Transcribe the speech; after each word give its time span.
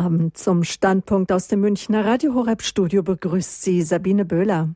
Abend 0.00 0.38
zum 0.38 0.64
Standpunkt 0.64 1.30
aus 1.30 1.48
dem 1.48 1.60
Münchner 1.60 2.06
Radio 2.06 2.32
Horeb 2.32 2.62
Studio 2.62 3.02
begrüßt 3.02 3.60
Sie 3.60 3.82
Sabine 3.82 4.24
Böhler. 4.24 4.70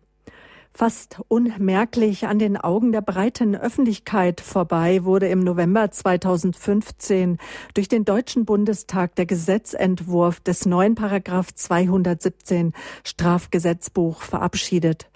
Fast 0.74 1.22
unmerklich 1.28 2.26
an 2.26 2.38
den 2.38 2.58
Augen 2.58 2.92
der 2.92 3.00
breiten 3.00 3.56
Öffentlichkeit 3.56 4.42
vorbei 4.42 5.02
wurde 5.04 5.28
im 5.28 5.40
November 5.40 5.90
2015 5.90 7.38
durch 7.72 7.88
den 7.88 8.04
Deutschen 8.04 8.44
Bundestag 8.44 9.14
der 9.14 9.24
Gesetzentwurf 9.24 10.40
des 10.40 10.66
neuen 10.66 10.94
Paragraph 10.94 11.54
217 11.54 12.74
Strafgesetzbuch 13.02 14.20
verabschiedet, 14.20 15.08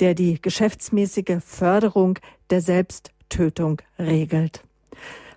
der 0.00 0.14
die 0.14 0.40
geschäftsmäßige 0.40 1.42
Förderung 1.44 2.18
der 2.48 2.62
Selbsttötung 2.62 3.82
regelt. 3.98 4.62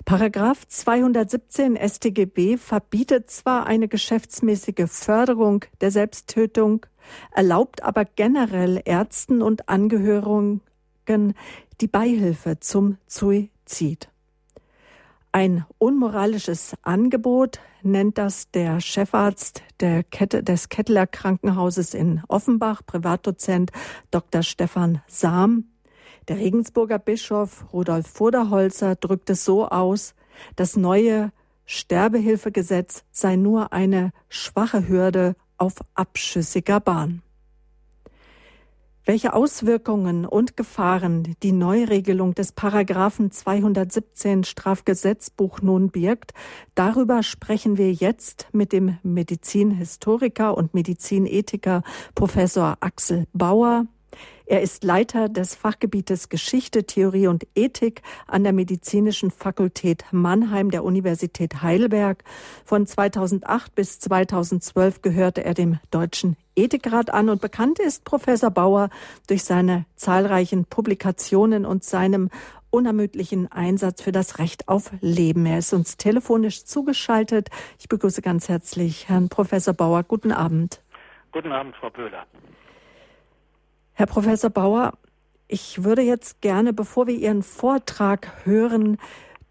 Paragraph 0.05 0.67
217 0.67 1.77
StGB 1.77 2.57
verbietet 2.57 3.31
zwar 3.31 3.65
eine 3.65 3.87
geschäftsmäßige 3.87 4.87
Förderung 4.87 5.63
der 5.79 5.91
Selbsttötung, 5.91 6.85
erlaubt 7.31 7.83
aber 7.83 8.03
generell 8.03 8.81
Ärzten 8.83 9.41
und 9.41 9.69
Angehörigen 9.69 10.61
die 11.07 11.87
Beihilfe 11.87 12.59
zum 12.59 12.97
Suizid. 13.07 14.09
Ein 15.31 15.65
unmoralisches 15.77 16.75
Angebot 16.83 17.59
nennt 17.81 18.17
das 18.17 18.51
der 18.51 18.81
Chefarzt 18.81 19.63
der 19.79 20.03
Kette, 20.03 20.43
des 20.43 20.69
Kettler 20.69 21.07
Krankenhauses 21.07 21.93
in 21.93 22.21
Offenbach, 22.27 22.81
Privatdozent 22.85 23.71
Dr. 24.11 24.43
Stefan 24.43 25.01
Sam. 25.07 25.72
Der 26.29 26.37
Regensburger 26.37 26.99
Bischof 26.99 27.65
Rudolf 27.73 28.07
Voderholzer 28.07 28.95
drückt 28.95 29.29
es 29.29 29.43
so 29.43 29.67
aus, 29.67 30.15
das 30.55 30.77
neue 30.77 31.31
Sterbehilfegesetz 31.65 33.03
sei 33.11 33.35
nur 33.35 33.73
eine 33.73 34.11
schwache 34.29 34.87
Hürde 34.87 35.35
auf 35.57 35.75
abschüssiger 35.95 36.79
Bahn. 36.79 37.21
Welche 39.05 39.33
Auswirkungen 39.33 40.25
und 40.25 40.55
Gefahren 40.55 41.35
die 41.43 41.51
Neuregelung 41.51 42.35
des 42.35 42.53
Paragraphen 42.53 43.31
217 43.31 44.45
Strafgesetzbuch 44.45 45.61
nun 45.61 45.89
birgt, 45.89 46.33
darüber 46.73 47.21
sprechen 47.21 47.77
wir 47.77 47.91
jetzt 47.91 48.47
mit 48.53 48.71
dem 48.71 48.97
Medizinhistoriker 49.03 50.55
und 50.55 50.73
Medizinethiker 50.73 51.83
Professor 52.15 52.77
Axel 52.79 53.27
Bauer. 53.33 53.87
Er 54.45 54.61
ist 54.61 54.83
Leiter 54.83 55.29
des 55.29 55.55
Fachgebietes 55.55 56.27
Geschichte, 56.27 56.83
Theorie 56.83 57.27
und 57.27 57.47
Ethik 57.55 58.01
an 58.27 58.43
der 58.43 58.51
Medizinischen 58.51 59.31
Fakultät 59.31 60.03
Mannheim 60.11 60.69
der 60.69 60.83
Universität 60.83 61.61
Heidelberg. 61.61 62.23
Von 62.65 62.85
2008 62.85 63.73
bis 63.73 63.99
2012 63.99 65.01
gehörte 65.01 65.45
er 65.45 65.53
dem 65.53 65.79
Deutschen 65.91 66.35
Ethikrat 66.55 67.09
an 67.09 67.29
und 67.29 67.41
bekannt 67.41 67.79
ist 67.79 68.03
Professor 68.03 68.51
Bauer 68.51 68.89
durch 69.27 69.43
seine 69.45 69.85
zahlreichen 69.95 70.65
Publikationen 70.65 71.65
und 71.65 71.85
seinem 71.85 72.29
unermüdlichen 72.69 73.51
Einsatz 73.51 74.01
für 74.01 74.11
das 74.11 74.39
Recht 74.39 74.67
auf 74.67 74.91
Leben. 74.99 75.45
Er 75.45 75.59
ist 75.59 75.73
uns 75.73 75.95
telefonisch 75.95 76.65
zugeschaltet. 76.65 77.49
Ich 77.79 77.87
begrüße 77.87 78.21
ganz 78.21 78.49
herzlich 78.49 79.07
Herrn 79.07 79.29
Professor 79.29 79.73
Bauer. 79.73 80.03
Guten 80.03 80.31
Abend. 80.31 80.81
Guten 81.31 81.51
Abend, 81.51 81.75
Frau 81.75 81.89
Böhler. 81.89 82.25
Herr 83.95 84.07
Professor 84.07 84.49
Bauer, 84.49 84.93
ich 85.47 85.83
würde 85.83 86.01
jetzt 86.01 86.41
gerne, 86.41 86.73
bevor 86.73 87.05
wir 87.05 87.13
Ihren 87.13 87.43
Vortrag 87.43 88.43
hören, 88.43 88.97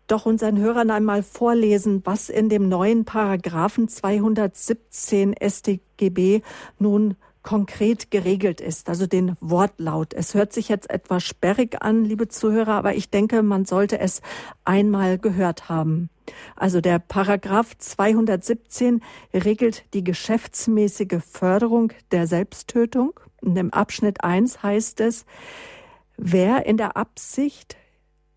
doch 0.08 0.26
unseren 0.26 0.58
Hörern 0.58 0.90
einmal 0.90 1.22
vorlesen, 1.22 2.02
was 2.04 2.28
in 2.28 2.48
dem 2.48 2.68
neuen 2.68 3.04
Paragraphen 3.04 3.88
217 3.88 5.36
StGB 5.40 6.42
nun 6.80 7.16
konkret 7.44 8.10
geregelt 8.10 8.60
ist, 8.60 8.88
also 8.88 9.06
den 9.06 9.36
Wortlaut. 9.40 10.12
Es 10.12 10.34
hört 10.34 10.52
sich 10.52 10.68
jetzt 10.68 10.90
etwas 10.90 11.22
sperrig 11.22 11.80
an, 11.80 12.04
liebe 12.04 12.26
Zuhörer, 12.26 12.74
aber 12.74 12.94
ich 12.96 13.10
denke, 13.10 13.44
man 13.44 13.64
sollte 13.64 14.00
es 14.00 14.22
einmal 14.64 15.18
gehört 15.18 15.68
haben. 15.68 16.10
Also 16.56 16.80
der 16.80 16.98
Paragraph 16.98 17.78
217 17.78 19.02
regelt 19.32 19.84
die 19.94 20.02
geschäftsmäßige 20.02 21.22
Förderung 21.24 21.92
der 22.10 22.26
Selbsttötung. 22.26 23.12
In 23.42 23.54
dem 23.54 23.72
Abschnitt 23.72 24.22
1 24.22 24.62
heißt 24.62 25.00
es, 25.00 25.26
wer 26.16 26.66
in 26.66 26.76
der 26.76 26.96
Absicht, 26.96 27.76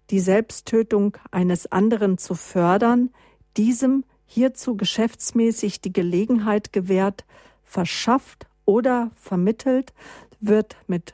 die 0.10 0.20
Selbsttötung 0.20 1.18
eines 1.32 1.72
anderen 1.72 2.18
zu 2.18 2.36
fördern, 2.36 3.12
diesem 3.56 4.04
hierzu 4.26 4.76
geschäftsmäßig 4.76 5.82
die 5.82 5.94
Gelegenheit 5.94 6.74
gewährt, 6.74 7.26
verschafft 7.64 8.48
oder 8.66 9.12
vermittelt, 9.16 9.94
wird 10.40 10.76
mit 10.88 11.14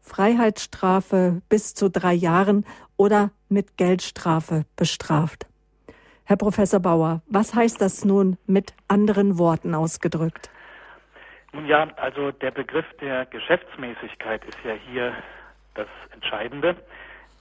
Freiheitsstrafe 0.00 1.42
bis 1.48 1.74
zu 1.74 1.90
drei 1.90 2.14
Jahren 2.14 2.64
oder 2.96 3.30
mit 3.48 3.76
Geldstrafe 3.76 4.64
bestraft. 4.76 5.46
Herr 6.24 6.36
Professor 6.36 6.80
Bauer, 6.80 7.22
was 7.28 7.54
heißt 7.54 7.80
das 7.80 8.04
nun 8.04 8.36
mit 8.46 8.74
anderen 8.88 9.38
Worten 9.38 9.74
ausgedrückt? 9.74 10.50
Nun 11.56 11.66
ja, 11.66 11.88
also 11.96 12.32
der 12.32 12.50
Begriff 12.50 12.84
der 13.00 13.24
Geschäftsmäßigkeit 13.24 14.44
ist 14.44 14.58
ja 14.62 14.74
hier 14.90 15.14
das 15.74 15.86
Entscheidende. 16.12 16.76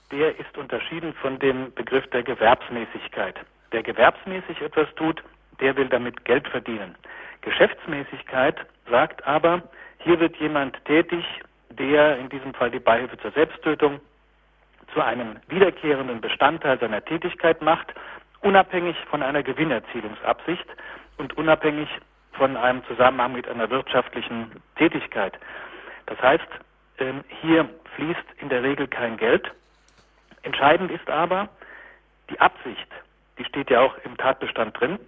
Der 0.09 0.39
ist 0.39 0.57
unterschieden 0.57 1.13
von 1.15 1.37
dem 1.37 1.73
Begriff 1.73 2.09
der 2.11 2.23
Gewerbsmäßigkeit. 2.23 3.35
Wer 3.71 3.83
gewerbsmäßig 3.83 4.61
etwas 4.61 4.87
tut, 4.95 5.21
der 5.59 5.75
will 5.75 5.89
damit 5.89 6.23
Geld 6.23 6.47
verdienen. 6.47 6.95
Geschäftsmäßigkeit 7.41 8.55
sagt 8.89 9.27
aber, 9.27 9.63
hier 9.99 10.17
wird 10.21 10.37
jemand 10.37 10.83
tätig, 10.85 11.25
der 11.69 12.17
in 12.17 12.29
diesem 12.29 12.53
Fall 12.53 12.71
die 12.71 12.79
Beihilfe 12.79 13.17
zur 13.17 13.31
Selbsttötung 13.31 13.99
zu 14.93 15.01
einem 15.01 15.41
wiederkehrenden 15.49 16.21
Bestandteil 16.21 16.79
seiner 16.79 17.03
Tätigkeit 17.03 17.61
macht, 17.61 17.93
unabhängig 18.39 18.95
von 19.09 19.21
einer 19.21 19.43
Gewinnerzielungsabsicht 19.43 20.67
und 21.17 21.37
unabhängig 21.37 21.89
von 22.37 22.57
einem 22.57 22.83
Zusammenhang 22.85 23.33
mit 23.33 23.47
einer 23.47 23.69
wirtschaftlichen 23.69 24.51
Tätigkeit. 24.77 25.37
Das 26.05 26.21
heißt, 26.21 26.47
ähm, 26.99 27.23
hier 27.41 27.69
fließt 27.95 28.25
in 28.39 28.49
der 28.49 28.63
Regel 28.63 28.87
kein 28.87 29.17
Geld. 29.17 29.51
Entscheidend 30.43 30.91
ist 30.91 31.09
aber 31.09 31.49
die 32.29 32.39
Absicht. 32.39 32.87
Die 33.37 33.45
steht 33.45 33.69
ja 33.69 33.81
auch 33.81 33.95
im 34.03 34.17
Tatbestand 34.17 34.79
drin. 34.79 34.99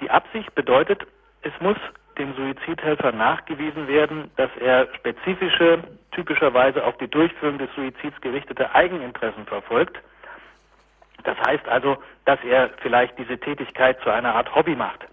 Die 0.00 0.10
Absicht 0.10 0.54
bedeutet, 0.54 1.06
es 1.42 1.52
muss 1.60 1.76
dem 2.18 2.34
Suizidhelfer 2.34 3.12
nachgewiesen 3.12 3.86
werden, 3.86 4.30
dass 4.36 4.50
er 4.60 4.88
spezifische, 4.94 5.84
typischerweise 6.12 6.84
auf 6.84 6.96
die 6.98 7.08
Durchführung 7.08 7.58
des 7.58 7.72
Suizids 7.74 8.20
gerichtete 8.20 8.74
Eigeninteressen 8.74 9.46
verfolgt. 9.46 9.98
Das 11.24 11.36
heißt 11.46 11.68
also, 11.68 11.98
dass 12.24 12.42
er 12.44 12.70
vielleicht 12.80 13.18
diese 13.18 13.38
Tätigkeit 13.38 14.00
zu 14.02 14.10
einer 14.10 14.34
Art 14.34 14.54
Hobby 14.54 14.74
macht. 14.74 15.06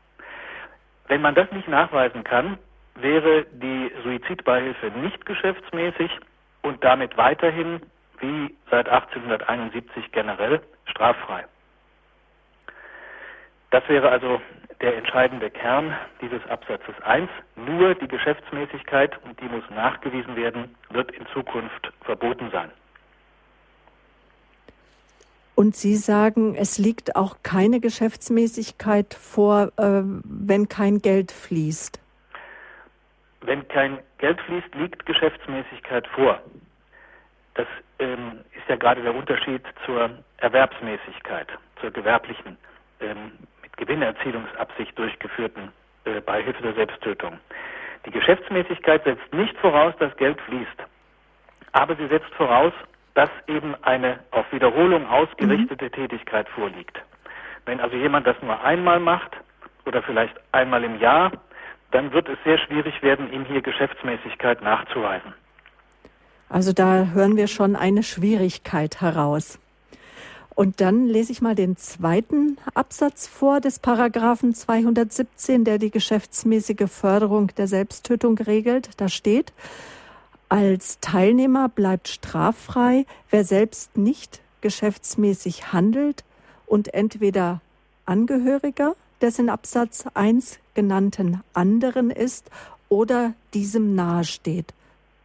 Wenn 1.07 1.21
man 1.21 1.35
das 1.35 1.51
nicht 1.51 1.67
nachweisen 1.67 2.23
kann, 2.23 2.57
wäre 2.95 3.45
die 3.51 3.91
Suizidbeihilfe 4.03 4.87
nicht 4.91 5.25
geschäftsmäßig 5.25 6.11
und 6.61 6.83
damit 6.83 7.17
weiterhin, 7.17 7.81
wie 8.19 8.55
seit 8.71 8.89
1871 8.89 10.11
generell, 10.11 10.61
straffrei. 10.85 11.45
Das 13.71 13.87
wäre 13.89 14.09
also 14.09 14.41
der 14.81 14.97
entscheidende 14.97 15.49
Kern 15.49 15.95
dieses 16.21 16.45
Absatzes 16.47 16.95
1. 17.03 17.29
Nur 17.55 17.95
die 17.95 18.07
Geschäftsmäßigkeit, 18.07 19.17
und 19.23 19.39
die 19.41 19.47
muss 19.47 19.63
nachgewiesen 19.69 20.35
werden, 20.35 20.75
wird 20.89 21.11
in 21.11 21.25
Zukunft 21.27 21.91
verboten 22.01 22.49
sein. 22.51 22.71
Und 25.55 25.75
Sie 25.75 25.95
sagen, 25.95 26.55
es 26.55 26.77
liegt 26.77 27.15
auch 27.15 27.37
keine 27.41 27.79
Geschäftsmäßigkeit 27.79 29.13
vor, 29.13 29.71
äh, 29.77 30.01
wenn 30.03 30.67
kein 30.67 30.99
Geld 30.99 31.31
fließt. 31.31 32.01
Wenn 33.41 33.65
kein 33.69 33.99
Geld 34.17 34.39
fließt, 34.41 34.75
liegt 34.75 35.05
Geschäftsmäßigkeit 35.05 36.07
vor. 36.07 36.41
Das 37.53 37.67
ähm, 37.99 38.39
ist 38.51 38.67
ja 38.67 38.75
gerade 38.75 39.01
der 39.01 39.15
Unterschied 39.15 39.61
zur 39.85 40.09
Erwerbsmäßigkeit, 40.37 41.47
zur 41.79 41.91
gewerblichen, 41.91 42.57
ähm, 42.99 43.31
mit 43.61 43.77
Gewinnerzielungsabsicht 43.77 44.97
durchgeführten 44.99 45.71
äh, 46.03 46.19
Beihilfe 46.19 46.61
der 46.61 46.73
Selbsttötung. 46.73 47.39
Die 48.05 48.11
Geschäftsmäßigkeit 48.11 49.03
setzt 49.05 49.33
nicht 49.33 49.57
voraus, 49.57 49.93
dass 49.99 50.15
Geld 50.17 50.39
fließt, 50.41 50.83
aber 51.71 51.95
sie 51.95 52.07
setzt 52.07 52.33
voraus, 52.35 52.73
dass 53.15 53.29
eben 53.47 53.75
eine 53.81 54.19
auf 54.31 54.45
Wiederholung 54.51 55.07
ausgerichtete 55.07 55.85
mhm. 55.85 55.91
Tätigkeit 55.91 56.47
vorliegt. 56.49 57.01
Wenn 57.65 57.79
also 57.79 57.95
jemand 57.95 58.27
das 58.27 58.35
nur 58.41 58.61
einmal 58.63 58.99
macht 58.99 59.31
oder 59.85 60.03
vielleicht 60.03 60.35
einmal 60.51 60.83
im 60.83 60.99
Jahr, 60.99 61.31
dann 61.91 62.11
wird 62.11 62.29
es 62.29 62.37
sehr 62.43 62.59
schwierig 62.59 63.01
werden, 63.01 63.31
ihm 63.31 63.45
hier 63.45 63.61
Geschäftsmäßigkeit 63.61 64.61
nachzuweisen. 64.61 65.33
Also 66.49 66.73
da 66.73 67.07
hören 67.13 67.37
wir 67.37 67.47
schon 67.47 67.75
eine 67.75 68.03
Schwierigkeit 68.03 69.01
heraus. 69.01 69.59
Und 70.53 70.79
dann 70.79 71.05
lese 71.05 71.31
ich 71.31 71.41
mal 71.41 71.55
den 71.55 71.75
zweiten 71.75 72.57
Absatz 72.75 73.27
vor 73.27 73.59
des 73.59 73.79
Paragraphen 73.79 74.53
217, 74.53 75.65
der 75.65 75.79
die 75.79 75.91
geschäftsmäßige 75.91 76.89
Förderung 76.89 77.47
der 77.57 77.67
Selbsttötung 77.67 78.37
regelt. 78.37 78.89
Da 79.01 79.09
steht, 79.09 79.51
als 80.49 80.99
Teilnehmer 80.99 81.69
bleibt 81.69 82.07
straffrei, 82.07 83.05
wer 83.29 83.43
selbst 83.43 83.97
nicht 83.97 84.41
geschäftsmäßig 84.61 85.73
handelt 85.73 86.23
und 86.65 86.93
entweder 86.93 87.61
Angehöriger 88.05 88.95
des 89.21 89.39
in 89.39 89.49
Absatz 89.49 90.07
1 90.13 90.59
genannten 90.73 91.41
anderen 91.53 92.11
ist 92.11 92.49
oder 92.89 93.33
diesem 93.53 93.95
nahesteht. 93.95 94.73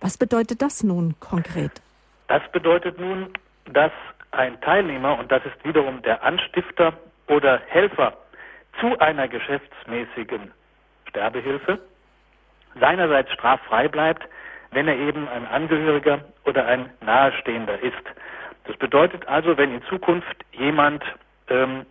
Was 0.00 0.16
bedeutet 0.16 0.62
das 0.62 0.82
nun 0.82 1.14
konkret? 1.20 1.82
Das 2.28 2.42
bedeutet 2.52 2.98
nun, 2.98 3.28
dass 3.72 3.92
ein 4.30 4.60
Teilnehmer, 4.60 5.18
und 5.18 5.30
das 5.30 5.44
ist 5.44 5.64
wiederum 5.64 6.00
der 6.02 6.22
Anstifter 6.22 6.94
oder 7.28 7.60
Helfer 7.66 8.16
zu 8.78 8.98
einer 8.98 9.28
geschäftsmäßigen 9.28 10.52
Sterbehilfe, 11.08 11.80
seinerseits 12.78 13.32
straffrei 13.32 13.88
bleibt, 13.88 14.22
wenn 14.72 14.88
er 14.88 14.96
eben 14.96 15.28
ein 15.28 15.46
Angehöriger 15.46 16.24
oder 16.44 16.66
ein 16.66 16.90
Nahestehender 17.00 17.80
ist. 17.82 18.04
Das 18.64 18.76
bedeutet 18.76 19.26
also, 19.26 19.56
wenn 19.56 19.74
in 19.74 19.82
Zukunft 19.84 20.44
jemand 20.52 21.02
ähm, 21.48 21.86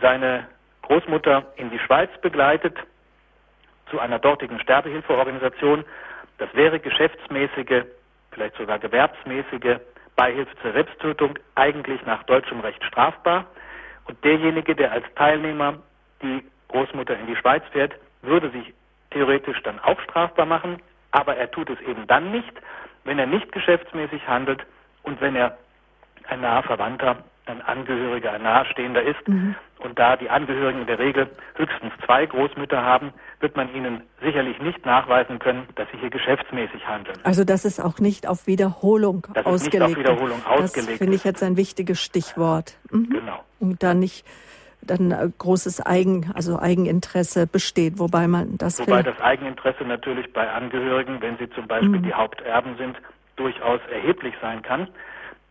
seine 0.00 0.46
Großmutter 0.82 1.46
in 1.56 1.70
die 1.70 1.78
Schweiz 1.78 2.10
begleitet, 2.22 2.76
zu 3.90 4.00
einer 4.00 4.18
dortigen 4.18 4.58
Sterbehilfeorganisation, 4.60 5.84
das 6.38 6.52
wäre 6.54 6.80
geschäftsmäßige, 6.80 7.84
vielleicht 8.30 8.56
sogar 8.56 8.78
gewerbsmäßige 8.78 9.78
Beihilfe 10.16 10.56
zur 10.62 10.72
Selbsttötung 10.72 11.38
eigentlich 11.54 12.04
nach 12.06 12.22
deutschem 12.24 12.60
Recht 12.60 12.82
strafbar. 12.84 13.46
Und 14.06 14.22
derjenige, 14.24 14.74
der 14.74 14.92
als 14.92 15.04
Teilnehmer 15.14 15.78
die 16.22 16.42
Großmutter 16.68 17.18
in 17.18 17.26
die 17.26 17.36
Schweiz 17.36 17.62
fährt, 17.72 17.94
würde 18.22 18.50
sich 18.50 18.72
theoretisch 19.10 19.62
dann 19.62 19.78
auch 19.80 20.00
strafbar 20.00 20.46
machen, 20.46 20.80
aber 21.16 21.36
er 21.36 21.50
tut 21.50 21.70
es 21.70 21.80
eben 21.80 22.06
dann 22.06 22.30
nicht, 22.30 22.52
wenn 23.04 23.18
er 23.18 23.26
nicht 23.26 23.50
geschäftsmäßig 23.50 24.28
handelt 24.28 24.60
und 25.02 25.18
wenn 25.22 25.34
er 25.34 25.56
ein 26.28 26.42
naher 26.42 26.62
Verwandter, 26.62 27.24
ein 27.46 27.62
Angehöriger, 27.62 28.32
ein 28.32 28.42
Nahestehender 28.42 29.02
ist. 29.02 29.26
Mhm. 29.26 29.54
Und 29.78 29.98
da 29.98 30.16
die 30.16 30.28
Angehörigen 30.28 30.80
in 30.80 30.86
der 30.86 30.98
Regel 30.98 31.30
höchstens 31.54 31.92
zwei 32.04 32.26
Großmütter 32.26 32.82
haben, 32.82 33.12
wird 33.40 33.56
man 33.56 33.72
ihnen 33.74 34.02
sicherlich 34.20 34.58
nicht 34.58 34.84
nachweisen 34.84 35.38
können, 35.38 35.66
dass 35.76 35.88
sie 35.92 35.98
hier 35.98 36.10
geschäftsmäßig 36.10 36.86
handeln. 36.86 37.18
Also 37.22 37.44
das 37.44 37.64
ist 37.64 37.80
auch 37.80 37.98
nicht 37.98 38.26
auf 38.26 38.46
Wiederholung 38.46 39.26
das 39.32 39.46
ausgelegt. 39.46 39.90
Ist 39.90 39.96
nicht 39.96 40.08
auf 40.08 40.14
Wiederholung 40.14 40.46
ausgelegt. 40.46 40.92
Das 40.92 40.98
finde 40.98 41.14
ich 41.14 41.24
jetzt 41.24 41.42
ein 41.42 41.56
wichtiges 41.56 42.00
Stichwort. 42.02 42.76
Mhm. 42.90 43.08
Genau. 43.10 43.44
Und 43.60 43.82
da 43.82 43.94
nicht 43.94 44.26
dann 44.86 45.10
äh, 45.10 45.28
großes 45.38 45.84
Eigen, 45.84 46.30
also 46.34 46.58
Eigeninteresse 46.58 47.46
besteht, 47.46 47.98
wobei 47.98 48.28
man 48.28 48.58
das 48.58 48.78
wobei 48.80 49.02
das 49.02 49.20
Eigeninteresse 49.20 49.84
natürlich 49.84 50.32
bei 50.32 50.50
Angehörigen, 50.50 51.20
wenn 51.20 51.36
sie 51.38 51.48
zum 51.50 51.66
Beispiel 51.66 51.98
mhm. 51.98 52.04
die 52.04 52.14
Haupterben 52.14 52.76
sind, 52.76 52.96
durchaus 53.36 53.80
erheblich 53.92 54.34
sein 54.40 54.62
kann. 54.62 54.88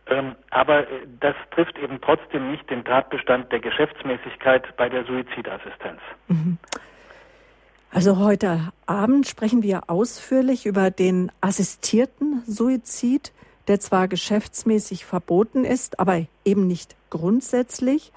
Ähm, 0.08 0.36
aber 0.50 0.80
äh, 0.80 1.06
das 1.20 1.34
trifft 1.50 1.78
eben 1.78 2.00
trotzdem 2.00 2.50
nicht 2.50 2.68
den 2.70 2.84
Tatbestand 2.84 3.50
der 3.50 3.60
Geschäftsmäßigkeit 3.60 4.76
bei 4.76 4.88
der 4.88 5.04
Suizidassistenz. 5.04 6.00
Mhm. 6.28 6.58
Also 7.92 8.18
heute 8.18 8.72
Abend 8.84 9.26
sprechen 9.26 9.62
wir 9.62 9.88
ausführlich 9.88 10.66
über 10.66 10.90
den 10.90 11.32
assistierten 11.40 12.42
Suizid, 12.46 13.32
der 13.68 13.80
zwar 13.80 14.06
geschäftsmäßig 14.06 15.04
verboten 15.06 15.64
ist, 15.64 15.98
aber 15.98 16.26
eben 16.44 16.66
nicht 16.66 16.94
grundsätzlich. 17.10 18.12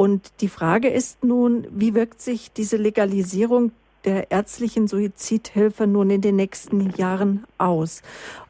Und 0.00 0.32
die 0.40 0.48
Frage 0.48 0.88
ist 0.88 1.24
nun, 1.24 1.66
wie 1.72 1.92
wirkt 1.92 2.22
sich 2.22 2.50
diese 2.50 2.78
Legalisierung 2.78 3.70
der 4.06 4.30
ärztlichen 4.30 4.88
Suizidhilfe 4.88 5.86
nun 5.86 6.08
in 6.08 6.22
den 6.22 6.36
nächsten 6.36 6.88
Jahren 6.96 7.44
aus? 7.58 8.00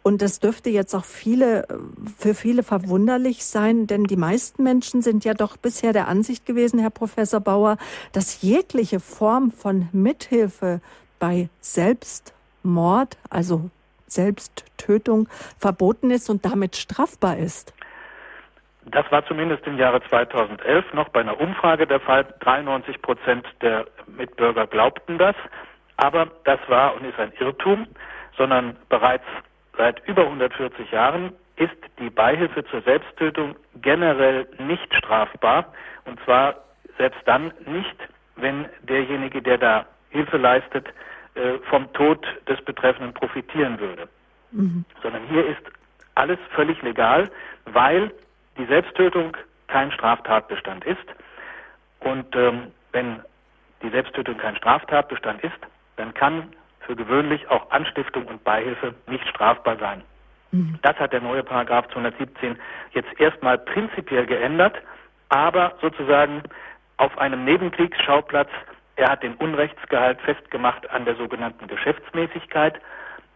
Und 0.05 0.23
das 0.23 0.39
dürfte 0.39 0.71
jetzt 0.71 0.95
auch 0.95 1.05
viele, 1.05 1.67
für 2.17 2.35
viele 2.35 2.63
verwunderlich 2.63 3.45
sein, 3.45 3.89
denn 3.89 4.05
die 4.05 4.15
meisten 4.15 4.63
Menschen 4.63 5.03
sind 5.03 5.25
ja 5.25 5.35
doch 5.35 5.57
bisher 5.57 5.93
der 5.93 6.07
Ansicht 6.07 6.47
gewesen, 6.47 6.79
Herr 6.79 6.91
Professor 6.91 7.41
Bauer, 7.41 7.79
dass 8.13 8.43
jegliche 8.43 9.01
Form 9.01 9.51
von 9.51 9.89
Mithilfe 9.91 10.81
bei 11.19 11.49
Selbstmord, 11.61 13.19
also 13.29 13.71
Selbsttötung, 14.07 15.29
verboten 15.59 16.13
ist 16.13 16.31
und 16.31 16.45
damit 16.45 16.77
strafbar 16.77 17.39
ist. 17.39 17.73
Das 18.91 19.11
war 19.11 19.25
zumindest 19.27 19.67
im 19.67 19.79
Jahre 19.79 20.03
2011 20.03 20.93
noch 20.95 21.09
bei 21.11 21.21
einer 21.21 21.41
Umfrage 21.41 21.87
der 21.87 22.01
Fall. 22.01 22.27
93 22.41 23.01
Prozent 23.03 23.47
der 23.63 23.87
Mitbürger 24.07 24.67
glaubten 24.67 25.19
das. 25.19 25.37
Aber 25.97 26.29
das 26.45 26.59
war 26.69 26.95
und 26.97 27.05
ist 27.05 27.19
ein 27.19 27.33
Irrtum, 27.39 27.87
sondern 28.37 28.77
bereits 28.89 29.25
seit 29.77 30.07
über 30.09 30.23
140 30.23 30.91
Jahren 30.91 31.33
ist 31.57 31.77
die 31.99 32.11
Beihilfe 32.11 32.65
zur 32.65 32.81
Selbsttötung 32.83 33.55
generell 33.77 34.49
nicht 34.59 34.93
strafbar. 34.95 35.73
Und 36.07 36.19
zwar 36.25 36.57
selbst 36.97 37.21
dann 37.27 37.53
nicht, 37.67 37.97
wenn 38.37 38.67
derjenige, 38.83 39.43
der 39.43 39.59
da 39.59 39.87
Hilfe 40.09 40.39
leistet, 40.39 40.89
äh, 41.35 41.59
vom 41.69 41.93
Tod 41.93 42.27
des 42.49 42.61
Betreffenden 42.65 43.15
profitieren 43.15 43.79
würde. 43.79 44.09
Mhm. 44.51 44.85
Sondern 45.03 45.23
hier 45.29 45.47
ist 45.47 45.63
alles 46.15 46.39
völlig 46.55 46.81
legal, 46.83 47.31
weil 47.67 48.11
die 48.59 48.67
Selbsttötung 48.67 49.37
kein 49.67 49.93
Straftatbestand 49.93 50.85
ist. 50.85 50.99
Und 52.01 52.35
ähm, 52.35 52.73
wenn 52.93 53.23
die 53.83 53.91
Selbsttötung 53.91 54.37
kein 54.37 54.57
Straftatbestand 54.57 55.43
ist, 55.43 55.59
dann 55.97 56.13
kann 56.15 56.53
für 56.81 56.97
gewöhnlich 56.97 57.49
auch 57.51 57.71
Anstiftung 57.71 58.27
und 58.27 58.43
Beihilfe 58.45 58.95
nicht 59.07 59.27
strafbar 59.29 59.77
sein. 59.79 60.03
Mhm. 60.51 60.79
Das 60.83 60.97
hat 60.97 61.13
der 61.13 61.21
neue 61.21 61.43
Paragraph 61.43 61.89
217 61.93 62.59
jetzt 62.93 63.21
erstmal 63.21 63.59
prinzipiell 63.59 64.27
geändert, 64.27 64.77
aber 65.29 65.75
sozusagen 65.81 66.43
auf 66.97 67.17
einem 67.19 67.45
Nebenkriegsschauplatz. 67.45 68.51
Er 68.97 69.11
hat 69.11 69.23
den 69.23 69.35
Unrechtsgehalt 69.35 70.21
festgemacht 70.23 70.91
an 70.91 71.05
der 71.05 71.15
sogenannten 71.17 71.67
Geschäftsmäßigkeit, 71.69 72.81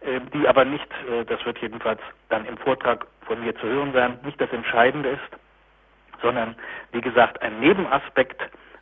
äh, 0.01 0.19
die 0.33 0.47
aber 0.47 0.65
nicht, 0.65 0.87
äh, 1.09 1.23
das 1.25 1.43
wird 1.45 1.59
jedenfalls 1.59 2.01
dann 2.29 2.45
im 2.45 2.57
Vortrag 2.57 3.07
von 3.25 3.41
mir 3.41 3.55
zu 3.55 3.63
hören 3.63 3.93
sein, 3.93 4.19
nicht 4.23 4.39
das 4.39 4.51
Entscheidende 4.51 5.09
ist, 5.09 6.21
sondern 6.21 6.55
wie 6.91 7.01
gesagt 7.01 7.41
ein 7.41 7.59
Nebenaspekt 7.59 8.41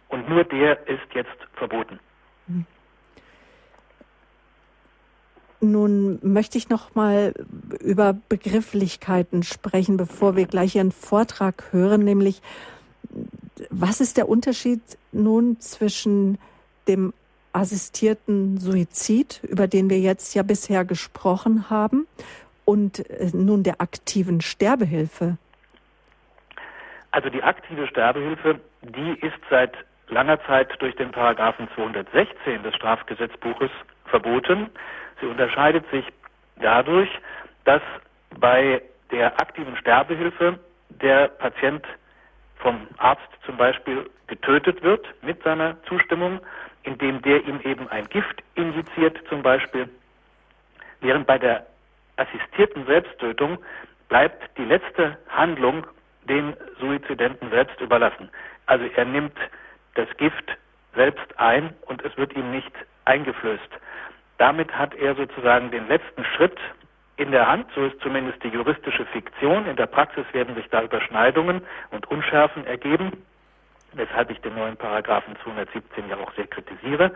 und 0.10 0.30
nur 0.30 0.44
der 0.44 0.88
ist 0.88 1.14
jetzt 1.14 1.38
verboten. 1.54 2.00
Nun 5.60 6.20
möchte 6.22 6.58
ich 6.58 6.68
noch 6.68 6.94
mal 6.94 7.34
über 7.80 8.14
Begrifflichkeiten 8.28 9.44
sprechen, 9.44 9.96
bevor 9.96 10.36
wir 10.36 10.46
gleich 10.46 10.76
Ihren 10.76 10.92
Vortrag 10.92 11.72
hören, 11.72 12.04
nämlich 12.04 12.42
was 13.70 14.02
ist 14.02 14.18
der 14.18 14.28
Unterschied 14.28 14.82
nun 15.12 15.60
zwischen 15.60 16.38
dem 16.88 17.14
assistierten 17.54 18.58
Suizid, 18.58 19.40
über 19.44 19.68
den 19.68 19.90
wir 19.90 20.00
jetzt 20.00 20.34
ja 20.34 20.44
bisher 20.44 20.84
gesprochen 20.86 21.70
haben, 21.70 22.08
und 22.66 23.10
äh, 23.10 23.30
nun 23.34 23.64
der 23.64 23.82
aktiven 23.82 24.42
Sterbehilfe? 24.42 25.38
Also 27.12 27.30
die 27.30 27.44
aktive 27.44 27.88
Sterbehilfe, 27.88 28.60
die 28.82 29.20
ist 29.22 29.40
seit 29.50 29.74
langer 30.08 30.44
Zeit 30.46 30.70
durch 30.80 30.96
den 30.96 31.12
Paragraphen 31.12 31.68
216 31.76 32.64
des 32.64 32.76
Strafgesetzbuches 32.76 33.70
verboten. 34.06 34.70
Sie 35.22 35.28
unterscheidet 35.28 35.86
sich 35.92 36.06
dadurch, 36.58 37.10
dass 37.66 37.82
bei 38.40 38.82
der 39.12 39.40
aktiven 39.40 39.78
Sterbehilfe 39.78 40.60
der 40.90 41.28
Patient 41.28 41.86
vom 42.58 42.88
Arzt 42.98 43.22
zum 43.46 43.58
Beispiel 43.58 44.10
getötet 44.28 44.82
wird 44.82 45.06
mit 45.22 45.42
seiner 45.44 45.82
Zustimmung, 45.84 46.40
indem 46.84 47.22
der 47.22 47.46
ihm 47.46 47.60
eben 47.64 47.88
ein 47.90 48.06
Gift 48.06 48.42
injiziert 48.56 49.20
zum 49.30 49.44
Beispiel, 49.44 49.90
während 51.02 51.28
bei 51.28 51.38
der 51.38 51.66
assistierten 52.18 52.86
Selbsttötung 52.86 53.58
bleibt 54.10 54.58
die 54.58 54.66
letzte 54.66 55.18
Handlung 55.30 55.86
dem 56.28 56.54
Suizidenten 56.80 57.50
selbst 57.50 57.80
überlassen. 57.82 58.30
Also 58.66 58.86
er 58.96 59.06
nimmt 59.06 59.38
das 59.96 60.08
Gift 60.18 60.58
selbst 60.96 61.40
ein 61.40 61.74
und 61.88 62.04
es 62.04 62.16
wird 62.18 62.36
ihm 62.36 62.52
nicht 62.52 62.72
eingeflößt. 63.06 63.70
Damit 64.38 64.72
hat 64.78 64.96
er 64.96 65.16
sozusagen 65.16 65.72
den 65.72 65.88
letzten 65.88 66.24
Schritt 66.26 66.58
in 67.18 67.32
der 67.32 67.48
Hand, 67.48 67.68
so 67.76 67.86
ist 67.86 68.00
zumindest 68.02 68.44
die 68.44 68.50
juristische 68.50 69.06
Fiktion. 69.06 69.68
In 69.68 69.76
der 69.76 69.86
Praxis 69.86 70.26
werden 70.32 70.56
sich 70.56 70.68
da 70.70 70.82
Überschneidungen 70.82 71.62
und 71.92 72.10
Unschärfen 72.10 72.66
ergeben, 72.66 73.24
weshalb 73.96 74.30
ich 74.32 74.40
den 74.42 74.56
neuen 74.56 74.78
Paragraphen 74.78 75.36
217 75.44 76.10
ja 76.10 76.18
auch 76.18 76.34
sehr 76.36 76.48
kritisiere. 76.48 77.12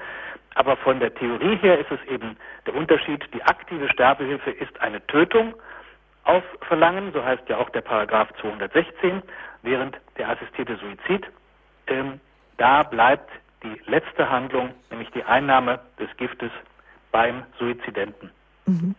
Aber 0.55 0.77
von 0.77 0.99
der 0.99 1.13
Theorie 1.13 1.57
her 1.57 1.79
ist 1.79 1.91
es 1.91 2.03
eben 2.09 2.37
der 2.65 2.75
Unterschied, 2.75 3.23
die 3.33 3.43
aktive 3.43 3.89
Sterbehilfe 3.89 4.51
ist 4.51 4.79
eine 4.81 5.05
Tötung 5.07 5.53
aufverlangen, 6.23 7.13
so 7.13 7.23
heißt 7.23 7.47
ja 7.47 7.57
auch 7.57 7.69
der 7.69 7.81
Paragraph 7.81 8.29
216, 8.41 9.21
während 9.63 9.97
der 10.17 10.29
assistierte 10.29 10.77
Suizid, 10.77 11.25
ähm, 11.87 12.19
da 12.57 12.83
bleibt 12.83 13.29
die 13.63 13.81
letzte 13.85 14.29
Handlung, 14.29 14.71
nämlich 14.89 15.09
die 15.11 15.23
Einnahme 15.23 15.79
des 15.99 16.09
Giftes 16.17 16.51
beim 17.11 17.43
Suizidenten. 17.57 18.31
Mhm. 18.65 18.95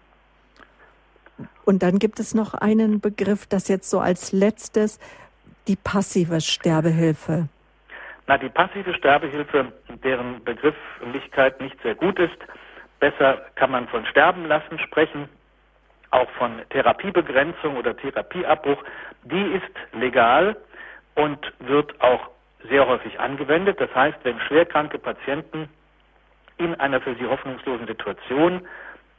Und 1.65 1.83
dann 1.83 1.99
gibt 1.99 2.19
es 2.19 2.35
noch 2.35 2.55
einen 2.55 3.01
Begriff, 3.01 3.47
das 3.47 3.69
jetzt 3.69 3.91
so 3.91 4.01
als 4.01 4.33
letztes, 4.33 4.99
die 5.69 5.77
passive 5.77 6.41
Sterbehilfe. 6.41 7.49
Na, 8.29 8.37
die 8.37 8.51
passive 8.51 8.93
Sterbehilfe, 8.93 9.73
deren 10.05 10.45
Begrifflichkeit 10.45 11.63
nicht 11.63 11.81
sehr 11.83 11.95
gut 11.95 12.19
ist, 12.19 12.37
besser 13.01 13.41
kann 13.55 13.71
man 13.71 13.89
von 13.89 14.05
Sterben 14.05 14.45
lassen 14.45 14.79
sprechen, 14.81 15.31
auch 16.11 16.29
von 16.33 16.61
Therapiebegrenzung 16.69 17.79
oder 17.79 17.97
Therapieabbruch, 17.97 18.85
die 19.25 19.55
ist 19.55 19.95
legal 19.99 20.57
und 21.15 21.39
wird 21.61 21.99
auch 22.03 22.29
sehr 22.69 22.87
häufig 22.87 23.19
angewendet. 23.19 23.81
Das 23.81 23.95
heißt, 23.95 24.19
wenn 24.25 24.39
schwerkranke 24.41 24.99
Patienten 24.99 25.71
in 26.59 26.75
einer 26.81 27.01
für 27.01 27.15
sie 27.15 27.27
hoffnungslosen 27.27 27.87
Situation 27.87 28.69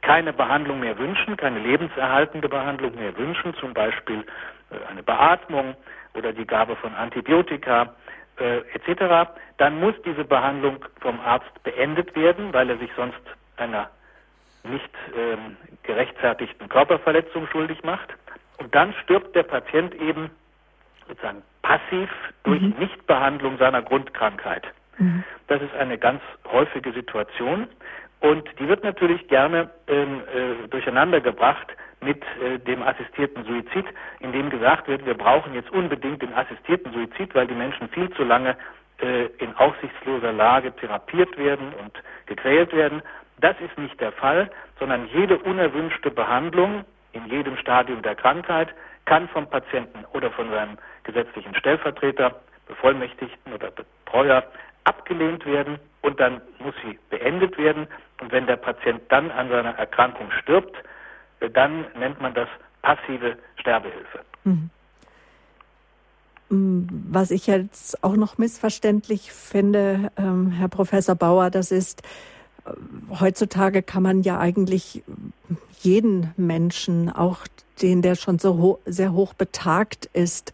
keine 0.02 0.32
Behandlung 0.32 0.78
mehr 0.78 0.96
wünschen, 0.98 1.36
keine 1.36 1.58
lebenserhaltende 1.58 2.48
Behandlung 2.48 2.94
mehr 2.94 3.16
wünschen, 3.16 3.54
zum 3.54 3.74
Beispiel 3.74 4.24
äh, 4.70 4.88
eine 4.88 5.02
Beatmung 5.02 5.74
oder 6.14 6.32
die 6.32 6.46
Gabe 6.46 6.76
von 6.76 6.94
Antibiotika 6.94 7.94
äh, 8.40 8.58
etc., 8.74 9.30
dann 9.58 9.78
muss 9.78 9.94
diese 10.04 10.24
Behandlung 10.24 10.84
vom 11.00 11.20
Arzt 11.20 11.62
beendet 11.62 12.14
werden, 12.16 12.52
weil 12.52 12.70
er 12.70 12.78
sich 12.78 12.90
sonst 12.96 13.20
einer 13.56 13.90
nicht 14.64 14.90
ähm, 15.16 15.56
gerechtfertigten 15.82 16.68
Körperverletzung 16.68 17.46
schuldig 17.48 17.82
macht. 17.82 18.08
Und 18.58 18.74
dann 18.74 18.92
stirbt 19.04 19.34
der 19.34 19.44
Patient 19.44 19.94
eben 19.94 20.30
sozusagen 21.08 21.42
passiv 21.62 22.10
durch 22.44 22.60
mhm. 22.60 22.74
Nichtbehandlung 22.78 23.58
seiner 23.58 23.82
Grundkrankheit. 23.82 24.66
Mhm. 24.98 25.24
Das 25.48 25.62
ist 25.62 25.74
eine 25.74 25.98
ganz 25.98 26.20
häufige 26.50 26.92
Situation 26.92 27.68
und 28.20 28.48
die 28.58 28.68
wird 28.68 28.84
natürlich 28.84 29.26
gerne 29.28 29.70
ähm, 29.88 30.22
äh, 30.34 30.68
durcheinander 30.68 31.20
gebracht 31.20 31.68
mit 32.00 32.22
äh, 32.42 32.58
dem 32.58 32.82
assistierten 32.82 33.44
Suizid, 33.44 33.86
in 34.20 34.32
dem 34.32 34.50
gesagt 34.50 34.88
wird, 34.88 35.04
wir 35.04 35.14
brauchen 35.14 35.54
jetzt 35.54 35.70
unbedingt 35.70 36.22
den 36.22 36.32
assistierten 36.34 36.92
Suizid, 36.92 37.34
weil 37.34 37.46
die 37.46 37.54
Menschen 37.54 37.88
viel 37.90 38.10
zu 38.10 38.24
lange 38.24 38.56
äh, 39.00 39.26
in 39.38 39.54
aussichtsloser 39.56 40.32
Lage 40.32 40.74
therapiert 40.76 41.36
werden 41.36 41.72
und 41.74 41.92
gequält 42.26 42.72
werden. 42.72 43.02
Das 43.38 43.56
ist 43.60 43.76
nicht 43.78 44.00
der 44.00 44.12
Fall, 44.12 44.50
sondern 44.78 45.08
jede 45.08 45.38
unerwünschte 45.38 46.10
Behandlung 46.10 46.84
in 47.12 47.26
jedem 47.26 47.56
Stadium 47.56 48.02
der 48.02 48.14
Krankheit 48.14 48.68
kann 49.04 49.28
vom 49.28 49.48
Patienten 49.48 50.04
oder 50.12 50.30
von 50.30 50.50
seinem 50.50 50.78
gesetzlichen 51.04 51.54
Stellvertreter, 51.54 52.40
Bevollmächtigten 52.66 53.52
oder 53.52 53.70
Betreuer 53.70 54.44
abgelehnt 54.84 55.44
werden 55.44 55.78
und 56.02 56.20
dann 56.20 56.40
muss 56.58 56.74
sie 56.84 56.98
beendet 57.10 57.58
werden. 57.58 57.88
Und 58.20 58.32
wenn 58.32 58.46
der 58.46 58.56
Patient 58.56 59.02
dann 59.08 59.30
an 59.30 59.48
seiner 59.48 59.76
Erkrankung 59.76 60.30
stirbt, 60.42 60.76
dann 61.52 61.86
nennt 61.98 62.20
man 62.20 62.34
das 62.34 62.48
passive 62.82 63.36
Sterbehilfe. 63.56 64.20
Mhm. 64.44 64.70
Mm, 66.50 66.86
was 67.10 67.30
ich 67.30 67.46
jetzt 67.46 68.02
auch 68.02 68.16
noch 68.16 68.38
missverständlich 68.38 69.32
finde, 69.32 70.10
ähm, 70.16 70.50
Herr 70.50 70.68
Professor 70.68 71.14
Bauer, 71.14 71.50
das 71.50 71.70
ist, 71.70 72.02
äh, 72.66 72.72
heutzutage 73.20 73.82
kann 73.82 74.02
man 74.02 74.22
ja 74.22 74.38
eigentlich 74.38 75.02
jeden 75.80 76.32
Menschen, 76.36 77.08
auch 77.08 77.46
den, 77.80 78.02
der 78.02 78.14
schon 78.14 78.38
so 78.38 78.58
ho 78.58 78.78
sehr 78.84 79.12
hoch 79.12 79.32
betagt 79.32 80.10
ist, 80.12 80.52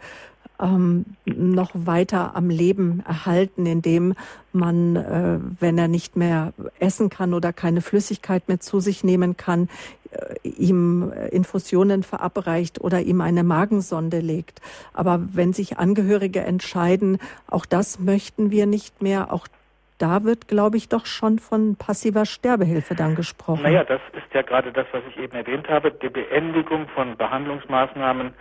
ähm, 0.61 1.05
noch 1.25 1.71
weiter 1.75 2.35
am 2.35 2.51
Leben 2.51 3.03
erhalten, 3.07 3.67
indem 3.67 4.15
man, 4.53 4.97
äh, 4.97 5.39
wenn 5.61 5.77
er 5.77 5.89
nicht 5.89 6.17
mehr 6.17 6.53
essen 6.79 7.11
kann 7.11 7.35
oder 7.35 7.53
keine 7.53 7.83
Flüssigkeit 7.83 8.49
mehr 8.49 8.61
zu 8.61 8.81
sich 8.81 9.05
nehmen 9.05 9.37
kann, 9.37 9.69
ihm 10.43 11.13
Infusionen 11.31 12.03
verabreicht 12.03 12.81
oder 12.81 13.01
ihm 13.01 13.21
eine 13.21 13.45
Magensonde 13.45 14.21
legt. 14.21 14.61
Aber 14.93 15.21
wenn 15.33 15.53
sich 15.53 15.79
Angehörige 15.79 16.41
entscheiden, 16.41 17.19
auch 17.49 17.67
das 17.67 17.99
möchten 17.99 18.51
wir 18.51 18.67
nicht 18.67 19.03
mehr, 19.03 19.33
auch 19.33 19.47
da 19.99 20.25
wird, 20.25 20.49
glaube 20.49 20.77
ich, 20.77 20.89
doch 20.89 21.07
schon 21.07 21.39
von 21.39 21.77
passiver 21.77 22.27
Sterbehilfe 22.27 22.95
dann 22.95 23.15
gesprochen. 23.15 23.63
Naja, 23.63 23.85
das 23.85 24.01
ist 24.13 24.35
ja 24.35 24.43
gerade 24.43 24.73
das, 24.73 24.87
was 24.93 25.03
ich 25.09 25.17
eben 25.19 25.35
erwähnt 25.37 25.69
habe. 25.69 25.91
Die 25.91 26.09
Beendigung 26.09 26.87
von 26.89 27.17
Behandlungsmaßnahmen 27.17 28.35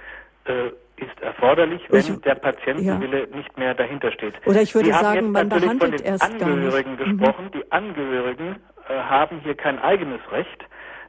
äh, 0.46 0.68
ist 0.98 1.22
erforderlich, 1.22 1.82
wenn 1.90 2.00
ich, 2.00 2.22
der 2.22 2.36
Patientenwille 2.36 3.28
ja. 3.30 3.36
nicht 3.36 3.58
mehr 3.58 3.74
dahinter 3.74 4.12
steht. 4.12 4.34
Oder 4.46 4.62
ich 4.62 4.74
würde 4.76 4.94
Sie 4.94 5.00
sagen, 5.00 5.32
man 5.32 5.50
behandelt 5.50 5.82
von 5.82 5.92
den 5.92 6.02
erst 6.02 6.24
Angehörigen 6.24 6.98
gar 6.98 7.06
nicht. 7.06 7.14
Mhm. 7.14 7.18
gesprochen. 7.18 7.46
Mhm. 7.46 7.52
Die 7.52 7.72
Angehörigen 7.72 8.56
äh, 8.88 8.94
haben 8.94 9.40
hier 9.44 9.56
kein 9.56 9.80
eigenes 9.80 10.22
Recht, 10.32 10.66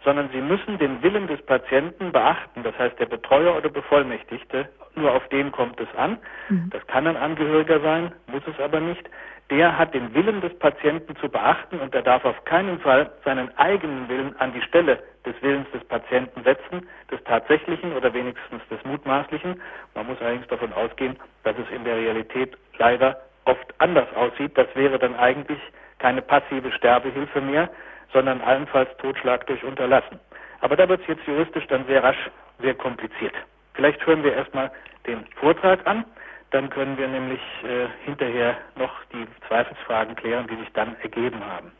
sondern 0.07 0.31
sie 0.33 0.41
müssen 0.41 0.79
den 0.79 1.03
Willen 1.03 1.27
des 1.27 1.43
Patienten 1.43 2.13
beachten. 2.13 2.63
Das 2.63 2.79
heißt, 2.79 2.99
der 2.99 3.07
Betreuer 3.07 3.55
oder 3.55 3.69
Bevollmächtigte, 3.69 4.69
nur 4.95 5.13
auf 5.13 5.29
den 5.29 5.53
kommt 5.53 5.79
es 5.79 5.89
an. 5.99 6.17
Mhm. 6.49 6.71
Das 6.71 6.87
kann 6.87 7.07
ein 7.07 7.19
Angehöriger 7.19 7.81
sein, 7.81 8.13
muss 8.29 8.43
es 8.47 8.59
aber 8.59 8.81
nicht 8.81 9.07
der 9.51 9.79
hat 9.79 9.95
den 9.95 10.13
Willen 10.13 10.41
des 10.41 10.57
Patienten 10.59 11.15
zu 11.17 11.29
beachten 11.29 11.79
und 11.79 11.95
er 11.95 12.03
darf 12.03 12.25
auf 12.25 12.45
keinen 12.45 12.81
Fall 12.81 13.11
seinen 13.25 13.57
eigenen 13.57 14.09
Willen 14.09 14.35
an 14.41 14.53
die 14.53 14.63
Stelle 14.63 14.99
des 15.25 15.41
Willens 15.41 15.71
des 15.73 15.85
Patienten 15.85 16.43
setzen, 16.43 16.89
des 17.11 17.23
tatsächlichen 17.25 17.93
oder 17.93 18.13
wenigstens 18.13 18.61
des 18.69 18.83
mutmaßlichen. 18.85 19.61
Man 19.95 20.07
muss 20.07 20.21
allerdings 20.21 20.49
davon 20.49 20.73
ausgehen, 20.73 21.17
dass 21.45 21.57
es 21.59 21.71
in 21.75 21.85
der 21.85 21.97
Realität 21.97 22.57
leider 22.79 23.21
oft 23.45 23.73
anders 23.79 24.09
aussieht. 24.17 24.59
Das 24.59 24.67
wäre 24.75 24.99
dann 24.99 25.15
eigentlich 25.15 25.61
keine 25.99 26.23
passive 26.23 26.73
Sterbehilfe 26.73 27.41
mehr, 27.41 27.71
sondern 28.13 28.41
allenfalls 28.41 28.89
Totschlag 28.99 29.47
durch 29.47 29.63
Unterlassen. 29.65 30.19
Aber 30.61 30.77
da 30.77 30.89
wird 30.89 31.01
es 31.03 31.07
jetzt 31.07 31.27
juristisch 31.27 31.67
dann 31.69 31.87
sehr 31.87 32.03
rasch 32.03 32.31
sehr 32.61 32.75
kompliziert. 32.75 33.35
Vielleicht 33.75 34.05
hören 34.07 34.23
wir 34.23 34.33
erstmal 34.33 34.71
den 35.07 35.25
Vortrag 35.39 35.87
an. 35.87 36.05
Dann 36.51 36.71
können 36.71 36.97
wir 36.97 37.09
nämlich 37.09 37.41
äh, 37.65 37.89
hinterher 38.05 38.57
noch 38.77 38.93
die 39.13 39.27
Zweifelsfragen 39.47 40.15
klären, 40.17 40.47
die 40.49 40.57
sich 40.57 40.73
dann 40.73 40.97
ergeben 41.03 41.45
haben. 41.45 41.71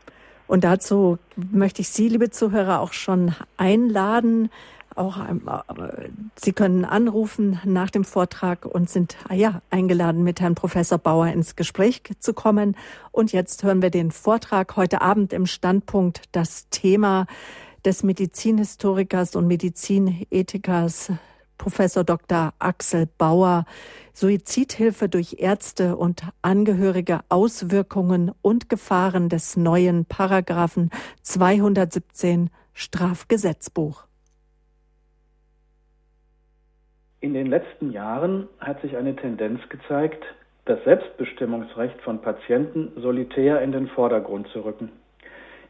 Und 0.45 0.63
dazu 0.63 1.17
möchte 1.35 1.81
ich 1.81 1.89
Sie, 1.89 2.07
liebe 2.07 2.29
Zuhörer, 2.29 2.79
auch 2.79 2.93
schon 2.93 3.33
einladen. 3.57 4.49
Auch 4.97 5.17
äh, 5.19 6.09
Sie 6.35 6.53
können 6.53 6.83
anrufen 6.83 7.59
nach 7.65 7.91
dem 7.91 8.03
Vortrag 8.03 8.65
und 8.65 8.89
sind 8.89 9.15
ah 9.29 9.35
ja 9.35 9.61
eingeladen, 9.69 10.23
mit 10.23 10.41
Herrn 10.41 10.55
Professor 10.55 10.97
Bauer 10.97 11.27
ins 11.27 11.55
Gespräch 11.55 12.01
zu 12.19 12.33
kommen. 12.33 12.75
Und 13.11 13.31
jetzt 13.31 13.63
hören 13.63 13.83
wir 13.83 13.91
den 13.91 14.09
Vortrag 14.09 14.75
heute 14.75 15.01
Abend 15.01 15.33
im 15.33 15.45
Standpunkt 15.45 16.23
das 16.31 16.67
Thema 16.69 17.27
des 17.85 18.01
Medizinhistorikers 18.01 19.35
und 19.35 19.45
Medizinethikers 19.45 21.11
Professor 21.59 22.03
Dr. 22.03 22.53
Axel 22.57 23.07
Bauer 23.17 23.65
Suizidhilfe 24.13 25.09
durch 25.09 25.35
Ärzte 25.37 25.95
und 25.95 26.23
Angehörige 26.41 27.19
Auswirkungen 27.29 28.31
und 28.41 28.67
Gefahren 28.67 29.29
des 29.29 29.57
neuen 29.57 30.05
Paragraphen 30.05 30.89
217 31.21 32.49
Strafgesetzbuch. 32.73 34.06
In 37.19 37.33
den 37.33 37.47
letzten 37.47 37.91
Jahren 37.91 38.47
hat 38.59 38.79
sich 38.81 38.95
eine 38.95 39.15
Tendenz 39.15 39.67
gezeigt, 39.69 40.23
das 40.65 40.83
Selbstbestimmungsrecht 40.83 41.99
von 42.01 42.21
Patienten 42.21 42.91
solitär 42.95 43.59
in 43.61 43.71
den 43.71 43.87
Vordergrund 43.87 44.47
zu 44.49 44.59
rücken. 44.59 44.91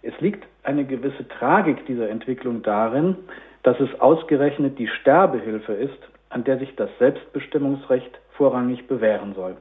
Es 0.02 0.20
liegt 0.20 0.46
eine 0.64 0.84
gewisse 0.84 1.26
Tragik 1.28 1.86
dieser 1.86 2.10
Entwicklung 2.10 2.64
darin, 2.64 3.16
dass 3.64 3.80
es 3.80 3.98
ausgerechnet 4.02 4.78
die 4.78 4.88
Sterbehilfe 4.88 5.72
ist, 5.72 5.98
an 6.30 6.44
der 6.44 6.60
sich 6.60 6.76
das 6.76 6.90
Selbstbestimmungsrecht 7.00 8.20
vorrangig 8.32 8.88
bewähren 8.88 9.34
soll. 9.34 9.56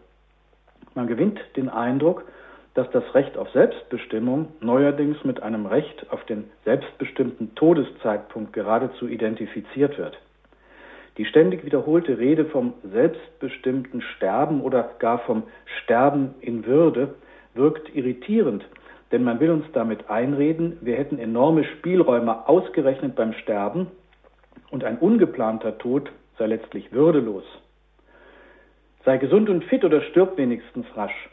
Man 0.94 1.06
gewinnt 1.06 1.38
den 1.56 1.68
Eindruck, 1.68 2.24
dass 2.74 2.90
das 2.90 3.04
Recht 3.14 3.38
auf 3.38 3.48
Selbstbestimmung 3.50 4.48
neuerdings 4.60 5.22
mit 5.22 5.40
einem 5.40 5.66
Recht 5.66 6.04
auf 6.10 6.24
den 6.24 6.50
selbstbestimmten 6.64 7.54
Todeszeitpunkt 7.54 8.52
geradezu 8.52 9.06
identifiziert 9.06 9.96
wird. 9.98 10.18
Die 11.18 11.24
ständig 11.24 11.64
wiederholte 11.64 12.18
Rede 12.18 12.44
vom 12.44 12.74
selbstbestimmten 12.82 14.02
Sterben 14.02 14.60
oder 14.60 14.90
gar 14.98 15.18
vom 15.20 15.44
Sterben 15.82 16.34
in 16.40 16.66
Würde 16.66 17.14
wirkt 17.54 17.94
irritierend, 17.94 18.66
denn 19.12 19.24
man 19.24 19.40
will 19.40 19.50
uns 19.50 19.64
damit 19.72 20.10
einreden, 20.10 20.76
wir 20.82 20.96
hätten 20.96 21.18
enorme 21.18 21.64
Spielräume 21.64 22.46
ausgerechnet 22.48 23.14
beim 23.16 23.32
Sterben 23.32 23.86
und 24.70 24.84
ein 24.84 24.98
ungeplanter 24.98 25.78
Tod 25.78 26.10
sei 26.38 26.46
letztlich 26.46 26.92
würdelos. 26.92 27.44
Sei 29.06 29.16
gesund 29.16 29.48
und 29.48 29.64
fit 29.64 29.84
oder 29.84 30.02
stirb 30.02 30.36
wenigstens 30.36 30.86
rasch. 30.96 31.30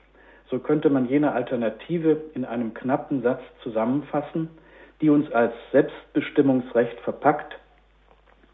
So 0.49 0.59
könnte 0.59 0.89
man 0.89 1.09
jene 1.09 1.33
Alternative 1.33 2.21
in 2.35 2.45
einem 2.45 2.73
knappen 2.73 3.21
Satz 3.21 3.41
zusammenfassen, 3.63 4.49
die 5.01 5.09
uns 5.09 5.29
als 5.31 5.53
Selbstbestimmungsrecht 5.71 6.99
verpackt 7.01 7.57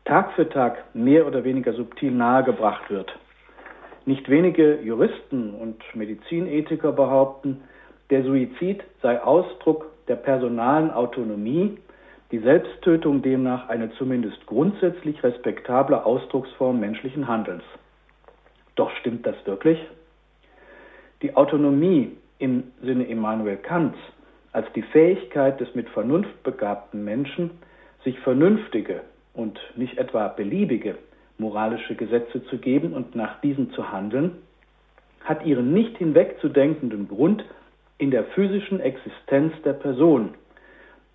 Tag 0.09 0.31
für 0.33 0.49
Tag 0.49 0.95
mehr 0.95 1.27
oder 1.27 1.43
weniger 1.43 1.71
subtil 1.73 2.09
nahegebracht 2.09 2.89
wird. 2.89 3.15
Nicht 4.07 4.27
wenige 4.27 4.81
Juristen 4.81 5.53
und 5.53 5.83
Medizinethiker 5.93 6.91
behaupten, 6.91 7.61
der 8.09 8.23
Suizid 8.23 8.83
sei 9.03 9.21
Ausdruck 9.21 9.85
der 10.07 10.15
personalen 10.15 10.89
Autonomie, 10.89 11.77
die 12.31 12.39
Selbsttötung 12.39 13.21
demnach 13.21 13.69
eine 13.69 13.91
zumindest 13.99 14.47
grundsätzlich 14.47 15.21
respektable 15.21 16.03
Ausdrucksform 16.03 16.79
menschlichen 16.79 17.27
Handelns. 17.27 17.63
Doch 18.73 18.89
stimmt 19.01 19.27
das 19.27 19.35
wirklich? 19.45 19.77
Die 21.21 21.35
Autonomie 21.35 22.17
im 22.39 22.63
Sinne 22.81 23.03
Immanuel 23.03 23.57
Kants 23.57 23.99
als 24.53 24.65
die 24.73 24.81
Fähigkeit 24.81 25.59
des 25.59 25.75
mit 25.75 25.87
Vernunft 25.89 26.41
begabten 26.41 27.05
Menschen, 27.05 27.51
sich 28.03 28.19
vernünftige 28.21 29.01
und 29.39 29.57
nicht 29.75 29.97
etwa 29.97 30.27
beliebige 30.27 30.97
moralische 31.37 31.95
Gesetze 31.95 32.43
zu 32.47 32.57
geben 32.57 32.93
und 32.93 33.15
nach 33.15 33.39
diesen 33.39 33.71
zu 33.71 33.89
handeln, 33.89 34.35
hat 35.23 35.45
ihren 35.45 35.73
nicht 35.73 35.97
hinwegzudenkenden 35.97 37.07
Grund 37.07 37.45
in 37.97 38.11
der 38.11 38.25
physischen 38.25 38.81
Existenz 38.81 39.53
der 39.63 39.73
Person. 39.73 40.33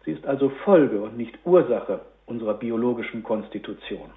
Sie 0.05 0.13
ist 0.13 0.27
also 0.27 0.49
Folge 0.65 1.03
und 1.03 1.19
nicht 1.19 1.39
Ursache 1.45 2.01
unserer 2.25 2.55
biologischen 2.55 3.23
Konstitution. 3.23 4.11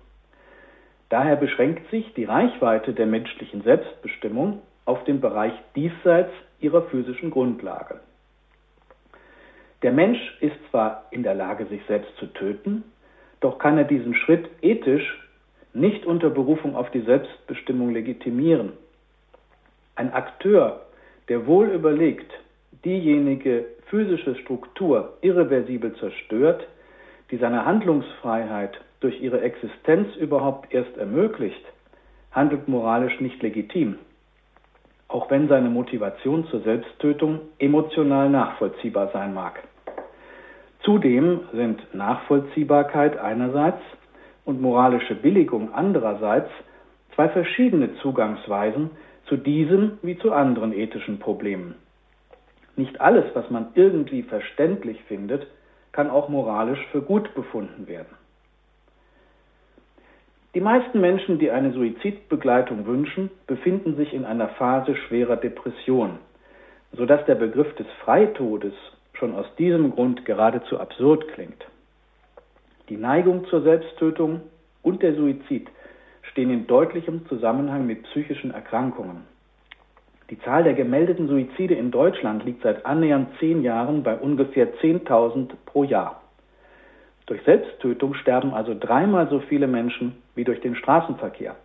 Daher 1.10 1.36
beschränkt 1.36 1.90
sich 1.92 2.14
die 2.14 2.26
Reichweite 2.26 2.94
der 2.94 3.06
menschlichen 3.06 3.62
Selbstbestimmung 3.64 4.62
auf 4.86 5.04
den 5.04 5.20
Bereich 5.20 5.54
diesseits 5.76 6.32
ihrer 6.62 6.84
physischen 6.84 7.30
Grundlage. 7.32 8.00
Der 9.82 9.92
Mensch 9.92 10.20
ist 10.40 10.56
zwar 10.72 11.06
in 11.12 11.24
der 11.24 11.36
Lage, 11.36 11.66
sich 11.66 11.82
selbst 11.88 12.16
zu 12.18 12.28
töten, 12.28 12.84
doch 13.40 13.60
kann 13.60 13.78
er 13.78 13.84
diesen 13.84 14.16
Schritt 14.16 14.50
ethisch 14.62 15.20
nicht 15.74 16.06
unter 16.06 16.30
Berufung 16.30 16.76
auf 16.76 16.90
die 16.92 17.02
Selbstbestimmung 17.02 17.92
legitimieren. 17.92 18.74
Ein 19.96 20.12
Akteur, 20.12 20.82
der 21.30 21.46
wohl 21.46 21.68
überlegt, 21.68 22.32
diejenige 22.84 23.66
physische 23.88 24.36
Struktur 24.36 25.18
irreversibel 25.22 25.96
zerstört, 25.96 26.68
die 27.32 27.38
seine 27.38 27.66
Handlungsfreiheit 27.66 28.80
durch 29.00 29.22
ihre 29.22 29.42
Existenz 29.42 30.16
überhaupt 30.16 30.74
erst 30.74 30.98
ermöglicht, 30.98 31.64
handelt 32.32 32.68
moralisch 32.68 33.20
nicht 33.20 33.42
legitim, 33.42 33.98
auch 35.08 35.30
wenn 35.30 35.48
seine 35.48 35.70
Motivation 35.70 36.48
zur 36.48 36.62
Selbsttötung 36.62 37.42
emotional 37.60 38.30
nachvollziehbar 38.30 39.10
sein 39.14 39.34
mag. 39.34 39.64
Zudem 40.88 41.42
sind 41.52 41.94
Nachvollziehbarkeit 41.94 43.18
einerseits 43.18 43.82
und 44.46 44.62
moralische 44.62 45.16
Billigung 45.16 45.74
andererseits 45.74 46.50
zwei 47.14 47.28
verschiedene 47.28 47.96
Zugangsweisen 47.98 48.92
zu 49.26 49.36
diesem 49.36 49.98
wie 50.02 50.18
zu 50.18 50.32
anderen 50.32 50.72
ethischen 50.72 51.20
Problemen. 51.20 51.76
Nicht 52.78 53.02
alles, 53.02 53.26
was 53.34 53.50
man 53.50 53.68
irgendwie 53.76 54.24
verständlich 54.24 55.04
findet, 55.10 55.48
kann 55.92 56.10
auch 56.10 56.30
moralisch 56.30 56.80
für 56.94 57.02
gut 57.02 57.36
befunden 57.36 57.90
werden. 57.90 58.16
Die 60.56 60.62
meisten 60.62 61.02
Menschen, 61.02 61.38
die 61.38 61.52
eine 61.52 61.74
Suizidbegleitung 61.74 62.86
wünschen, 62.86 63.30
befinden 63.46 63.98
sich 63.98 64.14
in 64.14 64.24
einer 64.24 64.48
Phase 64.48 64.96
schwerer 64.96 65.36
Depression, 65.36 66.20
sodass 66.94 67.26
der 67.26 67.36
Begriff 67.36 67.76
des 67.76 67.88
Freitodes 68.06 68.74
schon 69.18 69.36
aus 69.36 69.46
diesem 69.58 69.92
Grund 69.92 70.26
geradezu 70.26 70.80
absurd 70.80 71.28
klingt. 71.30 71.66
Die 72.90 72.98
Neigung 72.98 73.46
zur 73.48 73.62
Selbsttötung 73.64 74.42
und 74.82 75.04
der 75.04 75.16
Suizid 75.16 75.68
stehen 76.22 76.50
in 76.50 76.68
deutlichem 76.68 77.28
Zusammenhang 77.28 77.86
mit 77.86 78.04
psychischen 78.04 78.52
Erkrankungen. 78.52 79.24
Die 80.30 80.40
Zahl 80.42 80.64
der 80.64 80.74
gemeldeten 80.74 81.28
Suizide 81.28 81.74
in 81.74 81.90
Deutschland 81.90 82.44
liegt 82.44 82.62
seit 82.62 82.86
annähernd 82.86 83.30
zehn 83.40 83.64
Jahren 83.64 84.04
bei 84.04 84.16
ungefähr 84.16 84.74
10.000 84.76 85.52
pro 85.66 85.84
Jahr. 85.84 86.22
Durch 87.26 87.42
Selbsttötung 87.44 88.14
sterben 88.14 88.54
also 88.54 88.76
dreimal 88.78 89.30
so 89.30 89.40
viele 89.40 89.68
Menschen 89.68 90.16
wie 90.36 90.44
durch 90.44 90.62
den 90.62 90.76
Straßenverkehr. 90.76 91.56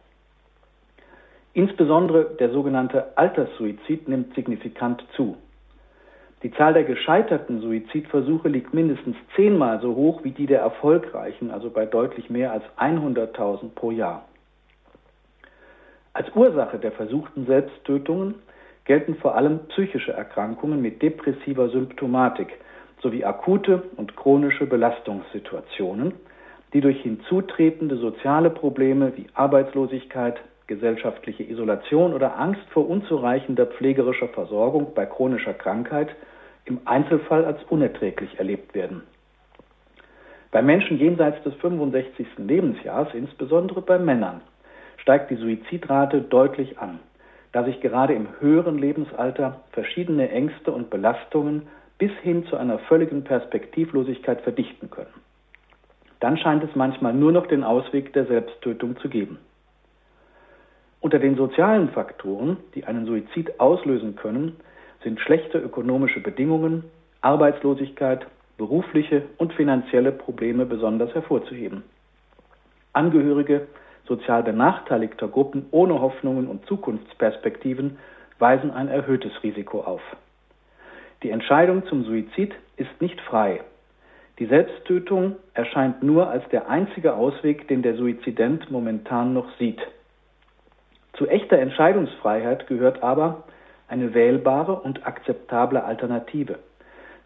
Insbesondere 1.54 2.36
der 2.38 2.50
sogenannte 2.50 3.16
Alterssuizid 3.16 4.08
nimmt 4.08 4.34
signifikant 4.34 5.04
zu. 5.16 5.36
Die 6.42 6.50
Zahl 6.50 6.72
der 6.72 6.82
gescheiterten 6.82 7.60
Suizidversuche 7.60 8.48
liegt 8.48 8.74
mindestens 8.74 9.16
zehnmal 9.36 9.80
so 9.80 9.94
hoch 9.94 10.24
wie 10.24 10.32
die 10.32 10.46
der 10.46 10.60
erfolgreichen, 10.60 11.52
also 11.52 11.70
bei 11.70 11.86
deutlich 11.86 12.30
mehr 12.30 12.50
als 12.50 12.64
100.000 12.78 13.70
pro 13.76 13.92
Jahr. 13.92 14.24
Als 16.14 16.34
Ursache 16.34 16.78
der 16.78 16.90
versuchten 16.90 17.46
Selbsttötungen 17.46 18.34
gelten 18.84 19.14
vor 19.14 19.36
allem 19.36 19.60
psychische 19.68 20.12
Erkrankungen 20.12 20.82
mit 20.82 21.00
depressiver 21.00 21.68
Symptomatik 21.68 22.48
sowie 23.00 23.24
akute 23.24 23.84
und 23.96 24.16
chronische 24.16 24.66
Belastungssituationen, 24.66 26.12
die 26.72 26.80
durch 26.80 27.00
hinzutretende 27.02 27.96
soziale 27.96 28.50
Probleme 28.50 29.12
wie 29.16 29.26
Arbeitslosigkeit, 29.34 30.40
gesellschaftliche 30.66 31.44
Isolation 31.44 32.14
oder 32.14 32.38
Angst 32.38 32.62
vor 32.70 32.88
unzureichender 32.88 33.66
pflegerischer 33.66 34.28
Versorgung 34.28 34.92
bei 34.94 35.06
chronischer 35.06 35.54
Krankheit 35.54 36.08
im 36.64 36.80
Einzelfall 36.84 37.44
als 37.44 37.62
unerträglich 37.64 38.38
erlebt 38.38 38.74
werden. 38.74 39.02
Bei 40.50 40.62
Menschen 40.62 40.98
jenseits 40.98 41.42
des 41.44 41.54
65. 41.54 42.26
Lebensjahres, 42.36 43.14
insbesondere 43.14 43.80
bei 43.80 43.98
Männern, 43.98 44.42
steigt 44.98 45.30
die 45.30 45.36
Suizidrate 45.36 46.20
deutlich 46.20 46.78
an, 46.78 47.00
da 47.52 47.64
sich 47.64 47.80
gerade 47.80 48.14
im 48.14 48.28
höheren 48.40 48.78
Lebensalter 48.78 49.60
verschiedene 49.72 50.30
Ängste 50.30 50.72
und 50.72 50.90
Belastungen 50.90 51.62
bis 51.98 52.12
hin 52.22 52.46
zu 52.46 52.56
einer 52.56 52.78
völligen 52.80 53.24
Perspektivlosigkeit 53.24 54.42
verdichten 54.42 54.90
können. 54.90 55.14
Dann 56.20 56.36
scheint 56.36 56.62
es 56.62 56.74
manchmal 56.76 57.14
nur 57.14 57.32
noch 57.32 57.46
den 57.46 57.64
Ausweg 57.64 58.12
der 58.12 58.26
Selbsttötung 58.26 58.96
zu 58.98 59.08
geben. 59.08 59.38
Unter 61.00 61.18
den 61.18 61.36
sozialen 61.36 61.88
Faktoren, 61.88 62.58
die 62.74 62.84
einen 62.84 63.06
Suizid 63.06 63.58
auslösen 63.58 64.14
können, 64.14 64.56
sind 65.02 65.20
schlechte 65.20 65.58
ökonomische 65.58 66.20
Bedingungen, 66.20 66.84
Arbeitslosigkeit, 67.20 68.26
berufliche 68.56 69.22
und 69.38 69.52
finanzielle 69.54 70.12
Probleme 70.12 70.66
besonders 70.66 71.14
hervorzuheben. 71.14 71.82
Angehörige 72.92 73.66
sozial 74.06 74.42
benachteiligter 74.42 75.28
Gruppen 75.28 75.66
ohne 75.70 76.00
Hoffnungen 76.00 76.48
und 76.48 76.66
Zukunftsperspektiven 76.66 77.98
weisen 78.38 78.70
ein 78.70 78.88
erhöhtes 78.88 79.32
Risiko 79.42 79.80
auf. 79.80 80.02
Die 81.22 81.30
Entscheidung 81.30 81.86
zum 81.86 82.04
Suizid 82.04 82.54
ist 82.76 83.00
nicht 83.00 83.20
frei. 83.20 83.60
Die 84.38 84.46
Selbsttötung 84.46 85.36
erscheint 85.54 86.02
nur 86.02 86.28
als 86.28 86.46
der 86.48 86.68
einzige 86.68 87.14
Ausweg, 87.14 87.68
den 87.68 87.82
der 87.82 87.94
Suizident 87.94 88.70
momentan 88.70 89.32
noch 89.32 89.46
sieht. 89.58 89.80
Zu 91.12 91.28
echter 91.28 91.58
Entscheidungsfreiheit 91.58 92.66
gehört 92.66 93.02
aber, 93.02 93.44
eine 93.92 94.14
wählbare 94.14 94.72
und 94.72 95.06
akzeptable 95.06 95.84
Alternative. 95.84 96.58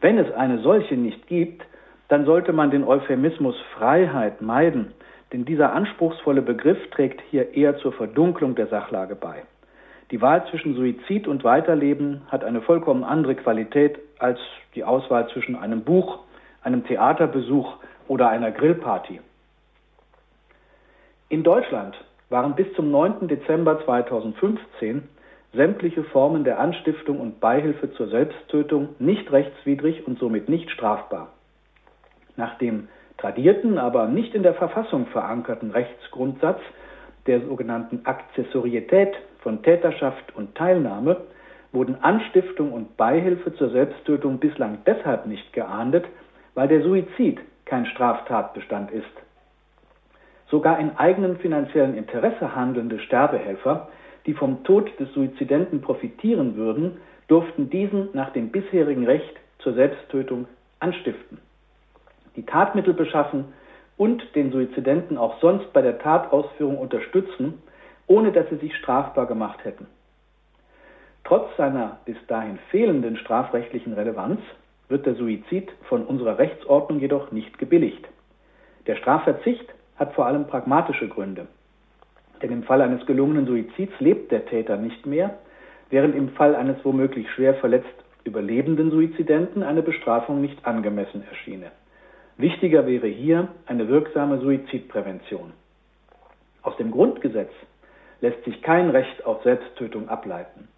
Wenn 0.01 0.19
es 0.19 0.33
eine 0.33 0.59
solche 0.59 0.97
nicht 0.97 1.29
gibt, 1.29 1.65
dann 2.09 2.27
sollte 2.27 2.53
man 2.53 2.73
den 2.73 2.83
Euphemismus 2.83 3.55
Freiheit 3.77 4.43
meiden, 4.43 4.93
denn 5.33 5.45
dieser 5.45 5.73
anspruchsvolle 5.73 6.43
Begriff 6.43 6.79
trägt 6.91 7.23
hier 7.31 7.55
eher 7.55 7.79
zur 7.79 7.93
Verdunklung 7.93 8.57
der 8.57 8.67
Sachlage 8.67 9.15
bei. 9.15 9.45
Die 10.11 10.21
Wahl 10.21 10.45
zwischen 10.51 10.75
Suizid 10.75 11.29
und 11.29 11.45
Weiterleben 11.45 12.23
hat 12.29 12.43
eine 12.43 12.61
vollkommen 12.63 13.05
andere 13.05 13.37
Qualität 13.37 13.99
als 14.19 14.39
die 14.75 14.83
Auswahl 14.83 15.29
zwischen 15.29 15.55
einem 15.55 15.83
Buch, 15.83 16.19
einem 16.63 16.85
Theaterbesuch 16.85 17.77
oder 18.09 18.29
einer 18.29 18.51
Grillparty. 18.51 19.21
In 21.29 21.45
Deutschland 21.45 21.97
waren 22.29 22.57
bis 22.57 22.73
zum 22.75 22.91
9. 22.91 23.29
Dezember 23.29 23.85
2015 23.85 25.09
sämtliche 25.57 26.05
Formen 26.05 26.45
der 26.45 26.61
Anstiftung 26.61 27.19
und 27.21 27.41
Beihilfe 27.41 27.93
zur 27.95 28.09
Selbsttötung 28.09 28.91
nicht 28.99 29.33
rechtswidrig 29.33 30.07
und 30.07 30.19
somit 30.19 30.49
nicht 30.49 30.71
strafbar. 30.71 31.33
Nach 32.37 32.57
dem 32.59 32.89
tradierten, 33.19 33.79
aber 33.79 34.07
nicht 34.07 34.35
in 34.35 34.43
der 34.43 34.55
Verfassung 34.55 35.07
verankerten 35.07 35.71
Rechtsgrundsatz 35.71 36.61
der 37.27 37.41
sogenannten 37.41 38.03
Akzessorietät 38.05 39.15
von 39.41 39.63
Täterschaft 39.63 40.37
und 40.37 40.55
Teilnahme 40.55 41.23
wurden 41.73 42.03
Anstiftung 42.03 42.73
und 42.73 42.97
Beihilfe 42.97 43.55
zur 43.55 43.71
Selbsttötung 43.71 44.39
bislang 44.39 44.79
deshalb 44.87 45.27
nicht 45.27 45.53
geahndet, 45.53 46.05
weil 46.55 46.69
der 46.69 46.83
Suizid 46.83 47.41
kein 47.65 47.87
Straftatbestand 47.87 48.91
ist. 48.91 49.05
Sogar 50.49 50.79
in 50.79 50.97
eigenem 50.97 51.37
finanziellen 51.37 51.97
Interesse 51.97 52.55
handelnde 52.55 53.01
Sterbehelfer 53.01 53.89
die 54.27 54.35
vom 54.35 54.65
Tod 54.65 54.91
des 54.99 55.13
Suizidenten 55.13 55.81
profitieren 55.81 56.57
würden, 56.57 56.99
durften 57.29 57.71
diesen 57.71 58.09
nach 58.13 58.31
dem 58.33 58.51
bisherigen 58.51 59.07
Recht 59.07 59.35
zur 59.59 59.75
Selbsttötung 59.75 60.47
anstiften. 60.81 61.39
Die 62.37 62.45
Tatmittel 62.45 62.95
beschaffen 62.95 63.47
und 63.97 64.23
den 64.35 64.53
Suizidenten 64.53 65.17
auch 65.17 65.41
sonst 65.41 65.73
bei 65.73 65.81
der 65.81 65.99
Tatausführung 65.99 66.79
unterstützen, 66.79 67.63
ohne 68.07 68.33
dass 68.33 68.49
sie 68.51 68.57
sich 68.57 68.77
strafbar 68.77 69.27
gemacht 69.27 69.65
hätten. 69.65 69.87
Trotz 71.25 71.57
seiner 71.57 71.99
bis 72.05 72.17
dahin 72.29 72.59
fehlenden 72.71 73.17
strafrechtlichen 73.17 73.95
Relevanz 73.95 74.41
wird 74.89 75.07
der 75.07 75.15
Suizid 75.15 75.73
von 75.89 76.05
unserer 76.05 76.39
Rechtsordnung 76.39 77.01
jedoch 77.01 77.33
nicht 77.33 77.59
gebilligt. 77.59 78.07
Der 78.87 78.95
Strafverzicht 78.97 79.67
hat 79.97 80.13
vor 80.15 80.27
allem 80.27 80.47
pragmatische 80.47 81.09
Gründe. 81.09 81.49
Denn 82.43 82.53
im 82.53 82.63
Fall 82.65 82.83
eines 82.83 83.05
gelungenen 83.07 83.47
Suizids 83.47 83.93
lebt 83.99 84.31
der 84.31 84.47
Täter 84.47 84.77
nicht 84.77 85.07
mehr, 85.07 85.39
während 85.91 86.15
im 86.15 86.31
Fall 86.31 86.55
eines 86.55 86.77
womöglich 86.85 87.31
schwer 87.31 87.55
verletzt 87.55 87.95
überlebenden 88.25 88.91
Suizidenten 88.91 89.63
eine 89.63 89.83
Bestrafung 89.83 90.41
nicht 90.41 90.67
angemessen 90.67 91.25
erschiene. 91.31 91.71
Wichtiger 92.37 92.87
wäre 92.87 93.07
hier 93.07 93.49
eine 93.67 93.89
wirksame 93.89 94.39
Suizidprävention. 94.41 95.53
Aus 96.63 96.77
dem 96.77 96.91
Grundgesetz 96.91 97.53
lässt 98.21 98.45
sich 98.45 98.61
kein 98.63 98.91
Recht 98.91 99.25
auf 99.25 99.43
Selbsttötung 99.43 100.09
ableiten. 100.09 100.69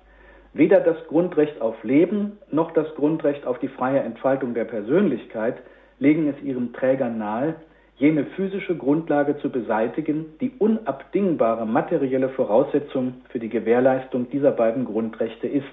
Weder 0.52 0.80
das 0.80 0.96
Grundrecht 1.08 1.60
auf 1.60 1.82
Leben 1.82 2.38
noch 2.50 2.72
das 2.72 2.94
Grundrecht 2.94 3.46
auf 3.46 3.58
die 3.58 3.68
freie 3.68 4.00
Entfaltung 4.00 4.54
der 4.54 4.64
Persönlichkeit 4.64 5.56
legen 5.98 6.28
es 6.28 6.42
ihren 6.42 6.72
Trägern 6.72 7.18
nahe, 7.18 7.54
jene 7.98 8.24
physische 8.24 8.76
Grundlage 8.76 9.38
zu 9.38 9.50
beseitigen, 9.50 10.26
die 10.40 10.52
unabdingbare 10.58 11.66
materielle 11.66 12.28
Voraussetzung 12.28 13.22
für 13.28 13.40
die 13.40 13.48
Gewährleistung 13.48 14.30
dieser 14.30 14.52
beiden 14.52 14.84
Grundrechte 14.84 15.48
ist. 15.48 15.66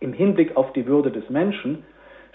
Im 0.00 0.12
Hinblick 0.12 0.56
auf 0.56 0.72
die 0.72 0.86
Würde 0.86 1.10
des 1.10 1.28
Menschen 1.28 1.84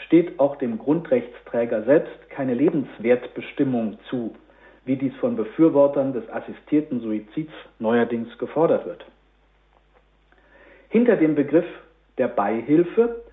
steht 0.05 0.39
auch 0.39 0.55
dem 0.57 0.77
Grundrechtsträger 0.77 1.83
selbst 1.83 2.29
keine 2.29 2.53
Lebenswertbestimmung 2.53 3.97
zu, 4.09 4.35
wie 4.85 4.95
dies 4.95 5.15
von 5.17 5.35
Befürwortern 5.35 6.13
des 6.13 6.29
assistierten 6.29 7.01
Suizids 7.01 7.51
neuerdings 7.79 8.37
gefordert 8.37 8.85
wird. 8.85 9.05
Hinter 10.89 11.15
dem 11.15 11.35
Begriff 11.35 11.67
der 12.17 12.27
Beihilfe, 12.27 13.23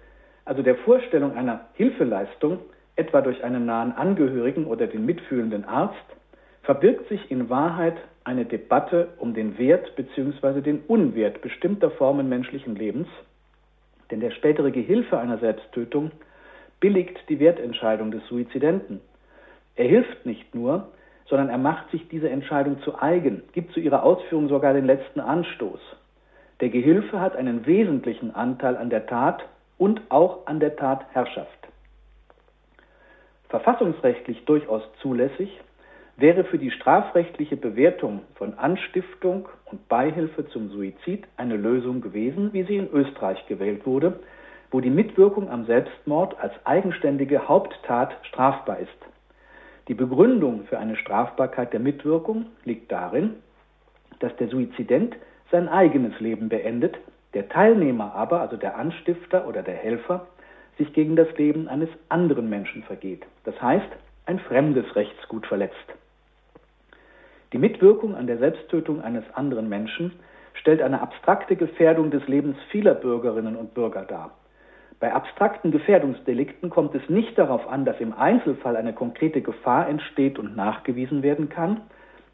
also 0.44 0.62
der 0.62 0.76
Vorstellung 0.76 1.36
einer 1.36 1.66
Hilfeleistung, 1.74 2.58
etwa 2.96 3.20
durch 3.20 3.44
einen 3.44 3.66
nahen 3.66 3.92
Angehörigen 3.92 4.66
oder 4.66 4.86
den 4.86 5.06
mitfühlenden 5.06 5.64
Arzt, 5.64 5.94
verbirgt 6.62 7.08
sich 7.08 7.30
in 7.30 7.48
Wahrheit 7.48 7.96
eine 8.24 8.44
Debatte 8.44 9.08
um 9.18 9.34
den 9.34 9.56
Wert 9.58 9.94
bzw. 9.94 10.60
den 10.60 10.80
Unwert 10.88 11.40
bestimmter 11.42 11.90
Formen 11.92 12.28
menschlichen 12.28 12.74
Lebens, 12.74 13.06
denn 14.10 14.20
der 14.20 14.32
spätere 14.32 14.72
Gehilfe 14.72 15.18
einer 15.18 15.38
Selbsttötung 15.38 16.10
billigt 16.80 17.16
die 17.28 17.38
Wertentscheidung 17.38 18.10
des 18.10 18.26
Suizidenten. 18.26 19.00
Er 19.76 19.86
hilft 19.86 20.26
nicht 20.26 20.54
nur, 20.54 20.88
sondern 21.28 21.48
er 21.48 21.58
macht 21.58 21.90
sich 21.90 22.08
diese 22.08 22.30
Entscheidung 22.30 22.80
zu 22.82 23.00
eigen, 23.00 23.42
gibt 23.52 23.72
zu 23.72 23.80
ihrer 23.80 24.02
Ausführung 24.02 24.48
sogar 24.48 24.72
den 24.72 24.86
letzten 24.86 25.20
Anstoß. 25.20 25.80
Der 26.60 26.70
Gehilfe 26.70 27.20
hat 27.20 27.36
einen 27.36 27.66
wesentlichen 27.66 28.34
Anteil 28.34 28.76
an 28.76 28.90
der 28.90 29.06
Tat 29.06 29.44
und 29.78 30.00
auch 30.08 30.46
an 30.46 30.60
der 30.60 30.76
Tatherrschaft. 30.76 31.68
Verfassungsrechtlich 33.48 34.44
durchaus 34.44 34.82
zulässig 35.00 35.60
wäre 36.16 36.44
für 36.44 36.58
die 36.58 36.70
strafrechtliche 36.70 37.56
Bewertung 37.56 38.22
von 38.34 38.54
Anstiftung 38.54 39.48
und 39.66 39.88
Beihilfe 39.88 40.46
zum 40.48 40.70
Suizid 40.70 41.24
eine 41.36 41.56
Lösung 41.56 42.00
gewesen, 42.00 42.52
wie 42.52 42.64
sie 42.64 42.76
in 42.76 42.90
Österreich 42.90 43.44
gewählt 43.46 43.86
wurde, 43.86 44.20
wo 44.70 44.80
die 44.80 44.90
Mitwirkung 44.90 45.50
am 45.50 45.66
Selbstmord 45.66 46.38
als 46.40 46.54
eigenständige 46.64 47.46
Haupttat 47.48 48.16
strafbar 48.22 48.78
ist. 48.78 48.90
Die 49.88 49.94
Begründung 49.94 50.64
für 50.64 50.78
eine 50.78 50.96
Strafbarkeit 50.96 51.72
der 51.72 51.80
Mitwirkung 51.80 52.46
liegt 52.64 52.90
darin, 52.90 53.34
dass 54.18 54.34
der 54.36 54.48
Suizident 54.48 55.14
sein 55.52 55.68
eigenes 55.68 56.18
Leben 56.18 56.48
beendet, 56.48 56.96
der 57.34 57.48
Teilnehmer 57.48 58.14
aber, 58.14 58.40
also 58.40 58.56
der 58.56 58.76
Anstifter 58.76 59.46
oder 59.46 59.62
der 59.62 59.76
Helfer, 59.76 60.26
sich 60.78 60.92
gegen 60.92 61.16
das 61.16 61.28
Leben 61.36 61.68
eines 61.68 61.88
anderen 62.08 62.48
Menschen 62.48 62.82
vergeht. 62.82 63.24
Das 63.44 63.60
heißt, 63.60 63.88
ein 64.26 64.38
fremdes 64.40 64.94
Rechtsgut 64.94 65.46
verletzt. 65.46 65.94
Die 67.52 67.58
Mitwirkung 67.58 68.14
an 68.14 68.26
der 68.26 68.38
Selbsttötung 68.38 69.00
eines 69.00 69.24
anderen 69.34 69.68
Menschen 69.68 70.12
stellt 70.54 70.82
eine 70.82 71.00
abstrakte 71.00 71.56
Gefährdung 71.56 72.10
des 72.10 72.26
Lebens 72.26 72.56
vieler 72.70 72.94
Bürgerinnen 72.94 73.56
und 73.56 73.74
Bürger 73.74 74.02
dar. 74.02 74.32
Bei 74.98 75.12
abstrakten 75.12 75.70
Gefährdungsdelikten 75.70 76.70
kommt 76.70 76.94
es 76.94 77.08
nicht 77.08 77.38
darauf 77.38 77.68
an, 77.68 77.84
dass 77.84 78.00
im 78.00 78.14
Einzelfall 78.14 78.76
eine 78.76 78.94
konkrete 78.94 79.42
Gefahr 79.42 79.88
entsteht 79.88 80.38
und 80.38 80.56
nachgewiesen 80.56 81.22
werden 81.22 81.48
kann, 81.50 81.82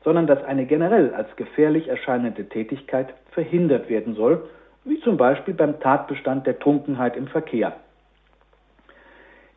sondern 0.05 0.27
dass 0.27 0.43
eine 0.45 0.67
generell 0.67 1.13
als 1.15 1.35
gefährlich 1.37 1.89
erscheinende 1.89 2.49
Tätigkeit 2.49 3.15
verhindert 3.33 3.89
werden 3.89 4.15
soll, 4.15 4.49
wie 4.85 5.01
zum 5.01 5.17
Beispiel 5.17 5.55
beim 5.55 5.81
Tatbestand 5.81 6.47
der 6.47 6.59
Trunkenheit 6.59 7.17
im 7.17 7.27
Verkehr. 7.27 7.75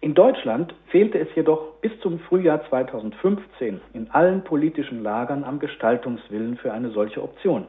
In 0.05 0.13
Deutschland 0.13 0.75
fehlte 0.89 1.17
es 1.17 1.33
jedoch 1.33 1.77
bis 1.81 1.91
zum 2.01 2.19
Frühjahr 2.19 2.63
2015 2.69 3.81
in 3.93 4.11
allen 4.11 4.43
politischen 4.43 5.01
Lagern 5.01 5.43
am 5.43 5.57
Gestaltungswillen 5.57 6.57
für 6.57 6.71
eine 6.71 6.91
solche 6.91 7.23
Option. 7.23 7.65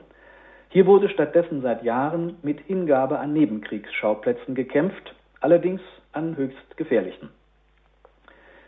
Hier 0.68 0.84
wurde 0.84 1.08
stattdessen 1.08 1.62
seit 1.62 1.82
Jahren 1.82 2.36
mit 2.42 2.60
Hingabe 2.60 3.18
an 3.18 3.32
Nebenkriegsschauplätzen 3.32 4.54
gekämpft, 4.54 5.14
allerdings 5.40 5.80
an 6.12 6.36
höchst 6.36 6.76
gefährlichen. 6.76 7.30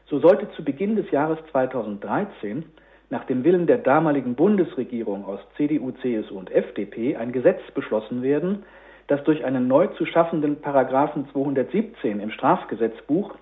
So 0.06 0.18
sollte 0.18 0.50
zu 0.52 0.64
Beginn 0.64 0.96
des 0.96 1.10
Jahres 1.10 1.38
2013 1.52 2.64
nach 3.10 3.24
dem 3.24 3.44
Willen 3.44 3.66
der 3.66 3.76
damaligen 3.76 4.34
Bundesregierung 4.34 5.26
aus 5.26 5.40
CDU, 5.58 5.92
CSU 6.00 6.38
und 6.38 6.50
FDP 6.50 7.16
ein 7.16 7.32
Gesetz 7.32 7.60
beschlossen 7.74 8.22
werden, 8.22 8.64
das 9.08 9.22
durch 9.24 9.44
einen 9.44 9.68
neu 9.68 9.88
zu 9.88 10.06
schaffenden 10.06 10.62
Paragraphen 10.62 11.28
217 11.32 12.20
im 12.20 12.30
Strafgesetzbuch 12.30 13.34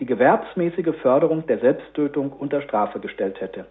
die 0.00 0.06
gewerbsmäßige 0.06 0.96
Förderung 1.02 1.46
der 1.46 1.58
Selbsttötung 1.58 2.32
unter 2.32 2.62
Strafe 2.62 3.00
gestellt 3.00 3.40
hätte. 3.40 3.66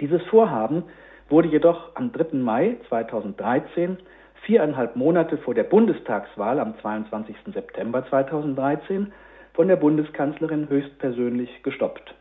Dieses 0.00 0.22
Vorhaben 0.24 0.84
wurde 1.28 1.48
jedoch 1.48 1.96
am 1.96 2.12
3. 2.12 2.36
Mai 2.36 2.76
2013 2.88 3.98
viereinhalb 4.42 4.94
Monate 4.94 5.38
vor 5.38 5.54
der 5.54 5.64
Bundestagswahl 5.64 6.60
am 6.60 6.78
22. 6.80 7.34
September 7.52 8.06
2013 8.08 9.12
von 9.54 9.68
der 9.68 9.76
Bundeskanzlerin 9.76 10.68
höchstpersönlich 10.68 11.62
gestoppt. 11.62 12.14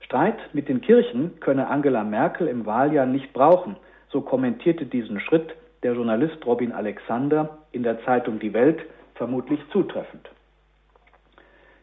Streit 0.00 0.38
mit 0.52 0.68
den 0.68 0.80
Kirchen 0.80 1.40
könne 1.40 1.68
Angela 1.68 2.04
Merkel 2.04 2.48
im 2.48 2.66
Wahljahr 2.66 3.06
nicht 3.06 3.32
brauchen, 3.32 3.76
so 4.10 4.20
kommentierte 4.20 4.84
diesen 4.84 5.20
Schritt 5.20 5.54
der 5.82 5.94
Journalist 5.94 6.44
Robin 6.44 6.72
Alexander 6.72 7.58
in 7.72 7.82
der 7.82 8.04
Zeitung 8.04 8.38
Die 8.38 8.52
Welt 8.52 8.80
vermutlich 9.14 9.60
zutreffend. 9.72 10.28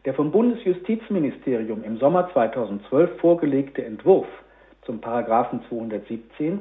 Der 0.06 0.14
vom 0.14 0.30
Bundesjustizministerium 0.30 1.82
im 1.82 1.98
Sommer 1.98 2.30
2012 2.32 3.18
vorgelegte 3.18 3.84
Entwurf 3.84 4.28
zum 4.82 5.00
Paragraphen 5.00 5.62
217 5.68 6.60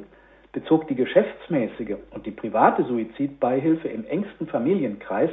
bezog 0.51 0.87
die 0.87 0.95
geschäftsmäßige 0.95 1.97
und 2.09 2.25
die 2.25 2.31
private 2.31 2.83
Suizidbeihilfe 2.85 3.87
im 3.87 4.03
engsten 4.07 4.47
Familienkreis, 4.47 5.29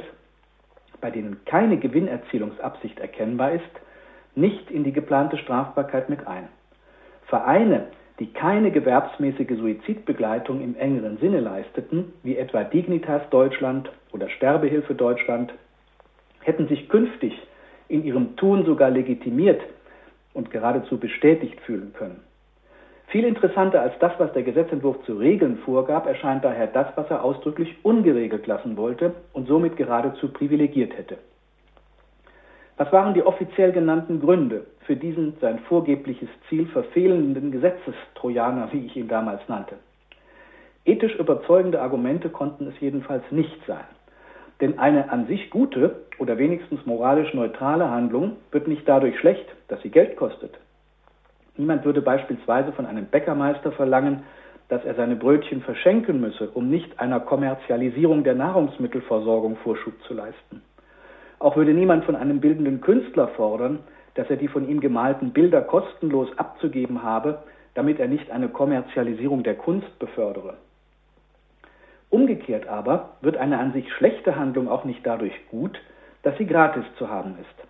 bei 1.01 1.09
denen 1.09 1.43
keine 1.45 1.77
Gewinnerzielungsabsicht 1.77 2.99
erkennbar 2.99 3.53
ist, 3.53 3.63
nicht 4.35 4.69
in 4.69 4.83
die 4.83 4.93
geplante 4.93 5.39
Strafbarkeit 5.39 6.07
mit 6.07 6.27
ein. 6.27 6.49
Vereine, 7.25 7.87
die 8.19 8.31
keine 8.31 8.69
gewerbsmäßige 8.69 9.57
Suizidbegleitung 9.57 10.61
im 10.61 10.75
engeren 10.75 11.17
Sinne 11.17 11.39
leisteten, 11.39 12.13
wie 12.21 12.37
etwa 12.37 12.63
Dignitas 12.63 13.27
Deutschland 13.31 13.91
oder 14.11 14.29
Sterbehilfe 14.29 14.93
Deutschland, 14.93 15.51
hätten 16.41 16.67
sich 16.67 16.89
künftig 16.89 17.41
in 17.87 18.03
ihrem 18.03 18.35
Tun 18.35 18.65
sogar 18.65 18.89
legitimiert 18.89 19.61
und 20.33 20.51
geradezu 20.51 20.97
bestätigt 20.97 21.59
fühlen 21.61 21.93
können. 21.93 22.21
Viel 23.07 23.25
interessanter 23.25 23.81
als 23.81 23.93
das, 23.99 24.13
was 24.17 24.33
der 24.33 24.43
Gesetzentwurf 24.43 25.03
zu 25.05 25.13
regeln 25.13 25.57
vorgab, 25.59 26.07
erscheint 26.07 26.43
daher 26.43 26.67
das, 26.67 26.87
was 26.95 27.09
er 27.11 27.23
ausdrücklich 27.23 27.75
ungeregelt 27.83 28.47
lassen 28.47 28.75
wollte 28.75 29.13
und 29.33 29.47
somit 29.47 29.77
geradezu 29.77 30.29
privilegiert 30.29 30.97
hätte. 30.97 31.17
Was 32.77 32.91
waren 32.91 33.13
die 33.13 33.23
offiziell 33.23 33.71
genannten 33.71 34.19
Gründe 34.19 34.65
für 34.87 34.95
diesen 34.95 35.37
sein 35.39 35.59
vorgebliches 35.59 36.29
Ziel 36.49 36.65
verfehlenden 36.65 37.51
Gesetzestrojaner, 37.51 38.69
wie 38.71 38.87
ich 38.87 38.97
ihn 38.97 39.07
damals 39.07 39.47
nannte? 39.47 39.75
Ethisch 40.83 41.15
überzeugende 41.15 41.81
Argumente 41.81 42.29
konnten 42.29 42.67
es 42.67 42.79
jedenfalls 42.79 43.23
nicht 43.29 43.59
sein. 43.67 43.85
Denn 44.63 44.79
eine 44.79 45.11
an 45.11 45.27
sich 45.27 45.49
gute 45.49 46.05
oder 46.19 46.37
wenigstens 46.37 46.85
moralisch 46.85 47.33
neutrale 47.33 47.91
Handlung 47.91 48.37
wird 48.49 48.69
nicht 48.69 48.87
dadurch 48.87 49.19
schlecht, 49.19 49.45
dass 49.67 49.81
sie 49.81 49.89
Geld 49.89 50.15
kostet. 50.15 50.57
Niemand 51.57 51.83
würde 51.83 52.01
beispielsweise 52.01 52.71
von 52.71 52.85
einem 52.85 53.07
Bäckermeister 53.07 53.73
verlangen, 53.73 54.23
dass 54.69 54.85
er 54.85 54.95
seine 54.95 55.17
Brötchen 55.17 55.63
verschenken 55.63 56.21
müsse, 56.21 56.49
um 56.53 56.69
nicht 56.69 56.97
einer 57.01 57.19
Kommerzialisierung 57.19 58.23
der 58.23 58.35
Nahrungsmittelversorgung 58.35 59.57
Vorschub 59.57 60.01
zu 60.07 60.13
leisten. 60.13 60.61
Auch 61.39 61.57
würde 61.57 61.73
niemand 61.73 62.05
von 62.05 62.15
einem 62.15 62.39
bildenden 62.39 62.79
Künstler 62.79 63.27
fordern, 63.35 63.79
dass 64.13 64.29
er 64.29 64.37
die 64.37 64.47
von 64.47 64.69
ihm 64.69 64.79
gemalten 64.79 65.33
Bilder 65.33 65.61
kostenlos 65.61 66.29
abzugeben 66.37 67.03
habe, 67.03 67.39
damit 67.73 67.99
er 67.99 68.07
nicht 68.07 68.31
eine 68.31 68.47
Kommerzialisierung 68.47 69.43
der 69.43 69.55
Kunst 69.55 69.99
befördere. 69.99 70.53
Umgekehrt 72.13 72.67
aber 72.67 73.17
wird 73.21 73.37
eine 73.37 73.57
an 73.57 73.73
sich 73.73 73.91
schlechte 73.91 74.35
Handlung 74.35 74.69
auch 74.69 74.83
nicht 74.83 75.03
dadurch 75.03 75.33
gut, 75.49 75.81
dass 76.21 76.37
sie 76.37 76.45
gratis 76.45 76.83
zu 76.99 77.09
haben 77.09 77.39
ist. 77.41 77.67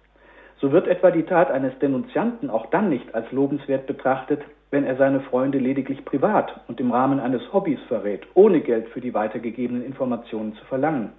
So 0.60 0.73
wird 0.73 0.86
etwa 0.86 1.12
die 1.12 1.23
Tat 1.23 1.49
eines 1.49 1.79
Denunzianten 1.79 2.49
auch 2.49 2.65
dann 2.65 2.89
nicht 2.89 3.15
als 3.15 3.32
lobenswert 3.32 3.88
betrachtet, 3.88 4.41
wenn 4.69 4.84
er 4.84 4.97
seine 4.97 5.21
Freunde 5.21 5.60
lediglich 5.60 6.03
privat 6.03 6.60
und 6.67 6.82
im 6.82 6.91
Rahmen 6.91 7.21
eines 7.21 7.53
Hobbys 7.53 7.79
verrät, 7.88 8.27
ohne 8.34 8.60
Geld 8.60 8.89
für 8.89 8.99
die 8.99 9.13
weitergegebenen 9.13 9.86
Informationen 9.86 10.56
zu 10.56 10.65
verlangen. 10.65 11.13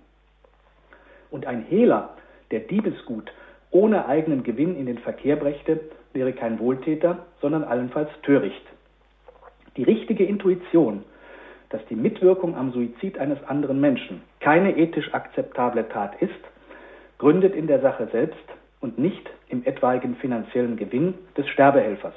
Und 1.30 1.46
ein 1.46 1.62
Hehler, 1.62 2.10
der 2.50 2.60
Diebesgut 2.60 3.32
ohne 3.70 4.04
eigenen 4.04 4.42
Gewinn 4.42 4.76
in 4.76 4.84
den 4.84 4.98
Verkehr 4.98 5.36
brächte, 5.36 5.80
wäre 6.12 6.34
kein 6.34 6.58
Wohltäter, 6.58 7.24
sondern 7.40 7.64
allenfalls 7.64 8.10
töricht. 8.22 8.66
Die 9.78 9.82
richtige 9.82 10.26
Intuition, 10.26 11.04
dass 11.74 11.84
die 11.86 11.96
Mitwirkung 11.96 12.56
am 12.56 12.70
Suizid 12.70 13.18
eines 13.18 13.42
anderen 13.48 13.80
Menschen 13.80 14.22
keine 14.38 14.76
ethisch 14.76 15.12
akzeptable 15.12 15.88
Tat 15.88 16.14
ist, 16.22 16.30
gründet 17.18 17.52
in 17.56 17.66
der 17.66 17.80
Sache 17.80 18.08
selbst 18.12 18.44
und 18.80 18.96
nicht 18.96 19.28
im 19.48 19.64
etwaigen 19.64 20.14
finanziellen 20.14 20.76
Gewinn 20.76 21.14
des 21.36 21.48
Sterbehelfers. 21.48 22.14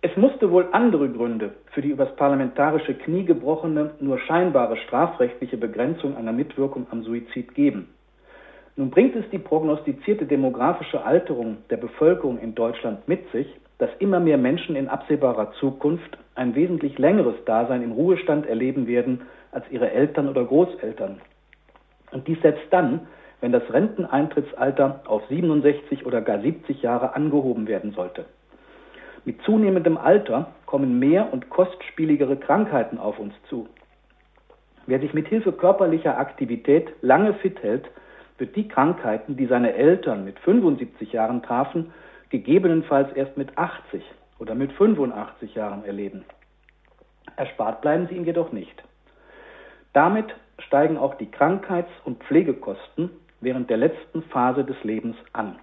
Es 0.00 0.16
musste 0.16 0.50
wohl 0.50 0.66
andere 0.72 1.10
Gründe 1.10 1.50
für 1.72 1.82
die 1.82 1.90
übers 1.90 2.16
parlamentarische 2.16 2.94
Knie 2.94 3.26
gebrochene, 3.26 3.90
nur 4.00 4.18
scheinbare 4.18 4.78
strafrechtliche 4.78 5.58
Begrenzung 5.58 6.16
einer 6.16 6.32
Mitwirkung 6.32 6.86
am 6.90 7.02
Suizid 7.02 7.54
geben. 7.54 7.88
Nun 8.76 8.90
bringt 8.90 9.14
es 9.16 9.28
die 9.30 9.38
prognostizierte 9.38 10.24
demografische 10.24 11.04
Alterung 11.04 11.58
der 11.68 11.76
Bevölkerung 11.76 12.38
in 12.38 12.54
Deutschland 12.54 13.06
mit 13.06 13.30
sich, 13.30 13.46
dass 13.78 13.90
immer 13.98 14.20
mehr 14.20 14.38
Menschen 14.38 14.76
in 14.76 14.88
absehbarer 14.88 15.52
Zukunft 15.60 16.16
ein 16.34 16.54
wesentlich 16.54 16.98
längeres 16.98 17.34
Dasein 17.44 17.82
im 17.82 17.92
Ruhestand 17.92 18.46
erleben 18.46 18.86
werden 18.86 19.22
als 19.50 19.64
ihre 19.70 19.90
Eltern 19.90 20.28
oder 20.28 20.44
Großeltern. 20.44 21.20
Und 22.12 22.26
dies 22.28 22.40
selbst 22.40 22.64
dann, 22.70 23.08
wenn 23.40 23.52
das 23.52 23.70
Renteneintrittsalter 23.70 25.02
auf 25.06 25.22
67 25.28 26.06
oder 26.06 26.22
gar 26.22 26.40
70 26.40 26.80
Jahre 26.80 27.14
angehoben 27.14 27.66
werden 27.66 27.92
sollte. 27.92 28.24
Mit 29.24 29.42
zunehmendem 29.42 29.98
Alter 29.98 30.52
kommen 30.64 30.98
mehr 30.98 31.32
und 31.32 31.50
kostspieligere 31.50 32.36
Krankheiten 32.36 32.98
auf 32.98 33.18
uns 33.18 33.34
zu. 33.48 33.68
Wer 34.86 35.00
sich 35.00 35.12
mit 35.12 35.28
Hilfe 35.28 35.52
körperlicher 35.52 36.18
Aktivität 36.18 36.92
lange 37.02 37.34
fit 37.34 37.62
hält, 37.62 37.84
wird 38.38 38.56
die 38.56 38.68
Krankheiten, 38.68 39.36
die 39.36 39.46
seine 39.46 39.74
Eltern 39.74 40.24
mit 40.24 40.38
75 40.40 41.12
Jahren 41.12 41.42
trafen, 41.42 41.92
gegebenenfalls 42.30 43.12
erst 43.12 43.36
mit 43.36 43.56
80 43.56 44.02
oder 44.38 44.54
mit 44.54 44.72
85 44.72 45.54
Jahren 45.54 45.84
erleben. 45.84 46.24
Erspart 47.36 47.80
bleiben 47.80 48.08
sie 48.08 48.16
ihm 48.16 48.24
jedoch 48.24 48.52
nicht. 48.52 48.82
Damit 49.92 50.34
steigen 50.58 50.96
auch 50.96 51.14
die 51.16 51.30
Krankheits- 51.30 51.90
und 52.04 52.22
Pflegekosten 52.24 53.10
während 53.40 53.68
der 53.70 53.76
letzten 53.76 54.22
Phase 54.22 54.64
des 54.64 54.82
Lebens 54.84 55.16
an. 55.32 55.58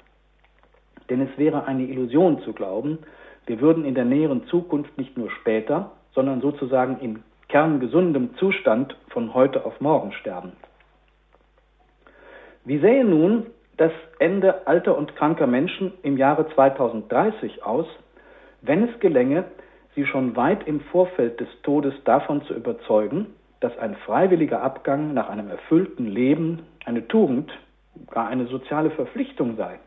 Denn 1.09 1.21
es 1.21 1.37
wäre 1.37 1.65
eine 1.65 1.83
Illusion 1.83 2.41
zu 2.41 2.53
glauben, 2.53 2.99
wir 3.45 3.61
würden 3.61 3.83
in 3.83 3.95
der 3.95 4.05
näheren 4.05 4.45
Zukunft 4.45 4.95
nicht 4.97 5.17
nur 5.17 5.31
später, 5.31 5.91
sondern 6.13 6.41
sozusagen 6.41 6.99
in 6.99 7.23
kerngesundem 7.47 8.35
Zustand 8.35 8.95
von 9.09 9.33
heute 9.33 9.65
auf 9.65 9.81
morgen 9.81 10.11
sterben. 10.11 10.51
Wie 12.69 12.77
sähe 12.77 13.03
nun 13.03 13.47
das 13.77 13.91
Ende 14.19 14.67
alter 14.67 14.95
und 14.95 15.15
kranker 15.15 15.47
Menschen 15.47 15.91
im 16.03 16.17
Jahre 16.17 16.47
2030 16.53 17.63
aus, 17.63 17.87
wenn 18.61 18.87
es 18.87 18.99
gelänge, 18.99 19.45
sie 19.95 20.05
schon 20.05 20.35
weit 20.35 20.67
im 20.67 20.79
Vorfeld 20.79 21.39
des 21.39 21.47
Todes 21.63 21.95
davon 22.03 22.43
zu 22.43 22.53
überzeugen, 22.53 23.25
dass 23.59 23.75
ein 23.79 23.95
freiwilliger 23.95 24.61
Abgang 24.61 25.15
nach 25.15 25.29
einem 25.29 25.49
erfüllten 25.49 26.05
Leben 26.05 26.61
eine 26.85 27.07
Tugend, 27.07 27.51
gar 28.11 28.27
eine 28.27 28.45
soziale 28.45 28.91
Verpflichtung 28.91 29.57
sei. 29.57 29.79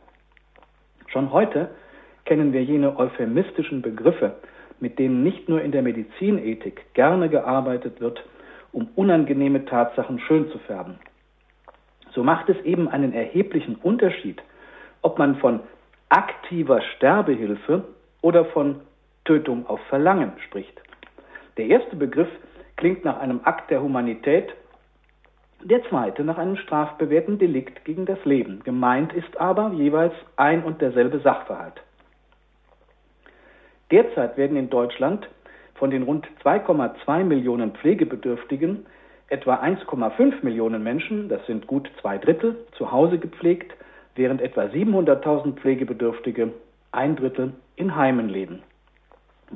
Schon 1.06 1.32
heute 1.32 1.68
kennen 2.24 2.52
wir 2.52 2.64
jene 2.64 2.98
euphemistischen 2.98 3.80
Begriffe, 3.80 4.32
mit 4.80 4.98
denen 4.98 5.22
nicht 5.22 5.48
nur 5.48 5.62
in 5.62 5.70
der 5.70 5.82
Medizinethik 5.82 6.94
gerne 6.94 7.28
gearbeitet 7.28 8.00
wird, 8.00 8.24
um 8.72 8.88
unangenehme 8.96 9.66
Tatsachen 9.66 10.18
schön 10.18 10.50
zu 10.50 10.58
färben. 10.58 10.98
So 12.14 12.22
macht 12.22 12.48
es 12.48 12.60
eben 12.64 12.88
einen 12.88 13.12
erheblichen 13.12 13.76
Unterschied, 13.76 14.42
ob 15.00 15.18
man 15.18 15.36
von 15.36 15.60
aktiver 16.08 16.80
Sterbehilfe 16.96 17.84
oder 18.20 18.44
von 18.46 18.80
Tötung 19.24 19.66
auf 19.66 19.80
Verlangen 19.88 20.32
spricht. 20.46 20.80
Der 21.56 21.66
erste 21.66 21.96
Begriff 21.96 22.28
klingt 22.76 23.04
nach 23.04 23.18
einem 23.18 23.40
Akt 23.44 23.70
der 23.70 23.82
Humanität, 23.82 24.52
der 25.62 25.82
zweite 25.84 26.24
nach 26.24 26.38
einem 26.38 26.56
strafbewährten 26.56 27.38
Delikt 27.38 27.84
gegen 27.84 28.04
das 28.04 28.22
Leben. 28.24 28.62
Gemeint 28.64 29.12
ist 29.12 29.40
aber 29.40 29.72
jeweils 29.72 30.14
ein 30.36 30.64
und 30.64 30.80
derselbe 30.80 31.20
Sachverhalt. 31.20 31.80
Derzeit 33.90 34.36
werden 34.36 34.56
in 34.56 34.70
Deutschland 34.70 35.28
von 35.74 35.90
den 35.90 36.02
rund 36.02 36.26
2,2 36.42 37.24
Millionen 37.24 37.72
Pflegebedürftigen 37.72 38.86
etwa 39.32 39.54
1,5 39.54 40.42
Millionen 40.42 40.82
Menschen, 40.82 41.30
das 41.30 41.44
sind 41.46 41.66
gut 41.66 41.90
zwei 42.00 42.18
Drittel, 42.18 42.56
zu 42.76 42.92
Hause 42.92 43.18
gepflegt, 43.18 43.72
während 44.14 44.42
etwa 44.42 44.64
700.000 44.64 45.54
Pflegebedürftige, 45.54 46.52
ein 46.92 47.16
Drittel, 47.16 47.54
in 47.76 47.96
Heimen 47.96 48.28
leben. 48.28 48.62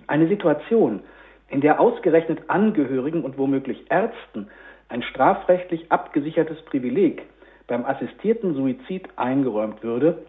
Eine 0.06 0.28
Situation, 0.28 1.02
in 1.50 1.60
der 1.60 1.78
ausgerechnet 1.78 2.48
Angehörigen 2.48 3.22
und 3.22 3.36
womöglich 3.36 3.84
Ärzten 3.90 4.48
ein 4.88 5.02
strafrechtlich 5.02 5.92
abgesichertes 5.92 6.60
Privileg 6.62 7.22
beim 7.66 7.84
assistierten 7.84 8.54
Suizid 8.54 9.08
eingeräumt 9.16 9.82
würde, 9.82 10.24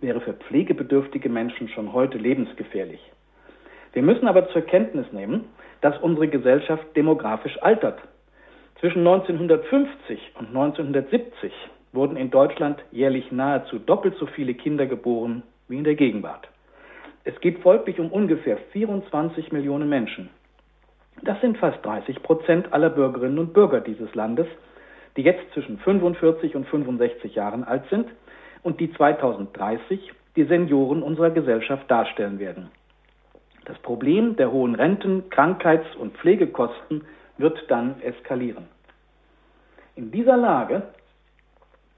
wäre 0.00 0.20
für 0.20 0.34
pflegebedürftige 0.34 1.28
Menschen 1.28 1.68
schon 1.68 1.92
heute 1.92 2.18
lebensgefährlich. 2.18 3.00
Wir 3.92 4.02
müssen 4.02 4.28
aber 4.28 4.48
zur 4.50 4.62
Kenntnis 4.62 5.06
nehmen, 5.12 5.46
dass 5.80 5.98
unsere 5.98 6.28
Gesellschaft 6.28 6.84
demografisch 6.94 7.60
altert. 7.60 7.98
Zwischen 8.80 9.06
1950 9.06 10.32
und 10.38 10.48
1970 10.48 11.52
wurden 11.92 12.16
in 12.16 12.30
Deutschland 12.30 12.82
jährlich 12.90 13.30
nahezu 13.30 13.78
doppelt 13.78 14.16
so 14.18 14.26
viele 14.26 14.54
Kinder 14.54 14.86
geboren 14.86 15.42
wie 15.68 15.78
in 15.78 15.84
der 15.84 15.94
Gegenwart. 15.94 16.48
Es 17.24 17.40
geht 17.40 17.60
folglich 17.60 17.98
um 17.98 18.10
ungefähr 18.10 18.58
24 18.72 19.52
Millionen 19.52 19.88
Menschen. 19.88 20.28
Das 21.22 21.40
sind 21.40 21.56
fast 21.56 21.84
30 21.84 22.22
Prozent 22.22 22.72
aller 22.72 22.90
Bürgerinnen 22.90 23.38
und 23.38 23.54
Bürger 23.54 23.80
dieses 23.80 24.14
Landes, 24.14 24.46
die 25.16 25.22
jetzt 25.22 25.44
zwischen 25.54 25.78
45 25.78 26.56
und 26.56 26.66
65 26.66 27.34
Jahren 27.34 27.64
alt 27.64 27.84
sind 27.88 28.08
und 28.62 28.80
die 28.80 28.92
2030 28.92 30.12
die 30.36 30.44
Senioren 30.44 31.02
unserer 31.02 31.30
Gesellschaft 31.30 31.88
darstellen 31.90 32.40
werden. 32.40 32.70
Das 33.64 33.78
Problem 33.78 34.36
der 34.36 34.50
hohen 34.50 34.74
Renten, 34.74 35.30
Krankheits- 35.30 35.94
und 35.96 36.16
Pflegekosten 36.18 37.04
wird 37.38 37.70
dann 37.70 38.00
eskalieren. 38.00 38.68
In 39.96 40.10
dieser 40.10 40.36
Lage 40.36 40.82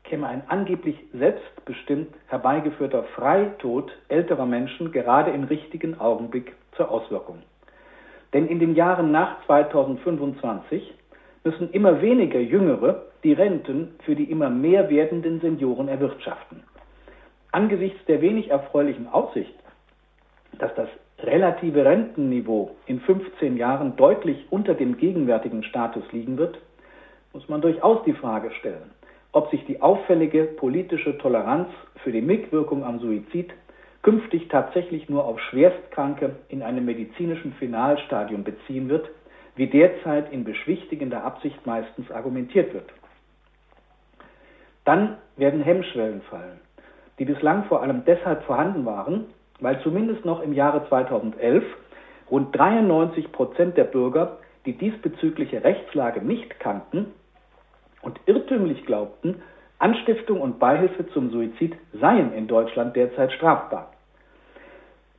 käme 0.05 0.29
ein 0.29 0.43
angeblich 0.49 0.97
selbstbestimmt 1.13 2.15
herbeigeführter 2.29 3.05
Freitod 3.15 3.91
älterer 4.09 4.47
Menschen 4.47 4.93
gerade 4.93 5.31
im 5.33 5.45
richtigen 5.45 5.99
Augenblick 6.01 6.55
zur 6.77 6.91
Auswirkung. 6.91 7.43
Denn 8.33 8.47
in 8.47 8.59
den 8.59 8.75
Jahren 8.75 9.13
nach 9.13 9.45
2025 9.47 10.95
müssen 11.45 11.71
immer 11.71 12.01
weniger 12.03 12.41
Jüngere 12.41 13.07
die 13.25 13.33
Renten 13.33 13.95
für 14.05 14.15
die 14.15 14.31
immer 14.31 14.51
mehr 14.51 14.91
werdenden 14.91 15.41
Senioren 15.41 15.89
erwirtschaften. 15.89 16.63
Angesichts 17.53 18.05
der 18.07 18.21
wenig 18.21 18.51
erfreulichen 18.51 19.09
Aussicht, 19.09 19.55
dass 20.59 20.75
das 20.75 20.89
relative 21.19 21.85
Rentenniveau 21.85 22.77
in 22.87 23.01
15 23.01 23.57
Jahren 23.57 23.97
deutlich 23.97 24.47
unter 24.51 24.75
dem 24.75 24.97
gegenwärtigen 24.97 25.63
Status 25.63 26.05
liegen 26.13 26.37
wird, 26.37 26.59
muss 27.33 27.49
man 27.49 27.61
durchaus 27.61 28.03
die 28.05 28.13
Frage 28.13 28.51
stellen, 28.53 28.91
ob 29.33 29.51
sich 29.51 29.65
die 29.67 29.81
auffällige 29.81 30.45
politische 30.45 31.17
Toleranz 31.19 31.69
für 32.03 32.13
die 32.13 32.23
Mitwirkung 32.23 32.85
am 32.85 32.99
Suizid 32.99 33.53
künftig 34.03 34.49
tatsächlich 34.49 35.09
nur 35.09 35.25
auf 35.25 35.41
Schwerstkranke 35.41 36.37
in 36.49 36.63
einem 36.63 36.85
medizinischen 36.85 37.53
Finalstadium 37.55 38.45
beziehen 38.45 38.89
wird, 38.89 39.11
wie 39.57 39.67
derzeit 39.67 40.33
in 40.33 40.45
beschwichtigender 40.45 41.25
Absicht 41.25 41.67
meistens 41.67 42.11
argumentiert 42.11 42.73
wird. 42.73 42.89
Dann 44.85 45.17
werden 45.37 45.61
Hemmschwellen 45.61 46.23
fallen, 46.23 46.61
die 47.19 47.25
bislang 47.25 47.65
vor 47.65 47.83
allem 47.83 48.05
deshalb 48.05 48.45
vorhanden 48.45 48.87
waren, 48.87 49.27
weil 49.61 49.81
zumindest 49.83 50.25
noch 50.25 50.43
im 50.43 50.53
Jahre 50.53 50.87
2011 50.89 51.65
rund 52.31 52.57
93 52.57 53.33
Prozent 53.33 53.77
der 53.77 53.85
Bürger 53.85 54.39
die 54.67 54.77
diesbezügliche 54.77 55.63
Rechtslage 55.63 56.21
nicht 56.21 56.59
kannten 56.59 57.07
und 58.03 58.21
irrtümlich 58.27 58.85
glaubten, 58.85 59.43
Anstiftung 59.79 60.41
und 60.41 60.59
Beihilfe 60.59 61.07
zum 61.09 61.31
Suizid 61.31 61.77
seien 61.93 62.33
in 62.33 62.49
Deutschland 62.49 62.97
derzeit 62.97 63.33
strafbar. 63.33 63.93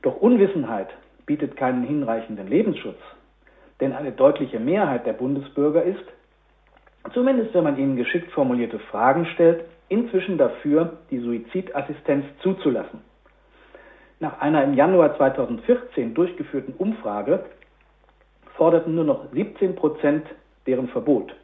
Doch 0.02 0.16
Unwissenheit 0.16 0.88
bietet 1.26 1.56
keinen 1.56 1.84
hinreichenden 1.84 2.48
Lebensschutz, 2.48 2.98
denn 3.80 3.92
eine 3.92 4.12
deutliche 4.12 4.58
Mehrheit 4.58 5.06
der 5.06 5.12
Bundesbürger 5.12 5.82
ist, 5.82 6.04
zumindest 7.14 7.54
wenn 7.54 7.64
man 7.64 7.78
ihnen 7.78 7.96
geschickt 7.96 8.32
formulierte 8.32 8.78
Fragen 8.78 9.26
stellt, 9.26 9.64
inzwischen 9.88 10.38
dafür, 10.38 10.98
die 11.10 11.18
Suizidassistenz 11.18 12.24
zuzulassen. 12.42 13.00
Nach 14.20 14.40
einer 14.40 14.64
im 14.64 14.74
Januar 14.74 15.16
2014 15.16 16.14
durchgeführten 16.14 16.74
Umfrage 16.74 17.44
forderten 18.56 18.96
nur 18.96 19.04
noch 19.04 19.32
17 19.32 19.76
Prozent 19.76 20.26
deren 20.66 20.88
Verbot. 20.88 21.34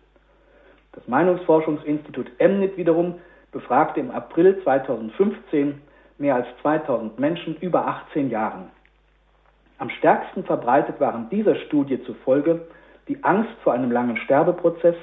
Das 0.93 1.07
Meinungsforschungsinstitut 1.07 2.31
Emnit 2.39 2.77
wiederum 2.77 3.21
befragte 3.53 4.01
im 4.01 4.11
April 4.11 4.61
2015 4.65 5.81
mehr 6.19 6.35
als 6.35 6.47
2000 6.63 7.19
Menschen 7.19 7.57
über 7.61 7.87
18 7.87 8.31
Jahren. 8.31 8.71
Am 9.79 9.91
stärksten 9.91 10.45
verbreitet 10.45 10.99
waren 11.01 11.29
dieser 11.31 11.55
Studie 11.57 12.03
zufolge 12.05 12.67
die 13.07 13.23
Angst 13.23 13.53
vor 13.63 13.73
einem 13.73 13.93
langen 13.93 14.17
Sterbeprozess, 14.17 14.97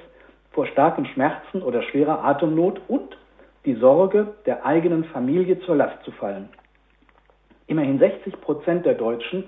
vor 0.52 0.66
starken 0.68 1.06
Schmerzen 1.06 1.62
oder 1.62 1.82
schwerer 1.84 2.24
Atemnot 2.24 2.82
und 2.88 3.18
die 3.66 3.76
Sorge, 3.76 4.34
der 4.46 4.66
eigenen 4.66 5.06
Familie 5.06 5.60
zur 5.62 5.76
Last 5.76 6.04
zu 6.04 6.12
fallen. 6.12 6.50
Immerhin 7.72 8.00
60 8.00 8.42
Prozent 8.42 8.86
der 8.86 8.96
Deutschen 8.96 9.46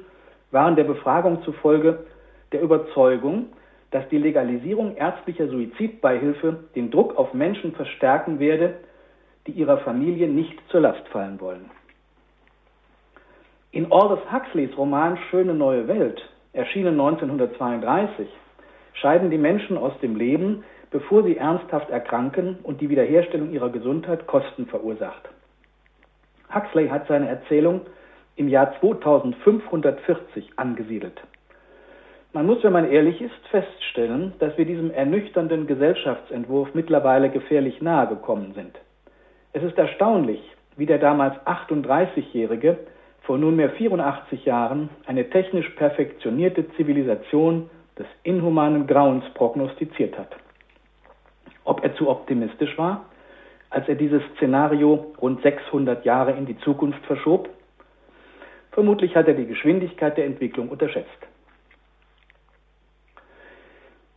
waren 0.52 0.78
der 0.78 0.86
Befragung 0.86 1.44
zufolge 1.44 2.06
der 2.54 2.62
Überzeugung, 2.62 3.48
dass 3.92 4.08
die 4.08 4.18
Legalisierung 4.18 4.96
ärztlicher 4.96 5.50
Suizidbeihilfe 5.50 6.64
den 6.74 6.90
Druck 6.90 7.18
auf 7.18 7.34
Menschen 7.34 7.74
verstärken 7.74 8.40
werde, 8.40 8.76
die 9.46 9.52
ihrer 9.52 9.80
Familie 9.80 10.30
nicht 10.30 10.58
zur 10.70 10.80
Last 10.80 11.06
fallen 11.10 11.42
wollen. 11.42 11.70
In 13.72 13.92
Aldous 13.92 14.22
Huxleys 14.32 14.72
Roman 14.78 15.18
Schöne 15.30 15.54
neue 15.54 15.90
Welt, 15.90 16.22
erschienen 16.54 16.98
1932, 16.98 18.30
scheiden 18.94 19.32
die 19.32 19.38
Menschen 19.38 19.78
aus 19.78 20.00
dem 20.02 20.16
Leben, 20.16 20.64
bevor 20.92 21.24
sie 21.24 21.36
ernsthaft 21.36 21.90
erkranken 21.90 22.60
und 22.64 22.80
die 22.80 22.90
Wiederherstellung 22.90 23.52
ihrer 23.52 23.70
Gesundheit 23.70 24.28
Kosten 24.28 24.66
verursacht. 24.66 25.28
Huxley 26.56 26.88
hat 26.88 27.06
seine 27.10 27.28
Erzählung 27.28 27.82
im 28.36 28.48
Jahr 28.48 28.74
2540 28.80 30.52
angesiedelt. 30.58 31.22
Man 32.34 32.48
muss, 32.48 32.64
wenn 32.64 32.74
man 32.74 32.92
ehrlich 32.92 33.22
ist, 33.22 33.48
feststellen, 33.52 34.34
dass 34.40 34.58
wir 34.58 34.66
diesem 34.66 34.90
ernüchternden 34.90 35.68
Gesellschaftsentwurf 35.68 36.74
mittlerweile 36.74 37.30
gefährlich 37.30 37.80
nahe 37.82 38.08
gekommen 38.08 38.54
sind. 38.56 38.80
Es 39.54 39.62
ist 39.62 39.78
erstaunlich, 39.78 40.42
wie 40.76 40.88
der 40.88 40.98
damals 40.98 41.36
38-Jährige 41.46 42.80
vor 43.22 43.38
nunmehr 43.38 43.70
84 43.70 44.46
Jahren 44.46 44.90
eine 45.06 45.30
technisch 45.30 45.70
perfektionierte 45.70 46.68
Zivilisation 46.76 47.70
des 47.98 48.08
inhumanen 48.24 48.88
Grauens 48.88 49.24
prognostiziert 49.36 50.18
hat. 50.18 50.36
Ob 51.64 51.84
er 51.84 51.96
zu 51.96 52.10
optimistisch 52.10 52.78
war, 52.78 53.06
als 53.70 53.88
er 53.88 53.96
dieses 53.96 54.22
Szenario 54.36 55.14
rund 55.22 55.42
600 55.42 56.04
Jahre 56.04 56.32
in 56.34 56.46
die 56.46 56.58
Zukunft 56.60 57.06
verschob? 57.06 57.50
Vermutlich 58.74 59.16
hat 59.16 59.28
er 59.28 59.36
die 59.36 59.46
Geschwindigkeit 59.46 60.18
der 60.18 60.26
Entwicklung 60.26 60.70
unterschätzt. 60.70 61.10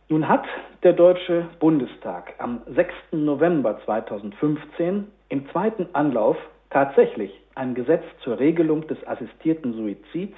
Nun 0.09 0.27
hat 0.27 0.45
der 0.83 0.93
Deutsche 0.93 1.47
Bundestag 1.59 2.33
am 2.39 2.61
6. 2.65 2.93
November 3.11 3.79
2015 3.85 5.07
im 5.29 5.49
zweiten 5.49 5.87
Anlauf 5.93 6.37
tatsächlich 6.71 7.39
ein 7.55 7.75
Gesetz 7.75 8.03
zur 8.23 8.39
Regelung 8.39 8.87
des 8.87 9.05
assistierten 9.05 9.73
Suizids 9.73 10.37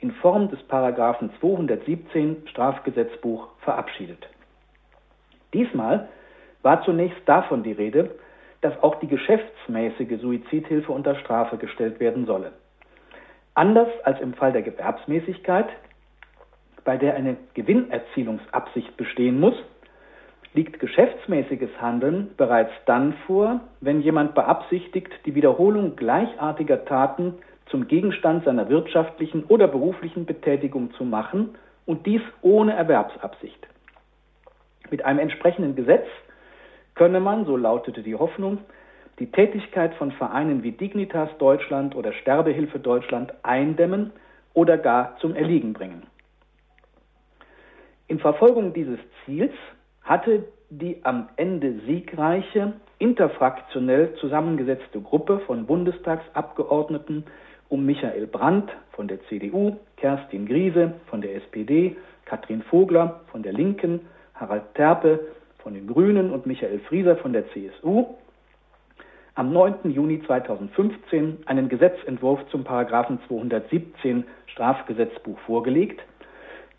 in 0.00 0.10
Form 0.12 0.48
des 0.48 0.62
Paragraphen 0.64 1.30
217 1.40 2.48
Strafgesetzbuch 2.48 3.48
verabschiedet. 3.60 4.28
Diesmal 5.54 6.08
war 6.62 6.82
zunächst 6.82 7.20
davon 7.26 7.62
die 7.62 7.72
Rede, 7.72 8.10
dass 8.60 8.82
auch 8.82 8.96
die 8.96 9.08
geschäftsmäßige 9.08 10.20
Suizidhilfe 10.20 10.90
unter 10.90 11.14
Strafe 11.16 11.58
gestellt 11.58 12.00
werden 12.00 12.26
solle. 12.26 12.52
Anders 13.56 13.88
als 14.04 14.20
im 14.20 14.34
Fall 14.34 14.52
der 14.52 14.60
Gewerbsmäßigkeit 14.60 15.66
bei 16.84 16.98
der 16.98 17.14
eine 17.14 17.38
Gewinnerzielungsabsicht 17.54 18.98
bestehen 18.98 19.40
muss, 19.40 19.54
liegt 20.52 20.78
geschäftsmäßiges 20.78 21.70
Handeln 21.80 22.32
bereits 22.36 22.70
dann 22.84 23.14
vor, 23.26 23.60
wenn 23.80 24.02
jemand 24.02 24.34
beabsichtigt, 24.34 25.10
die 25.24 25.34
Wiederholung 25.34 25.96
gleichartiger 25.96 26.84
Taten 26.84 27.38
zum 27.70 27.88
Gegenstand 27.88 28.44
seiner 28.44 28.68
wirtschaftlichen 28.68 29.44
oder 29.44 29.68
beruflichen 29.68 30.26
Betätigung 30.26 30.92
zu 30.92 31.04
machen 31.04 31.56
und 31.86 32.04
dies 32.04 32.22
ohne 32.42 32.74
Erwerbsabsicht. 32.74 33.66
Mit 34.90 35.02
einem 35.06 35.20
entsprechenden 35.20 35.74
Gesetz 35.76 36.06
könne 36.94 37.20
man, 37.20 37.46
so 37.46 37.56
lautete 37.56 38.02
die 38.02 38.16
Hoffnung, 38.16 38.58
die 39.18 39.30
Tätigkeit 39.30 39.94
von 39.94 40.12
Vereinen 40.12 40.62
wie 40.62 40.72
Dignitas 40.72 41.30
Deutschland 41.38 41.94
oder 41.96 42.12
Sterbehilfe 42.12 42.78
Deutschland 42.78 43.32
eindämmen 43.42 44.12
oder 44.52 44.76
gar 44.76 45.16
zum 45.18 45.34
Erliegen 45.34 45.72
bringen. 45.72 46.02
In 48.08 48.18
Verfolgung 48.18 48.72
dieses 48.72 48.98
Ziels 49.24 49.54
hatte 50.02 50.44
die 50.70 50.98
am 51.04 51.28
Ende 51.36 51.80
siegreiche, 51.86 52.74
interfraktionell 52.98 54.14
zusammengesetzte 54.20 55.00
Gruppe 55.00 55.40
von 55.40 55.66
Bundestagsabgeordneten 55.66 57.24
um 57.68 57.84
Michael 57.84 58.26
Brandt 58.26 58.70
von 58.92 59.08
der 59.08 59.18
CDU, 59.28 59.76
Kerstin 59.96 60.46
Griese 60.46 60.94
von 61.06 61.20
der 61.20 61.34
SPD, 61.36 61.96
Katrin 62.24 62.62
Vogler 62.62 63.20
von 63.30 63.42
der 63.42 63.52
Linken, 63.52 64.00
Harald 64.34 64.74
Terpe 64.74 65.26
von 65.58 65.74
den 65.74 65.86
Grünen 65.86 66.30
und 66.30 66.46
Michael 66.46 66.80
Frieser 66.80 67.16
von 67.16 67.32
der 67.32 67.44
CSU 67.50 68.06
am 69.36 69.52
9. 69.52 69.90
Juni 69.90 70.22
2015 70.26 71.42
einen 71.44 71.68
Gesetzentwurf 71.68 72.40
zum 72.50 72.64
Paragraphen 72.64 73.20
217 73.28 74.24
Strafgesetzbuch 74.46 75.38
vorgelegt, 75.40 76.00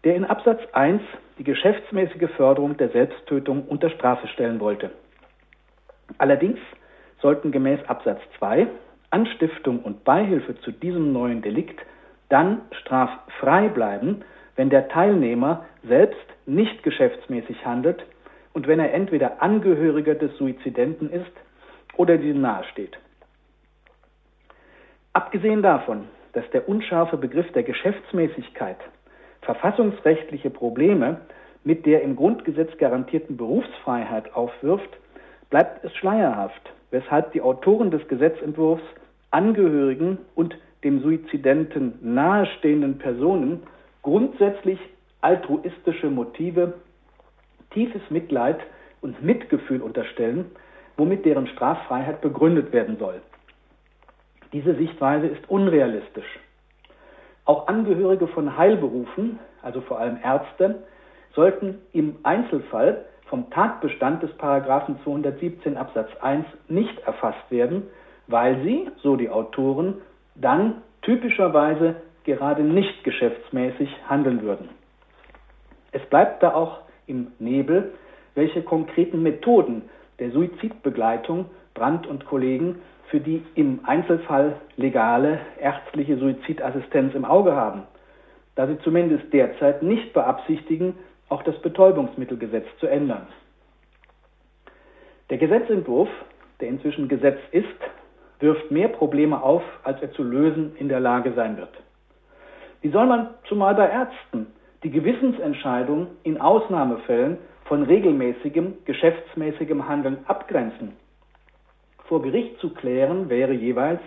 der 0.04 0.16
in 0.16 0.26
Absatz 0.26 0.60
1 0.74 1.02
die 1.38 1.44
geschäftsmäßige 1.44 2.30
Förderung 2.36 2.76
der 2.76 2.90
Selbsttötung 2.90 3.64
unter 3.68 3.92
Strafe 3.92 4.28
stellen 4.28 4.60
wollte. 4.60 4.90
Allerdings 6.18 6.60
sollten 7.22 7.52
gemäß 7.52 7.80
Absatz 7.88 8.22
2 8.40 8.68
Anstiftung 9.12 9.80
und 9.80 10.04
Beihilfe 10.04 10.60
zu 10.62 10.72
diesem 10.72 11.14
neuen 11.14 11.44
Delikt 11.44 11.80
dann 12.30 12.62
straffrei 12.72 13.70
bleiben, 13.70 14.24
wenn 14.56 14.72
der 14.72 14.90
Teilnehmer 14.90 15.66
selbst 15.84 16.26
nicht 16.48 16.82
geschäftsmäßig 16.82 17.66
handelt 17.66 18.04
und 18.54 18.68
wenn 18.68 18.80
er 18.80 18.94
entweder 18.94 19.44
Angehöriger 19.44 20.16
des 20.16 20.36
Suizidenten 20.38 21.12
ist 21.12 21.32
oder 21.98 22.18
diesem 22.18 22.42
nahesteht. 22.42 22.98
Abgesehen 25.14 25.62
davon, 25.62 26.06
dass 26.34 26.50
der 26.52 26.70
unscharfe 26.70 27.18
Begriff 27.18 27.52
der 27.54 27.64
Geschäftsmäßigkeit 27.64 28.78
verfassungsrechtliche 29.42 30.50
Probleme 30.50 31.22
mit 31.64 31.86
der 31.86 32.02
im 32.02 32.16
Grundgesetz 32.16 32.78
garantierten 32.78 33.38
Berufsfreiheit 33.38 34.34
aufwirft, 34.36 34.90
bleibt 35.50 35.84
es 35.84 35.96
schleierhaft, 35.96 36.62
weshalb 36.92 37.32
die 37.34 37.42
Autoren 37.42 37.92
des 37.92 38.08
Gesetzentwurfs 38.08 38.84
Angehörigen 39.32 40.20
und 40.36 40.58
dem 40.84 41.02
Suizidenten 41.02 41.98
nahestehenden 42.02 42.98
Personen 42.98 43.64
grundsätzlich 44.04 44.80
altruistische 45.22 46.10
Motive, 46.10 46.74
tiefes 47.72 48.02
Mitleid 48.10 48.60
und 49.02 49.22
Mitgefühl 49.24 49.82
unterstellen, 49.82 50.52
womit 50.98 51.26
deren 51.26 51.48
Straffreiheit 51.48 52.22
begründet 52.22 52.74
werden 52.74 52.98
soll. 52.98 53.22
Diese 54.52 54.76
Sichtweise 54.76 55.28
ist 55.28 55.50
unrealistisch. 55.50 56.40
Auch 57.46 57.68
Angehörige 57.68 58.28
von 58.28 58.58
Heilberufen, 58.58 59.40
also 59.62 59.82
vor 59.82 60.00
allem 60.00 60.18
Ärzte, 60.24 60.84
sollten 61.34 61.80
im 61.94 62.18
Einzelfall 62.24 63.06
vom 63.28 63.50
Tatbestand 63.52 64.24
des 64.24 64.32
Paragraphen 64.34 65.00
217 65.04 65.78
Absatz 65.78 66.10
1 66.22 66.46
nicht 66.68 67.00
erfasst 67.00 67.50
werden, 67.50 67.84
weil 68.28 68.62
sie, 68.64 68.90
so 69.02 69.16
die 69.16 69.30
Autoren, 69.30 69.96
dann 70.36 70.82
typischerweise 71.02 71.98
gerade 72.24 72.64
nicht 72.64 73.04
geschäftsmäßig 73.04 73.90
handeln 74.10 74.42
würden. 74.42 74.70
Es 75.92 76.06
bleibt 76.10 76.44
da 76.44 76.54
auch 76.54 76.80
im 77.06 77.32
Nebel, 77.40 77.94
welche 78.36 78.62
konkreten 78.62 79.24
Methoden 79.24 79.84
der 80.20 80.32
Suizidbegleitung 80.32 81.46
Brandt 81.74 82.08
und 82.08 82.26
Kollegen 82.26 82.82
für 83.10 83.20
die 83.20 83.44
im 83.56 83.80
Einzelfall 83.84 84.56
legale 84.76 85.40
ärztliche 85.60 86.18
Suizidassistenz 86.18 87.14
im 87.16 87.26
Auge 87.26 87.56
haben, 87.56 87.84
da 88.56 88.68
sie 88.68 88.80
zumindest 88.80 89.32
derzeit 89.32 89.84
nicht 89.84 90.14
beabsichtigen, 90.14 90.96
auch 91.30 91.44
das 91.44 91.58
Betäubungsmittelgesetz 91.62 92.66
zu 92.80 92.88
ändern. 92.88 93.28
Der 95.30 95.38
Gesetzentwurf 95.38 96.10
der 96.60 96.70
inzwischen 96.70 97.08
Gesetz 97.08 97.40
ist, 97.52 97.68
wirft 98.40 98.72
mehr 98.72 98.88
Probleme 98.88 99.42
auf, 99.42 99.64
als 99.84 100.02
er 100.02 100.12
zu 100.14 100.24
lösen 100.24 100.76
in 100.78 100.90
der 100.90 101.00
Lage 101.00 101.34
sein 101.34 101.58
wird. 101.58 101.70
Wie 102.82 102.90
soll 102.90 103.06
man 103.06 103.30
zumal 103.48 103.76
bei 103.76 103.90
Ärzten 103.90 104.48
die 104.84 104.92
Gewissensentscheidung 104.92 106.08
in 106.24 106.40
Ausnahmefällen 106.40 107.38
von 107.68 107.84
regelmäßigem, 107.84 108.74
geschäftsmäßigem 108.86 109.88
Handeln 109.88 110.20
abgrenzen? 110.28 110.94
Vor 112.06 112.22
Gericht 112.22 112.60
zu 112.60 112.74
klären 112.74 113.30
wäre 113.30 113.54
jeweils, 113.54 114.02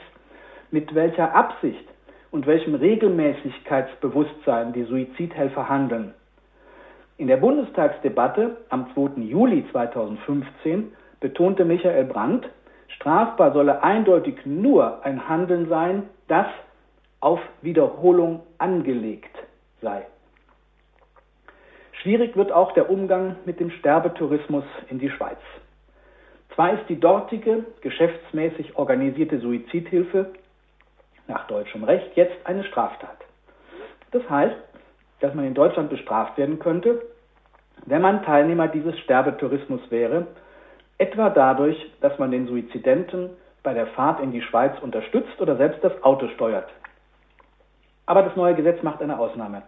mit 0.70 0.94
welcher 0.94 1.34
Absicht 1.34 1.84
und 2.30 2.46
welchem 2.46 2.74
Regelmäßigkeitsbewusstsein 2.74 4.72
die 4.72 4.84
Suizidhelfer 4.84 5.68
handeln. 5.68 6.14
In 7.18 7.26
der 7.26 7.36
Bundestagsdebatte 7.36 8.56
am 8.70 8.86
2. 8.94 9.20
Juli 9.22 9.66
2015 9.70 10.92
betonte 11.20 11.66
Michael 11.66 12.04
Brandt, 12.04 12.48
strafbar 12.88 13.52
solle 13.52 13.82
eindeutig 13.82 14.46
nur 14.46 15.04
ein 15.04 15.28
Handeln 15.28 15.68
sein, 15.68 16.04
das 16.28 16.46
auf 17.20 17.40
Wiederholung 17.60 18.40
angelegt 18.56 19.36
sei. 19.82 20.06
Schwierig 22.02 22.34
wird 22.36 22.50
auch 22.50 22.72
der 22.72 22.88
Umgang 22.88 23.36
mit 23.44 23.60
dem 23.60 23.70
Sterbetourismus 23.70 24.64
in 24.88 24.98
die 24.98 25.10
Schweiz. 25.10 25.38
Zwar 26.54 26.72
ist 26.72 26.88
die 26.88 26.98
dortige 26.98 27.64
geschäftsmäßig 27.82 28.76
organisierte 28.76 29.38
Suizidhilfe 29.38 30.32
nach 31.28 31.46
deutschem 31.46 31.84
Recht 31.84 32.16
jetzt 32.16 32.34
eine 32.44 32.64
Straftat. 32.64 33.16
Das 34.12 34.28
heißt, 34.28 34.56
dass 35.20 35.34
man 35.34 35.44
in 35.44 35.54
Deutschland 35.54 35.90
bestraft 35.90 36.38
werden 36.38 36.58
könnte, 36.58 37.02
wenn 37.84 38.02
man 38.02 38.24
Teilnehmer 38.24 38.68
dieses 38.68 38.98
Sterbetourismus 39.00 39.82
wäre, 39.90 40.26
etwa 40.96 41.28
dadurch, 41.28 41.76
dass 42.00 42.18
man 42.18 42.30
den 42.30 42.46
Suizidenten 42.46 43.30
bei 43.62 43.74
der 43.74 43.86
Fahrt 43.88 44.20
in 44.20 44.32
die 44.32 44.42
Schweiz 44.42 44.72
unterstützt 44.80 45.40
oder 45.40 45.56
selbst 45.56 45.84
das 45.84 46.02
Auto 46.02 46.28
steuert. 46.28 46.68
Aber 48.06 48.22
das 48.22 48.36
neue 48.36 48.54
Gesetz 48.54 48.82
macht 48.82 49.02
eine 49.02 49.18
Ausnahme. 49.18 49.62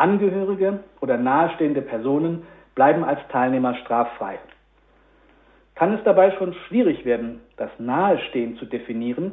Angehörige 0.00 0.80
oder 1.00 1.16
nahestehende 1.16 1.82
Personen 1.82 2.46
bleiben 2.74 3.04
als 3.04 3.20
Teilnehmer 3.28 3.74
straffrei. 3.76 4.38
Kann 5.74 5.94
es 5.94 6.04
dabei 6.04 6.30
schon 6.32 6.54
schwierig 6.68 7.04
werden, 7.04 7.40
das 7.56 7.70
Nahestehen 7.78 8.56
zu 8.56 8.64
definieren, 8.64 9.32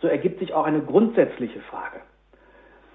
so 0.00 0.08
ergibt 0.08 0.40
sich 0.40 0.52
auch 0.52 0.64
eine 0.64 0.80
grundsätzliche 0.80 1.60
Frage. 1.60 2.00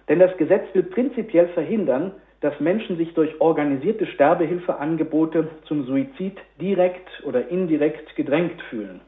Denn 0.10 0.20
das 0.20 0.36
Gesetz 0.38 0.64
will 0.74 0.84
prinzipiell 0.84 1.48
verhindern, 1.50 2.12
dass 2.42 2.60
Menschen 2.60 2.98
sich 2.98 3.14
durch 3.14 3.42
organisierte 3.42 4.06
Sterbehilfeangebote 4.06 5.50
zum 5.66 5.86
Suizid 5.86 6.38
direkt 6.62 7.10
oder 7.26 7.48
indirekt 7.48 8.16
gedrängt 8.16 8.62
fühlen. 8.70 9.02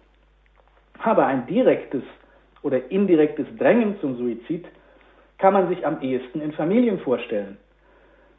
Aber 1.02 1.26
ein 1.26 1.46
direktes 1.46 2.04
oder 2.64 2.92
indirektes 2.92 3.46
Drängen 3.58 4.00
zum 4.00 4.18
Suizid 4.18 4.66
kann 5.40 5.54
man 5.54 5.70
sich 5.70 5.86
am 5.86 6.02
ehesten 6.02 6.42
in 6.42 6.52
Familien 6.52 7.00
vorstellen. 7.00 7.58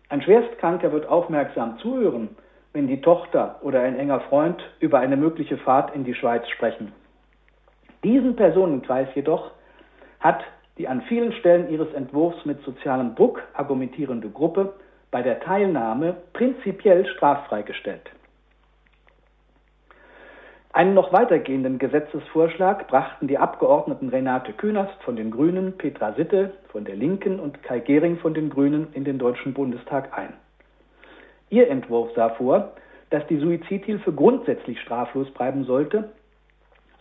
Ein 0.08 0.22
Schwerstkranker 0.22 0.92
wird 0.92 1.06
aufmerksam 1.08 1.78
zuhören, 1.78 2.28
wenn 2.72 2.86
die 2.86 3.00
Tochter 3.00 3.56
oder 3.62 3.80
ein 3.80 3.98
enger 3.98 4.20
Freund 4.20 4.62
über 4.78 5.00
eine 5.00 5.16
mögliche 5.16 5.56
Fahrt 5.58 5.94
in 5.94 6.04
die 6.04 6.14
Schweiz 6.14 6.48
sprechen. 6.48 6.92
Diesen 8.04 8.36
Personenkreis 8.36 9.08
jedoch 9.14 9.50
hat 10.20 10.42
die 10.78 10.88
an 10.88 11.02
vielen 11.02 11.32
Stellen 11.32 11.70
ihres 11.70 11.92
Entwurfs 11.92 12.44
mit 12.44 12.62
sozialem 12.62 13.14
Druck 13.14 13.42
argumentierende 13.54 14.30
Gruppe 14.30 14.72
bei 15.10 15.22
der 15.22 15.40
Teilnahme 15.40 16.16
prinzipiell 16.32 17.06
straffrei 17.06 17.62
gestellt. 17.62 18.10
Einen 20.72 20.94
noch 20.94 21.12
weitergehenden 21.12 21.78
Gesetzesvorschlag 21.78 22.86
brachten 22.88 23.26
die 23.26 23.38
Abgeordneten 23.38 24.08
Renate 24.08 24.52
Künast 24.52 25.02
von 25.02 25.16
den 25.16 25.30
Grünen, 25.30 25.76
Petra 25.76 26.12
Sitte 26.12 26.52
von 26.68 26.84
der 26.84 26.94
Linken 26.94 27.40
und 27.40 27.62
Kai 27.62 27.80
Gehring 27.80 28.18
von 28.18 28.34
den 28.34 28.50
Grünen 28.50 28.88
in 28.92 29.04
den 29.04 29.18
Deutschen 29.18 29.52
Bundestag 29.52 30.16
ein. 30.16 30.32
Ihr 31.48 31.68
Entwurf 31.68 32.10
sah 32.14 32.30
vor, 32.30 32.72
dass 33.10 33.26
die 33.26 33.38
Suizidhilfe 33.38 34.12
grundsätzlich 34.12 34.80
straflos 34.80 35.28
bleiben 35.32 35.64
sollte 35.64 36.10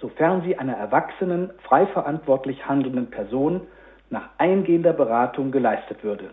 sofern 0.02 0.42
sie 0.44 0.58
einer 0.58 0.74
erwachsenen, 0.74 1.52
frei 1.64 1.86
verantwortlich 1.88 2.68
handelnden 2.68 3.10
Person 3.10 3.62
nach 4.10 4.30
eingehender 4.38 4.94
Beratung 4.94 5.52
geleistet 5.52 6.04
würde. 6.04 6.32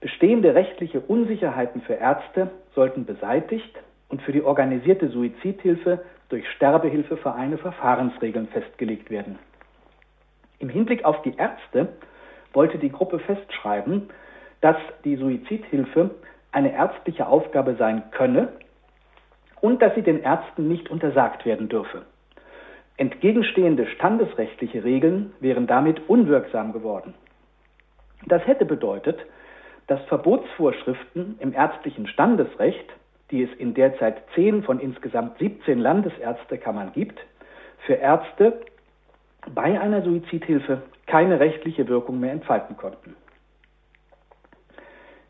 Bestehende 0.00 0.54
rechtliche 0.54 1.00
Unsicherheiten 1.00 1.82
für 1.82 1.94
Ärzte 1.94 2.50
sollten 2.74 3.04
beseitigt 3.04 3.74
und 4.08 4.22
für 4.22 4.32
die 4.32 4.42
organisierte 4.42 5.08
Suizidhilfe 5.08 6.00
durch 6.28 6.48
Sterbehilfevereine 6.52 7.58
Verfahrensregeln 7.58 8.48
festgelegt 8.48 9.10
werden. 9.10 9.38
Im 10.58 10.68
Hinblick 10.68 11.04
auf 11.04 11.22
die 11.22 11.36
Ärzte 11.36 11.88
wollte 12.52 12.78
die 12.78 12.90
Gruppe 12.90 13.18
festschreiben, 13.18 14.08
dass 14.60 14.76
die 15.04 15.16
Suizidhilfe 15.16 16.10
eine 16.52 16.72
ärztliche 16.72 17.26
Aufgabe 17.26 17.74
sein 17.76 18.04
könne 18.12 18.48
und 19.60 19.82
dass 19.82 19.94
sie 19.94 20.02
den 20.02 20.22
Ärzten 20.22 20.68
nicht 20.68 20.90
untersagt 20.90 21.44
werden 21.44 21.68
dürfe. 21.68 22.02
Entgegenstehende 22.96 23.86
standesrechtliche 23.88 24.84
Regeln 24.84 25.32
wären 25.40 25.66
damit 25.66 26.08
unwirksam 26.08 26.72
geworden. 26.72 27.14
Das 28.26 28.46
hätte 28.46 28.64
bedeutet, 28.64 29.18
dass 29.86 30.02
Verbotsvorschriften 30.04 31.36
im 31.40 31.52
ärztlichen 31.52 32.06
Standesrecht, 32.06 32.86
die 33.30 33.42
es 33.42 33.52
in 33.58 33.74
derzeit 33.74 34.22
zehn 34.34 34.62
von 34.62 34.80
insgesamt 34.80 35.38
17 35.38 35.78
Landesärztekammern 35.78 36.92
gibt, 36.92 37.18
für 37.86 37.94
Ärzte 37.94 38.60
bei 39.54 39.78
einer 39.80 40.02
Suizidhilfe 40.02 40.82
keine 41.06 41.40
rechtliche 41.40 41.88
Wirkung 41.88 42.20
mehr 42.20 42.32
entfalten 42.32 42.76
konnten. 42.76 43.16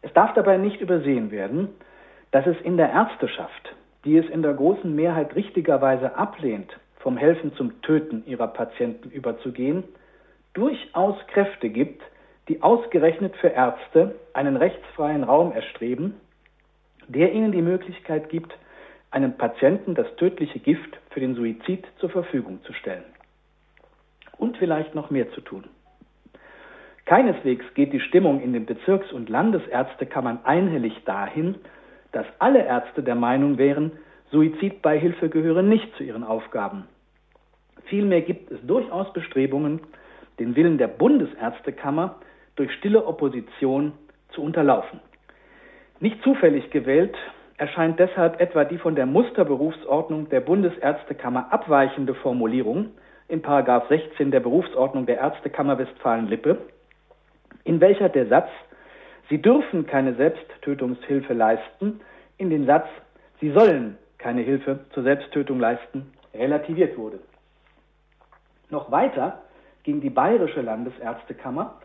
Es 0.03 0.13
darf 0.13 0.35
dabei 0.35 0.59
nicht 0.59 0.81
übersehen 0.81 1.31
werden, 1.31 1.69
dass 2.31 2.47
es 2.47 2.61
in 2.63 2.77
der 2.77 2.91
Ärzteschaft, 2.91 3.75
die 4.05 4.19
es 4.19 4.29
in 4.29 4.43
der 4.43 4.53
großen 4.53 4.95
Mehrheit 4.95 5.35
richtigerweise 5.35 6.17
ablehnt, 6.17 6.79
vom 6.99 7.17
Helfen 7.17 7.55
zum 7.55 7.81
Töten 7.83 8.25
ihrer 8.27 8.49
Patienten 8.49 9.11
überzugehen, 9.11 9.85
durchaus 10.53 11.17
Kräfte 11.29 11.69
gibt, 11.69 12.03
die 12.49 12.63
ausgerechnet 12.63 13.35
für 13.37 13.49
Ärzte 13.49 14.15
einen 14.33 14.57
rechtsfreien 14.57 15.25
Raum 15.25 15.53
erstreben, 15.53 16.21
der 17.09 17.33
ihnen 17.33 17.53
die 17.53 17.63
Möglichkeit 17.63 18.29
gibt, 18.29 18.53
einem 19.11 19.37
Patienten 19.37 19.95
das 19.95 20.15
tödliche 20.17 20.59
Gift 20.59 20.99
für 21.11 21.21
den 21.21 21.35
Suizid 21.35 21.87
zur 21.99 22.11
Verfügung 22.11 22.63
zu 22.65 22.73
stellen. 22.73 23.05
Und 24.37 24.57
vielleicht 24.57 24.95
noch 24.95 25.11
mehr 25.11 25.31
zu 25.33 25.41
tun. 25.41 25.65
Keineswegs 27.05 27.65
geht 27.75 27.93
die 27.93 28.01
Stimmung 28.01 28.41
in 28.41 28.53
den 28.53 28.67
Bezirks- 28.67 29.13
und 29.13 29.29
Landesärztekammern 29.29 30.41
einhellig 30.45 31.05
dahin, 31.05 31.57
dass 32.13 32.27
alle 32.39 32.65
Ärzte 32.65 33.03
der 33.03 33.15
Meinung 33.15 33.59
wären, 33.59 33.93
Suizidbeihilfe 34.31 35.29
gehöre 35.29 35.63
nicht 35.63 35.95
zu 35.97 36.03
ihren 36.03 36.25
Aufgaben. 36.25 36.85
Vielmehr 37.85 38.23
gibt 38.23 38.51
es 38.51 38.59
durchaus 38.67 39.13
Bestrebungen, 39.13 39.81
den 40.39 40.57
Willen 40.57 40.79
der 40.79 40.89
Bundesärztekammer 40.89 42.17
durch 42.57 42.73
stille 42.73 43.07
Opposition 43.07 43.93
zu 44.31 44.43
unterlaufen. 44.43 45.01
Nicht 46.05 46.23
zufällig 46.23 46.71
gewählt 46.71 47.17
erscheint 47.57 47.99
deshalb 47.99 48.39
etwa 48.39 48.65
die 48.65 48.77
von 48.77 48.95
der 48.95 49.07
Musterberufsordnung 49.07 50.29
der 50.29 50.41
Bundesärztekammer 50.41 51.51
abweichende 51.51 52.15
Formulierung 52.15 52.91
in 53.27 53.41
16 53.41 54.31
der 54.31 54.41
Berufsordnung 54.41 55.07
der 55.07 55.17
Ärztekammer 55.17 55.79
Westfalen-Lippe, 55.79 56.59
in 57.65 57.81
welcher 57.81 58.11
der 58.11 58.27
Satz 58.27 58.51
Sie 59.31 59.41
dürfen 59.41 59.87
keine 59.87 60.13
Selbsttötungshilfe 60.13 61.33
leisten 61.33 62.03
in 62.37 62.51
den 62.51 62.67
Satz 62.67 62.87
Sie 63.41 63.51
sollen 63.53 63.97
keine 64.19 64.43
Hilfe 64.43 64.81
zur 64.91 65.05
Selbsttötung 65.05 65.59
leisten 65.59 66.13
relativiert 66.35 66.99
wurde. 66.99 67.21
Noch 68.69 68.91
weiter 68.91 69.41
ging 69.85 70.03
die 70.03 70.11
Bayerische 70.11 70.61
Landesärztekammer, 70.61 71.81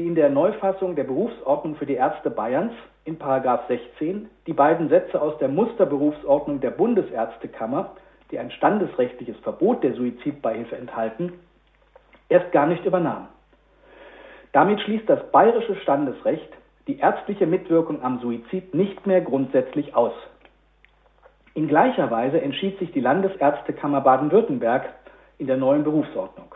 die 0.00 0.06
in 0.06 0.14
der 0.14 0.30
Neufassung 0.30 0.96
der 0.96 1.04
Berufsordnung 1.04 1.76
für 1.76 1.84
die 1.84 1.96
Ärzte 1.96 2.30
Bayerns 2.30 2.72
in 3.04 3.18
16 3.18 4.30
die 4.46 4.54
beiden 4.54 4.88
Sätze 4.88 5.20
aus 5.20 5.36
der 5.36 5.48
Musterberufsordnung 5.48 6.58
der 6.58 6.70
Bundesärztekammer, 6.70 7.90
die 8.30 8.38
ein 8.38 8.50
standesrechtliches 8.50 9.36
Verbot 9.40 9.84
der 9.84 9.92
Suizidbeihilfe 9.92 10.74
enthalten, 10.74 11.34
erst 12.30 12.50
gar 12.50 12.66
nicht 12.66 12.82
übernahm. 12.86 13.28
Damit 14.52 14.80
schließt 14.80 15.06
das 15.06 15.30
bayerische 15.32 15.76
Standesrecht 15.76 16.48
die 16.86 16.98
ärztliche 16.98 17.46
Mitwirkung 17.46 18.02
am 18.02 18.20
Suizid 18.20 18.74
nicht 18.74 19.06
mehr 19.06 19.20
grundsätzlich 19.20 19.94
aus. 19.94 20.14
In 21.52 21.68
gleicher 21.68 22.10
Weise 22.10 22.40
entschied 22.40 22.78
sich 22.78 22.90
die 22.92 23.00
Landesärztekammer 23.00 24.00
Baden-Württemberg 24.00 24.94
in 25.36 25.46
der 25.46 25.58
neuen 25.58 25.84
Berufsordnung. 25.84 26.54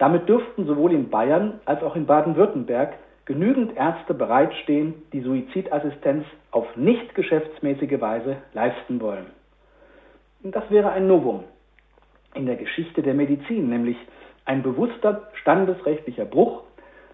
Damit 0.00 0.30
dürften 0.30 0.64
sowohl 0.64 0.94
in 0.94 1.10
Bayern 1.10 1.60
als 1.66 1.82
auch 1.82 1.94
in 1.94 2.06
Baden-Württemberg 2.06 2.94
genügend 3.26 3.76
Ärzte 3.76 4.14
bereitstehen, 4.14 4.94
die 5.12 5.20
Suizidassistenz 5.20 6.24
auf 6.52 6.74
nicht 6.74 7.14
geschäftsmäßige 7.14 8.00
Weise 8.00 8.38
leisten 8.54 9.02
wollen. 9.02 9.26
Das 10.42 10.64
wäre 10.70 10.90
ein 10.90 11.06
Novum 11.06 11.44
in 12.34 12.46
der 12.46 12.56
Geschichte 12.56 13.02
der 13.02 13.12
Medizin, 13.12 13.68
nämlich 13.68 13.98
ein 14.46 14.62
bewusster 14.62 15.28
standesrechtlicher 15.34 16.24
Bruch 16.24 16.62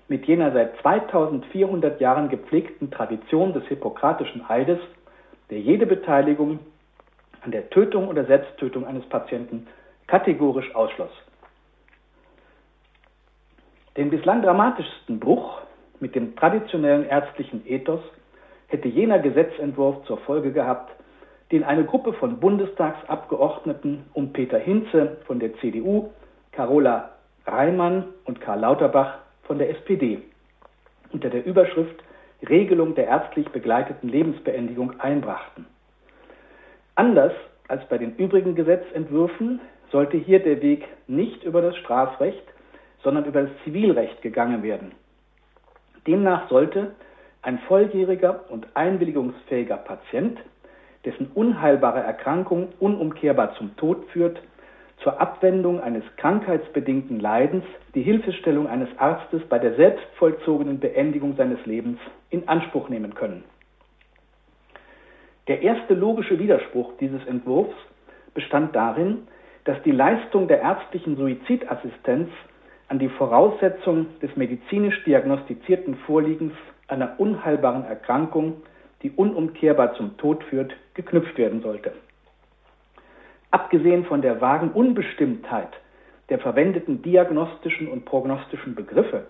mit 0.06 0.24
jener 0.26 0.52
seit 0.52 0.76
2400 0.82 2.00
Jahren 2.00 2.28
gepflegten 2.28 2.92
Tradition 2.92 3.52
des 3.52 3.64
hippokratischen 3.64 4.48
Eides, 4.48 4.78
der 5.50 5.58
jede 5.58 5.86
Beteiligung 5.86 6.60
an 7.40 7.50
der 7.50 7.68
Tötung 7.68 8.06
oder 8.06 8.26
Selbsttötung 8.26 8.86
eines 8.86 9.04
Patienten 9.06 9.66
kategorisch 10.06 10.72
ausschloss. 10.72 11.10
Den 13.96 14.10
bislang 14.10 14.42
dramatischsten 14.42 15.18
Bruch 15.18 15.62
mit 16.00 16.14
dem 16.14 16.36
traditionellen 16.36 17.06
ärztlichen 17.08 17.66
Ethos 17.66 18.00
hätte 18.66 18.88
jener 18.88 19.18
Gesetzentwurf 19.18 20.04
zur 20.04 20.18
Folge 20.18 20.52
gehabt, 20.52 20.92
den 21.50 21.64
eine 21.64 21.84
Gruppe 21.84 22.12
von 22.12 22.38
Bundestagsabgeordneten 22.38 24.04
um 24.12 24.32
Peter 24.32 24.58
Hinze 24.58 25.18
von 25.26 25.38
der 25.38 25.54
CDU, 25.58 26.10
Carola 26.52 27.10
Reimann 27.46 28.08
und 28.24 28.40
Karl 28.40 28.60
Lauterbach 28.60 29.18
von 29.44 29.58
der 29.58 29.70
SPD 29.70 30.20
unter 31.12 31.30
der 31.30 31.46
Überschrift 31.46 32.02
Regelung 32.46 32.94
der 32.94 33.06
ärztlich 33.06 33.48
begleiteten 33.48 34.10
Lebensbeendigung 34.10 35.00
einbrachten. 35.00 35.64
Anders 36.96 37.32
als 37.68 37.86
bei 37.88 37.96
den 37.96 38.16
übrigen 38.16 38.54
Gesetzentwürfen 38.54 39.60
sollte 39.90 40.16
hier 40.16 40.40
der 40.40 40.60
Weg 40.60 40.84
nicht 41.06 41.44
über 41.44 41.62
das 41.62 41.76
Strafrecht, 41.76 42.42
sondern 43.06 43.24
über 43.24 43.42
das 43.42 43.50
Zivilrecht 43.62 44.20
gegangen 44.20 44.64
werden. 44.64 44.90
Demnach 46.08 46.48
sollte 46.48 46.96
ein 47.40 47.60
volljähriger 47.60 48.46
und 48.48 48.66
einwilligungsfähiger 48.74 49.76
Patient, 49.76 50.40
dessen 51.04 51.30
unheilbare 51.32 52.00
Erkrankung 52.00 52.70
unumkehrbar 52.80 53.54
zum 53.54 53.76
Tod 53.76 54.06
führt, 54.10 54.42
zur 55.04 55.20
Abwendung 55.20 55.80
eines 55.80 56.02
krankheitsbedingten 56.16 57.20
Leidens 57.20 57.62
die 57.94 58.02
Hilfestellung 58.02 58.66
eines 58.66 58.88
Arztes 58.98 59.40
bei 59.48 59.60
der 59.60 59.76
selbstvollzogenen 59.76 60.80
Beendigung 60.80 61.36
seines 61.36 61.64
Lebens 61.64 62.00
in 62.30 62.48
Anspruch 62.48 62.88
nehmen 62.88 63.14
können. 63.14 63.44
Der 65.46 65.62
erste 65.62 65.94
logische 65.94 66.40
Widerspruch 66.40 66.94
dieses 66.98 67.24
Entwurfs 67.28 67.76
bestand 68.34 68.74
darin, 68.74 69.28
dass 69.62 69.80
die 69.84 69.92
Leistung 69.92 70.48
der 70.48 70.60
ärztlichen 70.60 71.16
Suizidassistenz 71.16 72.30
an 72.88 72.98
die 72.98 73.08
Voraussetzung 73.08 74.06
des 74.20 74.34
medizinisch 74.36 75.02
diagnostizierten 75.04 75.96
Vorliegens 76.06 76.52
einer 76.88 77.18
unheilbaren 77.18 77.84
Erkrankung, 77.84 78.62
die 79.02 79.10
unumkehrbar 79.10 79.94
zum 79.94 80.16
Tod 80.16 80.44
führt, 80.44 80.72
geknüpft 80.94 81.36
werden 81.36 81.62
sollte. 81.62 81.92
Abgesehen 83.50 84.04
von 84.04 84.22
der 84.22 84.40
vagen 84.40 84.70
Unbestimmtheit 84.70 85.70
der 86.28 86.38
verwendeten 86.38 87.02
diagnostischen 87.02 87.88
und 87.88 88.04
prognostischen 88.04 88.74
Begriffe 88.74 89.26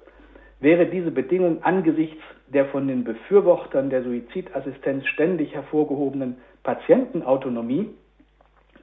wäre 0.60 0.86
diese 0.86 1.10
Bedingung 1.10 1.62
angesichts 1.62 2.22
der 2.48 2.66
von 2.66 2.88
den 2.88 3.04
Befürwortern 3.04 3.90
der 3.90 4.02
Suizidassistenz 4.02 5.06
ständig 5.06 5.54
hervorgehobenen 5.54 6.36
Patientenautonomie, 6.62 7.90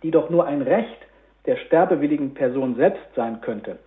die 0.03 0.11
doch 0.11 0.29
nur 0.29 0.45
ein 0.45 0.61
Recht 0.61 0.97
der 1.45 1.57
sterbewilligen 1.57 2.33
Person 2.33 2.75
selbst 2.75 3.03
sein 3.15 3.41
könnte, 3.41 3.79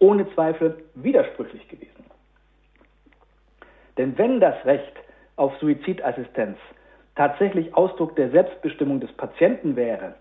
ohne 0.00 0.28
Zweifel 0.34 0.82
widersprüchlich 0.94 1.66
gewesen. 1.68 2.04
Denn 3.96 4.18
wenn 4.18 4.40
das 4.40 4.64
Recht 4.64 4.92
auf 5.36 5.56
Suizidassistenz 5.60 6.58
tatsächlich 7.14 7.74
Ausdruck 7.74 8.16
der 8.16 8.30
Selbstbestimmung 8.30 9.00
des 9.00 9.12
Patienten 9.12 9.76
wäre, 9.76 10.14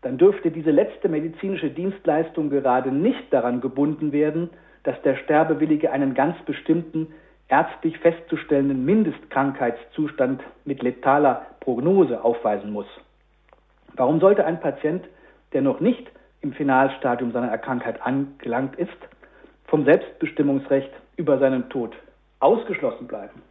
dann 0.00 0.18
dürfte 0.18 0.50
diese 0.50 0.70
letzte 0.70 1.08
medizinische 1.08 1.70
Dienstleistung 1.70 2.50
gerade 2.50 2.90
nicht 2.90 3.32
daran 3.32 3.60
gebunden 3.60 4.12
werden, 4.12 4.50
dass 4.82 5.00
der 5.02 5.16
Sterbewillige 5.16 5.92
einen 5.92 6.14
ganz 6.14 6.36
bestimmten 6.44 7.14
ärztlich 7.48 7.98
festzustellenden 7.98 8.84
Mindestkrankheitszustand 8.84 10.42
mit 10.64 10.82
letaler 10.82 11.46
Prognose 11.60 12.24
aufweisen 12.24 12.72
muss. 12.72 12.86
Warum 13.94 14.20
sollte 14.20 14.44
ein 14.44 14.60
Patient, 14.60 15.04
der 15.52 15.60
noch 15.62 15.80
nicht 15.80 16.10
im 16.42 16.52
Finalstadium 16.52 17.32
seiner 17.32 17.48
Erkrankheit 17.48 18.02
angelangt 18.02 18.76
ist, 18.76 18.90
vom 19.66 19.84
Selbstbestimmungsrecht 19.84 20.90
über 21.16 21.38
seinen 21.38 21.70
Tod 21.70 21.96
ausgeschlossen 22.40 23.06
bleiben? 23.06 23.42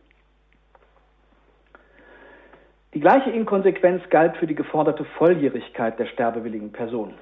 Die 2.93 2.99
gleiche 2.99 3.29
Inkonsequenz 3.29 4.03
galt 4.09 4.35
für 4.35 4.47
die 4.47 4.55
geforderte 4.55 5.05
Volljährigkeit 5.17 5.97
der 5.97 6.07
sterbewilligen 6.07 6.73
Person. 6.73 7.13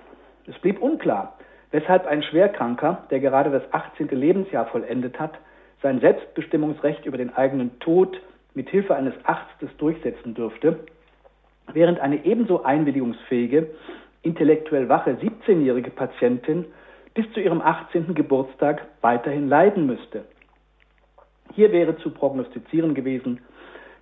Es 0.48 0.58
blieb 0.58 0.82
unklar, 0.82 1.38
weshalb 1.70 2.08
ein 2.08 2.24
Schwerkranker, 2.24 3.04
der 3.12 3.20
gerade 3.20 3.52
das 3.52 3.62
18. 3.72 4.08
Lebensjahr 4.08 4.66
vollendet 4.66 5.20
hat, 5.20 5.34
sein 5.84 6.00
Selbstbestimmungsrecht 6.00 7.06
über 7.06 7.18
den 7.18 7.36
eigenen 7.36 7.80
Tod 7.80 8.20
mit 8.56 8.70
Hilfe 8.70 8.96
eines 8.96 9.14
Arztes 9.24 9.70
durchsetzen 9.78 10.34
dürfte, 10.34 10.80
während 11.72 12.00
eine 12.00 12.26
ebenso 12.26 12.64
einwilligungsfähige, 12.64 13.70
intellektuell 14.22 14.90
wache 14.90 15.12
17-jährige 15.12 15.92
Patientin 15.92 16.66
bis 17.14 17.32
zu 17.34 17.40
ihrem 17.40 17.62
18. 17.62 18.14
Geburtstag 18.16 18.86
weiterhin 19.02 19.48
leiden 19.48 19.86
müsste. 19.86 20.26
Hier 21.54 21.72
wäre 21.72 21.98
zu 21.98 22.12
prognostizieren 22.12 22.94
gewesen, 22.94 23.42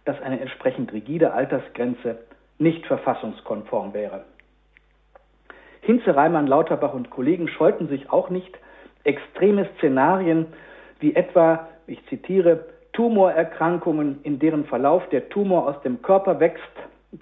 dass 0.05 0.22
eine 0.22 0.39
entsprechend 0.39 0.93
rigide 0.93 1.34
Altersgrenze 1.34 2.20
nicht 2.57 2.86
verfassungskonform 2.86 3.93
wäre. 3.93 4.26
Hinze, 5.82 6.15
Reimann, 6.15 6.47
Lauterbach 6.47 6.93
und 6.93 7.09
Kollegen 7.09 7.47
scheuten 7.47 7.88
sich 7.88 8.09
auch 8.09 8.30
nicht, 8.30 8.57
extreme 9.03 9.70
Szenarien 9.78 10.47
wie 10.99 11.15
etwa, 11.15 11.70
ich 11.88 12.03
zitiere, 12.07 12.65
Tumorerkrankungen, 12.93 14.20
in 14.24 14.39
deren 14.39 14.65
Verlauf 14.65 15.07
der 15.09 15.30
Tumor 15.30 15.68
aus 15.68 15.82
dem 15.84 16.01
Körper 16.01 16.39
wächst, 16.39 16.63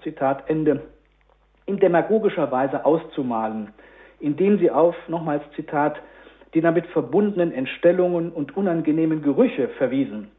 Zitat 0.03 0.49
Ende, 0.49 0.81
in 1.65 1.79
demagogischer 1.79 2.51
Weise 2.51 2.85
auszumalen, 2.85 3.69
indem 4.19 4.59
sie 4.59 4.71
auf, 4.71 4.95
nochmals 5.07 5.43
Zitat, 5.55 5.97
die 6.53 6.61
damit 6.61 6.87
verbundenen 6.87 7.51
Entstellungen 7.51 8.31
und 8.31 8.55
unangenehmen 8.55 9.21
Gerüche 9.21 9.67
verwiesen 9.77 10.29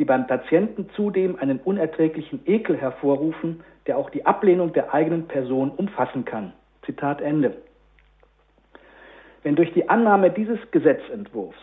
die 0.00 0.06
beim 0.06 0.26
Patienten 0.26 0.88
zudem 0.96 1.36
einen 1.36 1.58
unerträglichen 1.58 2.40
Ekel 2.46 2.74
hervorrufen, 2.74 3.62
der 3.86 3.98
auch 3.98 4.08
die 4.08 4.24
Ablehnung 4.24 4.72
der 4.72 4.94
eigenen 4.94 5.28
Person 5.28 5.70
umfassen 5.70 6.24
kann. 6.24 6.54
Zitat 6.86 7.20
Ende. 7.20 7.58
Wenn 9.42 9.56
durch 9.56 9.72
die 9.74 9.90
Annahme 9.90 10.30
dieses 10.30 10.58
Gesetzentwurfs 10.70 11.58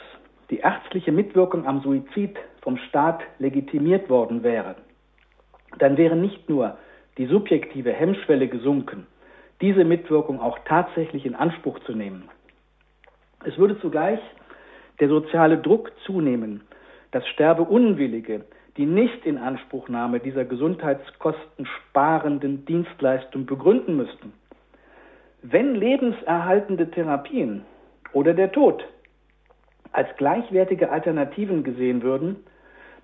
die 0.52 0.60
ärztliche 0.60 1.12
Mitwirkung 1.12 1.66
am 1.66 1.82
Suizid 1.82 2.38
vom 2.62 2.78
Staat 2.78 3.22
legitimiert 3.40 4.08
worden 4.08 4.44
wäre, 4.44 4.76
dann 5.80 5.98
wäre 5.98 6.16
nicht 6.16 6.48
nur 6.48 6.78
die 7.18 7.26
subjektive 7.26 7.92
Hemmschwelle 7.92 8.48
gesunken, 8.48 9.08
diese 9.62 9.84
Mitwirkung 9.84 10.40
auch 10.40 10.60
tatsächlich 10.66 11.26
in 11.26 11.36
Anspruch 11.36 11.80
zu 11.80 11.94
nehmen. 11.94 12.30
Es 13.44 13.58
würde 13.58 13.80
zugleich 13.80 14.20
der 15.00 15.10
soziale 15.10 15.58
Druck 15.58 15.92
zunehmen, 16.06 16.62
dass 17.12 17.28
Sterbeunwillige 17.28 18.46
die 18.78 18.86
Nichtinanspruchnahme 18.86 20.20
dieser 20.20 20.46
Gesundheitskosten 20.46 21.66
sparenden 21.66 22.66
Dienstleistung 22.66 23.46
begründen 23.46 23.98
müssten. 23.98 24.34
Wenn 25.42 25.76
lebenserhaltende 25.76 26.90
Therapien 26.92 27.64
oder 28.14 28.34
der 28.34 28.52
Tod 28.52 28.84
als 29.92 30.10
gleichwertige 30.18 30.92
Alternativen 30.92 31.64
gesehen 31.64 32.04
würden, 32.04 32.38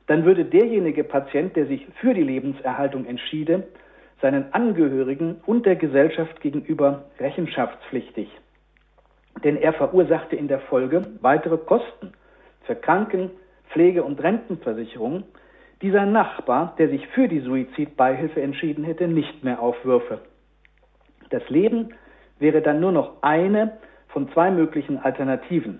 dann 0.08 0.26
würde 0.26 0.46
derjenige 0.46 1.04
Patient, 1.04 1.56
der 1.56 1.66
sich 1.66 1.88
für 2.02 2.14
die 2.14 2.24
Lebenserhaltung 2.24 3.06
entschiede, 3.06 3.64
seinen 4.24 4.54
Angehörigen 4.54 5.42
und 5.46 5.66
der 5.66 5.76
Gesellschaft 5.76 6.40
gegenüber 6.40 7.04
rechenschaftspflichtig. 7.20 8.30
Denn 9.44 9.58
er 9.58 9.74
verursachte 9.74 10.38
in 10.38 10.48
der 10.48 10.62
Folge 10.62 11.02
weitere 11.20 11.58
Kosten 11.58 12.14
für 12.62 12.76
Kranken, 12.76 13.32
Pflege- 13.72 14.04
und 14.04 14.24
Rentenversicherung, 14.24 15.26
dieser 15.82 16.06
Nachbar, 16.06 16.74
der 16.78 16.88
sich 16.88 17.06
für 17.08 17.28
die 17.28 17.42
Suizidbeihilfe 17.42 18.42
entschieden 18.42 18.86
hätte, 18.86 19.10
nicht 19.10 19.44
mehr 19.44 19.62
aufwürfe. 19.62 20.20
Das 21.30 21.48
Leben 21.50 21.90
wäre 22.40 22.62
dann 22.62 22.80
nur 22.80 22.94
noch 22.94 23.22
eine 23.22 23.78
von 24.08 24.32
zwei 24.32 24.52
möglichen 24.52 25.00
Alternativen. 25.00 25.80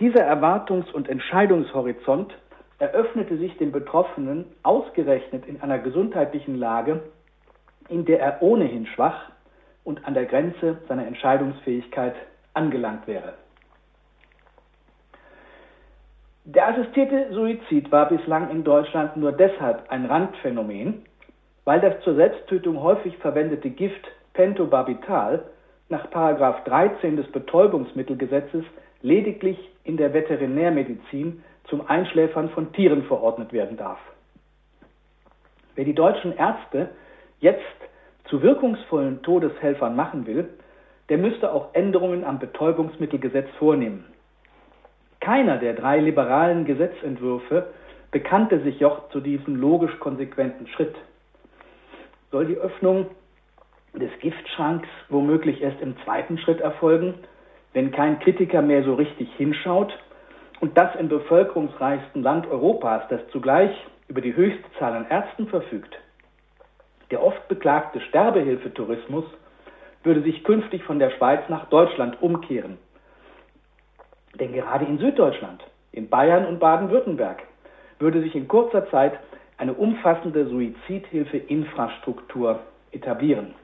Dieser 0.00 0.26
Erwartungs- 0.26 0.90
und 0.90 1.10
Entscheidungshorizont 1.10 2.34
eröffnete 2.78 3.36
sich 3.36 3.54
dem 3.58 3.70
Betroffenen 3.70 4.46
ausgerechnet 4.62 5.44
in 5.46 5.60
einer 5.60 5.78
gesundheitlichen 5.78 6.58
Lage, 6.58 7.02
in 7.88 8.04
der 8.04 8.20
er 8.20 8.42
ohnehin 8.42 8.86
schwach 8.86 9.30
und 9.84 10.06
an 10.06 10.14
der 10.14 10.26
Grenze 10.26 10.78
seiner 10.88 11.06
Entscheidungsfähigkeit 11.06 12.14
angelangt 12.54 13.06
wäre. 13.06 13.34
Der 16.44 16.68
assistierte 16.68 17.32
Suizid 17.32 17.90
war 17.90 18.08
bislang 18.08 18.50
in 18.50 18.64
Deutschland 18.64 19.16
nur 19.16 19.32
deshalb 19.32 19.90
ein 19.90 20.04
Randphänomen, 20.04 21.04
weil 21.64 21.80
das 21.80 22.00
zur 22.02 22.16
Selbsttötung 22.16 22.82
häufig 22.82 23.16
verwendete 23.18 23.70
Gift 23.70 24.06
Pentobarbital 24.34 25.44
nach 25.88 26.06
13 26.06 27.16
des 27.16 27.30
Betäubungsmittelgesetzes 27.32 28.64
lediglich 29.00 29.58
in 29.84 29.96
der 29.96 30.12
Veterinärmedizin 30.12 31.42
zum 31.68 31.86
Einschläfern 31.88 32.50
von 32.50 32.72
Tieren 32.72 33.04
verordnet 33.04 33.52
werden 33.52 33.76
darf. 33.76 33.98
Wer 35.74 35.84
die 35.84 35.94
deutschen 35.94 36.36
Ärzte 36.36 36.90
jetzt 37.40 37.60
zu 38.26 38.42
wirkungsvollen 38.42 39.22
Todeshelfern 39.22 39.94
machen 39.94 40.26
will, 40.26 40.48
der 41.08 41.18
müsste 41.18 41.52
auch 41.52 41.74
Änderungen 41.74 42.24
am 42.24 42.38
Betäubungsmittelgesetz 42.38 43.48
vornehmen. 43.58 44.04
Keiner 45.20 45.58
der 45.58 45.74
drei 45.74 46.00
liberalen 46.00 46.64
Gesetzentwürfe 46.64 47.68
bekannte 48.10 48.60
sich 48.60 48.78
jedoch 48.78 49.08
zu 49.10 49.20
diesem 49.20 49.56
logisch 49.56 49.98
konsequenten 49.98 50.66
Schritt. 50.68 50.94
Soll 52.30 52.46
die 52.46 52.56
Öffnung 52.56 53.06
des 53.94 54.10
Giftschranks 54.20 54.88
womöglich 55.08 55.62
erst 55.62 55.80
im 55.80 55.96
zweiten 56.04 56.38
Schritt 56.38 56.60
erfolgen, 56.60 57.14
wenn 57.72 57.90
kein 57.90 58.18
Kritiker 58.20 58.62
mehr 58.62 58.84
so 58.84 58.94
richtig 58.94 59.32
hinschaut 59.36 59.92
und 60.60 60.76
das 60.76 60.94
im 60.96 61.08
bevölkerungsreichsten 61.08 62.22
Land 62.22 62.46
Europas, 62.46 63.02
das 63.08 63.20
zugleich 63.32 63.70
über 64.08 64.20
die 64.20 64.34
höchste 64.34 64.64
Zahl 64.78 64.94
an 64.94 65.06
Ärzten 65.08 65.48
verfügt. 65.48 65.94
Der 67.10 67.22
oft 67.22 67.46
beklagte 67.48 68.00
Sterbehilfetourismus 68.00 69.24
würde 70.02 70.22
sich 70.22 70.42
künftig 70.44 70.82
von 70.84 70.98
der 70.98 71.10
Schweiz 71.10 71.46
nach 71.48 71.66
Deutschland 71.66 72.22
umkehren. 72.22 72.78
Denn 74.38 74.52
gerade 74.52 74.84
in 74.84 74.98
Süddeutschland, 74.98 75.64
in 75.92 76.08
Bayern 76.08 76.46
und 76.46 76.58
Baden-Württemberg 76.58 77.42
würde 77.98 78.22
sich 78.22 78.34
in 78.34 78.48
kurzer 78.48 78.90
Zeit 78.90 79.18
eine 79.56 79.74
umfassende 79.74 80.46
Suizidhilfeinfrastruktur 80.46 82.58
etablieren. 82.90 83.54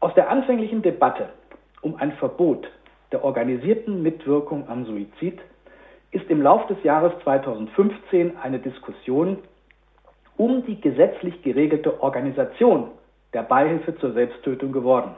Aus 0.00 0.12
der 0.14 0.28
anfänglichen 0.30 0.82
Debatte 0.82 1.30
um 1.80 1.96
ein 1.96 2.12
Verbot 2.12 2.68
der 3.12 3.24
organisierten 3.24 4.02
Mitwirkung 4.02 4.68
am 4.68 4.84
Suizid 4.84 5.40
ist 6.10 6.28
im 6.28 6.42
Laufe 6.42 6.74
des 6.74 6.84
Jahres 6.84 7.14
2015 7.22 8.36
eine 8.36 8.58
Diskussion 8.58 9.38
um 10.36 10.64
die 10.66 10.80
gesetzlich 10.80 11.42
geregelte 11.42 12.02
Organisation 12.02 12.88
der 13.32 13.42
Beihilfe 13.42 13.96
zur 13.96 14.12
Selbsttötung 14.12 14.72
geworden. 14.72 15.14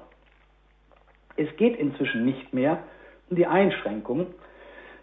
Es 1.37 1.55
geht 1.57 1.77
inzwischen 1.77 2.25
nicht 2.25 2.53
mehr 2.53 2.79
um 3.29 3.37
die 3.37 3.47
Einschränkung, 3.47 4.27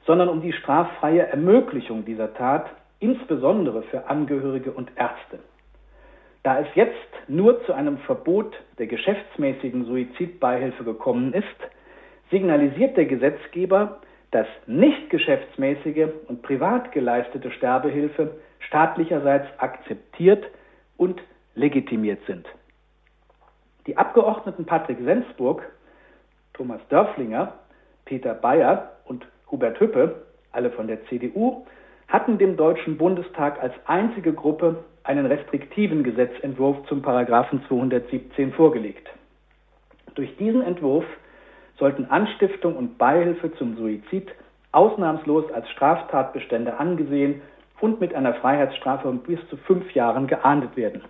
sondern 0.05 0.29
um 0.29 0.41
die 0.41 0.53
straffreie 0.53 1.27
Ermöglichung 1.27 2.05
dieser 2.05 2.33
Tat, 2.33 2.69
insbesondere 2.99 3.83
für 3.83 4.09
Angehörige 4.09 4.71
und 4.71 4.91
Ärzte. 4.95 5.39
Da 6.43 6.59
es 6.59 6.67
jetzt 6.73 6.95
nur 7.27 7.63
zu 7.65 7.73
einem 7.73 7.97
Verbot 7.99 8.55
der 8.79 8.87
geschäftsmäßigen 8.87 9.85
Suizidbeihilfe 9.85 10.83
gekommen 10.83 11.33
ist, 11.33 11.45
signalisiert 12.31 12.97
der 12.97 13.05
Gesetzgeber, 13.05 13.99
dass 14.31 14.47
nicht 14.65 15.09
geschäftsmäßige 15.09 16.07
und 16.27 16.41
privat 16.41 16.91
geleistete 16.93 17.51
Sterbehilfe 17.51 18.39
staatlicherseits 18.67 19.47
akzeptiert 19.59 20.45
und 20.97 21.21
legitimiert 21.55 22.19
sind. 22.27 22.47
Die 23.87 23.97
Abgeordneten 23.97 24.65
Patrick 24.65 24.99
Sensburg, 25.03 25.63
Thomas 26.53 26.81
Dörflinger, 26.89 27.53
Peter 28.05 28.33
Bayer 28.33 28.91
und 29.05 29.25
Hubert 29.49 29.79
Hüppe, 29.79 30.27
alle 30.51 30.71
von 30.71 30.87
der 30.87 31.03
CDU, 31.05 31.65
hatten 32.07 32.37
dem 32.37 32.57
Deutschen 32.57 32.97
Bundestag 32.97 33.61
als 33.61 33.73
einzige 33.85 34.33
Gruppe 34.33 34.83
einen 35.03 35.25
restriktiven 35.25 36.03
Gesetzentwurf 36.03 36.85
zum 36.87 37.01
Paragraphen 37.01 37.63
217 37.67 38.53
vorgelegt. 38.53 39.09
Durch 40.15 40.35
diesen 40.37 40.61
Entwurf 40.61 41.05
sollten 41.77 42.05
Anstiftung 42.05 42.75
und 42.75 42.97
Beihilfe 42.97 43.53
zum 43.55 43.77
Suizid 43.77 44.29
ausnahmslos 44.71 45.51
als 45.51 45.69
Straftatbestände 45.69 46.77
angesehen 46.77 47.41
und 47.81 47.99
mit 47.99 48.13
einer 48.13 48.35
Freiheitsstrafe 48.35 49.03
von 49.03 49.19
bis 49.19 49.39
zu 49.49 49.57
fünf 49.57 49.93
Jahren 49.93 50.27
geahndet 50.27 50.77
werden. 50.77 51.01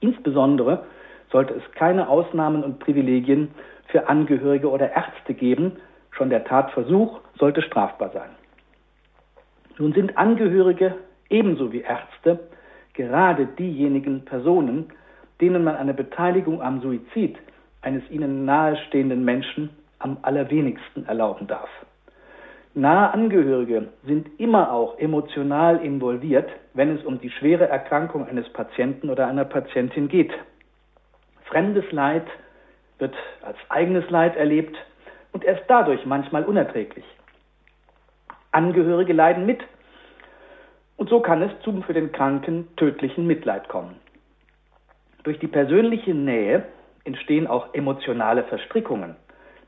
Insbesondere 0.00 0.84
sollte 1.32 1.54
es 1.54 1.62
keine 1.72 2.08
Ausnahmen 2.08 2.62
und 2.62 2.78
Privilegien 2.78 3.48
für 3.88 4.08
Angehörige 4.08 4.70
oder 4.70 4.92
Ärzte 4.92 5.34
geben, 5.34 5.72
schon 6.10 6.30
der 6.30 6.44
Tatversuch 6.44 7.20
sollte 7.38 7.62
strafbar 7.62 8.10
sein. 8.10 8.30
Nun 9.78 9.92
sind 9.92 10.16
Angehörige 10.16 10.94
ebenso 11.28 11.72
wie 11.72 11.80
Ärzte 11.80 12.40
gerade 12.94 13.46
diejenigen 13.46 14.24
Personen, 14.24 14.86
denen 15.40 15.64
man 15.64 15.76
eine 15.76 15.92
Beteiligung 15.92 16.62
am 16.62 16.80
Suizid 16.80 17.36
eines 17.82 18.02
ihnen 18.10 18.44
nahestehenden 18.44 19.24
Menschen 19.24 19.70
am 19.98 20.16
allerwenigsten 20.22 21.06
erlauben 21.06 21.46
darf. 21.46 21.68
Nahe 22.76 23.14
Angehörige 23.14 23.88
sind 24.04 24.38
immer 24.38 24.70
auch 24.70 24.98
emotional 24.98 25.82
involviert, 25.82 26.50
wenn 26.74 26.94
es 26.94 27.02
um 27.06 27.18
die 27.18 27.30
schwere 27.30 27.66
Erkrankung 27.66 28.28
eines 28.28 28.46
Patienten 28.52 29.08
oder 29.08 29.28
einer 29.28 29.46
Patientin 29.46 30.08
geht. 30.08 30.30
Fremdes 31.46 31.90
Leid 31.90 32.26
wird 32.98 33.14
als 33.40 33.56
eigenes 33.70 34.10
Leid 34.10 34.36
erlebt 34.36 34.76
und 35.32 35.42
erst 35.42 35.62
dadurch 35.68 36.04
manchmal 36.04 36.44
unerträglich. 36.44 37.06
Angehörige 38.52 39.14
leiden 39.14 39.46
mit 39.46 39.62
und 40.98 41.08
so 41.08 41.20
kann 41.20 41.40
es 41.40 41.52
zum 41.62 41.82
für 41.82 41.94
den 41.94 42.12
Kranken 42.12 42.68
tödlichen 42.76 43.26
Mitleid 43.26 43.70
kommen. 43.70 43.96
Durch 45.22 45.38
die 45.38 45.48
persönliche 45.48 46.12
Nähe 46.12 46.64
entstehen 47.04 47.46
auch 47.46 47.72
emotionale 47.72 48.44
Verstrickungen, 48.44 49.16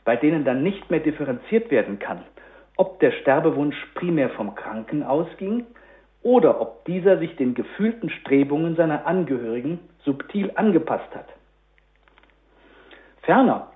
bei 0.04 0.14
denen 0.14 0.44
dann 0.44 0.62
nicht 0.62 0.90
mehr 0.90 1.00
differenziert 1.00 1.70
werden 1.70 1.98
kann, 1.98 2.24
ob 2.78 3.00
der 3.00 3.10
Sterbewunsch 3.10 3.76
primär 3.94 4.30
vom 4.30 4.54
Kranken 4.54 5.02
ausging 5.02 5.66
oder 6.22 6.60
ob 6.60 6.84
dieser 6.86 7.18
sich 7.18 7.36
den 7.36 7.54
gefühlten 7.54 8.08
Strebungen 8.08 8.76
seiner 8.76 9.06
Angehörigen 9.06 9.80
subtil 10.04 10.52
angepasst 10.54 11.14
hat. 11.14 11.28
Ferner 13.22 13.68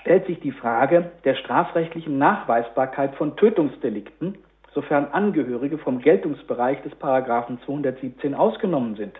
stellt 0.00 0.26
sich 0.26 0.38
die 0.40 0.52
Frage 0.52 1.10
der 1.24 1.34
strafrechtlichen 1.34 2.18
Nachweisbarkeit 2.18 3.14
von 3.16 3.36
Tötungsdelikten, 3.36 4.36
sofern 4.74 5.06
Angehörige 5.06 5.78
vom 5.78 6.00
Geltungsbereich 6.00 6.82
des 6.82 6.94
Paragraphen 6.96 7.58
217 7.64 8.34
ausgenommen 8.34 8.96
sind. 8.96 9.14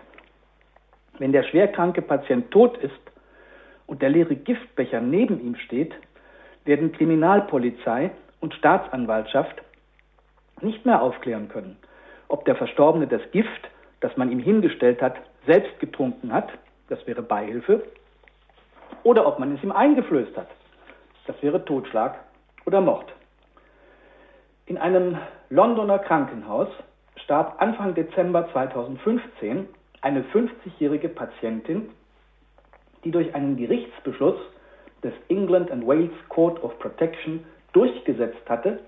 Wenn 1.17 1.31
der 1.31 1.43
schwerkranke 1.43 2.01
Patient 2.01 2.51
tot 2.51 2.77
ist 2.77 2.93
und 3.87 4.01
der 4.01 4.09
leere 4.09 4.35
Giftbecher 4.35 5.01
neben 5.01 5.39
ihm 5.41 5.55
steht, 5.55 5.93
werden 6.65 6.91
Kriminalpolizei 6.91 8.11
und 8.45 8.53
Staatsanwaltschaft 8.53 9.63
nicht 10.61 10.85
mehr 10.85 11.01
aufklären 11.01 11.49
können, 11.49 11.77
ob 12.27 12.45
der 12.45 12.55
Verstorbene 12.55 13.07
das 13.07 13.21
Gift, 13.31 13.69
das 14.01 14.15
man 14.17 14.31
ihm 14.31 14.37
hingestellt 14.37 15.01
hat, 15.01 15.15
selbst 15.47 15.79
getrunken 15.79 16.31
hat, 16.31 16.49
das 16.87 17.05
wäre 17.07 17.23
Beihilfe, 17.23 17.81
oder 19.01 19.25
ob 19.25 19.39
man 19.39 19.55
es 19.55 19.63
ihm 19.63 19.71
eingeflößt 19.71 20.37
hat, 20.37 20.49
das 21.25 21.35
wäre 21.41 21.65
Totschlag 21.65 22.19
oder 22.67 22.81
Mord. 22.81 23.11
In 24.67 24.77
einem 24.77 25.17
Londoner 25.49 25.97
Krankenhaus 25.97 26.67
starb 27.23 27.59
Anfang 27.59 27.95
Dezember 27.95 28.47
2015 28.51 29.67
eine 30.01 30.21
50-jährige 30.21 31.09
Patientin 31.09 31.89
die 33.03 33.11
durch 33.11 33.33
einen 33.35 33.55
Gerichtsbeschluss 33.55 34.37
des 35.03 35.13
England 35.29 35.71
and 35.71 35.85
Wales 35.85 36.09
Court 36.29 36.61
of 36.63 36.77
Protection 36.79 37.45
durchgesetzt 37.75 38.49
hatte, 38.49 38.79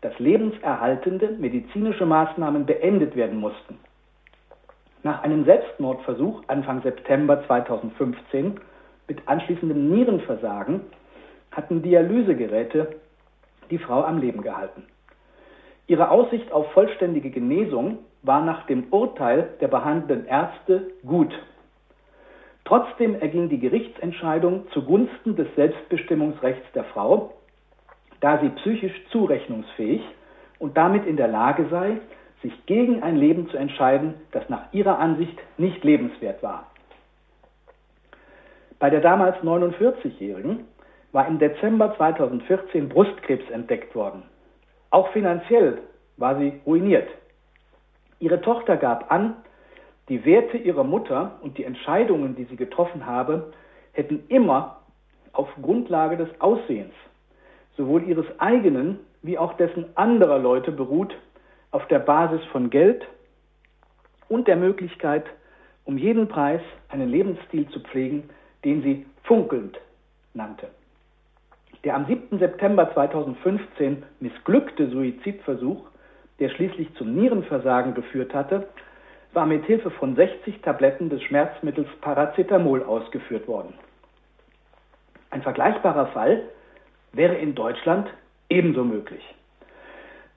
dass 0.00 0.18
lebenserhaltende 0.18 1.30
medizinische 1.38 2.04
Maßnahmen 2.04 2.66
beendet 2.66 3.16
werden 3.16 3.38
mussten. 3.38 3.78
Nach 5.02 5.22
einem 5.22 5.44
Selbstmordversuch 5.44 6.42
Anfang 6.46 6.82
September 6.82 7.44
2015 7.46 8.60
mit 9.06 9.28
anschließendem 9.28 9.90
Nierenversagen 9.90 10.80
hatten 11.50 11.82
Dialysegeräte 11.82 12.96
die 13.70 13.78
Frau 13.78 14.02
am 14.02 14.18
Leben 14.18 14.42
gehalten. 14.42 14.84
Ihre 15.86 16.10
Aussicht 16.10 16.50
auf 16.52 16.72
vollständige 16.72 17.30
Genesung 17.30 17.98
war 18.22 18.42
nach 18.42 18.66
dem 18.66 18.84
Urteil 18.90 19.50
der 19.60 19.68
behandelnden 19.68 20.26
Ärzte 20.26 20.90
gut. 21.06 21.32
Trotzdem 22.64 23.14
erging 23.20 23.50
die 23.50 23.58
Gerichtsentscheidung 23.58 24.66
zugunsten 24.72 25.36
des 25.36 25.46
Selbstbestimmungsrechts 25.54 26.72
der 26.74 26.84
Frau, 26.84 27.34
da 28.24 28.38
sie 28.38 28.48
psychisch 28.48 29.04
zurechnungsfähig 29.10 30.00
und 30.58 30.78
damit 30.78 31.04
in 31.04 31.18
der 31.18 31.28
Lage 31.28 31.66
sei, 31.70 31.98
sich 32.40 32.64
gegen 32.64 33.02
ein 33.02 33.16
Leben 33.16 33.50
zu 33.50 33.58
entscheiden, 33.58 34.14
das 34.32 34.48
nach 34.48 34.72
ihrer 34.72 34.98
Ansicht 34.98 35.38
nicht 35.58 35.84
lebenswert 35.84 36.42
war. 36.42 36.70
Bei 38.78 38.88
der 38.88 39.02
damals 39.02 39.36
49-Jährigen 39.42 40.64
war 41.12 41.28
im 41.28 41.38
Dezember 41.38 41.94
2014 41.98 42.88
Brustkrebs 42.88 43.50
entdeckt 43.50 43.94
worden. 43.94 44.22
Auch 44.88 45.08
finanziell 45.12 45.82
war 46.16 46.38
sie 46.38 46.62
ruiniert. 46.64 47.10
Ihre 48.20 48.40
Tochter 48.40 48.78
gab 48.78 49.12
an, 49.12 49.36
die 50.08 50.24
Werte 50.24 50.56
ihrer 50.56 50.84
Mutter 50.84 51.32
und 51.42 51.58
die 51.58 51.64
Entscheidungen, 51.64 52.36
die 52.36 52.44
sie 52.44 52.56
getroffen 52.56 53.04
habe, 53.04 53.52
hätten 53.92 54.24
immer 54.28 54.80
auf 55.34 55.50
Grundlage 55.60 56.16
des 56.16 56.40
Aussehens, 56.40 56.94
sowohl 57.76 58.04
ihres 58.04 58.26
eigenen 58.38 59.00
wie 59.22 59.38
auch 59.38 59.54
dessen 59.54 59.86
anderer 59.96 60.38
Leute 60.38 60.70
beruht, 60.70 61.16
auf 61.70 61.86
der 61.88 61.98
Basis 61.98 62.44
von 62.52 62.70
Geld 62.70 63.06
und 64.28 64.46
der 64.46 64.56
Möglichkeit, 64.56 65.24
um 65.84 65.98
jeden 65.98 66.28
Preis 66.28 66.60
einen 66.88 67.08
Lebensstil 67.08 67.68
zu 67.68 67.80
pflegen, 67.80 68.28
den 68.64 68.82
sie 68.82 69.06
funkelnd 69.24 69.78
nannte. 70.34 70.68
Der 71.84 71.96
am 71.96 72.06
7. 72.06 72.38
September 72.38 72.92
2015 72.92 74.02
missglückte 74.20 74.88
Suizidversuch, 74.88 75.84
der 76.38 76.48
schließlich 76.50 76.94
zum 76.94 77.14
Nierenversagen 77.14 77.94
geführt 77.94 78.34
hatte, 78.34 78.68
war 79.32 79.46
mit 79.46 79.64
Hilfe 79.64 79.90
von 79.90 80.14
60 80.14 80.62
Tabletten 80.62 81.10
des 81.10 81.22
Schmerzmittels 81.22 81.88
Paracetamol 82.00 82.82
ausgeführt 82.84 83.48
worden. 83.48 83.74
Ein 85.30 85.42
vergleichbarer 85.42 86.06
Fall 86.08 86.42
wäre 87.16 87.34
in 87.34 87.54
Deutschland 87.54 88.08
ebenso 88.48 88.84
möglich. 88.84 89.22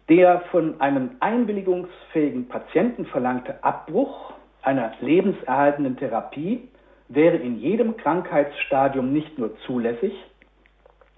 Der 0.09 0.41
von 0.51 0.79
einem 0.79 1.11
einwilligungsfähigen 1.19 2.47
Patienten 2.47 3.05
verlangte 3.05 3.63
Abbruch 3.63 4.33
einer 4.61 4.93
lebenserhaltenden 5.01 5.97
Therapie 5.97 6.67
wäre 7.09 7.37
in 7.37 7.59
jedem 7.59 7.97
Krankheitsstadium 7.97 9.11
nicht 9.11 9.37
nur 9.37 9.57
zulässig, 9.65 10.13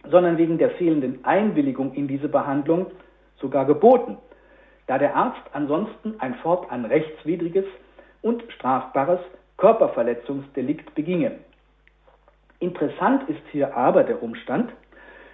sondern 0.10 0.38
wegen 0.38 0.58
der 0.58 0.72
fehlenden 0.72 1.24
Einwilligung 1.26 1.94
in 1.94 2.08
diese 2.08 2.30
Behandlung 2.30 2.88
sogar 3.40 3.66
geboten, 3.66 4.18
da 4.88 4.98
der 4.98 5.16
Arzt 5.16 5.42
ansonsten 5.54 6.16
ein 6.20 6.36
fortan 6.36 6.86
rechtswidriges 6.86 7.66
und 8.22 8.44
strafbares 8.54 9.20
Körperverletzungsdelikt 9.58 10.96
beginge. 10.96 11.40
Interessant 12.60 13.30
ist 13.30 13.42
hier 13.52 13.76
aber 13.76 14.04
der 14.04 14.22
Umstand, 14.22 14.72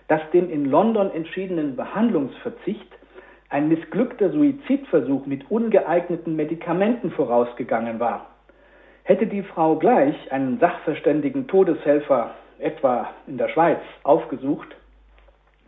dass 0.07 0.21
dem 0.31 0.49
in 0.51 0.65
London 0.65 1.11
entschiedenen 1.11 1.75
Behandlungsverzicht 1.75 2.87
ein 3.49 3.69
missglückter 3.69 4.31
Suizidversuch 4.31 5.25
mit 5.25 5.49
ungeeigneten 5.49 6.35
Medikamenten 6.35 7.11
vorausgegangen 7.11 7.99
war. 7.99 8.27
Hätte 9.03 9.27
die 9.27 9.43
Frau 9.43 9.75
gleich 9.75 10.31
einen 10.31 10.59
sachverständigen 10.59 11.47
Todeshelfer 11.47 12.31
etwa 12.59 13.09
in 13.27 13.37
der 13.37 13.49
Schweiz 13.49 13.79
aufgesucht, 14.03 14.75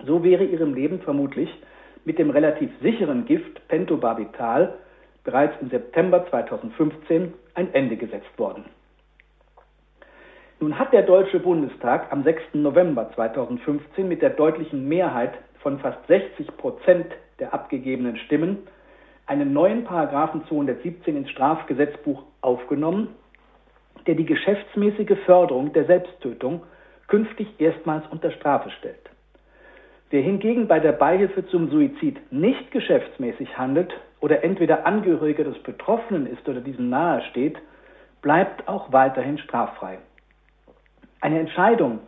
so 0.05 0.23
wäre 0.23 0.43
ihrem 0.43 0.73
Leben 0.73 1.01
vermutlich 1.01 1.49
mit 2.05 2.19
dem 2.19 2.29
relativ 2.29 2.71
sicheren 2.81 3.25
Gift 3.25 3.67
Pentobarbital 3.67 4.73
bereits 5.23 5.53
im 5.61 5.69
September 5.69 6.25
2015 6.29 7.33
ein 7.53 7.73
Ende 7.73 7.97
gesetzt 7.97 8.37
worden. 8.37 8.65
Nun 10.59 10.79
hat 10.79 10.91
der 10.91 11.03
Deutsche 11.03 11.39
Bundestag 11.39 12.11
am 12.11 12.23
6. 12.23 12.41
November 12.53 13.11
2015 13.13 14.07
mit 14.07 14.23
der 14.23 14.31
deutlichen 14.31 14.87
Mehrheit 14.87 15.33
von 15.59 15.77
fast 15.77 15.99
60 16.07 16.57
Prozent 16.57 17.05
der 17.37 17.53
abgegebenen 17.53 18.17
Stimmen 18.17 18.67
einen 19.27 19.53
neuen 19.53 19.83
Paragraphen 19.83 20.43
217 20.47 21.15
ins 21.15 21.29
Strafgesetzbuch 21.29 22.23
aufgenommen, 22.41 23.09
der 24.07 24.15
die 24.15 24.25
geschäftsmäßige 24.25 25.19
Förderung 25.27 25.73
der 25.73 25.85
Selbsttötung 25.85 26.63
künftig 27.07 27.47
erstmals 27.59 28.07
unter 28.09 28.31
Strafe 28.31 28.71
stellt. 28.71 29.11
Wer 30.09 30.23
hingegen 30.23 30.67
bei 30.67 30.79
der 30.79 30.93
Beihilfe 30.93 31.45
zum 31.49 31.69
Suizid 31.69 32.17
nicht 32.31 32.71
geschäftsmäßig 32.71 33.59
handelt 33.59 33.93
oder 34.21 34.43
entweder 34.43 34.87
Angehöriger 34.87 35.43
des 35.43 35.61
Betroffenen 35.61 36.25
ist 36.25 36.49
oder 36.49 36.61
diesem 36.61 36.89
nahe 36.89 37.21
steht, 37.29 37.57
bleibt 38.23 38.67
auch 38.67 38.91
weiterhin 38.91 39.37
straffrei. 39.37 39.99
Eine 41.21 41.39
Entscheidung 41.39 41.99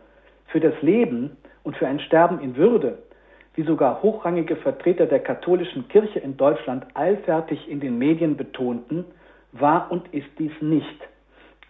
für 0.46 0.60
das 0.60 0.74
Leben 0.82 1.36
und 1.62 1.76
für 1.76 1.86
ein 1.86 2.00
Sterben 2.00 2.40
in 2.40 2.56
Würde, 2.56 2.98
wie 3.54 3.62
sogar 3.62 4.02
hochrangige 4.02 4.56
Vertreter 4.56 5.06
der 5.06 5.20
katholischen 5.20 5.88
Kirche 5.88 6.20
in 6.20 6.36
Deutschland 6.36 6.86
eilfertig 6.94 7.68
in 7.68 7.80
den 7.80 7.98
Medien 7.98 8.36
betonten, 8.36 9.04
war 9.52 9.90
und 9.90 10.12
ist 10.14 10.28
dies 10.38 10.52
nicht. 10.60 11.08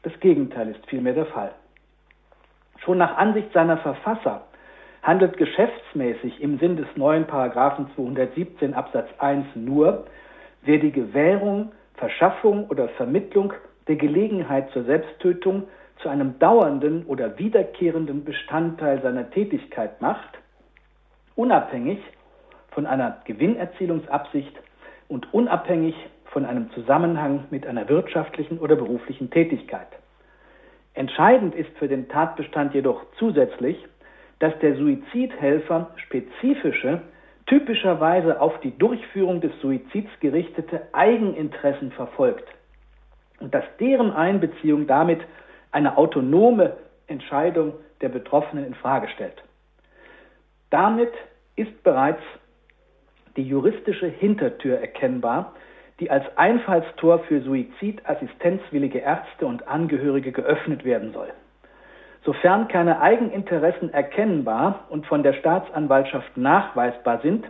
Das 0.02 0.12
Gegenteil 0.20 0.68
ist 0.68 0.86
vielmehr 0.86 1.14
der 1.14 1.26
Fall. 1.26 1.52
Schon 2.84 2.98
nach 2.98 3.16
Ansicht 3.16 3.52
seiner 3.52 3.78
Verfasser 3.78 4.42
handelt 5.02 5.36
geschäftsmäßig 5.36 6.40
im 6.42 6.58
Sinn 6.58 6.76
des 6.76 6.86
neuen 6.96 7.26
Paragraphen 7.26 7.90
217 7.94 8.74
Absatz 8.74 9.08
1 9.18 9.46
nur, 9.54 10.06
wer 10.62 10.78
die 10.78 10.92
Gewährung, 10.92 11.72
Verschaffung 11.94 12.66
oder 12.68 12.88
Vermittlung 12.90 13.52
der 13.88 13.96
Gelegenheit 13.96 14.70
zur 14.72 14.84
Selbsttötung 14.84 15.64
zu 16.02 16.08
einem 16.08 16.38
dauernden 16.38 17.04
oder 17.06 17.38
wiederkehrenden 17.38 18.24
Bestandteil 18.24 19.02
seiner 19.02 19.30
Tätigkeit 19.30 20.00
macht, 20.00 20.38
unabhängig 21.36 21.98
von 22.70 22.86
einer 22.86 23.18
Gewinnerzielungsabsicht 23.24 24.52
und 25.08 25.32
unabhängig 25.34 25.94
von 26.26 26.46
einem 26.46 26.70
Zusammenhang 26.72 27.44
mit 27.50 27.66
einer 27.66 27.88
wirtschaftlichen 27.88 28.58
oder 28.58 28.76
beruflichen 28.76 29.30
Tätigkeit. 29.30 29.88
Entscheidend 30.94 31.54
ist 31.54 31.76
für 31.78 31.88
den 31.88 32.08
Tatbestand 32.08 32.74
jedoch 32.74 33.04
zusätzlich, 33.18 33.76
dass 34.38 34.58
der 34.60 34.76
Suizidhelfer 34.76 35.90
spezifische, 35.96 37.02
typischerweise 37.46 38.40
auf 38.40 38.58
die 38.60 38.76
Durchführung 38.76 39.40
des 39.40 39.52
Suizids 39.60 40.10
gerichtete 40.20 40.82
Eigeninteressen 40.92 41.90
verfolgt 41.92 42.48
und 43.40 43.52
dass 43.52 43.64
deren 43.78 44.12
Einbeziehung 44.12 44.86
damit 44.86 45.20
eine 45.72 45.96
autonome 45.96 46.76
Entscheidung 47.06 47.74
der 48.00 48.08
Betroffenen 48.08 48.66
in 48.66 48.74
Frage 48.74 49.08
stellt. 49.08 49.42
Damit 50.70 51.12
ist 51.56 51.82
bereits 51.82 52.22
die 53.36 53.42
juristische 53.42 54.06
Hintertür 54.06 54.78
erkennbar, 54.78 55.54
die 55.98 56.10
als 56.10 56.24
Einfallstor 56.36 57.20
für 57.20 57.42
suizidassistenzwillige 57.42 58.98
Ärzte 59.00 59.46
und 59.46 59.68
Angehörige 59.68 60.32
geöffnet 60.32 60.84
werden 60.84 61.12
soll. 61.12 61.32
Sofern 62.24 62.68
keine 62.68 63.00
Eigeninteressen 63.00 63.92
erkennbar 63.92 64.86
und 64.90 65.06
von 65.06 65.22
der 65.22 65.32
Staatsanwaltschaft 65.34 66.36
nachweisbar 66.36 67.20
sind, 67.20 67.46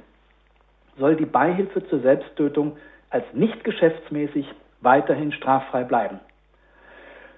soll 0.98 1.16
die 1.16 1.26
Beihilfe 1.26 1.86
zur 1.86 2.00
Selbsttötung 2.00 2.76
als 3.08 3.24
nicht 3.32 3.64
geschäftsmäßig 3.64 4.46
weiterhin 4.80 5.32
straffrei 5.32 5.84
bleiben. 5.84 6.20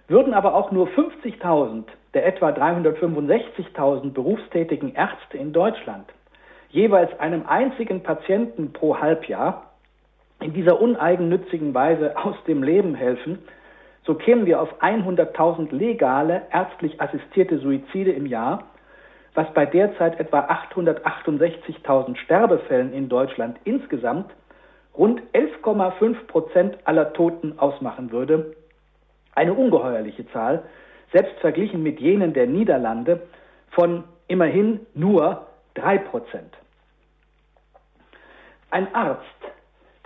Würden 0.09 0.35
aber 0.35 0.55
auch 0.55 0.73
nur 0.73 0.89
50.000 0.89 1.85
der 2.15 2.27
etwa 2.27 2.51
365.000 2.51 4.13
berufstätigen 4.13 4.95
Ärzte 4.95 5.39
in 5.39 5.53
Deutschland 5.53 6.07
jeweils 6.73 7.19
einem 7.21 7.47
einzigen 7.47 8.03
Patienten 8.03 8.73
pro 8.73 8.99
Halbjahr 8.99 9.73
in 10.41 10.53
dieser 10.53 10.81
uneigennützigen 10.81 11.73
Weise 11.75 12.17
aus 12.17 12.37
dem 12.47 12.63
Leben 12.63 12.95
helfen, 12.95 13.39
so 14.05 14.15
kämen 14.15 14.47
wir 14.47 14.61
auf 14.61 14.83
100.000 14.83 15.73
legale 15.73 16.43
ärztlich 16.51 17.01
assistierte 17.01 17.59
Suizide 17.59 18.11
im 18.11 18.27
Jahr, 18.27 18.65
was 19.35 19.47
bei 19.55 19.65
derzeit 19.65 20.19
etwa 20.19 20.41
868.000 20.75 22.17
Sterbefällen 22.17 22.93
in 22.93 23.09
Deutschland 23.09 23.59
insgesamt 23.65 24.31
rund 24.97 25.23
11,5 25.33 26.27
Prozent 26.27 26.79
aller 26.85 27.13
Toten 27.13 27.59
ausmachen 27.59 28.11
würde. 28.11 28.57
Eine 29.35 29.55
ungeheuerliche 29.55 30.27
Zahl, 30.29 30.65
selbst 31.13 31.39
verglichen 31.41 31.83
mit 31.83 32.01
jenen 32.01 32.33
der 32.33 32.47
Niederlande 32.47 33.23
von 33.71 34.05
immerhin 34.29 34.81
nur 34.95 35.47
drei 35.75 35.99
Prozent. 35.99 36.55
Ein 38.71 38.95
Arzt, 38.95 39.23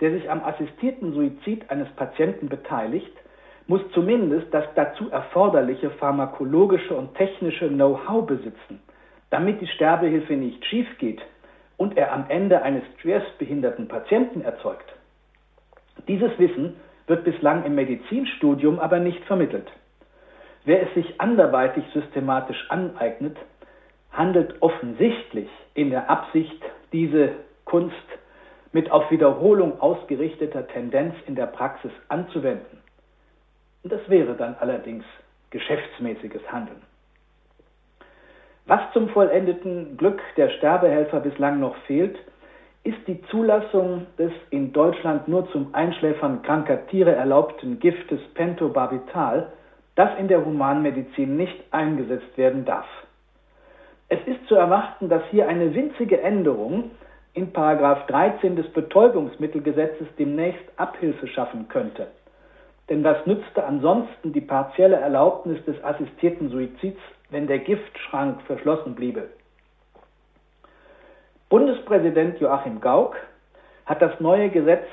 der 0.01 0.11
sich 0.11 0.29
am 0.29 0.43
assistierten 0.43 1.13
Suizid 1.13 1.69
eines 1.69 1.89
Patienten 1.95 2.49
beteiligt, 2.49 3.11
muss 3.67 3.81
zumindest 3.93 4.53
das 4.53 4.65
dazu 4.75 5.09
erforderliche 5.09 5.89
pharmakologische 5.91 6.95
und 6.95 7.15
technische 7.15 7.67
Know-how 7.67 8.25
besitzen, 8.25 8.81
damit 9.29 9.59
die 9.61 9.67
Sterbehilfe 9.67 10.33
nicht 10.33 10.65
schief 10.65 10.87
geht 10.99 11.21
und 11.75 11.97
er 11.97 12.13
am 12.13 12.25
Ende 12.29 12.61
eines 12.61 12.83
schwerstbehinderten 13.01 13.87
Patienten 13.87 14.41
erzeugt. 14.41 14.93
Dieses 16.07 16.37
Wissen 16.39 16.75
wird 17.07 17.23
bislang 17.23 17.65
im 17.65 17.75
Medizinstudium 17.75 18.79
aber 18.79 18.99
nicht 18.99 19.23
vermittelt. 19.25 19.71
Wer 20.65 20.83
es 20.83 20.93
sich 20.93 21.19
anderweitig 21.19 21.85
systematisch 21.93 22.69
aneignet, 22.69 23.37
handelt 24.11 24.61
offensichtlich 24.61 25.49
in 25.73 25.89
der 25.89 26.09
Absicht, 26.09 26.61
diese 26.91 27.31
Kunst 27.65 27.95
mit 28.73 28.91
auf 28.91 29.09
Wiederholung 29.09 29.79
ausgerichteter 29.79 30.67
Tendenz 30.67 31.15
in 31.25 31.35
der 31.35 31.45
Praxis 31.45 31.91
anzuwenden. 32.09 32.79
Das 33.83 34.01
wäre 34.09 34.35
dann 34.35 34.55
allerdings 34.59 35.05
geschäftsmäßiges 35.51 36.41
Handeln. 36.51 36.81
Was 38.65 38.81
zum 38.91 39.07
vollendeten 39.09 39.95
Glück 39.95 40.21
der 40.35 40.49
Sterbehelfer 40.49 41.21
bislang 41.21 41.61
noch 41.61 41.77
fehlt, 41.85 42.17
ist 42.87 43.07
die 43.07 43.21
Zulassung 43.23 44.07
des 44.17 44.31
in 44.49 44.71
Deutschland 44.71 45.27
nur 45.27 45.51
zum 45.51 45.73
Einschläfern 45.73 46.41
kranker 46.41 46.87
Tiere 46.87 47.13
erlaubten 47.13 47.79
Giftes 47.79 48.21
Pentobarbital 48.33 49.51
das 49.95 50.11
in 50.19 50.27
der 50.27 50.45
Humanmedizin 50.45 51.35
nicht 51.37 51.57
eingesetzt 51.71 52.37
werden 52.37 52.65
darf. 52.65 52.85
Es 54.09 54.19
ist 54.25 54.47
zu 54.47 54.55
erwarten, 54.55 55.09
dass 55.09 55.23
hier 55.31 55.49
eine 55.49 55.73
winzige 55.73 56.21
Änderung 56.21 56.91
in 57.33 57.51
13 57.51 58.55
des 58.55 58.67
Betäubungsmittelgesetzes 58.73 60.07
demnächst 60.17 60.63
Abhilfe 60.77 61.27
schaffen 61.27 61.67
könnte. 61.67 62.07
Denn 62.89 63.03
was 63.03 63.25
nützte 63.25 63.65
ansonsten 63.65 64.31
die 64.31 64.41
partielle 64.41 64.97
Erlaubnis 64.97 65.63
des 65.65 65.83
assistierten 65.83 66.49
Suizids, 66.51 67.01
wenn 67.31 67.47
der 67.47 67.59
Giftschrank 67.59 68.41
verschlossen 68.43 68.95
bliebe? 68.95 69.27
Bundespräsident 71.49 72.41
Joachim 72.41 72.81
Gauck 72.81 73.15
hat 73.85 74.01
das 74.01 74.19
neue 74.19 74.49
Gesetz 74.49 74.85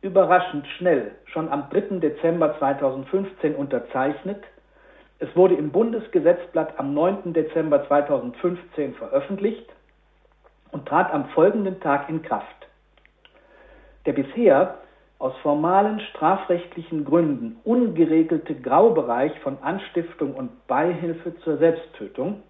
überraschend 0.00 0.66
schnell, 0.76 1.12
schon 1.26 1.48
am 1.48 1.70
3. 1.70 2.00
Dezember 2.00 2.58
2015 2.58 3.54
unterzeichnet. 3.54 4.42
Es 5.20 5.28
wurde 5.36 5.54
im 5.54 5.70
Bundesgesetzblatt 5.70 6.76
am 6.76 6.92
9. 6.92 7.32
Dezember 7.32 7.86
2015 7.86 8.94
veröffentlicht 8.94 9.72
und 10.72 10.86
trat 10.86 11.12
am 11.14 11.26
folgenden 11.28 11.78
Tag 11.78 12.08
in 12.08 12.22
Kraft. 12.22 12.66
Der 14.04 14.14
bisher 14.14 14.78
aus 15.20 15.36
formalen 15.36 16.00
strafrechtlichen 16.00 17.04
Gründen 17.04 17.60
ungeregelte 17.62 18.56
Graubereich 18.56 19.38
von 19.38 19.56
Anstiftung 19.62 20.34
und 20.34 20.66
Beihilfe 20.66 21.36
zur 21.44 21.58
Selbsttötung 21.58 22.42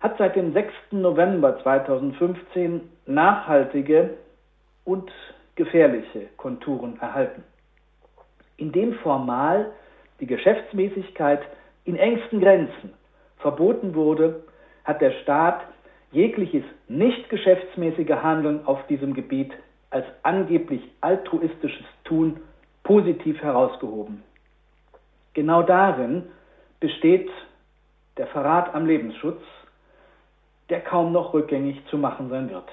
hat 0.00 0.16
seit 0.18 0.36
dem 0.36 0.52
6. 0.52 0.72
November 0.92 1.60
2015 1.62 2.88
nachhaltige 3.06 4.10
und 4.84 5.10
gefährliche 5.56 6.28
Konturen 6.36 6.98
erhalten, 7.00 7.42
indem 8.56 8.94
formal 8.94 9.72
die 10.20 10.26
Geschäftsmäßigkeit 10.26 11.40
in 11.84 11.96
engsten 11.96 12.40
Grenzen 12.40 12.92
verboten 13.38 13.94
wurde, 13.94 14.42
hat 14.84 15.00
der 15.00 15.12
Staat 15.22 15.60
jegliches 16.12 16.64
nicht 16.88 17.28
geschäftsmäßige 17.28 18.22
Handeln 18.22 18.64
auf 18.66 18.86
diesem 18.86 19.14
Gebiet 19.14 19.52
als 19.90 20.06
angeblich 20.22 20.82
altruistisches 21.00 21.86
Tun 22.04 22.40
positiv 22.82 23.40
herausgehoben. 23.42 24.22
Genau 25.34 25.62
darin 25.62 26.24
besteht 26.80 27.30
der 28.16 28.26
Verrat 28.28 28.74
am 28.74 28.86
Lebensschutz, 28.86 29.42
der 30.68 30.80
kaum 30.80 31.12
noch 31.12 31.32
rückgängig 31.34 31.82
zu 31.90 31.98
machen 31.98 32.28
sein 32.28 32.50
wird. 32.50 32.68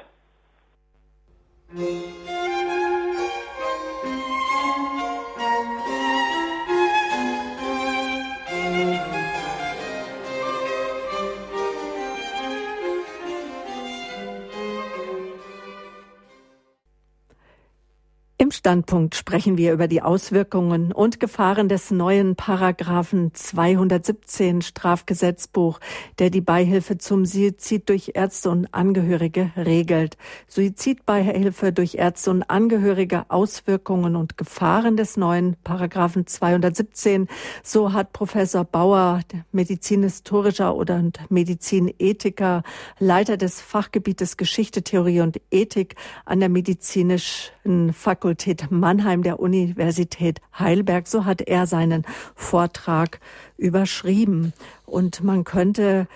Standpunkt 18.66 19.14
sprechen 19.14 19.60
wir 19.60 19.74
über 19.74 19.88
die 19.88 20.02
Auswirkungen 20.02 20.92
und 20.92 21.20
Gefahren 21.20 21.70
des 21.70 21.92
neuen 21.92 22.36
Paragraphen 22.36 23.32
217 23.32 24.64
Strafgesetzbuch, 24.64 25.80
der 26.18 26.32
die 26.32 26.42
Beihilfe 26.42 26.98
zum 26.98 27.28
Suizid 27.28 27.88
durch 27.90 28.14
Ärzte 28.16 28.50
und 28.50 28.74
Angehörige 28.74 29.52
regelt. 29.56 30.18
Suizidbeihilfe 30.48 31.74
durch 31.74 31.94
Ärzte 31.94 32.32
und 32.32 32.42
Angehörige, 32.50 33.26
Auswirkungen 33.28 34.16
und 34.16 34.36
Gefahren 34.36 34.98
des 34.98 35.16
neuen 35.16 35.58
Paragraphen 35.64 36.26
217. 36.26 37.28
So 37.62 37.94
hat 37.94 38.14
Professor 38.14 38.66
Bauer, 38.66 39.20
medizinhistorischer 39.52 40.76
oder 40.76 41.04
Medizinethiker, 41.30 42.64
Leiter 42.98 43.38
des 43.38 43.62
Fachgebietes 43.62 44.38
Geschichte, 44.38 44.82
Theorie 44.82 45.22
und 45.22 45.40
Ethik 45.52 45.94
an 46.26 46.40
der 46.40 46.50
medizinischen 46.50 47.94
Fakultät 47.94 48.55
Fakultät 48.56 48.72
Mannheim 48.72 49.24
der 49.24 49.40
Universität 49.40 50.40
Heidelberg. 50.58 51.08
So 51.08 51.26
hat 51.26 51.42
er 51.42 51.68
seinen 51.68 52.04
Vortrag 52.36 53.20
überschrieben. 53.58 54.54
Und 54.86 55.24
man 55.24 55.44
könnte 55.44 56.08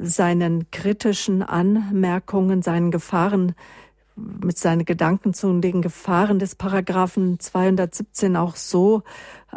seinen 0.00 0.70
kritischen 0.70 1.42
Anmerkungen, 1.42 2.62
seinen 2.62 2.90
Gefahren 2.90 3.54
mit 4.16 4.58
seinen 4.58 4.84
Gedanken 4.84 5.32
zu 5.32 5.60
den 5.60 5.80
Gefahren 5.80 6.40
des 6.40 6.56
Paragraphen 6.56 7.38
217 7.38 8.36
auch 8.36 8.56
so 8.56 9.04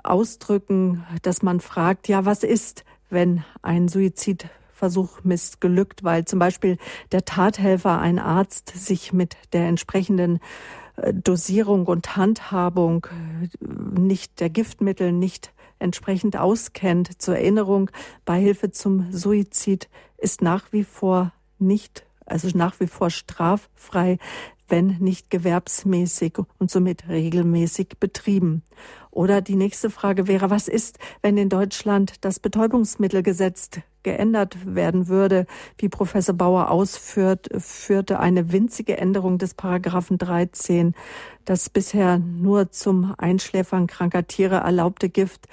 ausdrücken, 0.03 1.03
dass 1.23 1.41
man 1.41 1.59
fragt, 1.59 2.07
ja, 2.07 2.25
was 2.25 2.43
ist, 2.43 2.85
wenn 3.09 3.43
ein 3.63 3.87
Suizidversuch 3.87 5.23
missglückt, 5.23 6.03
weil 6.03 6.25
zum 6.25 6.37
Beispiel 6.37 6.77
der 7.11 7.25
Tathelfer, 7.25 7.99
ein 7.99 8.19
Arzt, 8.19 8.71
sich 8.75 9.13
mit 9.13 9.35
der 9.53 9.67
entsprechenden 9.67 10.39
Dosierung 11.13 11.85
und 11.87 12.15
Handhabung 12.15 13.07
nicht 13.59 14.39
der 14.39 14.49
Giftmittel 14.49 15.11
nicht 15.11 15.53
entsprechend 15.79 16.37
auskennt. 16.37 17.21
Zur 17.21 17.35
Erinnerung, 17.35 17.89
Beihilfe 18.25 18.71
zum 18.71 19.11
Suizid 19.11 19.89
ist 20.17 20.41
nach 20.41 20.71
wie 20.71 20.83
vor 20.83 21.33
nicht, 21.59 22.05
also 22.25 22.49
nach 22.53 22.79
wie 22.79 22.87
vor 22.87 23.09
straffrei, 23.09 24.17
wenn 24.67 24.97
nicht 24.99 25.29
gewerbsmäßig 25.29 26.37
und 26.59 26.71
somit 26.71 27.09
regelmäßig 27.09 27.97
betrieben. 27.99 28.63
Oder 29.09 29.41
die 29.41 29.55
nächste 29.55 29.89
Frage 29.89 30.27
wäre, 30.27 30.49
was 30.49 30.69
ist, 30.69 30.97
wenn 31.21 31.37
in 31.37 31.49
Deutschland 31.49 32.23
das 32.23 32.39
Betäubungsmittelgesetz 32.39 33.69
geändert 34.03 34.57
werden 34.65 35.07
würde, 35.07 35.45
wie 35.77 35.89
Professor 35.89 36.35
Bauer 36.35 36.71
ausführt, 36.71 37.49
führte 37.57 38.19
eine 38.19 38.51
winzige 38.51 38.97
Änderung 38.97 39.37
des 39.37 39.53
Paragraphen 39.53 40.17
13, 40.17 40.93
das 41.45 41.69
bisher 41.69 42.19
nur 42.19 42.71
zum 42.71 43.13
Einschläfern 43.17 43.87
kranker 43.87 44.27
Tiere 44.27 44.57
erlaubte 44.57 45.09
Gift 45.09 45.47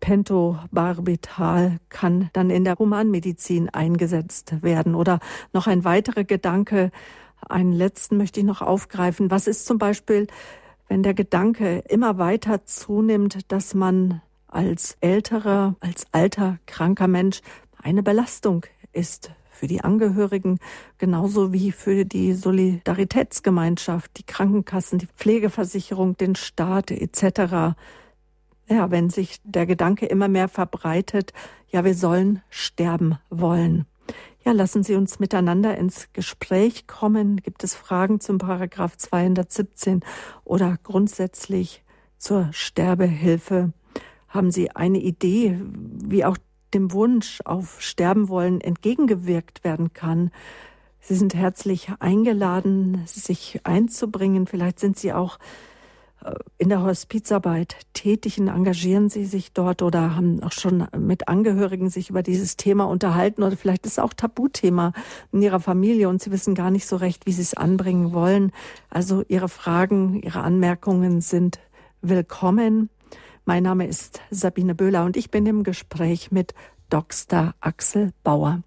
Pentobarbital 0.00 1.78
kann 1.88 2.30
dann 2.32 2.50
in 2.50 2.64
der 2.64 2.78
Humanmedizin 2.78 3.68
eingesetzt 3.68 4.62
werden. 4.62 4.94
Oder 4.94 5.20
noch 5.52 5.66
ein 5.66 5.84
weiterer 5.84 6.24
Gedanke, 6.24 6.90
einen 7.48 7.72
letzten 7.72 8.16
möchte 8.16 8.40
ich 8.40 8.46
noch 8.46 8.62
aufgreifen. 8.62 9.30
Was 9.30 9.46
ist 9.46 9.66
zum 9.66 9.78
Beispiel, 9.78 10.26
wenn 10.88 11.02
der 11.02 11.14
Gedanke 11.14 11.80
immer 11.88 12.18
weiter 12.18 12.64
zunimmt, 12.64 13.50
dass 13.52 13.74
man 13.74 14.22
als 14.46 14.96
älterer, 15.00 15.76
als 15.80 16.06
alter, 16.12 16.58
kranker 16.66 17.06
Mensch 17.06 17.42
eine 17.82 18.02
Belastung 18.02 18.66
ist 18.92 19.30
für 19.50 19.66
die 19.66 19.82
Angehörigen 19.82 20.58
genauso 20.98 21.52
wie 21.52 21.72
für 21.72 22.04
die 22.04 22.32
Solidaritätsgemeinschaft, 22.32 24.16
die 24.16 24.22
Krankenkassen, 24.22 24.98
die 24.98 25.06
Pflegeversicherung, 25.06 26.16
den 26.16 26.36
Staat 26.36 26.90
etc. 26.90 27.76
Ja, 28.68 28.90
wenn 28.90 29.10
sich 29.10 29.40
der 29.44 29.66
Gedanke 29.66 30.06
immer 30.06 30.28
mehr 30.28 30.48
verbreitet, 30.48 31.32
ja, 31.70 31.84
wir 31.84 31.94
sollen 31.94 32.42
sterben 32.50 33.18
wollen. 33.30 33.86
Ja, 34.44 34.52
lassen 34.52 34.82
Sie 34.82 34.94
uns 34.94 35.18
miteinander 35.18 35.76
ins 35.76 36.08
Gespräch 36.12 36.86
kommen. 36.86 37.38
Gibt 37.38 37.64
es 37.64 37.74
Fragen 37.74 38.20
zum 38.20 38.38
Paragraph 38.38 38.96
217 38.96 40.00
oder 40.44 40.78
grundsätzlich 40.82 41.84
zur 42.16 42.48
Sterbehilfe? 42.52 43.72
Haben 44.28 44.50
Sie 44.50 44.70
eine 44.70 44.98
Idee, 44.98 45.60
wie 45.62 46.24
auch 46.24 46.38
dem 46.74 46.92
Wunsch 46.92 47.40
auf 47.44 47.80
Sterben 47.80 48.28
wollen 48.28 48.60
entgegengewirkt 48.60 49.64
werden 49.64 49.92
kann. 49.92 50.30
Sie 51.00 51.14
sind 51.14 51.34
herzlich 51.34 51.88
eingeladen, 52.00 53.02
sich 53.06 53.60
einzubringen. 53.64 54.46
Vielleicht 54.46 54.78
sind 54.80 54.98
Sie 54.98 55.12
auch 55.12 55.38
äh, 56.24 56.34
in 56.58 56.68
der 56.68 56.82
Hospizarbeit 56.82 57.76
tätig 57.94 58.38
und 58.38 58.48
engagieren 58.48 59.08
Sie 59.08 59.24
sich 59.24 59.52
dort 59.52 59.82
oder 59.82 60.16
haben 60.16 60.42
auch 60.42 60.52
schon 60.52 60.86
mit 60.96 61.28
Angehörigen 61.28 61.88
sich 61.88 62.10
über 62.10 62.22
dieses 62.22 62.56
Thema 62.56 62.84
unterhalten 62.84 63.42
oder 63.42 63.56
vielleicht 63.56 63.86
ist 63.86 63.92
es 63.92 63.98
auch 63.98 64.12
Tabuthema 64.12 64.92
in 65.32 65.42
Ihrer 65.42 65.60
Familie 65.60 66.08
und 66.08 66.20
Sie 66.20 66.30
wissen 66.30 66.54
gar 66.54 66.70
nicht 66.70 66.86
so 66.86 66.96
recht, 66.96 67.26
wie 67.26 67.32
Sie 67.32 67.42
es 67.42 67.54
anbringen 67.54 68.12
wollen. 68.12 68.52
Also 68.90 69.24
Ihre 69.28 69.48
Fragen, 69.48 70.20
Ihre 70.22 70.40
Anmerkungen 70.40 71.20
sind 71.20 71.60
willkommen. 72.02 72.90
Mein 73.48 73.62
Name 73.62 73.86
ist 73.86 74.20
Sabine 74.30 74.74
Böhler 74.74 75.06
und 75.06 75.16
ich 75.16 75.30
bin 75.30 75.46
im 75.46 75.62
Gespräch 75.62 76.30
mit 76.30 76.52
Dr. 76.90 77.54
Axel 77.62 78.12
Bauer. 78.22 78.60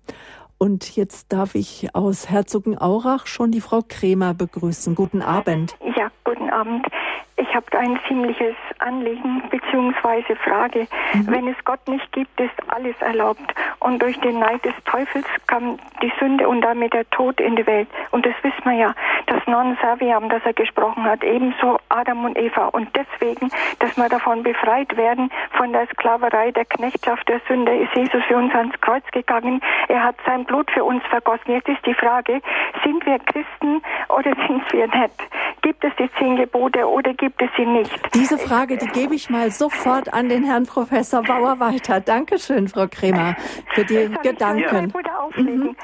Und 0.58 0.96
jetzt 0.96 1.32
darf 1.32 1.54
ich 1.54 1.94
aus 1.94 2.32
Herzogenaurach 2.32 3.28
schon 3.28 3.52
die 3.52 3.62
Frau 3.62 3.84
Kremer 3.88 4.34
begrüßen. 4.34 4.96
Guten 4.96 5.22
Abend. 5.22 5.78
Ja, 5.96 6.10
guten 6.32 6.50
Abend. 6.50 6.88
Ich 7.36 7.56
habe 7.56 7.66
ein 7.78 8.00
ziemliches 8.08 8.56
Anliegen 8.80 9.42
bzw. 9.50 10.36
Frage. 10.36 10.88
Mhm. 11.14 11.28
Wenn 11.28 11.48
es 11.48 11.58
Gott 11.66 11.86
nicht 11.88 12.12
gibt, 12.12 12.40
ist 12.40 12.54
alles 12.68 12.96
erlaubt. 13.02 13.54
Und 13.80 14.02
durch 14.02 14.18
den 14.20 14.40
Neid 14.40 14.64
des 14.64 14.76
Teufels 14.86 15.26
kam 15.48 15.80
die 16.02 16.12
Sünde 16.20 16.48
und 16.48 16.62
damit 16.62 16.94
der 16.94 17.10
Tod 17.10 17.42
in 17.42 17.56
die 17.56 17.66
Welt. 17.66 17.88
Und 18.12 18.26
das 18.26 18.34
wissen 18.44 18.64
wir 18.64 18.74
ja. 18.74 18.94
das 19.28 19.46
Non 19.48 19.78
Saviam, 19.82 20.30
das 20.30 20.42
er 20.46 20.54
gesprochen 20.54 21.04
hat, 21.04 21.24
ebenso 21.24 21.80
Adam 21.90 22.26
und 22.26 22.38
Eva. 22.38 22.68
Und 22.68 22.90
deswegen, 22.96 23.50
dass 23.80 23.98
wir 23.98 24.08
davon 24.08 24.44
befreit 24.44 24.96
werden, 24.96 25.32
von 25.58 25.74
der 25.74 25.88
Sklaverei, 25.88 26.52
der 26.52 26.66
Knechtschaft 26.66 27.28
der 27.28 27.42
Sünde, 27.48 27.76
ist 27.76 27.94
Jesus 27.96 28.24
für 28.26 28.38
uns 28.38 28.54
ans 28.54 28.80
Kreuz 28.82 29.04
gegangen. 29.12 29.62
Er 29.88 30.04
hat 30.04 30.16
sein 30.26 30.46
Blut 30.46 30.70
für 30.72 30.84
uns 30.84 31.04
vergossen. 31.10 31.54
Jetzt 31.54 31.70
ist 31.70 31.86
die 31.86 31.96
Frage, 31.96 32.42
sind 32.84 33.06
wir 33.06 33.20
Christen 33.20 33.82
oder 34.10 34.32
sind 34.48 34.72
wir 34.72 34.88
nicht? 34.88 35.16
Gibt 35.62 35.84
es 35.84 35.94
die 35.98 36.10
zehn 36.22 36.36
Gebote 36.36 36.88
oder 36.88 37.13
gibt 37.13 37.41
es 37.41 37.49
sie 37.57 37.65
nicht? 37.65 37.91
Diese 38.13 38.38
Frage, 38.38 38.78
die 38.78 38.88
gebe 38.88 39.15
ich 39.15 39.30
mal 39.30 39.49
sofort 39.51 40.13
an 40.13 40.30
den 40.30 40.43
Herrn 40.43 40.65
Professor 40.65 41.24
Bauer 41.24 41.59
weiter. 41.59 41.99
Dankeschön, 41.99 42.67
Frau 42.67 42.88
Kremer, 42.88 43.36
für 43.74 43.84
die 43.84 44.09
Gedanken. 44.22 44.93
Mhm. 45.36 45.76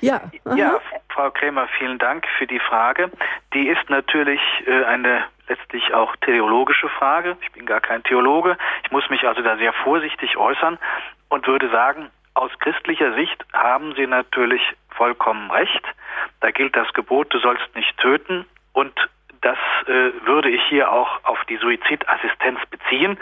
Ja, 0.00 0.20
ja, 0.54 0.78
Frau 1.08 1.30
Krämer, 1.30 1.66
vielen 1.78 1.98
Dank 1.98 2.26
für 2.38 2.46
die 2.46 2.60
Frage. 2.60 3.10
Die 3.54 3.66
ist 3.68 3.88
natürlich 3.88 4.40
äh, 4.66 4.84
eine 4.84 5.24
letztlich 5.48 5.94
auch 5.94 6.14
theologische 6.16 6.88
Frage. 6.90 7.36
Ich 7.42 7.52
bin 7.52 7.64
gar 7.64 7.80
kein 7.80 8.02
Theologe. 8.02 8.58
Ich 8.84 8.90
muss 8.90 9.08
mich 9.08 9.26
also 9.26 9.42
da 9.42 9.56
sehr 9.56 9.72
vorsichtig 9.72 10.36
äußern 10.36 10.78
und 11.30 11.46
würde 11.46 11.70
sagen, 11.70 12.10
aus 12.34 12.50
christlicher 12.60 13.14
Sicht 13.14 13.44
haben 13.52 13.94
Sie 13.96 14.06
natürlich 14.06 14.62
vollkommen 14.90 15.50
recht. 15.50 15.82
Da 16.40 16.50
gilt 16.50 16.76
das 16.76 16.92
Gebot, 16.92 17.32
du 17.32 17.38
sollst 17.38 17.74
nicht 17.74 17.96
töten 17.98 18.44
und 18.72 18.92
das 19.42 19.58
äh, 19.86 20.12
würde 20.26 20.50
ich 20.50 20.62
hier 20.68 20.92
auch 20.92 21.24
auf 21.24 21.42
die 21.48 21.56
Suizidassistenz 21.56 22.60
beziehen, 22.70 23.18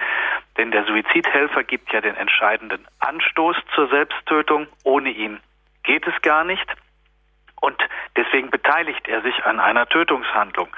denn 0.57 0.71
der 0.71 0.85
Suizidhelfer 0.85 1.62
gibt 1.62 1.93
ja 1.93 2.01
den 2.01 2.16
entscheidenden 2.16 2.87
Anstoß 2.99 3.57
zur 3.75 3.89
Selbsttötung. 3.89 4.66
Ohne 4.83 5.11
ihn 5.11 5.41
geht 5.85 6.07
es 6.07 6.21
gar 6.23 6.45
nicht. 6.45 6.66
Und 7.61 7.77
deswegen 8.16 8.51
beteiligt 8.51 9.07
er 9.09 9.23
sich 9.23 9.45
an 9.45 9.61
einer 9.61 9.87
Tötungshandlung. 9.89 10.69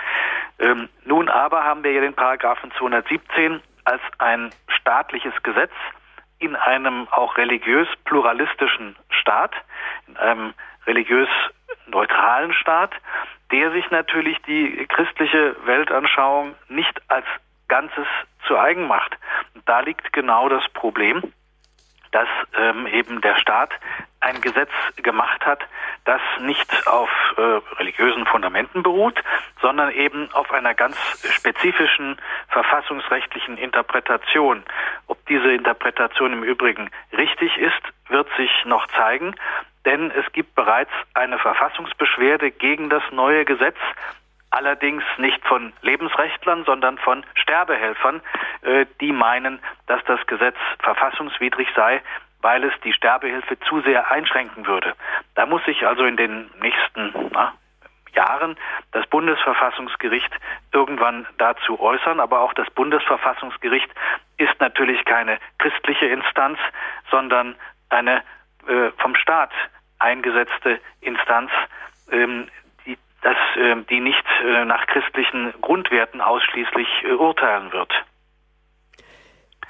Ähm, 0.58 0.88
nun 1.04 1.28
aber 1.28 1.64
haben 1.64 1.84
wir 1.84 1.92
ja 1.92 2.00
den 2.00 2.14
Paragraphen 2.14 2.70
217 2.78 3.62
als 3.84 4.02
ein 4.18 4.50
staatliches 4.68 5.34
Gesetz 5.42 5.72
in 6.38 6.56
einem 6.56 7.06
auch 7.10 7.36
religiös 7.36 7.88
pluralistischen 8.04 8.96
Staat, 9.10 9.54
in 10.06 10.16
einem 10.16 10.54
religiös 10.86 11.28
neutralen 11.86 12.52
Staat, 12.52 12.92
der 13.52 13.72
sich 13.72 13.90
natürlich 13.90 14.38
die 14.42 14.86
christliche 14.88 15.56
Weltanschauung 15.64 16.54
nicht 16.68 17.00
als 17.08 17.26
Ganzes 17.68 18.06
zu 18.46 18.58
eigen 18.58 18.86
macht. 18.86 19.16
Und 19.54 19.68
da 19.68 19.80
liegt 19.80 20.12
genau 20.12 20.48
das 20.48 20.68
Problem, 20.70 21.22
dass 22.12 22.28
ähm, 22.56 22.86
eben 22.86 23.20
der 23.20 23.36
Staat 23.36 23.70
ein 24.20 24.40
Gesetz 24.40 24.70
gemacht 24.96 25.46
hat, 25.46 25.60
das 26.04 26.20
nicht 26.40 26.86
auf 26.86 27.08
äh, 27.36 27.40
religiösen 27.78 28.26
Fundamenten 28.26 28.82
beruht, 28.82 29.22
sondern 29.62 29.90
eben 29.92 30.30
auf 30.32 30.52
einer 30.52 30.74
ganz 30.74 30.96
spezifischen 31.32 32.20
verfassungsrechtlichen 32.48 33.56
Interpretation. 33.56 34.62
Ob 35.06 35.24
diese 35.26 35.52
Interpretation 35.52 36.32
im 36.32 36.42
Übrigen 36.42 36.90
richtig 37.16 37.56
ist, 37.56 37.80
wird 38.08 38.28
sich 38.36 38.50
noch 38.64 38.86
zeigen, 38.88 39.34
denn 39.84 40.10
es 40.10 40.30
gibt 40.32 40.54
bereits 40.54 40.92
eine 41.14 41.38
Verfassungsbeschwerde 41.38 42.50
gegen 42.50 42.90
das 42.90 43.02
neue 43.10 43.44
Gesetz, 43.44 43.76
allerdings 44.50 45.04
nicht 45.18 45.44
von 45.46 45.72
Lebensrechtlern, 45.82 46.64
sondern 46.64 46.98
von 46.98 47.24
Sterbehelfern, 47.34 48.20
äh, 48.62 48.86
die 49.00 49.12
meinen, 49.12 49.60
dass 49.86 50.02
das 50.04 50.24
Gesetz 50.26 50.56
verfassungswidrig 50.80 51.68
sei, 51.74 52.02
weil 52.42 52.64
es 52.64 52.72
die 52.82 52.92
Sterbehilfe 52.92 53.58
zu 53.60 53.80
sehr 53.82 54.10
einschränken 54.10 54.66
würde. 54.66 54.94
Da 55.34 55.46
muss 55.46 55.64
sich 55.64 55.86
also 55.86 56.04
in 56.04 56.16
den 56.16 56.50
nächsten 56.60 57.12
na, 57.32 57.52
Jahren 58.14 58.56
das 58.92 59.06
Bundesverfassungsgericht 59.06 60.32
irgendwann 60.72 61.26
dazu 61.38 61.80
äußern. 61.80 62.20
Aber 62.20 62.40
auch 62.40 62.54
das 62.54 62.68
Bundesverfassungsgericht 62.70 63.88
ist 64.38 64.58
natürlich 64.60 65.04
keine 65.04 65.38
christliche 65.58 66.06
Instanz, 66.06 66.58
sondern 67.10 67.56
eine 67.88 68.22
äh, 68.66 68.90
vom 68.98 69.14
Staat 69.16 69.50
eingesetzte 69.98 70.80
Instanz, 71.00 71.50
ähm, 72.10 72.48
die, 72.86 72.96
das, 73.22 73.36
äh, 73.56 73.76
die 73.88 74.00
nicht 74.00 74.24
äh, 74.44 74.64
nach 74.64 74.86
christlichen 74.86 75.52
Grundwerten 75.60 76.20
ausschließlich 76.20 76.88
äh, 77.04 77.12
urteilen 77.12 77.72
wird. 77.72 77.92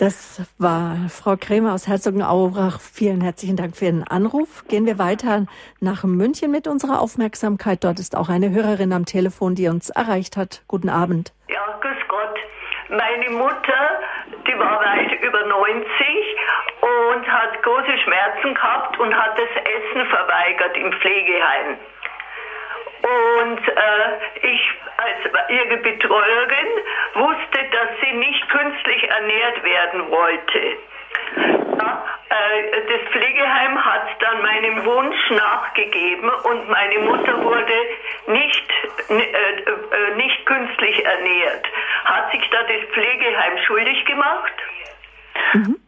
Das 0.01 0.51
war 0.57 0.97
Frau 1.11 1.37
Krämer 1.37 1.75
aus 1.75 1.87
Herzogenaurach. 1.87 2.81
Vielen 2.81 3.21
herzlichen 3.21 3.57
Dank 3.57 3.77
für 3.77 3.85
Ihren 3.85 4.09
Anruf. 4.09 4.65
Gehen 4.67 4.87
wir 4.87 4.99
weiter 4.99 5.45
nach 5.81 6.05
München 6.05 6.51
mit 6.51 6.67
unserer 6.67 7.03
Aufmerksamkeit. 7.03 7.85
Dort 7.85 7.99
ist 7.99 8.17
auch 8.17 8.31
eine 8.31 8.49
Hörerin 8.49 8.95
am 8.95 9.05
Telefon, 9.05 9.57
die 9.57 9.69
uns 9.69 9.91
erreicht 9.91 10.39
hat. 10.39 10.63
Guten 10.69 10.89
Abend. 10.89 11.35
Ja, 11.49 11.61
grüß 11.83 11.99
Gott. 12.09 12.39
Meine 12.89 13.29
Mutter, 13.29 14.01
die 14.47 14.59
war 14.59 14.81
weit 14.81 15.21
über 15.21 15.45
90 15.45 15.81
und 17.11 17.27
hat 17.31 17.63
große 17.63 17.99
Schmerzen 17.99 18.55
gehabt 18.55 18.99
und 18.99 19.15
hat 19.15 19.39
das 19.39 19.49
Essen 19.65 20.07
verweigert 20.07 20.77
im 20.77 20.93
Pflegeheim. 20.93 21.79
Und 23.03 23.69
äh, 23.69 24.47
ich 24.47 24.61
als 24.97 25.51
ihre 25.51 25.77
Betreuerin 25.79 26.69
wusste, 27.15 27.59
dass 27.73 27.89
sie 28.03 28.13
nicht 28.13 28.49
künstlich 28.51 29.09
ernährt 29.09 29.65
werden 29.65 30.11
wollte. 30.11 30.77
Ja, 31.79 32.05
äh, 32.29 32.83
das 32.87 33.11
Pflegeheim 33.11 33.85
hat 33.85 34.09
dann 34.21 34.43
meinem 34.43 34.85
Wunsch 34.85 35.31
nachgegeben 35.31 36.29
und 36.29 36.69
meine 36.69 36.99
Mutter 36.99 37.43
wurde 37.43 37.73
nicht, 38.27 38.71
äh, 39.09 39.15
äh, 39.15 40.15
nicht 40.17 40.45
künstlich 40.45 41.05
ernährt. 41.05 41.67
Hat 42.05 42.31
sich 42.33 42.49
da 42.51 42.63
das 42.65 42.83
Pflegeheim 42.93 43.59
schuldig 43.67 44.05
gemacht? 44.05 44.53
Mhm 45.55 45.81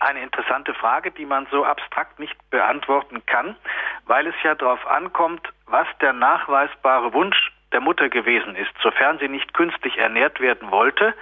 eine 0.00 0.22
interessante 0.22 0.74
Frage, 0.74 1.10
die 1.10 1.26
man 1.26 1.46
so 1.50 1.64
abstrakt 1.64 2.18
nicht 2.18 2.36
beantworten 2.50 3.24
kann, 3.26 3.56
weil 4.06 4.26
es 4.26 4.34
ja 4.42 4.54
darauf 4.54 4.86
ankommt, 4.86 5.52
was 5.66 5.86
der 6.00 6.12
nachweisbare 6.12 7.12
Wunsch 7.12 7.52
der 7.72 7.80
Mutter 7.80 8.08
gewesen 8.08 8.56
ist. 8.56 8.70
Sofern 8.82 9.18
sie 9.18 9.28
nicht 9.28 9.52
künstlich 9.54 9.98
ernährt 9.98 10.40
werden 10.40 10.70
wollte, 10.70 11.14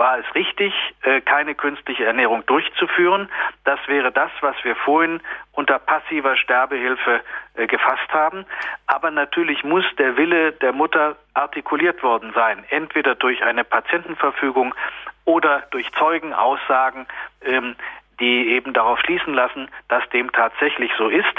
war 0.00 0.18
es 0.18 0.34
richtig, 0.34 0.72
äh, 1.02 1.20
keine 1.20 1.54
künstliche 1.54 2.06
Ernährung 2.06 2.46
durchzuführen. 2.46 3.28
Das 3.64 3.78
wäre 3.86 4.10
das, 4.10 4.30
was 4.40 4.56
wir 4.62 4.74
vorhin 4.74 5.20
unter 5.52 5.78
passiver 5.78 6.36
Sterbehilfe 6.38 7.20
äh, 7.54 7.66
gefasst 7.66 8.08
haben. 8.10 8.46
Aber 8.86 9.10
natürlich 9.10 9.62
muss 9.62 9.84
der 9.98 10.16
Wille 10.16 10.52
der 10.52 10.72
Mutter 10.72 11.16
artikuliert 11.34 12.02
worden 12.02 12.32
sein, 12.34 12.64
entweder 12.70 13.14
durch 13.14 13.42
eine 13.42 13.62
Patientenverfügung 13.62 14.74
oder 15.26 15.64
durch 15.70 15.86
Zeugenaussagen, 15.92 17.06
ähm, 17.42 17.76
die 18.20 18.50
eben 18.50 18.72
darauf 18.72 19.00
schließen 19.00 19.34
lassen, 19.34 19.68
dass 19.88 20.08
dem 20.10 20.30
tatsächlich 20.32 20.92
so 20.96 21.08
ist. 21.08 21.34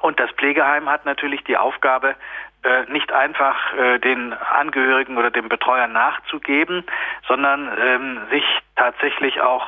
Und 0.00 0.20
das 0.20 0.30
Pflegeheim 0.32 0.88
hat 0.88 1.04
natürlich 1.04 1.42
die 1.44 1.56
Aufgabe, 1.56 2.14
äh, 2.62 2.84
nicht 2.90 3.12
einfach 3.12 3.74
äh, 3.74 3.98
den 3.98 4.32
Angehörigen 4.32 5.16
oder 5.16 5.30
dem 5.30 5.48
Betreuer 5.48 5.86
nachzugeben, 5.86 6.84
sondern 7.26 7.70
ähm, 7.80 8.20
sich 8.30 8.44
tatsächlich 8.76 9.40
auch 9.40 9.66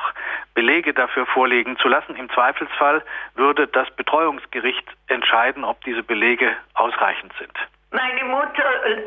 Belege 0.53 0.93
dafür 0.93 1.25
vorlegen 1.25 1.77
zu 1.77 1.87
lassen. 1.87 2.15
Im 2.15 2.29
Zweifelsfall 2.29 3.03
würde 3.35 3.67
das 3.67 3.89
Betreuungsgericht 3.91 4.85
entscheiden, 5.07 5.63
ob 5.63 5.83
diese 5.83 6.03
Belege 6.03 6.55
ausreichend 6.73 7.33
sind. 7.39 7.53
Meine 7.91 8.23
Mutter 8.25 8.85
äh, 8.85 9.01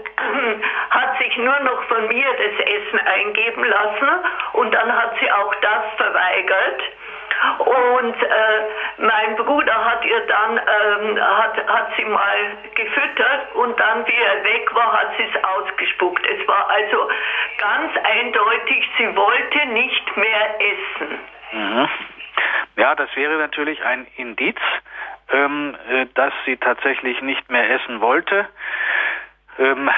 hat 0.90 1.18
sich 1.18 1.36
nur 1.36 1.58
noch 1.60 1.82
von 1.84 2.08
mir 2.08 2.26
das 2.32 2.66
Essen 2.66 2.98
eingeben 3.06 3.64
lassen 3.64 4.08
und 4.54 4.74
dann 4.74 4.92
hat 4.92 5.14
sie 5.20 5.30
auch 5.30 5.54
das 5.56 5.84
verweigert. 5.96 6.82
Und 7.58 8.22
äh, 8.22 8.60
mein 8.98 9.36
Bruder 9.36 9.84
hat 9.84 10.04
ihr 10.04 10.20
dann, 10.26 10.58
ähm, 10.58 11.20
hat, 11.20 11.66
hat 11.66 11.88
sie 11.96 12.04
mal 12.04 12.56
gefüttert 12.74 13.54
und 13.54 13.78
dann, 13.78 14.06
wie 14.06 14.20
er 14.20 14.44
weg 14.44 14.74
war, 14.74 14.92
hat 14.92 15.16
sie 15.16 15.24
es 15.24 15.44
ausgespuckt. 15.44 16.24
Es 16.26 16.46
war 16.46 16.68
also 16.68 17.08
ganz 17.58 17.92
eindeutig, 18.02 18.88
sie 18.98 19.16
wollte 19.16 19.66
nicht 19.68 20.16
mehr 20.16 20.60
essen. 20.60 21.20
Mhm. 21.52 21.88
Ja, 22.76 22.94
das 22.94 23.14
wäre 23.16 23.36
natürlich 23.36 23.82
ein 23.84 24.06
Indiz, 24.16 24.58
ähm, 25.32 25.76
äh, 25.88 26.06
dass 26.14 26.32
sie 26.44 26.56
tatsächlich 26.56 27.20
nicht 27.22 27.50
mehr 27.50 27.68
essen 27.70 28.00
wollte. 28.00 28.46
Ähm, 29.58 29.90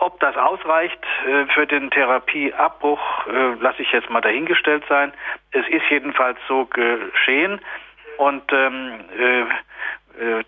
ob 0.00 0.18
das 0.20 0.36
ausreicht 0.36 0.98
äh, 1.26 1.46
für 1.46 1.66
den 1.66 1.90
Therapieabbruch, 1.90 3.26
äh, 3.26 3.54
lasse 3.60 3.82
ich 3.82 3.92
jetzt 3.92 4.10
mal 4.10 4.20
dahingestellt 4.20 4.84
sein. 4.88 5.12
Es 5.52 5.66
ist 5.68 5.88
jedenfalls 5.88 6.38
so 6.48 6.66
geschehen 6.66 7.60
und 8.18 8.52
ähm, 8.52 9.00
äh, 9.18 9.40
äh 9.40 10.44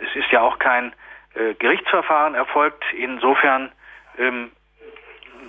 es 0.00 0.14
ist 0.14 0.30
ja 0.30 0.42
auch 0.42 0.60
kein 0.60 0.92
äh, 1.34 1.54
Gerichtsverfahren 1.54 2.36
erfolgt. 2.36 2.84
Insofern 2.92 3.72
ähm, 4.16 4.52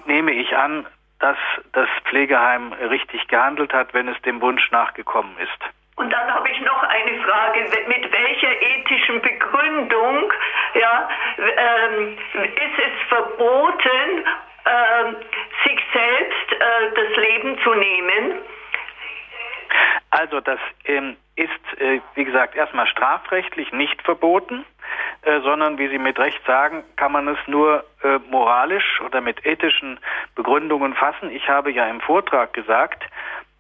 nehme 0.06 0.32
ich 0.32 0.58
an, 0.58 0.88
dass 1.20 1.38
das 1.74 1.88
Pflegeheim 2.06 2.74
richtig 2.74 3.28
gehandelt 3.28 3.74
hat, 3.74 3.94
wenn 3.94 4.08
es 4.08 4.20
dem 4.24 4.42
Wunsch 4.42 4.72
nachgekommen 4.72 5.38
ist. 5.38 5.74
Und 6.00 6.14
dann 6.14 6.34
habe 6.34 6.50
ich 6.50 6.62
noch 6.62 6.82
eine 6.84 7.20
Frage. 7.20 7.60
Mit 7.88 8.10
welcher 8.10 8.62
ethischen 8.62 9.22
Begründung 9.22 10.32
ja, 10.76 11.10
ähm, 11.38 12.18
ist 12.34 12.80
es 12.80 13.08
verboten, 13.10 14.26
äh, 14.64 15.68
sich 15.68 15.82
selbst 15.92 16.52
äh, 16.54 16.92
das 16.96 17.18
Leben 17.18 17.60
zu 17.64 17.74
nehmen? 17.74 18.40
Also 20.12 20.40
das 20.40 20.60
ähm, 20.86 21.18
ist, 21.36 21.82
äh, 21.82 22.00
wie 22.16 22.24
gesagt, 22.24 22.56
erstmal 22.56 22.88
strafrechtlich 22.88 23.74
nicht 23.74 24.02
verboten, 24.02 24.66
äh, 25.24 25.42
sondern, 25.42 25.78
wie 25.80 25.90
Sie 25.90 26.00
mit 26.00 26.18
Recht 26.18 26.40
sagen, 26.46 26.86
kann 26.96 27.12
man 27.12 27.28
es 27.28 27.40
nur 27.48 27.84
äh, 28.04 28.20
moralisch 28.30 29.02
oder 29.02 29.20
mit 29.20 29.46
ethischen 29.46 30.00
Begründungen 30.36 30.94
fassen. 30.94 31.30
Ich 31.30 31.50
habe 31.50 31.72
ja 31.72 31.88
im 31.90 32.00
Vortrag 32.00 32.54
gesagt, 32.54 33.04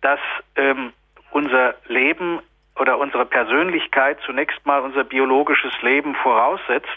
dass 0.01 0.21
ähm, 0.55 0.93
unser 1.31 1.75
Leben 1.87 2.39
oder 2.75 2.97
unsere 2.97 3.25
Persönlichkeit 3.25 4.19
zunächst 4.25 4.65
mal 4.65 4.81
unser 4.81 5.03
biologisches 5.03 5.73
Leben 5.81 6.15
voraussetzt 6.15 6.87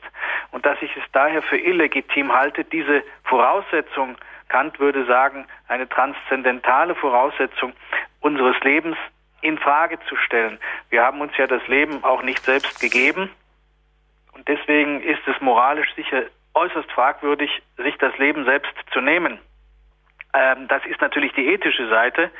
und 0.52 0.64
dass 0.64 0.80
ich 0.80 0.96
es 0.96 1.02
daher 1.12 1.42
für 1.42 1.58
illegitim 1.58 2.32
halte, 2.32 2.64
diese 2.64 3.02
Voraussetzung, 3.24 4.16
Kant 4.48 4.78
würde 4.78 5.04
sagen, 5.06 5.46
eine 5.66 5.88
transzendentale 5.88 6.94
Voraussetzung 6.94 7.72
unseres 8.20 8.58
Lebens 8.60 8.96
in 9.40 9.58
Frage 9.58 9.98
zu 10.08 10.16
stellen. 10.16 10.58
Wir 10.90 11.02
haben 11.02 11.20
uns 11.20 11.36
ja 11.36 11.46
das 11.46 11.66
Leben 11.66 12.04
auch 12.04 12.22
nicht 12.22 12.44
selbst 12.44 12.80
gegeben 12.80 13.30
und 14.34 14.46
deswegen 14.46 15.02
ist 15.02 15.26
es 15.26 15.40
moralisch 15.40 15.92
sicher 15.94 16.22
äußerst 16.54 16.90
fragwürdig, 16.92 17.62
sich 17.76 17.96
das 17.98 18.16
Leben 18.18 18.44
selbst 18.44 18.72
zu 18.92 19.00
nehmen. 19.00 19.38
Ähm, 20.34 20.66
das 20.68 20.84
ist 20.86 21.00
natürlich 21.00 21.32
die 21.34 21.46
ethische 21.48 21.88
Seite. 21.88 22.30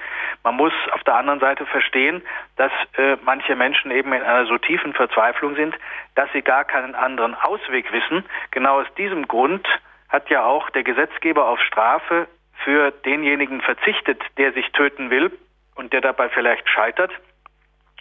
Man 0.43 0.57
muss 0.57 0.73
auf 0.93 1.05
der 1.05 1.15
anderen 1.15 1.41
Seite 1.41 1.67
verstehen, 1.67 2.23
dass 2.57 2.73
äh, 2.97 3.17
manche 3.23 3.55
Menschen 3.55 3.91
eben 3.91 4.13
in 4.13 4.23
einer 4.23 4.47
so 4.47 4.57
tiefen 4.59 4.95
Verzweiflung 4.95 5.55
sind, 5.57 5.75
dass 6.15 6.31
sie 6.33 6.43
gar 6.43 6.65
keinen 6.65 6.95
anderen 6.95 7.35
Ausweg 7.35 7.93
wissen. 7.93 8.25
Genau 8.51 8.81
aus 8.81 8.87
diesem 8.97 9.29
Grund 9.29 9.67
hat 10.09 10.31
ja 10.31 10.45
auch 10.45 10.71
der 10.71 10.85
Gesetzgeber 10.85 11.49
auf 11.49 11.61
Strafe 11.61 12.29
für 12.65 12.91
denjenigen 12.91 13.61
verzichtet, 13.61 14.23
der 14.39 14.53
sich 14.53 14.71
töten 14.73 15.11
will 15.11 15.31
und 15.75 15.93
der 15.93 16.01
dabei 16.01 16.29
vielleicht 16.31 16.69
scheitert. 16.69 17.11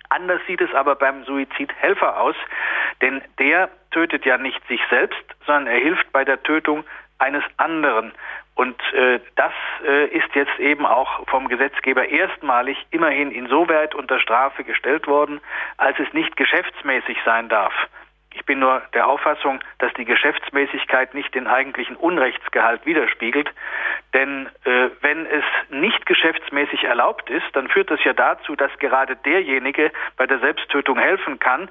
Anders 0.09 0.41
sieht 0.45 0.61
es 0.61 0.73
aber 0.73 0.95
beim 0.95 1.23
Suizidhelfer 1.23 2.19
aus, 2.19 2.35
denn 3.01 3.21
der 3.39 3.69
tötet 3.91 4.25
ja 4.25 4.37
nicht 4.37 4.61
sich 4.67 4.81
selbst, 4.89 5.23
sondern 5.45 5.67
er 5.67 5.79
hilft 5.79 6.11
bei 6.11 6.25
der 6.25 6.43
Tötung 6.43 6.83
eines 7.17 7.43
anderen. 7.57 8.11
Und 8.61 8.79
äh, 8.93 9.19
das 9.37 9.53
äh, 9.87 10.05
ist 10.09 10.35
jetzt 10.35 10.59
eben 10.59 10.85
auch 10.85 11.27
vom 11.27 11.47
Gesetzgeber 11.47 12.07
erstmalig 12.07 12.77
immerhin 12.91 13.31
insoweit 13.31 13.95
unter 13.95 14.19
Strafe 14.19 14.63
gestellt 14.63 15.07
worden, 15.07 15.41
als 15.77 15.97
es 15.97 16.13
nicht 16.13 16.37
geschäftsmäßig 16.37 17.17
sein 17.25 17.49
darf. 17.49 17.73
Ich 18.35 18.45
bin 18.45 18.59
nur 18.59 18.83
der 18.93 19.07
Auffassung, 19.07 19.61
dass 19.79 19.91
die 19.95 20.05
Geschäftsmäßigkeit 20.05 21.15
nicht 21.15 21.33
den 21.33 21.47
eigentlichen 21.47 21.95
Unrechtsgehalt 21.95 22.85
widerspiegelt. 22.85 23.49
Denn 24.13 24.47
äh, 24.65 24.89
wenn 25.01 25.25
es 25.25 25.43
nicht 25.71 26.05
geschäftsmäßig 26.05 26.83
erlaubt 26.83 27.31
ist, 27.31 27.47
dann 27.53 27.67
führt 27.67 27.89
das 27.89 28.03
ja 28.03 28.13
dazu, 28.13 28.55
dass 28.55 28.77
gerade 28.77 29.15
derjenige 29.15 29.91
bei 30.17 30.27
der 30.27 30.37
Selbsttötung 30.37 30.99
helfen 30.99 31.39
kann, 31.39 31.67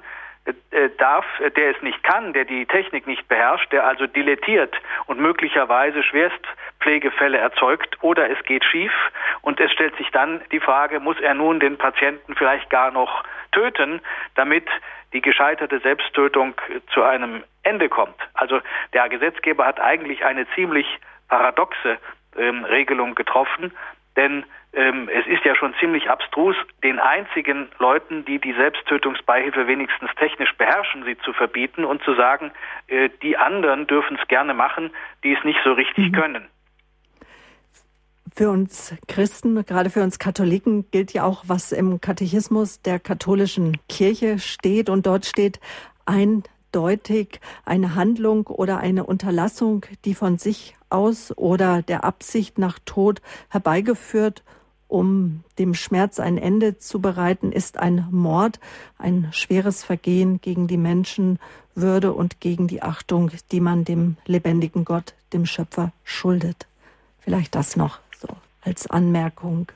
darf, 0.97 1.25
der 1.55 1.75
es 1.75 1.81
nicht 1.83 2.01
kann, 2.03 2.33
der 2.33 2.45
die 2.45 2.65
Technik 2.65 3.05
nicht 3.05 3.27
beherrscht, 3.27 3.71
der 3.71 3.85
also 3.85 4.07
dilettiert 4.07 4.75
und 5.05 5.19
möglicherweise 5.19 6.01
Schwerstpflegefälle 6.01 7.37
erzeugt 7.37 7.97
oder 8.01 8.29
es 8.29 8.43
geht 8.45 8.65
schief 8.65 8.91
und 9.41 9.59
es 9.59 9.71
stellt 9.71 9.95
sich 9.97 10.09
dann 10.11 10.41
die 10.51 10.59
Frage, 10.59 10.99
muss 10.99 11.19
er 11.19 11.35
nun 11.35 11.59
den 11.59 11.77
Patienten 11.77 12.35
vielleicht 12.35 12.69
gar 12.71 12.91
noch 12.91 13.23
töten, 13.51 14.01
damit 14.35 14.67
die 15.13 15.21
gescheiterte 15.21 15.79
Selbsttötung 15.79 16.55
zu 16.93 17.03
einem 17.03 17.43
Ende 17.63 17.89
kommt. 17.89 18.15
Also 18.33 18.61
der 18.93 19.09
Gesetzgeber 19.09 19.65
hat 19.65 19.79
eigentlich 19.79 20.25
eine 20.25 20.47
ziemlich 20.55 20.87
paradoxe 21.27 21.97
ähm, 22.37 22.63
Regelung 22.65 23.13
getroffen, 23.15 23.71
denn 24.15 24.43
ähm, 24.73 25.09
es 25.09 25.27
ist 25.27 25.43
ja 25.43 25.53
schon 25.55 25.73
ziemlich 25.79 26.09
abstrus, 26.09 26.55
den 26.83 26.99
einzigen 26.99 27.67
Leuten, 27.79 28.23
die 28.23 28.39
die 28.39 28.53
Selbsttötungsbeihilfe 28.53 29.67
wenigstens 29.67 30.09
technisch 30.17 30.55
beherrschen, 30.57 31.03
sie 31.03 31.17
zu 31.17 31.33
verbieten 31.33 31.83
und 31.83 32.01
zu 32.03 32.15
sagen, 32.15 32.51
äh, 32.87 33.09
die 33.21 33.37
anderen 33.37 33.87
dürfen 33.87 34.17
es 34.21 34.27
gerne 34.29 34.53
machen, 34.53 34.91
die 35.23 35.33
es 35.33 35.43
nicht 35.43 35.59
so 35.63 35.73
richtig 35.73 36.11
mhm. 36.11 36.15
können. 36.15 36.47
Für 38.33 38.49
uns 38.49 38.95
Christen, 39.09 39.65
gerade 39.65 39.89
für 39.89 40.03
uns 40.03 40.17
Katholiken, 40.17 40.89
gilt 40.89 41.11
ja 41.11 41.25
auch, 41.25 41.43
was 41.47 41.73
im 41.73 41.99
Katechismus 41.99 42.81
der 42.81 42.97
katholischen 42.97 43.77
Kirche 43.89 44.39
steht. 44.39 44.89
Und 44.89 45.05
dort 45.05 45.25
steht 45.25 45.59
eindeutig 46.05 47.41
eine 47.65 47.95
Handlung 47.95 48.47
oder 48.47 48.77
eine 48.77 49.03
Unterlassung, 49.03 49.85
die 50.05 50.15
von 50.15 50.37
sich 50.37 50.77
aus 50.89 51.37
oder 51.37 51.81
der 51.81 52.05
Absicht 52.05 52.57
nach 52.57 52.79
Tod 52.85 53.21
herbeigeführt 53.49 54.43
um 54.91 55.43
dem 55.57 55.73
Schmerz 55.73 56.19
ein 56.19 56.37
Ende 56.37 56.77
zu 56.77 56.99
bereiten, 56.99 57.51
ist 57.51 57.77
ein 57.77 58.07
Mord, 58.11 58.59
ein 58.97 59.29
schweres 59.31 59.83
Vergehen 59.83 60.41
gegen 60.41 60.67
die 60.67 60.77
Menschenwürde 60.77 62.11
und 62.13 62.41
gegen 62.41 62.67
die 62.67 62.83
Achtung, 62.83 63.31
die 63.51 63.61
man 63.61 63.85
dem 63.85 64.17
lebendigen 64.25 64.83
Gott, 64.83 65.13
dem 65.31 65.45
Schöpfer, 65.45 65.93
schuldet. 66.03 66.67
Vielleicht 67.19 67.55
das 67.55 67.77
noch 67.77 67.99
so 68.19 68.27
als 68.61 68.87
Anmerkung. 68.87 69.71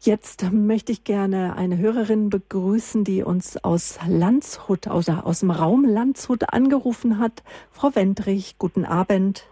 Jetzt 0.00 0.50
möchte 0.50 0.92
ich 0.92 1.04
gerne 1.04 1.56
eine 1.56 1.76
Hörerin 1.76 2.30
begrüßen, 2.30 3.04
die 3.04 3.22
uns 3.22 3.62
aus 3.62 3.98
Landshut, 4.06 4.88
aus, 4.88 5.10
aus 5.10 5.40
dem 5.40 5.50
Raum 5.50 5.84
Landshut 5.84 6.54
angerufen 6.54 7.18
hat. 7.18 7.42
Frau 7.72 7.94
Wendrich, 7.94 8.56
guten 8.58 8.86
Abend. 8.86 9.44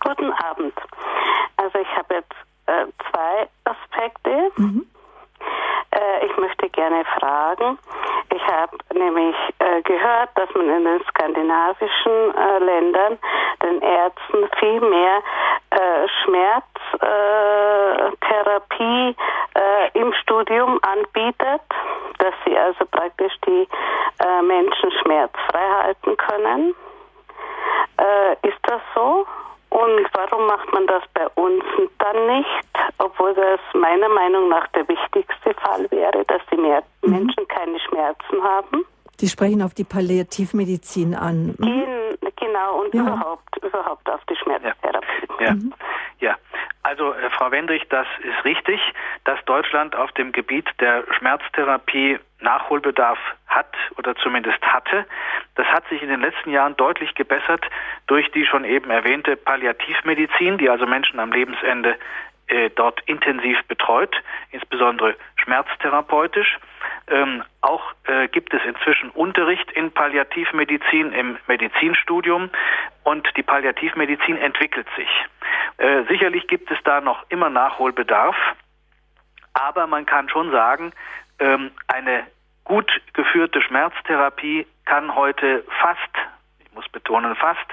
Guten 0.00 0.30
Abend. 0.32 0.74
Ich 1.82 1.96
habe 1.96 2.14
jetzt 2.14 2.34
äh, 2.66 2.86
zwei 3.10 3.48
Aspekte. 3.64 4.52
Mhm. 4.56 4.86
Äh, 5.90 6.26
ich 6.26 6.36
möchte 6.36 6.68
gerne 6.70 7.04
fragen. 7.18 7.76
Ich 8.34 8.46
habe 8.46 8.78
nämlich 8.94 9.36
äh, 9.58 9.82
gehört, 9.82 10.30
dass 10.36 10.48
man 10.54 10.70
in 10.70 10.84
den 10.84 11.02
skandinavischen 11.08 12.34
äh, 12.34 12.58
Ländern 12.60 13.18
den 13.62 13.82
Ärzten 13.82 14.48
viel 14.58 14.80
mehr 14.80 15.22
äh, 15.70 16.08
Schmerztherapie 16.22 19.16
äh, 19.54 19.90
im 19.98 20.14
Studium 20.14 20.80
anbietet, 20.82 21.60
dass 22.18 22.34
sie 22.46 22.56
also 22.56 22.86
praktisch 22.86 23.34
die 23.46 23.68
Menschen 24.44 24.92
schmerzfrei 25.02 25.68
halten 25.82 26.16
können. 26.16 26.74
ist 28.42 28.58
das 28.62 28.80
so? 28.94 29.26
Und 29.72 30.06
warum 30.12 30.46
macht 30.46 30.70
man 30.74 30.86
das 30.86 31.02
bei 31.14 31.26
uns 31.28 31.64
dann 31.98 32.26
nicht, 32.26 32.64
obwohl 32.98 33.32
das 33.32 33.58
meiner 33.72 34.08
Meinung 34.10 34.50
nach 34.50 34.66
der 34.68 34.86
wichtigste 34.86 35.54
Fall 35.54 35.90
wäre, 35.90 36.24
dass 36.26 36.42
die 36.52 36.58
mhm. 36.58 36.82
Menschen 37.00 37.48
keine 37.48 37.80
Schmerzen 37.80 38.42
haben? 38.42 38.84
Die 39.20 39.28
sprechen 39.28 39.62
auf 39.62 39.72
die 39.72 39.84
Palliativmedizin 39.84 41.14
an. 41.14 41.54
Mhm. 41.58 42.18
Genau, 42.36 42.82
und 42.82 42.92
ja. 42.92 43.00
überhaupt, 43.02 43.56
überhaupt 43.64 44.10
auf 44.10 44.20
die 44.28 44.36
Schmerztherapie. 44.36 45.28
Ja. 45.40 45.46
ja. 45.46 45.52
Mhm. 45.54 45.72
ja. 46.18 46.36
Also 46.82 47.14
äh, 47.14 47.30
Frau 47.30 47.50
Wendrich, 47.50 47.86
das 47.88 48.06
ist 48.22 48.44
richtig, 48.44 48.80
dass 49.24 49.42
Deutschland 49.44 49.94
auf 49.94 50.10
dem 50.12 50.32
Gebiet 50.32 50.68
der 50.80 51.04
Schmerztherapie 51.16 52.18
Nachholbedarf 52.40 53.18
hat 53.46 53.72
oder 53.96 54.16
zumindest 54.16 54.60
hatte. 54.62 55.06
Das 55.54 55.66
hat 55.68 55.88
sich 55.88 56.02
in 56.02 56.08
den 56.08 56.20
letzten 56.20 56.50
Jahren 56.50 56.76
deutlich 56.76 57.14
gebessert 57.14 57.64
durch 58.08 58.30
die 58.32 58.44
schon 58.44 58.64
eben 58.64 58.90
erwähnte 58.90 59.36
Palliativmedizin, 59.36 60.58
die 60.58 60.68
also 60.68 60.86
Menschen 60.86 61.20
am 61.20 61.32
Lebensende 61.32 61.96
äh, 62.48 62.70
dort 62.70 63.00
intensiv 63.06 63.62
betreut, 63.68 64.14
insbesondere 64.50 65.14
schmerztherapeutisch. 65.36 66.58
Ähm, 67.08 67.42
auch 67.60 67.82
äh, 68.04 68.28
gibt 68.28 68.54
es 68.54 68.62
inzwischen 68.64 69.10
Unterricht 69.10 69.70
in 69.72 69.90
Palliativmedizin 69.92 71.12
im 71.12 71.38
Medizinstudium 71.46 72.50
und 73.04 73.28
die 73.36 73.42
Palliativmedizin 73.42 74.36
entwickelt 74.36 74.86
sich. 74.96 75.08
Äh, 75.78 76.04
sicherlich 76.08 76.46
gibt 76.46 76.70
es 76.70 76.78
da 76.84 77.00
noch 77.00 77.24
immer 77.28 77.50
Nachholbedarf, 77.50 78.36
aber 79.52 79.86
man 79.86 80.06
kann 80.06 80.28
schon 80.28 80.50
sagen, 80.50 80.92
ähm, 81.38 81.70
eine 81.88 82.26
gut 82.64 82.90
geführte 83.12 83.60
Schmerztherapie 83.60 84.66
kann 84.84 85.14
heute 85.14 85.64
fast, 85.80 85.98
ich 86.60 86.72
muss 86.72 86.88
betonen 86.88 87.34
fast, 87.36 87.66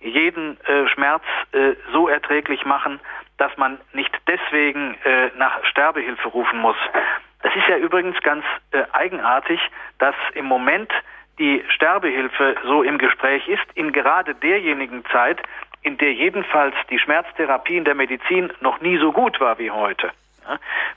jeden 0.00 0.60
äh, 0.64 0.88
Schmerz 0.88 1.22
äh, 1.52 1.74
so 1.92 2.08
erträglich 2.08 2.64
machen, 2.64 3.00
dass 3.38 3.56
man 3.56 3.80
nicht 3.92 4.12
deswegen 4.26 4.94
äh, 5.04 5.30
nach 5.36 5.64
Sterbehilfe 5.64 6.28
rufen 6.28 6.58
muss. 6.58 6.76
Das 7.42 7.54
ist 7.56 7.68
ja 7.68 7.76
übrigens 7.76 8.20
ganz 8.22 8.44
äh, 8.70 8.84
eigenartig, 8.92 9.60
dass 9.98 10.14
im 10.34 10.46
Moment 10.46 10.90
die 11.38 11.64
Sterbehilfe 11.68 12.56
so 12.64 12.82
im 12.82 12.98
Gespräch 12.98 13.48
ist, 13.48 13.64
in 13.74 13.92
gerade 13.92 14.34
derjenigen 14.34 15.04
Zeit, 15.06 15.42
in 15.82 15.98
der 15.98 16.12
jedenfalls 16.12 16.74
die 16.90 16.98
Schmerztherapie 16.98 17.76
in 17.76 17.84
der 17.84 17.94
Medizin 17.94 18.52
noch 18.60 18.80
nie 18.80 18.98
so 18.98 19.12
gut 19.12 19.40
war 19.40 19.58
wie 19.58 19.70
heute. 19.70 20.12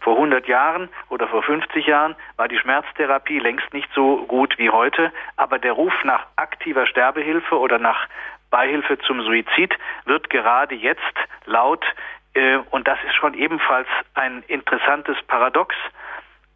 Vor 0.02 0.16
100 0.16 0.48
Jahren 0.48 0.90
oder 1.10 1.28
vor 1.28 1.44
50 1.44 1.86
Jahren 1.86 2.16
war 2.36 2.48
die 2.48 2.58
Schmerztherapie 2.58 3.40
längst 3.40 3.74
nicht 3.74 3.90
so 3.94 4.26
gut 4.26 4.58
wie 4.58 4.70
heute, 4.70 5.12
aber 5.38 5.60
der 5.60 5.74
Ruf 5.74 5.94
nach 6.04 6.26
aktiver 6.36 6.88
Sterbehilfe 6.88 7.58
oder 7.58 7.78
nach 7.78 8.08
Beihilfe 8.50 8.98
zum 9.00 9.22
Suizid 9.22 9.76
wird 10.06 10.30
gerade 10.30 10.76
jetzt 10.76 11.02
laut 11.46 11.86
äh, 12.34 12.58
und 12.70 12.88
das 12.88 13.00
ist 13.08 13.16
schon 13.16 13.34
ebenfalls 13.34 13.88
ein 14.14 14.44
interessantes 14.48 15.18
Paradox, 15.28 15.76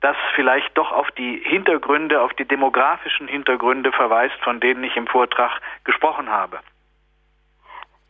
das 0.02 0.16
vielleicht 0.36 0.78
doch 0.78 0.92
auf 0.92 1.10
die 1.12 1.42
Hintergründe, 1.44 2.22
auf 2.22 2.34
die 2.34 2.46
demografischen 2.46 3.28
Hintergründe 3.28 3.92
verweist, 3.92 4.36
von 4.44 4.60
denen 4.60 4.84
ich 4.84 4.96
im 4.96 5.08
Vortrag 5.08 5.60
gesprochen 5.84 6.30
habe. 6.30 6.60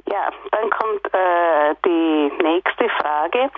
Ja, 0.08 0.32
dann 0.52 0.70
kommt 0.70 1.06
äh, 1.14 1.76
die 1.86 2.32
nächste 2.42 2.90
Frage. 2.90 3.50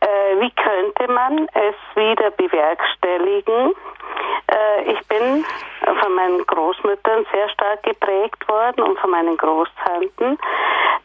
Äh, 0.00 0.40
wie 0.40 0.50
könnte 0.50 1.10
man 1.12 1.48
es 1.54 1.74
wieder 1.94 2.30
bewerkstelligen? 2.32 3.72
Äh, 4.48 4.92
ich 4.92 5.08
bin 5.08 5.44
von 6.00 6.14
meinen 6.14 6.44
Großmüttern 6.46 7.26
sehr 7.32 7.48
stark 7.50 7.82
geprägt 7.84 8.46
worden 8.48 8.82
und 8.82 8.98
von 8.98 9.10
meinen 9.10 9.36
Großtanten, 9.36 10.38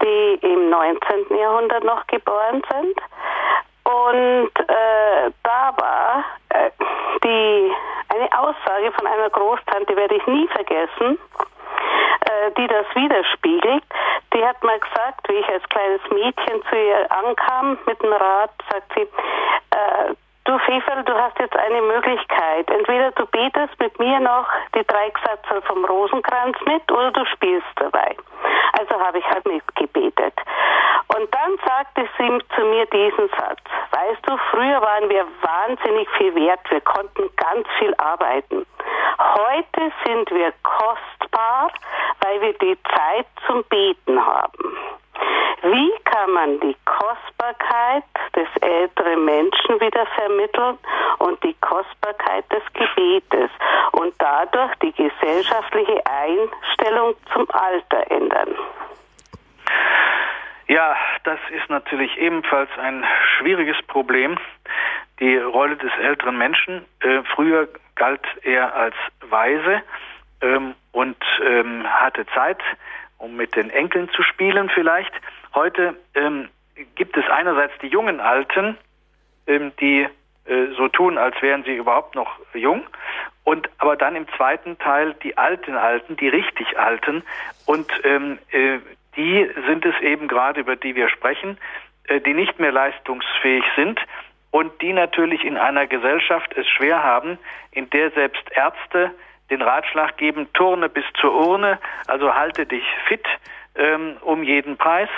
die 0.01 0.39
im 0.41 0.69
19. 0.69 1.37
Jahrhundert 1.37 1.83
noch 1.83 2.05
geboren 2.07 2.61
sind. 2.71 2.99
Und 3.83 4.51
äh, 4.67 5.31
da 5.43 5.73
war 5.77 6.25
äh, 6.49 6.71
die 7.23 7.71
eine 8.09 8.31
Aussage 8.77 8.91
von 8.91 9.07
einer 9.07 9.29
Großtante, 9.29 9.95
werde 9.95 10.15
ich 10.15 10.27
nie 10.27 10.47
vergessen 10.49 11.17
äh, 12.21 12.51
die 12.57 12.67
das 12.67 12.85
widerspiegelt. 12.93 13.83
Die 14.33 14.45
hat 14.45 14.61
mal 14.63 14.79
gesagt, 14.79 15.27
wie 15.29 15.33
ich 15.35 15.47
als 15.47 15.63
kleines 15.69 16.01
Mädchen 16.09 16.61
zu 16.69 16.75
ihr 16.75 17.11
ankam 17.11 17.77
mit 17.85 18.01
dem 18.01 18.11
Rat, 18.11 18.51
sagt 18.69 18.91
sie, 18.95 19.01
äh, 19.01 20.13
du 20.43 20.57
Feferl, 20.59 21.03
du 21.03 21.13
hast 21.13 21.39
jetzt 21.39 21.55
eine 21.55 21.81
Möglichkeit. 21.81 22.69
Entweder 22.69 23.11
du 23.11 23.25
betest 23.27 23.79
mit 23.79 23.97
mir 23.99 24.19
noch 24.19 24.47
die 24.75 24.85
drei 24.85 25.09
Gesatze 25.09 25.61
vom 25.67 25.85
Rosenkranz 25.85 26.57
mit 26.65 26.91
oder 26.91 27.11
du 27.11 27.25
spielst 27.25 27.67
dabei. 27.75 28.15
Also 28.79 28.99
habe 28.99 29.19
ich 29.19 29.25
halt 29.25 29.45
mitgebetet. 29.45 30.33
Und 31.15 31.33
dann 31.33 31.57
sagte 31.65 32.07
sie 32.17 32.39
zu 32.55 32.61
mir 32.65 32.85
diesen 32.87 33.29
Satz. 33.29 33.61
Weißt 33.91 34.21
du, 34.27 34.37
früher 34.51 34.81
waren 34.81 35.09
wir 35.09 35.25
wahnsinnig 35.41 36.09
viel 36.17 36.35
wert. 36.35 36.59
Wir 36.69 36.81
konnten 36.81 37.29
ganz 37.37 37.67
viel 37.79 37.93
arbeiten. 37.97 38.65
Heute 39.19 39.91
sind 40.05 40.29
wir 40.31 40.53
kostbar, 40.63 41.71
weil 42.21 42.41
wir 42.41 42.53
die 42.53 42.77
Zeit 42.83 43.25
zum 43.47 43.63
Beten 43.65 44.23
haben. 44.23 44.77
Wie 45.63 45.91
kann 46.05 46.31
man 46.31 46.59
die 46.59 46.75
Kostbarkeit 46.85 48.03
des 48.35 48.47
älteren 48.61 49.25
Menschen 49.25 49.81
wieder 49.81 50.05
vermitteln 50.05 50.77
und 51.17 51.43
die 51.43 51.55
Kostbarkeit 51.61 52.45
des 52.51 52.61
Gebetes 52.73 53.49
und 53.93 54.13
dadurch 54.19 54.75
die 54.83 54.93
gesellschaftliche 54.93 56.03
Einstellung 56.05 57.15
zum 57.33 57.49
Alter 57.49 58.11
ändern? 58.11 58.55
Ja, 60.67 60.95
das 61.23 61.39
ist 61.49 61.69
natürlich 61.69 62.17
ebenfalls 62.17 62.69
ein 62.77 63.05
schwieriges 63.67 63.85
Problem. 63.87 64.37
Die 65.19 65.37
Rolle 65.37 65.75
des 65.77 65.91
älteren 66.01 66.37
Menschen. 66.37 66.85
Äh, 66.99 67.23
früher 67.35 67.67
galt 67.95 68.21
er 68.43 68.75
als 68.75 68.95
weise 69.29 69.81
ähm, 70.41 70.75
und 70.91 71.17
ähm, 71.43 71.83
hatte 71.85 72.25
Zeit, 72.27 72.59
um 73.17 73.35
mit 73.35 73.55
den 73.55 73.69
Enkeln 73.69 74.09
zu 74.09 74.23
spielen 74.23 74.69
vielleicht. 74.69 75.11
Heute 75.55 75.95
ähm, 76.13 76.49
gibt 76.95 77.17
es 77.17 77.27
einerseits 77.29 77.73
die 77.81 77.87
jungen 77.87 78.19
Alten, 78.19 78.77
ähm, 79.47 79.71
die 79.79 80.07
äh, 80.45 80.67
so 80.77 80.87
tun, 80.87 81.17
als 81.17 81.41
wären 81.41 81.63
sie 81.63 81.75
überhaupt 81.75 82.13
noch 82.15 82.39
jung. 82.53 82.83
Und 83.43 83.69
aber 83.79 83.95
dann 83.95 84.15
im 84.15 84.27
zweiten 84.35 84.77
Teil 84.77 85.15
die 85.23 85.37
alten 85.37 85.75
Alten, 85.75 86.15
die 86.17 86.27
richtig 86.27 86.77
Alten. 86.77 87.23
Und 87.65 87.87
ähm, 88.03 88.37
äh, 88.51 88.79
die 89.15 89.49
sind 89.67 89.83
es 89.83 89.99
eben 90.01 90.27
gerade, 90.27 90.59
über 90.61 90.75
die 90.75 90.95
wir 90.95 91.09
sprechen, 91.09 91.57
die 92.25 92.33
nicht 92.33 92.59
mehr 92.59 92.71
leistungsfähig 92.71 93.63
sind 93.75 93.99
und 94.51 94.81
die 94.81 94.93
natürlich 94.93 95.43
in 95.43 95.57
einer 95.57 95.87
Gesellschaft 95.87 96.55
es 96.55 96.67
schwer 96.67 97.03
haben, 97.03 97.37
in 97.71 97.89
der 97.89 98.11
selbst 98.11 98.43
Ärzte 98.51 99.11
den 99.49 99.61
Ratschlag 99.61 100.17
geben, 100.17 100.47
turne 100.53 100.89
bis 100.89 101.05
zur 101.19 101.33
Urne, 101.33 101.79
also 102.07 102.33
halte 102.33 102.65
dich 102.65 102.83
fit 103.07 103.25
ähm, 103.75 104.17
um 104.21 104.43
jeden 104.43 104.77
Preis. 104.77 105.09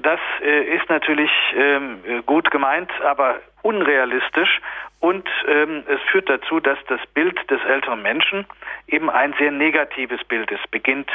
Das 0.00 0.20
äh, 0.42 0.74
ist 0.74 0.88
natürlich 0.88 1.30
ähm, 1.54 2.22
gut 2.26 2.50
gemeint, 2.50 2.90
aber 3.02 3.40
unrealistisch 3.62 4.60
und 5.00 5.28
ähm, 5.48 5.84
es 5.88 6.00
führt 6.10 6.28
dazu, 6.28 6.60
dass 6.60 6.78
das 6.88 7.00
Bild 7.12 7.38
des 7.50 7.60
älteren 7.64 8.02
Menschen 8.02 8.46
eben 8.86 9.10
ein 9.10 9.34
sehr 9.38 9.50
negatives 9.50 10.22
Bild 10.24 10.50
ist. 10.50 10.70
Beginnt 10.70 11.10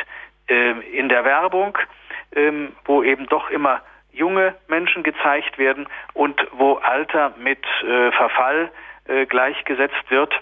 äh, 0.48 0.72
in 0.92 1.10
der 1.10 1.24
Werbung, 1.24 1.78
ähm, 2.36 2.74
wo 2.86 3.04
eben 3.04 3.28
doch 3.28 3.50
immer 3.50 3.82
junge 4.18 4.56
Menschen 4.68 5.04
gezeigt 5.04 5.58
werden 5.58 5.88
und 6.14 6.46
wo 6.52 6.76
Alter 6.76 7.34
mit 7.38 7.64
äh, 7.84 8.12
Verfall 8.12 8.72
äh, 9.06 9.26
gleichgesetzt 9.26 10.10
wird. 10.10 10.34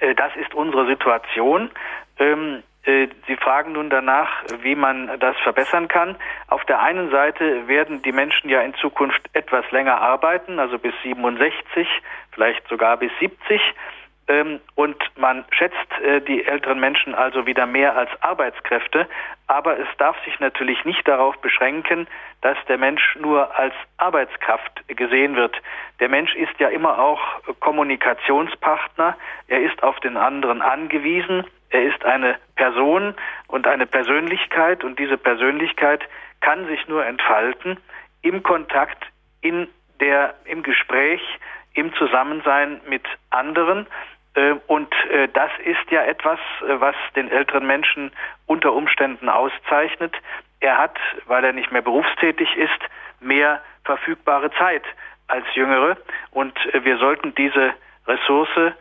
Äh, 0.00 0.14
das 0.14 0.34
ist 0.36 0.54
unsere 0.54 0.86
Situation. 0.86 1.70
Ähm, 2.18 2.62
äh, 2.84 3.08
Sie 3.26 3.36
fragen 3.36 3.72
nun 3.72 3.90
danach, 3.90 4.30
wie 4.62 4.74
man 4.74 5.18
das 5.18 5.36
verbessern 5.38 5.88
kann. 5.88 6.16
Auf 6.48 6.64
der 6.64 6.80
einen 6.80 7.10
Seite 7.10 7.68
werden 7.68 8.02
die 8.02 8.12
Menschen 8.12 8.48
ja 8.48 8.60
in 8.60 8.74
Zukunft 8.74 9.22
etwas 9.32 9.70
länger 9.72 10.00
arbeiten, 10.00 10.58
also 10.58 10.78
bis 10.78 10.94
67, 11.02 11.86
vielleicht 12.32 12.66
sogar 12.68 12.96
bis 12.96 13.10
70. 13.18 13.60
Ähm, 14.28 14.60
und 14.74 14.96
man 15.16 15.44
schätzt 15.50 15.76
äh, 16.02 16.20
die 16.20 16.44
älteren 16.44 16.80
Menschen 16.80 17.14
also 17.14 17.46
wieder 17.46 17.66
mehr 17.66 17.96
als 17.96 18.10
Arbeitskräfte. 18.22 19.06
Aber 19.46 19.78
es 19.78 19.88
darf 19.98 20.16
sich 20.24 20.40
natürlich 20.40 20.84
nicht 20.84 21.06
darauf 21.06 21.36
beschränken, 21.38 22.08
dass 22.40 22.58
der 22.68 22.78
Mensch 22.78 23.16
nur 23.20 23.56
als 23.56 23.74
Arbeitskraft 23.98 24.82
gesehen 24.88 25.36
wird. 25.36 25.56
Der 26.00 26.08
Mensch 26.08 26.34
ist 26.34 26.58
ja 26.58 26.68
immer 26.68 26.98
auch 26.98 27.20
Kommunikationspartner. 27.60 29.16
Er 29.46 29.60
ist 29.62 29.82
auf 29.82 30.00
den 30.00 30.16
anderen 30.16 30.60
angewiesen. 30.60 31.44
Er 31.70 31.84
ist 31.84 32.04
eine 32.04 32.36
Person 32.56 33.14
und 33.46 33.68
eine 33.68 33.86
Persönlichkeit. 33.86 34.82
Und 34.82 34.98
diese 34.98 35.18
Persönlichkeit 35.18 36.02
kann 36.40 36.66
sich 36.66 36.88
nur 36.88 37.06
entfalten 37.06 37.78
im 38.22 38.42
Kontakt, 38.42 39.04
in 39.40 39.68
der, 40.00 40.34
im 40.44 40.64
Gespräch, 40.64 41.20
im 41.74 41.94
Zusammensein 41.94 42.80
mit 42.88 43.04
anderen. 43.30 43.86
Äh, 44.36 44.56
und 44.66 44.94
äh, 45.10 45.28
das 45.28 45.50
ist 45.64 45.90
ja 45.90 46.04
etwas, 46.04 46.38
äh, 46.60 46.80
was 46.80 46.94
den 47.16 47.30
älteren 47.30 47.66
Menschen 47.66 48.12
unter 48.46 48.72
Umständen 48.72 49.28
auszeichnet. 49.28 50.14
Er 50.60 50.78
hat, 50.78 50.98
weil 51.26 51.44
er 51.44 51.52
nicht 51.52 51.72
mehr 51.72 51.82
berufstätig 51.82 52.54
ist, 52.56 52.80
mehr 53.20 53.62
verfügbare 53.84 54.50
Zeit 54.52 54.84
als 55.26 55.44
Jüngere. 55.54 55.96
Und 56.30 56.56
wir 56.72 56.98
sollten 56.98 57.34
diese 57.34 57.74
Ressource 58.06 58.72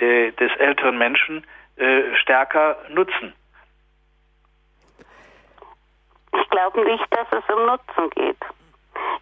des 0.00 0.56
älteren 0.58 0.96
Menschen 0.96 1.44
stärker 2.14 2.76
nutzen. 2.88 3.34
Ich 6.32 6.48
glaube 6.50 6.84
nicht, 6.84 7.04
dass 7.10 7.26
es 7.32 7.54
um 7.54 7.66
Nutzen 7.66 8.10
geht. 8.10 8.38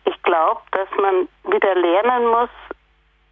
Ich 0.04 0.22
glaube, 0.22 0.60
dass 0.72 0.88
man 1.00 1.28
wieder 1.44 1.74
lernen 1.74 2.26
muss, 2.28 2.50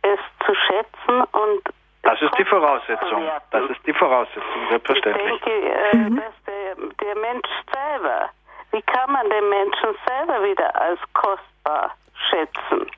es 0.02 0.18
zu 0.44 0.54
schätzen 0.54 1.22
und 1.32 1.62
das 2.04 2.20
ist 2.20 2.38
die 2.38 2.44
Voraussetzung. 2.44 3.28
Das 3.50 3.70
ist 3.70 3.86
die 3.86 3.92
Voraussetzung, 3.92 4.68
selbstverständlich. 4.68 5.34
Ich 5.34 5.42
denke, 5.42 5.68
äh, 5.68 5.96
mhm. 5.96 6.16
dass 6.16 6.34
der, 6.46 6.74
der 7.06 7.20
Mensch 7.20 7.48
selber, 7.72 8.30
wie 8.72 8.82
kann 8.82 9.10
man 9.10 9.28
den 9.30 9.48
Menschen 9.48 9.96
selber 10.06 10.42
wieder 10.44 10.80
als 10.80 11.00
kostbar 11.14 11.94
schätzen? 12.28 12.90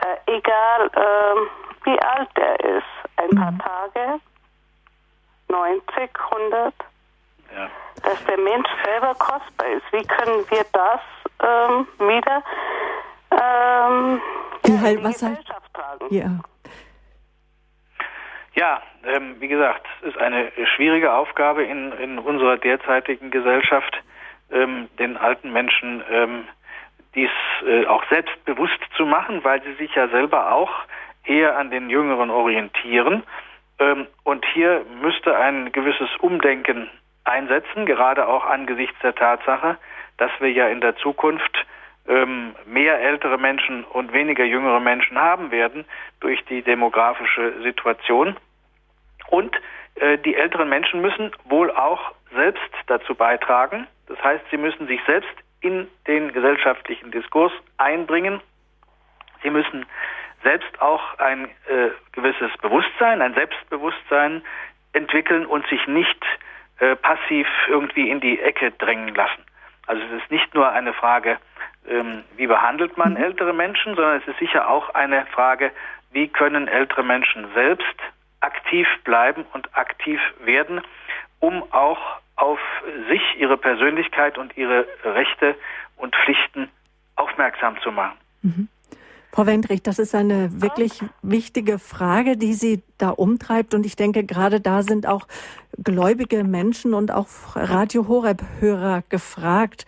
Äh, 0.00 0.36
egal 0.36 0.90
äh, 0.94 1.84
wie 1.84 2.00
alt 2.00 2.30
er 2.36 2.60
ist, 2.60 2.84
ein 3.16 3.28
mhm. 3.30 3.58
paar 3.58 3.92
Tage, 3.92 4.20
90, 5.48 6.10
100, 6.32 6.74
ja. 7.54 7.68
dass 8.02 8.24
der 8.24 8.38
Mensch 8.38 8.68
selber 8.84 9.14
kostbar 9.14 9.68
ist. 9.68 9.84
Wie 9.92 10.04
können 10.06 10.44
wir 10.50 10.64
das 10.72 11.00
ähm, 11.42 11.86
wieder 11.98 12.42
ähm, 13.30 14.22
ja, 14.66 14.80
halt, 14.80 14.98
in 14.98 15.04
die 15.04 15.12
Gesellschaft 15.12 15.74
tragen? 15.74 16.06
Ja. 16.14 16.53
Ja, 18.54 18.82
ähm, 19.04 19.36
wie 19.40 19.48
gesagt, 19.48 19.86
es 20.02 20.08
ist 20.08 20.18
eine 20.18 20.52
schwierige 20.76 21.12
Aufgabe 21.12 21.64
in, 21.64 21.92
in 21.92 22.18
unserer 22.18 22.56
derzeitigen 22.56 23.30
Gesellschaft, 23.30 24.00
ähm, 24.52 24.88
den 24.98 25.16
alten 25.16 25.52
Menschen 25.52 26.04
ähm, 26.10 26.44
dies 27.14 27.30
äh, 27.66 27.86
auch 27.86 28.04
selbstbewusst 28.08 28.78
zu 28.96 29.06
machen, 29.06 29.42
weil 29.44 29.62
sie 29.62 29.74
sich 29.74 29.94
ja 29.94 30.08
selber 30.08 30.52
auch 30.52 30.70
eher 31.24 31.56
an 31.56 31.70
den 31.70 31.90
Jüngeren 31.90 32.30
orientieren. 32.30 33.22
Ähm, 33.78 34.06
und 34.22 34.44
hier 34.52 34.84
müsste 35.00 35.36
ein 35.36 35.72
gewisses 35.72 36.08
Umdenken 36.20 36.88
einsetzen, 37.24 37.86
gerade 37.86 38.28
auch 38.28 38.44
angesichts 38.44 38.96
der 39.02 39.14
Tatsache, 39.14 39.78
dass 40.18 40.30
wir 40.38 40.52
ja 40.52 40.68
in 40.68 40.80
der 40.80 40.96
Zukunft 40.96 41.66
ähm, 42.06 42.54
mehr 42.66 43.00
ältere 43.00 43.38
Menschen 43.38 43.84
und 43.84 44.12
weniger 44.12 44.44
jüngere 44.44 44.80
Menschen 44.80 45.18
haben 45.18 45.50
werden 45.50 45.84
durch 46.20 46.44
die 46.46 46.62
demografische 46.62 47.62
Situation. 47.62 48.36
Und 49.28 49.56
äh, 49.96 50.18
die 50.18 50.34
älteren 50.34 50.68
Menschen 50.68 51.00
müssen 51.00 51.32
wohl 51.44 51.70
auch 51.70 52.12
selbst 52.34 52.70
dazu 52.86 53.14
beitragen. 53.14 53.86
Das 54.06 54.22
heißt, 54.22 54.44
sie 54.50 54.58
müssen 54.58 54.86
sich 54.86 55.00
selbst 55.06 55.34
in 55.60 55.88
den 56.06 56.32
gesellschaftlichen 56.32 57.10
Diskurs 57.10 57.52
einbringen. 57.78 58.40
Sie 59.42 59.50
müssen 59.50 59.86
selbst 60.42 60.80
auch 60.80 61.18
ein 61.18 61.46
äh, 61.68 61.90
gewisses 62.12 62.50
Bewusstsein, 62.60 63.22
ein 63.22 63.34
Selbstbewusstsein 63.34 64.42
entwickeln 64.92 65.46
und 65.46 65.66
sich 65.68 65.86
nicht 65.86 66.22
äh, 66.80 66.96
passiv 66.96 67.46
irgendwie 67.68 68.10
in 68.10 68.20
die 68.20 68.40
Ecke 68.40 68.72
drängen 68.72 69.14
lassen. 69.14 69.43
Also 69.86 70.02
es 70.02 70.22
ist 70.22 70.30
nicht 70.30 70.54
nur 70.54 70.70
eine 70.70 70.92
Frage, 70.92 71.38
ähm, 71.88 72.24
wie 72.36 72.46
behandelt 72.46 72.96
man 72.96 73.10
mhm. 73.12 73.18
ältere 73.18 73.52
Menschen, 73.52 73.94
sondern 73.94 74.20
es 74.20 74.28
ist 74.28 74.38
sicher 74.38 74.68
auch 74.68 74.94
eine 74.94 75.26
Frage, 75.26 75.70
wie 76.12 76.28
können 76.28 76.68
ältere 76.68 77.02
Menschen 77.02 77.46
selbst 77.54 77.96
aktiv 78.40 78.86
bleiben 79.04 79.44
und 79.52 79.76
aktiv 79.76 80.20
werden, 80.44 80.80
um 81.40 81.62
auch 81.72 81.98
auf 82.36 82.58
sich, 83.08 83.22
ihre 83.38 83.56
Persönlichkeit 83.56 84.38
und 84.38 84.56
ihre 84.56 84.86
Rechte 85.04 85.54
und 85.96 86.14
Pflichten 86.16 86.68
aufmerksam 87.16 87.80
zu 87.80 87.92
machen. 87.92 88.18
Mhm. 88.42 88.68
Frau 89.34 89.46
Wendrich, 89.46 89.82
das 89.82 89.98
ist 89.98 90.14
eine 90.14 90.62
wirklich 90.62 91.02
wichtige 91.22 91.80
Frage, 91.80 92.36
die 92.36 92.54
Sie 92.54 92.84
da 92.98 93.10
umtreibt. 93.10 93.74
Und 93.74 93.84
ich 93.84 93.96
denke, 93.96 94.22
gerade 94.22 94.60
da 94.60 94.84
sind 94.84 95.08
auch 95.08 95.26
gläubige 95.82 96.44
Menschen 96.44 96.94
und 96.94 97.10
auch 97.10 97.26
Radio 97.56 98.06
Horeb-Hörer 98.06 99.02
gefragt, 99.08 99.86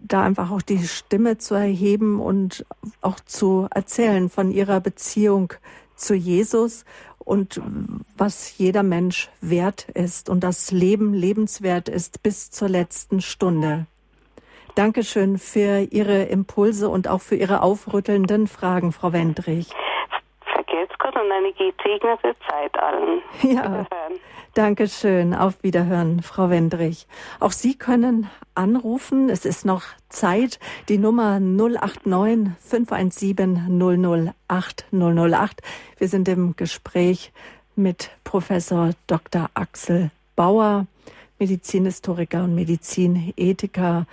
da 0.00 0.22
einfach 0.22 0.50
auch 0.50 0.60
die 0.60 0.86
Stimme 0.86 1.38
zu 1.38 1.54
erheben 1.54 2.20
und 2.20 2.66
auch 3.00 3.20
zu 3.20 3.68
erzählen 3.74 4.28
von 4.28 4.50
ihrer 4.50 4.80
Beziehung 4.80 5.54
zu 5.96 6.12
Jesus 6.12 6.84
und 7.18 7.62
was 8.18 8.58
jeder 8.58 8.82
Mensch 8.82 9.30
wert 9.40 9.88
ist 9.94 10.28
und 10.28 10.44
das 10.44 10.72
Leben 10.72 11.14
lebenswert 11.14 11.88
ist 11.88 12.22
bis 12.22 12.50
zur 12.50 12.68
letzten 12.68 13.22
Stunde. 13.22 13.86
Dankeschön 14.74 15.38
für 15.38 15.86
Ihre 15.90 16.24
Impulse 16.24 16.88
und 16.88 17.06
auch 17.06 17.20
für 17.20 17.36
Ihre 17.36 17.62
aufrüttelnden 17.62 18.48
Fragen, 18.48 18.90
Frau 18.90 19.12
Wendrich. 19.12 19.68
Vergelt's 20.52 20.94
Gott 20.98 21.14
und 21.14 21.30
eine 21.30 21.52
gesegnete 21.52 22.34
Zeit 22.48 22.76
allen. 22.78 23.22
Ja. 23.42 23.86
Dankeschön. 24.54 25.34
Auf 25.34 25.62
Wiederhören, 25.62 26.22
Frau 26.22 26.48
Wendrich. 26.48 27.08
Auch 27.40 27.50
Sie 27.50 27.76
können 27.76 28.30
anrufen. 28.54 29.28
Es 29.28 29.44
ist 29.44 29.64
noch 29.64 29.82
Zeit. 30.08 30.60
Die 30.88 30.98
Nummer 30.98 31.40
089 31.40 32.52
517 32.60 34.32
008 34.48 34.86
008. 34.92 35.62
Wir 35.98 36.08
sind 36.08 36.28
im 36.28 36.54
Gespräch 36.54 37.32
mit 37.76 38.10
Professor 38.22 38.90
Dr. 39.08 39.50
Axel 39.54 40.10
Bauer, 40.36 40.86
Medizinhistoriker 41.38 42.44
und 42.44 42.54
Medizinethiker 42.54 44.06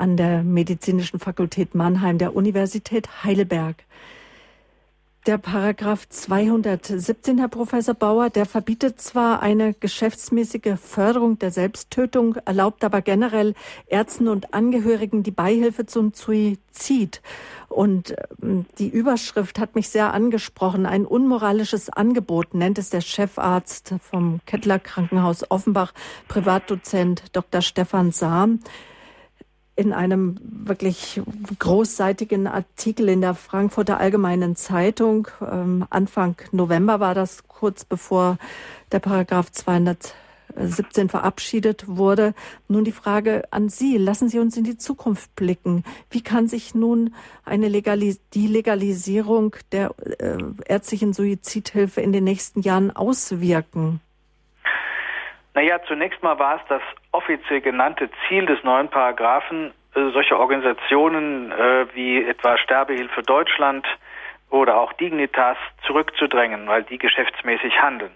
an 0.00 0.16
der 0.16 0.42
Medizinischen 0.42 1.20
Fakultät 1.20 1.74
Mannheim 1.74 2.18
der 2.18 2.34
Universität 2.34 3.22
Heidelberg. 3.22 3.76
Der 5.26 5.36
Paragraph 5.36 6.08
217, 6.08 7.36
Herr 7.36 7.48
Professor 7.48 7.94
Bauer, 7.94 8.30
der 8.30 8.46
verbietet 8.46 9.02
zwar 9.02 9.42
eine 9.42 9.74
geschäftsmäßige 9.74 10.78
Förderung 10.82 11.38
der 11.38 11.50
Selbsttötung, 11.50 12.36
erlaubt 12.46 12.82
aber 12.84 13.02
generell 13.02 13.52
Ärzten 13.86 14.28
und 14.28 14.54
Angehörigen 14.54 15.22
die 15.22 15.30
Beihilfe 15.30 15.84
zum 15.84 16.14
Suizid. 16.14 17.20
Und 17.68 18.14
ähm, 18.42 18.64
die 18.78 18.88
Überschrift 18.88 19.58
hat 19.58 19.74
mich 19.74 19.90
sehr 19.90 20.14
angesprochen. 20.14 20.86
Ein 20.86 21.04
unmoralisches 21.04 21.90
Angebot 21.90 22.54
nennt 22.54 22.78
es 22.78 22.88
der 22.88 23.02
Chefarzt 23.02 23.94
vom 24.00 24.40
Kettler 24.46 24.78
Krankenhaus 24.78 25.50
Offenbach, 25.50 25.92
Privatdozent 26.28 27.24
Dr. 27.34 27.60
Stefan 27.60 28.10
Sahm 28.10 28.60
in 29.80 29.94
einem 29.94 30.36
wirklich 30.42 31.22
großseitigen 31.58 32.46
Artikel 32.46 33.08
in 33.08 33.22
der 33.22 33.34
Frankfurter 33.34 33.98
Allgemeinen 33.98 34.54
Zeitung. 34.54 35.28
Ähm, 35.40 35.86
Anfang 35.88 36.36
November 36.52 37.00
war 37.00 37.14
das 37.14 37.48
kurz 37.48 37.86
bevor 37.86 38.36
der 38.92 38.98
Paragraph 38.98 39.50
217 39.50 41.08
verabschiedet 41.08 41.88
wurde. 41.88 42.34
Nun 42.68 42.84
die 42.84 42.92
Frage 42.92 43.44
an 43.50 43.70
Sie. 43.70 43.96
Lassen 43.96 44.28
Sie 44.28 44.38
uns 44.38 44.54
in 44.58 44.64
die 44.64 44.76
Zukunft 44.76 45.34
blicken. 45.34 45.82
Wie 46.10 46.20
kann 46.20 46.46
sich 46.46 46.74
nun 46.74 47.14
eine 47.46 47.68
Legalis 47.68 48.20
die 48.34 48.48
Legalisierung 48.48 49.56
der 49.72 49.94
äh, 50.18 50.36
ärztlichen 50.66 51.14
Suizidhilfe 51.14 52.02
in 52.02 52.12
den 52.12 52.24
nächsten 52.24 52.60
Jahren 52.60 52.90
auswirken? 52.90 54.02
Naja, 55.54 55.80
zunächst 55.86 56.22
mal 56.22 56.38
war 56.38 56.56
es 56.56 56.62
das 56.68 56.82
offiziell 57.12 57.60
genannte 57.60 58.08
Ziel 58.28 58.46
des 58.46 58.62
neuen 58.62 58.88
Paragraphen, 58.88 59.72
äh, 59.94 60.10
solche 60.12 60.38
Organisationen 60.38 61.50
äh, 61.50 61.86
wie 61.94 62.24
etwa 62.24 62.56
Sterbehilfe 62.56 63.22
Deutschland 63.22 63.86
oder 64.50 64.80
auch 64.80 64.92
Dignitas 64.94 65.56
zurückzudrängen, 65.86 66.68
weil 66.68 66.84
die 66.84 66.98
geschäftsmäßig 66.98 67.82
handeln. 67.82 68.12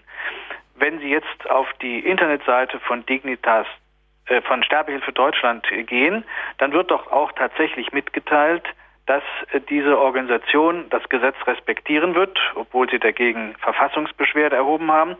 Wenn 0.75 0.99
Sie 0.99 1.09
jetzt 1.09 1.49
auf 1.49 1.67
die 1.81 1.99
Internetseite 1.99 2.79
von 2.79 3.05
Dignitas 3.05 3.67
äh, 4.27 4.41
von 4.41 4.63
Sterbehilfe 4.63 5.11
Deutschland 5.11 5.67
gehen, 5.87 6.23
dann 6.57 6.71
wird 6.71 6.91
doch 6.91 7.11
auch 7.11 7.33
tatsächlich 7.33 7.91
mitgeteilt, 7.91 8.63
dass 9.05 9.23
äh, 9.51 9.59
diese 9.59 9.99
Organisation 9.99 10.85
das 10.89 11.07
Gesetz 11.09 11.35
respektieren 11.45 12.15
wird, 12.15 12.39
obwohl 12.55 12.89
sie 12.89 12.99
dagegen 12.99 13.55
Verfassungsbeschwerde 13.59 14.55
erhoben 14.55 14.91
haben 14.91 15.17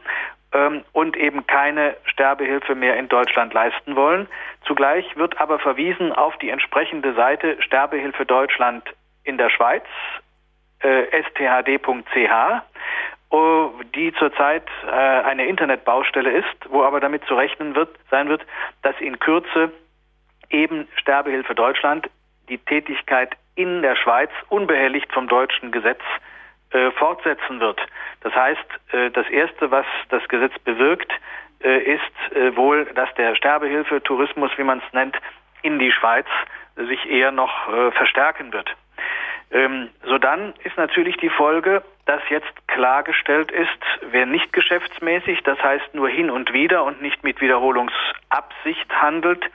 und 0.94 1.18
eben 1.18 1.45
keine 1.48 1.95
Sterbehilfe 2.06 2.76
mehr 2.76 2.95
in 2.98 3.10
Deutschland 3.10 3.53
leisten 3.53 3.95
wollen. 3.95 4.27
Zugleich 4.65 5.06
wird 5.18 5.40
aber 5.40 5.60
verwiesen 5.60 6.11
auf 6.11 6.38
die 6.38 6.49
entsprechende 6.49 7.14
Seite 7.14 7.61
Sterbehilfe 7.61 8.26
Deutschland 8.26 8.84
in 9.23 9.38
der 9.38 9.49
Schweiz, 9.49 9.84
äh, 10.80 11.06
sthd.ch, 11.23 12.61
oh, 13.32 13.69
die 13.95 14.14
zurzeit 14.14 14.68
äh, 14.86 14.91
eine 14.91 15.45
Internetbaustelle 15.45 16.32
ist, 16.32 16.69
wo 16.69 16.84
aber 16.84 16.99
damit 16.99 17.26
zu 17.26 17.36
rechnen 17.36 17.76
wird, 17.76 17.90
sein 18.10 18.30
wird, 18.30 18.45
dass 18.82 18.95
in 19.02 19.19
Kürze 19.19 19.72
eben 20.49 20.88
Sterbehilfe 20.95 21.56
Deutschland 21.56 22.10
die 22.48 22.60
Tätigkeit 22.60 23.36
in 23.56 23.82
der 23.82 23.95
Schweiz 23.95 24.30
unbehelligt 24.49 25.11
vom 25.11 25.27
deutschen 25.27 25.72
Gesetz 25.72 26.02
äh, 26.72 26.92
fortsetzen 26.92 27.60
wird. 27.60 27.80
Das 28.22 28.34
heißt, 28.34 28.66
äh, 28.92 29.12
das 29.12 29.28
Erste, 29.30 29.72
was 29.72 29.86
das 30.10 30.28
Gesetz 30.28 30.58
bewirkt, 30.60 31.12
äh, 31.64 31.80
ist 31.80 32.56
wohl, 32.58 32.86
dass 32.96 33.14
der 33.16 33.36
Sterbehilfe-Tourismus, 33.36 34.52
wie 34.58 34.64
man 34.64 34.82
es 34.86 34.94
nennt, 34.94 35.16
in 35.62 35.80
die 35.80 35.92
Schweiz 35.92 36.28
sich 36.76 37.10
eher 37.10 37.32
noch 37.32 37.94
verstärken 37.94 38.52
wird. 38.52 38.70
Ähm, 39.52 39.90
so 40.04 40.18
dann 40.18 40.54
ist 40.64 40.76
natürlich 40.76 41.18
die 41.18 41.30
Folge, 41.30 41.84
dass 42.06 42.22
jetzt 42.30 42.68
klargestellt 42.68 43.52
ist, 43.52 43.70
wer 44.12 44.26
nicht 44.26 44.52
geschäftsmäßig, 44.52 45.44
das 45.44 45.62
heißt 45.62 45.94
nur 45.94 46.10
hin 46.10 46.30
und 46.30 46.52
wieder 46.52 46.84
und 46.84 47.02
nicht 47.02 47.24
mit 47.24 47.40
Wiederholungsabsicht 47.42 49.02
handelt, 49.02 49.46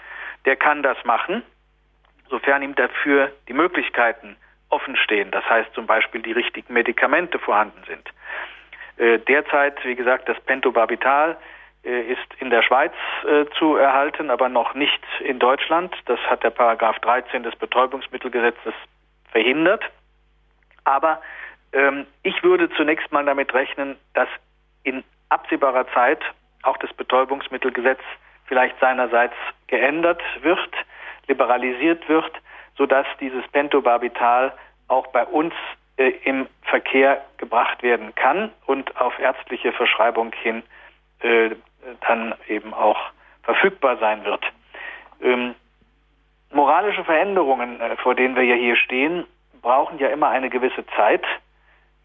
der 0.46 0.56
kann 0.56 0.82
das 0.82 0.96
machen, 1.04 1.42
sofern 2.28 2.62
ihm 2.62 2.74
dafür 2.74 3.30
die 3.48 3.52
Möglichkeiten 3.52 4.36
offen 4.70 4.96
stehen. 4.96 5.30
Das 5.30 5.48
heißt 5.48 5.72
zum 5.74 5.86
Beispiel 5.86 6.22
die 6.22 6.32
richtigen 6.32 6.72
Medikamente 6.72 7.38
vorhanden 7.38 7.82
sind. 7.86 8.08
Äh, 8.96 9.18
derzeit, 9.18 9.84
wie 9.84 9.94
gesagt, 9.94 10.28
das 10.28 10.40
Pentobarbital 10.40 11.36
äh, 11.84 12.02
ist 12.02 12.34
in 12.38 12.50
der 12.50 12.62
Schweiz 12.62 12.92
äh, 13.26 13.46
zu 13.58 13.76
erhalten, 13.76 14.30
aber 14.30 14.48
noch 14.48 14.74
nicht 14.74 15.02
in 15.24 15.38
Deutschland. 15.38 15.94
Das 16.06 16.20
hat 16.28 16.42
der 16.42 16.50
Paragraph 16.50 16.98
13 17.00 17.42
des 17.42 17.56
Betäubungsmittelgesetzes 17.56 18.74
verhindert. 19.30 19.82
Aber 20.84 21.20
ähm, 21.72 22.06
ich 22.22 22.42
würde 22.42 22.70
zunächst 22.70 23.10
mal 23.12 23.24
damit 23.24 23.54
rechnen, 23.54 23.96
dass 24.14 24.28
in 24.82 25.04
absehbarer 25.30 25.86
Zeit 25.92 26.20
auch 26.62 26.76
das 26.78 26.92
Betäubungsmittelgesetz 26.92 28.00
vielleicht 28.46 28.78
seinerseits 28.80 29.34
geändert 29.68 30.20
wird, 30.42 30.70
liberalisiert 31.28 32.06
wird, 32.08 32.32
sodass 32.80 33.06
dieses 33.20 33.46
Pentobarbital 33.48 34.54
auch 34.88 35.08
bei 35.08 35.26
uns 35.26 35.52
äh, 35.98 36.12
im 36.24 36.46
Verkehr 36.62 37.22
gebracht 37.36 37.82
werden 37.82 38.14
kann 38.14 38.50
und 38.64 38.98
auf 38.98 39.18
ärztliche 39.18 39.72
Verschreibung 39.72 40.32
hin 40.32 40.62
äh, 41.20 41.50
dann 42.08 42.34
eben 42.48 42.72
auch 42.72 42.98
verfügbar 43.42 43.98
sein 43.98 44.24
wird. 44.24 44.42
Ähm, 45.20 45.54
moralische 46.50 47.04
Veränderungen, 47.04 47.82
äh, 47.82 47.96
vor 47.96 48.14
denen 48.14 48.34
wir 48.34 48.44
ja 48.44 48.54
hier 48.54 48.76
stehen, 48.76 49.26
brauchen 49.60 49.98
ja 49.98 50.08
immer 50.08 50.30
eine 50.30 50.48
gewisse 50.48 50.86
Zeit. 50.96 51.26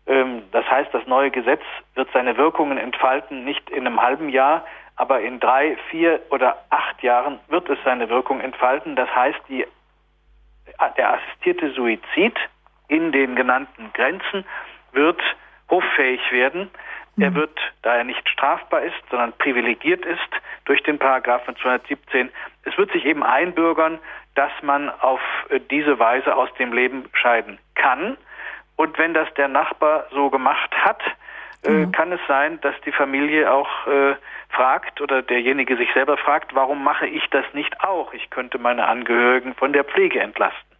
Ähm, 0.07 0.43
das 0.51 0.69
heißt, 0.69 0.93
das 0.93 1.07
neue 1.07 1.31
Gesetz 1.31 1.63
wird 1.93 2.09
seine 2.11 2.35
Wirkungen 2.35 2.77
entfalten, 2.77 3.45
nicht 3.45 3.69
in 3.69 3.87
einem 3.87 4.01
halben 4.01 4.27
Jahr, 4.27 4.65
aber 4.97 5.21
in 5.21 5.39
drei, 5.39 5.77
vier 5.89 6.19
oder 6.31 6.57
acht 6.69 7.01
Jahren 7.01 7.39
wird 7.47 7.69
es 7.69 7.79
seine 7.85 8.09
Wirkung 8.09 8.41
entfalten. 8.41 8.97
Das 8.97 9.09
heißt, 9.15 9.39
die 9.47 9.65
der 10.97 11.13
assistierte 11.13 11.71
Suizid 11.71 12.35
in 12.87 13.11
den 13.11 13.35
genannten 13.35 13.91
Grenzen 13.93 14.45
wird 14.91 15.21
hoffähig 15.69 16.21
werden. 16.31 16.69
Er 17.17 17.31
mhm. 17.31 17.35
wird, 17.35 17.59
da 17.81 17.95
er 17.95 18.03
nicht 18.03 18.27
strafbar 18.29 18.81
ist, 18.81 18.95
sondern 19.09 19.33
privilegiert 19.33 20.05
ist 20.05 20.19
durch 20.65 20.83
den 20.83 20.99
Paragraphen 20.99 21.55
217, 21.55 22.29
es 22.63 22.77
wird 22.77 22.91
sich 22.91 23.05
eben 23.05 23.23
einbürgern, 23.23 23.99
dass 24.35 24.51
man 24.61 24.89
auf 24.89 25.21
äh, 25.49 25.59
diese 25.71 25.97
Weise 25.99 26.35
aus 26.35 26.53
dem 26.55 26.73
Leben 26.73 27.09
scheiden 27.13 27.57
kann. 27.75 28.17
Und 28.75 28.97
wenn 28.97 29.13
das 29.13 29.33
der 29.35 29.47
Nachbar 29.47 30.07
so 30.11 30.29
gemacht 30.29 30.71
hat, 30.75 31.01
äh, 31.65 31.71
mhm. 31.71 31.91
kann 31.91 32.11
es 32.11 32.21
sein, 32.27 32.59
dass 32.61 32.75
die 32.85 32.91
Familie 32.91 33.51
auch 33.51 33.87
äh, 33.87 34.15
fragt 34.49 35.01
oder 35.01 35.21
derjenige 35.21 35.77
sich 35.77 35.89
selber 35.93 36.17
fragt, 36.17 36.55
warum 36.55 36.83
mache 36.83 37.07
ich 37.07 37.23
das 37.31 37.45
nicht 37.53 37.81
auch? 37.81 38.13
Ich 38.13 38.29
könnte 38.29 38.57
meine 38.57 38.87
Angehörigen 38.87 39.53
von 39.55 39.73
der 39.73 39.83
Pflege 39.83 40.19
entlasten. 40.19 40.75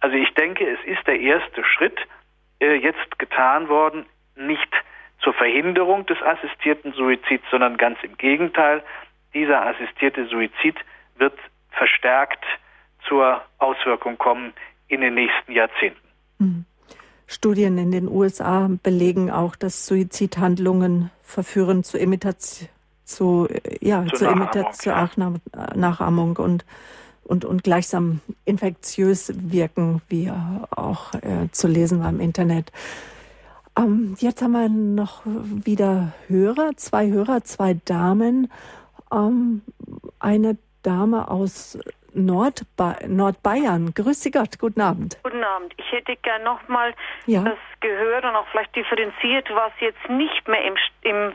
Also 0.00 0.16
ich 0.16 0.32
denke, 0.34 0.66
es 0.66 0.82
ist 0.84 1.06
der 1.06 1.20
erste 1.20 1.64
Schritt 1.64 1.98
äh, 2.60 2.74
jetzt 2.74 3.18
getan 3.18 3.68
worden, 3.68 4.06
nicht 4.36 4.70
zur 5.20 5.34
Verhinderung 5.34 6.06
des 6.06 6.20
assistierten 6.22 6.92
Suizids, 6.92 7.44
sondern 7.50 7.76
ganz 7.76 7.98
im 8.02 8.16
Gegenteil. 8.16 8.82
Dieser 9.34 9.66
assistierte 9.66 10.26
Suizid 10.26 10.76
wird 11.16 11.38
verstärkt 11.70 12.44
zur 13.06 13.42
Auswirkung 13.58 14.18
kommen 14.18 14.52
in 14.88 15.00
den 15.02 15.14
nächsten 15.14 15.52
Jahrzehnten. 15.52 16.08
Mhm. 16.38 16.64
Studien 17.32 17.78
in 17.78 17.92
den 17.92 18.08
USA 18.08 18.68
belegen 18.82 19.30
auch, 19.30 19.54
dass 19.54 19.86
Suizidhandlungen 19.86 21.12
verführen 21.22 21.84
zu 21.84 21.96
Imitation, 21.96 22.68
zu, 23.04 23.46
ja, 23.80 24.04
zur, 24.06 24.18
zur 24.18 24.30
Imitation, 24.32 24.94
ja. 25.16 25.76
Nachahmung 25.76 26.36
und, 26.38 26.64
und, 27.22 27.44
und 27.44 27.62
gleichsam 27.62 28.20
infektiös 28.44 29.32
wirken, 29.36 30.02
wie 30.08 30.32
auch 30.70 31.14
äh, 31.14 31.48
zu 31.52 31.68
lesen 31.68 32.00
war 32.00 32.08
im 32.08 32.18
Internet. 32.18 32.72
Ähm, 33.78 34.16
jetzt 34.18 34.42
haben 34.42 34.52
wir 34.52 34.68
noch 34.68 35.22
wieder 35.24 36.12
Hörer, 36.26 36.72
zwei 36.74 37.10
Hörer, 37.10 37.44
zwei 37.44 37.74
Damen. 37.84 38.50
Ähm, 39.12 39.62
eine 40.18 40.58
Dame 40.82 41.30
aus 41.30 41.78
Nordba 42.14 42.96
Nordbayern. 43.06 43.92
Grüß 43.94 44.22
Sie 44.22 44.30
Gott, 44.30 44.58
guten 44.58 44.80
Abend. 44.80 45.18
Guten 45.22 45.44
Abend. 45.44 45.74
Ich 45.76 45.92
hätte 45.92 46.16
gern 46.16 46.42
nochmal 46.42 46.94
ja. 47.26 47.42
das 47.42 47.58
gehört 47.80 48.24
und 48.24 48.34
auch 48.36 48.46
vielleicht 48.48 48.74
differenziert, 48.76 49.48
was 49.50 49.72
jetzt 49.80 50.08
nicht 50.08 50.46
mehr 50.48 50.64
im, 50.64 50.74
im 51.02 51.32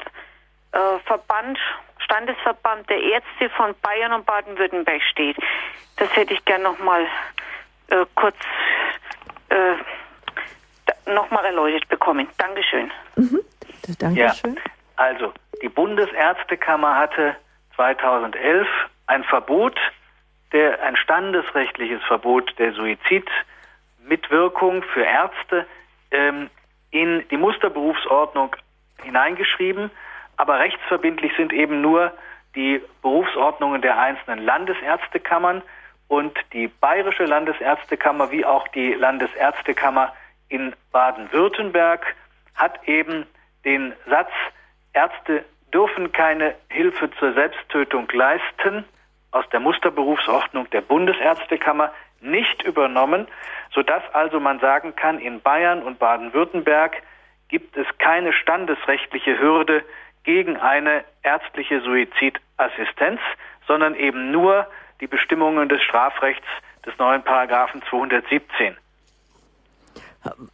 äh, 0.71 0.99
Verband, 1.05 1.57
Standesverband 1.99 2.89
der 2.89 3.01
Ärzte 3.01 3.49
von 3.55 3.73
Bayern 3.81 4.13
und 4.13 4.25
Baden-Württemberg 4.25 5.01
steht. 5.11 5.37
Das 5.97 6.13
hätte 6.15 6.33
ich 6.33 6.43
gern 6.45 6.63
nochmal 6.63 7.05
äh, 7.87 8.05
kurz 8.15 8.35
äh, 9.49 11.11
nochmal 11.11 11.45
erläutert 11.45 11.87
bekommen. 11.87 12.27
Dankeschön. 12.37 12.91
Mhm. 13.15 13.41
Dankeschön. 13.99 14.55
Ja, 14.55 14.61
also 14.97 15.33
die 15.61 15.69
Bundesärztekammer 15.69 16.95
hatte 16.95 17.35
2011 17.75 18.67
ein 19.07 19.23
Verbot, 19.23 19.77
der, 20.51 20.81
ein 20.83 20.97
standesrechtliches 20.97 22.01
Verbot 22.03 22.53
der 22.57 22.73
Suizidmitwirkung 22.73 24.83
für 24.83 25.03
Ärzte 25.03 25.65
ähm, 26.11 26.49
in 26.91 27.27
die 27.29 27.37
Musterberufsordnung 27.37 28.55
hineingeschrieben, 29.03 29.91
aber 30.37 30.59
rechtsverbindlich 30.59 31.33
sind 31.37 31.53
eben 31.53 31.81
nur 31.81 32.13
die 32.55 32.81
Berufsordnungen 33.01 33.81
der 33.81 33.99
einzelnen 33.99 34.45
Landesärztekammern 34.45 35.61
und 36.07 36.37
die 36.53 36.67
Bayerische 36.67 37.25
Landesärztekammer 37.25 38.31
wie 38.31 38.45
auch 38.45 38.67
die 38.69 38.93
Landesärztekammer 38.93 40.13
in 40.49 40.73
Baden-Württemberg 40.91 42.15
hat 42.55 42.87
eben 42.87 43.25
den 43.65 43.93
Satz, 44.07 44.31
Ärzte 44.93 45.43
dürfen 45.73 46.13
keine 46.13 46.55
Hilfe 46.69 47.09
zur 47.19 47.33
Selbsttötung 47.33 48.07
leisten, 48.13 48.85
aus 49.35 49.43
der 49.51 49.59
Musterberufsordnung 49.59 50.69
der 50.69 50.79
Bundesärztekammer 50.79 51.91
nicht 52.21 52.63
übernommen, 52.63 53.27
sodass 53.73 54.01
also 54.13 54.39
man 54.39 54.59
sagen 54.59 54.95
kann, 54.95 55.19
in 55.19 55.41
Bayern 55.41 55.83
und 55.83 55.99
Baden-Württemberg 55.99 57.03
gibt 57.49 57.75
es 57.75 57.85
keine 57.97 58.31
standesrechtliche 58.31 59.37
Hürde 59.37 59.83
gegen 60.23 60.55
eine 60.55 61.03
ärztliche 61.21 61.81
Suizidassistenz, 61.81 63.19
sondern 63.67 63.93
eben 63.95 64.31
nur 64.31 64.67
die 65.01 65.07
Bestimmungen 65.07 65.67
des 65.67 65.83
Strafrechts 65.83 66.47
des 66.85 66.97
neuen 66.97 67.21
Paragraphen 67.21 67.83
217. 67.89 68.77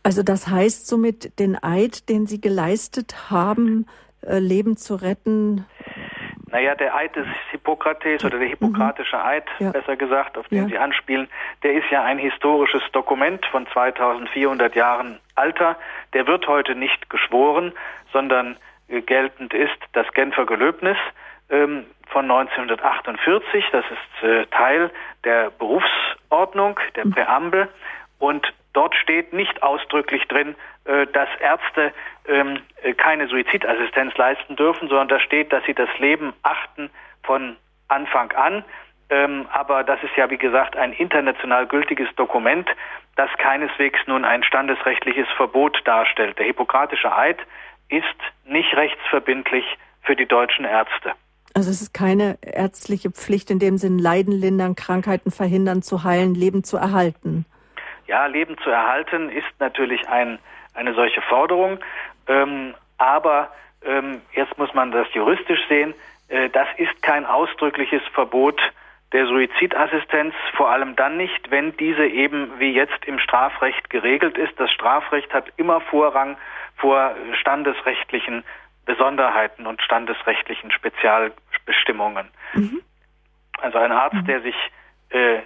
Also 0.01 0.23
das 0.23 0.47
heißt 0.47 0.87
somit 0.87 1.37
den 1.39 1.55
Eid, 1.63 2.09
den 2.09 2.25
Sie 2.25 2.41
geleistet 2.41 3.29
haben, 3.29 3.85
äh, 4.21 4.39
Leben 4.39 4.75
zu 4.75 4.95
retten? 4.95 5.65
Naja, 6.51 6.75
der 6.75 6.95
Eid 6.95 7.15
des 7.15 7.27
Hippokrates 7.51 8.23
oder 8.25 8.37
der 8.37 8.47
hippokratische 8.47 9.15
mhm. 9.15 9.21
Eid, 9.23 9.45
ja. 9.59 9.71
besser 9.71 9.95
gesagt, 9.95 10.37
auf 10.37 10.47
den 10.49 10.63
ja. 10.63 10.67
Sie 10.67 10.77
anspielen, 10.77 11.29
der 11.63 11.73
ist 11.73 11.89
ja 11.89 12.03
ein 12.03 12.17
historisches 12.17 12.83
Dokument 12.91 13.45
von 13.47 13.67
2400 13.67 14.75
Jahren 14.75 15.19
Alter. 15.35 15.77
Der 16.13 16.27
wird 16.27 16.47
heute 16.47 16.75
nicht 16.75 17.09
geschworen, 17.09 17.71
sondern 18.11 18.57
äh, 18.89 19.01
geltend 19.01 19.53
ist 19.53 19.77
das 19.93 20.11
Genfer 20.13 20.45
Gelöbnis 20.45 20.97
ähm, 21.49 21.85
von 22.07 22.29
1948. 22.29 23.65
Das 23.71 23.85
ist 23.85 24.23
äh, 24.27 24.45
Teil 24.47 24.91
der 25.23 25.51
Berufsordnung, 25.51 26.79
der 26.95 27.07
mhm. 27.07 27.11
Präambel. 27.11 27.69
Und 28.19 28.53
Dort 28.73 28.95
steht 28.95 29.33
nicht 29.33 29.63
ausdrücklich 29.63 30.27
drin, 30.27 30.55
dass 31.13 31.29
Ärzte 31.39 31.93
ähm, 32.27 32.59
äh, 32.81 32.93
keine 32.93 33.27
Suizidassistenz 33.27 34.15
leisten 34.17 34.55
dürfen, 34.55 34.87
sondern 34.87 35.07
da 35.07 35.19
steht, 35.19 35.53
dass 35.53 35.63
sie 35.65 35.73
das 35.73 35.89
Leben 35.99 36.33
achten 36.43 36.89
von 37.23 37.55
Anfang 37.87 38.31
an. 38.31 38.63
Ähm, 39.09 39.47
aber 39.51 39.83
das 39.83 40.01
ist 40.03 40.15
ja, 40.15 40.29
wie 40.29 40.37
gesagt, 40.37 40.75
ein 40.75 40.93
international 40.93 41.67
gültiges 41.67 42.07
Dokument, 42.15 42.69
das 43.15 43.29
keineswegs 43.37 43.99
nun 44.07 44.23
ein 44.23 44.43
standesrechtliches 44.43 45.27
Verbot 45.35 45.81
darstellt. 45.85 46.39
Der 46.39 46.45
Hippokratische 46.45 47.13
Eid 47.15 47.37
ist 47.89 48.05
nicht 48.45 48.73
rechtsverbindlich 48.73 49.65
für 50.01 50.15
die 50.15 50.25
deutschen 50.25 50.65
Ärzte. 50.65 51.11
Also 51.53 51.69
es 51.69 51.81
ist 51.81 51.93
keine 51.93 52.37
ärztliche 52.41 53.11
Pflicht 53.11 53.51
in 53.51 53.59
dem 53.59 53.77
Sinn, 53.77 53.99
Leiden 53.99 54.31
lindern, 54.31 54.75
Krankheiten 54.75 55.31
verhindern, 55.31 55.81
zu 55.81 56.03
heilen, 56.05 56.33
Leben 56.33 56.63
zu 56.63 56.77
erhalten. 56.77 57.45
Ja, 58.07 58.25
Leben 58.25 58.57
zu 58.63 58.69
erhalten 58.69 59.29
ist 59.29 59.47
natürlich 59.59 60.07
ein, 60.07 60.39
eine 60.73 60.93
solche 60.93 61.21
Forderung, 61.21 61.79
ähm, 62.27 62.75
aber 62.97 63.49
ähm, 63.83 64.21
jetzt 64.33 64.57
muss 64.57 64.73
man 64.73 64.91
das 64.91 65.07
juristisch 65.13 65.59
sehen. 65.67 65.93
Äh, 66.29 66.49
das 66.49 66.67
ist 66.77 67.01
kein 67.01 67.25
ausdrückliches 67.25 68.01
Verbot 68.13 68.61
der 69.11 69.25
Suizidassistenz, 69.25 70.33
vor 70.55 70.69
allem 70.69 70.95
dann 70.95 71.17
nicht, 71.17 71.51
wenn 71.51 71.75
diese 71.77 72.05
eben 72.05 72.59
wie 72.59 72.71
jetzt 72.71 73.05
im 73.05 73.19
Strafrecht 73.19 73.89
geregelt 73.89 74.37
ist. 74.37 74.57
Das 74.57 74.71
Strafrecht 74.71 75.33
hat 75.33 75.51
immer 75.57 75.81
Vorrang 75.81 76.37
vor 76.77 77.13
standesrechtlichen 77.33 78.43
Besonderheiten 78.85 79.67
und 79.67 79.81
standesrechtlichen 79.81 80.71
Spezialbestimmungen. 80.71 82.29
Mhm. 82.53 82.81
Also 83.59 83.77
ein 83.77 83.91
Arzt, 83.91 84.15
mhm. 84.15 84.25
der 84.25 84.41
sich 84.41 84.55
äh, 85.09 85.39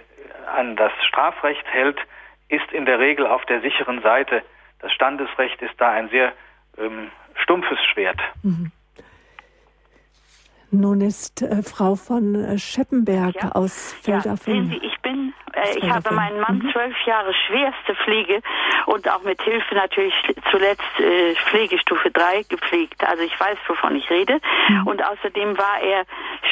an 0.54 0.76
das 0.76 0.92
Strafrecht 1.06 1.66
hält, 1.66 1.98
ist 2.48 2.70
in 2.72 2.86
der 2.86 2.98
Regel 2.98 3.26
auf 3.26 3.44
der 3.46 3.60
sicheren 3.60 4.00
Seite. 4.02 4.42
Das 4.80 4.92
Standesrecht 4.92 5.60
ist 5.62 5.74
da 5.78 5.90
ein 5.90 6.08
sehr 6.10 6.32
ähm, 6.78 7.10
stumpfes 7.42 7.78
Schwert. 7.92 8.20
Mhm. 8.42 8.72
Nun 10.70 11.00
ist 11.00 11.42
äh, 11.42 11.62
Frau 11.62 11.94
von 11.94 12.34
äh, 12.34 12.58
Scheppenberg 12.58 13.36
ja. 13.36 13.52
aus 13.52 13.94
Feldafing. 14.02 14.72
Ja, 14.72 14.78
ich 14.82 15.00
bin 15.00 15.32
äh, 15.56 15.78
ich 15.78 15.90
habe 15.90 16.14
meinen 16.14 16.40
Mann 16.40 16.58
mhm. 16.58 16.70
zwölf 16.70 16.96
Jahre 17.06 17.32
schwerste 17.34 17.94
Pflege 18.04 18.40
und 18.86 19.08
auch 19.08 19.22
mit 19.22 19.40
Hilfe 19.42 19.74
natürlich 19.74 20.14
zuletzt 20.50 21.00
äh, 21.00 21.34
Pflegestufe 21.50 22.10
3 22.10 22.42
gepflegt. 22.48 23.02
Also 23.06 23.22
ich 23.22 23.38
weiß, 23.38 23.56
wovon 23.66 23.96
ich 23.96 24.08
rede. 24.10 24.40
Mhm. 24.68 24.86
Und 24.86 25.04
außerdem 25.04 25.56
war 25.56 25.80
er 25.80 26.04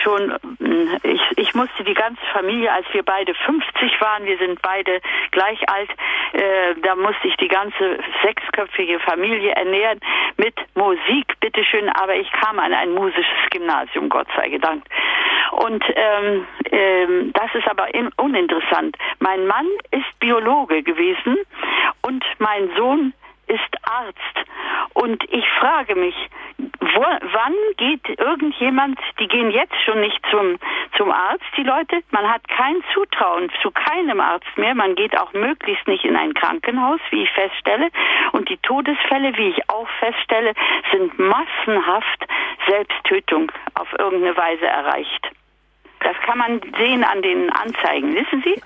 schon, 0.02 0.30
äh, 0.30 1.08
ich, 1.08 1.22
ich 1.36 1.54
musste 1.54 1.84
die 1.84 1.94
ganze 1.94 2.22
Familie, 2.32 2.72
als 2.72 2.86
wir 2.92 3.02
beide 3.02 3.34
50 3.34 4.00
waren, 4.00 4.24
wir 4.24 4.38
sind 4.38 4.62
beide 4.62 5.00
gleich 5.30 5.68
alt, 5.68 5.90
äh, 6.32 6.74
da 6.82 6.94
musste 6.94 7.28
ich 7.28 7.36
die 7.36 7.48
ganze 7.48 7.98
sechsköpfige 8.22 8.98
Familie 9.00 9.52
ernähren 9.52 10.00
mit 10.36 10.54
Musik, 10.74 11.38
bitteschön, 11.40 11.88
aber 11.90 12.16
ich 12.16 12.30
kam 12.32 12.58
an 12.58 12.72
ein 12.72 12.92
musisches 12.92 13.50
Gymnasium, 13.50 14.08
Gott 14.08 14.28
sei 14.36 14.56
Dank. 14.58 14.84
Und 15.52 15.84
ähm, 15.94 16.46
ähm, 16.70 17.32
das 17.32 17.54
ist 17.54 17.68
aber 17.68 17.86
uninteressant. 18.16 18.93
Mein 19.18 19.46
Mann 19.46 19.66
ist 19.90 20.18
Biologe 20.20 20.82
gewesen 20.82 21.38
und 22.02 22.24
mein 22.38 22.70
Sohn 22.76 23.12
ist 23.46 23.60
Arzt. 23.82 24.48
Und 24.94 25.22
ich 25.30 25.44
frage 25.58 25.94
mich, 25.94 26.14
wo, 26.58 27.02
wann 27.02 27.54
geht 27.76 28.08
irgendjemand, 28.18 28.98
die 29.18 29.28
gehen 29.28 29.50
jetzt 29.50 29.74
schon 29.84 30.00
nicht 30.00 30.20
zum, 30.30 30.58
zum 30.96 31.10
Arzt, 31.10 31.44
die 31.56 31.62
Leute, 31.62 32.02
man 32.10 32.30
hat 32.30 32.46
kein 32.48 32.82
Zutrauen 32.92 33.50
zu 33.62 33.70
keinem 33.70 34.20
Arzt 34.20 34.56
mehr, 34.56 34.74
man 34.74 34.94
geht 34.94 35.18
auch 35.18 35.32
möglichst 35.32 35.86
nicht 35.88 36.04
in 36.04 36.16
ein 36.16 36.34
Krankenhaus, 36.34 37.00
wie 37.10 37.24
ich 37.24 37.30
feststelle, 37.30 37.90
und 38.32 38.48
die 38.48 38.58
Todesfälle, 38.58 39.36
wie 39.36 39.48
ich 39.48 39.68
auch 39.68 39.88
feststelle, 39.98 40.54
sind 40.92 41.18
massenhaft 41.18 42.26
Selbsttötung 42.68 43.50
auf 43.74 43.88
irgendeine 43.98 44.36
Weise 44.36 44.66
erreicht. 44.66 45.30
Das 46.04 46.16
kann 46.24 46.38
man 46.38 46.60
sehen 46.78 47.02
an 47.02 47.22
den 47.22 47.50
Anzeigen, 47.50 48.14
wissen 48.14 48.42
Sie? 48.44 48.62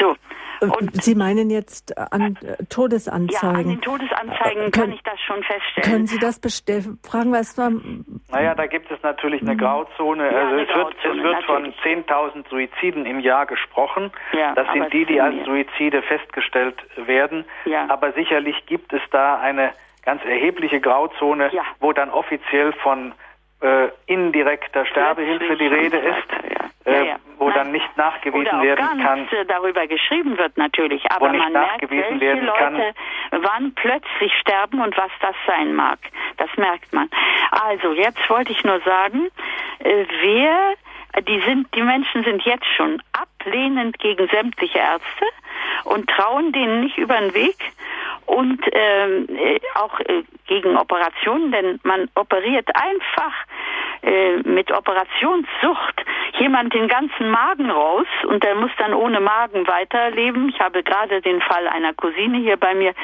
So. 0.00 0.16
Und 0.60 1.02
Sie 1.02 1.16
meinen 1.16 1.50
jetzt 1.50 1.98
an 1.98 2.38
äh, 2.42 2.64
Todesanzeigen? 2.66 3.30
Ja, 3.30 3.58
an 3.58 3.68
den 3.68 3.80
Todesanzeigen 3.80 4.70
kann 4.70 4.92
ich 4.92 5.02
das 5.02 5.20
schon 5.20 5.42
feststellen. 5.42 5.90
Können 5.90 6.06
Sie 6.06 6.18
das 6.20 6.38
bestellen? 6.38 7.00
Fragen 7.02 7.30
wir 7.30 7.38
erst 7.38 7.58
mal. 7.58 7.72
Naja, 8.30 8.54
da 8.54 8.66
gibt 8.66 8.90
es 8.90 9.02
natürlich 9.02 9.42
eine 9.42 9.54
mhm. 9.54 9.58
Grauzone. 9.58 10.30
Ja, 10.30 10.38
also 10.38 10.52
eine 10.52 10.62
es, 10.62 10.68
Grauzone, 10.68 11.22
wird, 11.22 11.38
es 11.38 11.48
wird 11.48 12.06
von 12.06 12.44
10.000 12.44 12.48
Suiziden 12.48 13.06
im 13.06 13.18
Jahr 13.18 13.46
gesprochen. 13.46 14.12
Ja, 14.32 14.54
das 14.54 14.68
sind 14.72 14.92
die, 14.92 15.04
die 15.04 15.20
als 15.20 15.44
Suizide 15.44 16.00
festgestellt 16.02 16.76
werden. 16.96 17.44
Ja. 17.64 17.90
Aber 17.90 18.12
sicherlich 18.12 18.64
gibt 18.66 18.92
es 18.92 19.02
da 19.10 19.40
eine 19.40 19.72
ganz 20.04 20.24
erhebliche 20.24 20.80
Grauzone, 20.80 21.50
ja. 21.52 21.62
wo 21.80 21.92
dann 21.92 22.10
offiziell 22.10 22.72
von 22.72 23.14
äh, 23.62 23.88
indirekter 24.06 24.84
Sterbehilfe 24.86 25.56
die 25.56 25.66
Rede 25.66 25.96
ist, 25.96 26.32
äh, 26.32 26.51
ja, 26.86 27.02
ja. 27.02 27.16
wo 27.38 27.50
dann 27.50 27.70
nicht 27.72 27.96
nachgewiesen 27.96 28.46
Oder 28.46 28.62
werden 28.62 28.98
gar 28.98 29.16
kann. 29.16 29.28
darüber 29.48 29.86
geschrieben 29.86 30.36
wird 30.38 30.56
natürlich, 30.56 31.10
aber 31.10 31.32
man 31.32 31.52
merkt, 31.52 31.90
welche 31.90 32.34
Leute 32.40 32.94
kann. 33.30 33.42
wann 33.42 33.74
plötzlich 33.74 34.32
sterben 34.40 34.80
und 34.80 34.96
was 34.96 35.10
das 35.20 35.34
sein 35.46 35.74
mag. 35.74 35.98
Das 36.38 36.50
merkt 36.56 36.92
man. 36.92 37.08
Also 37.50 37.92
jetzt 37.92 38.28
wollte 38.28 38.52
ich 38.52 38.64
nur 38.64 38.80
sagen, 38.80 39.28
äh, 39.80 40.04
wer 40.22 40.74
die 41.20 41.40
sind, 41.40 41.68
die 41.74 41.82
Menschen 41.82 42.24
sind 42.24 42.42
jetzt 42.44 42.66
schon 42.74 43.02
ablehnend 43.12 43.98
gegen 43.98 44.28
sämtliche 44.28 44.78
Ärzte 44.78 45.26
und 45.84 46.08
trauen 46.08 46.52
denen 46.52 46.80
nicht 46.80 46.96
über 46.96 47.18
den 47.18 47.34
Weg 47.34 47.56
und 48.26 48.60
ähm, 48.72 49.28
äh, 49.28 49.60
auch 49.74 49.98
äh, 50.00 50.22
gegen 50.46 50.76
Operationen, 50.76 51.52
denn 51.52 51.80
man 51.82 52.08
operiert 52.14 52.68
einfach 52.74 53.32
äh, 54.02 54.36
mit 54.38 54.70
Operationssucht 54.70 56.04
jemand 56.38 56.74
den 56.74 56.88
ganzen 56.88 57.30
Magen 57.30 57.70
raus 57.70 58.06
und 58.26 58.42
der 58.42 58.54
muss 58.54 58.70
dann 58.78 58.94
ohne 58.94 59.20
Magen 59.20 59.66
weiterleben. 59.66 60.48
Ich 60.48 60.60
habe 60.60 60.82
gerade 60.82 61.20
den 61.20 61.40
Fall 61.40 61.68
einer 61.68 61.94
Cousine 61.94 62.38
hier 62.38 62.56
bei 62.56 62.74
mir, 62.74 62.94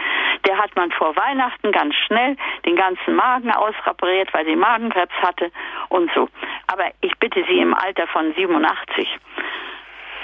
der 0.47 0.59
hat 0.59 0.75
man 0.77 0.91
vor 0.93 1.15
Weihnachten 1.17 1.73
ganz 1.73 1.95
schnell 2.07 2.37
den 2.65 2.77
ganzen 2.77 3.15
Magen 3.15 3.51
ausrepariert, 3.51 4.33
weil 4.33 4.45
sie 4.47 4.57
Magenkrebs 4.57 5.15
hatte 5.23 5.51
und 5.89 6.11
so. 6.15 6.29
Aber 6.67 6.85
ich 7.01 7.17
bitte 7.19 7.45
Sie 7.49 7.59
im 7.59 7.75
Alter 7.75 8.07
von 8.09 8.33
87. 8.35 9.09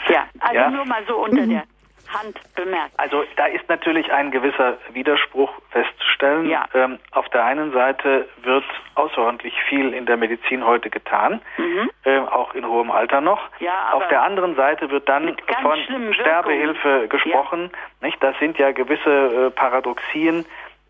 Ja, 0.09 0.27
also 0.41 0.55
ja. 0.55 0.71
nur 0.71 0.85
mal 0.87 1.03
so 1.07 1.17
unter 1.17 1.43
mhm. 1.43 1.51
der 1.51 1.65
Hand 2.15 2.41
bemerkt. 2.55 2.93
Also 2.97 3.25
da 3.37 3.47
ist 3.47 3.69
natürlich 3.69 4.13
ein 4.13 4.31
gewisser 4.31 4.79
Widerspruch 4.93 5.51
festzustellen. 5.71 6.49
Ja. 6.49 6.67
Ähm, 6.75 6.99
auf 7.13 7.29
der 7.31 7.45
einen 7.45 7.73
Seite 7.73 8.29
wird 8.43 8.65
außerordentlich 8.95 9.55
viel 9.69 9.93
in 9.93 10.07
der 10.07 10.17
Medizin 10.17 10.65
heute 10.65 10.91
getan, 10.91 11.41
mhm. 11.57 11.91
äh, 12.05 12.19
auch 12.19 12.55
in 12.55 12.67
hohem 12.67 12.91
Alter 12.91 13.21
noch. 13.21 13.41
Ja, 13.61 13.93
auf 13.93 14.07
der 14.09 14.23
anderen 14.23 14.55
Seite 14.57 14.91
wird 14.91 15.09
dann 15.09 15.37
von 15.63 15.79
Sterbehilfe 16.15 17.09
gesprochen. 17.09 17.71
Ja. 17.73 18.07
Nicht? 18.07 18.23
Das 18.23 18.39
sind 18.39 18.59
ja 18.59 18.73
gewisse 18.73 19.47
äh, 19.47 19.51
Paradoxien, 19.51 20.47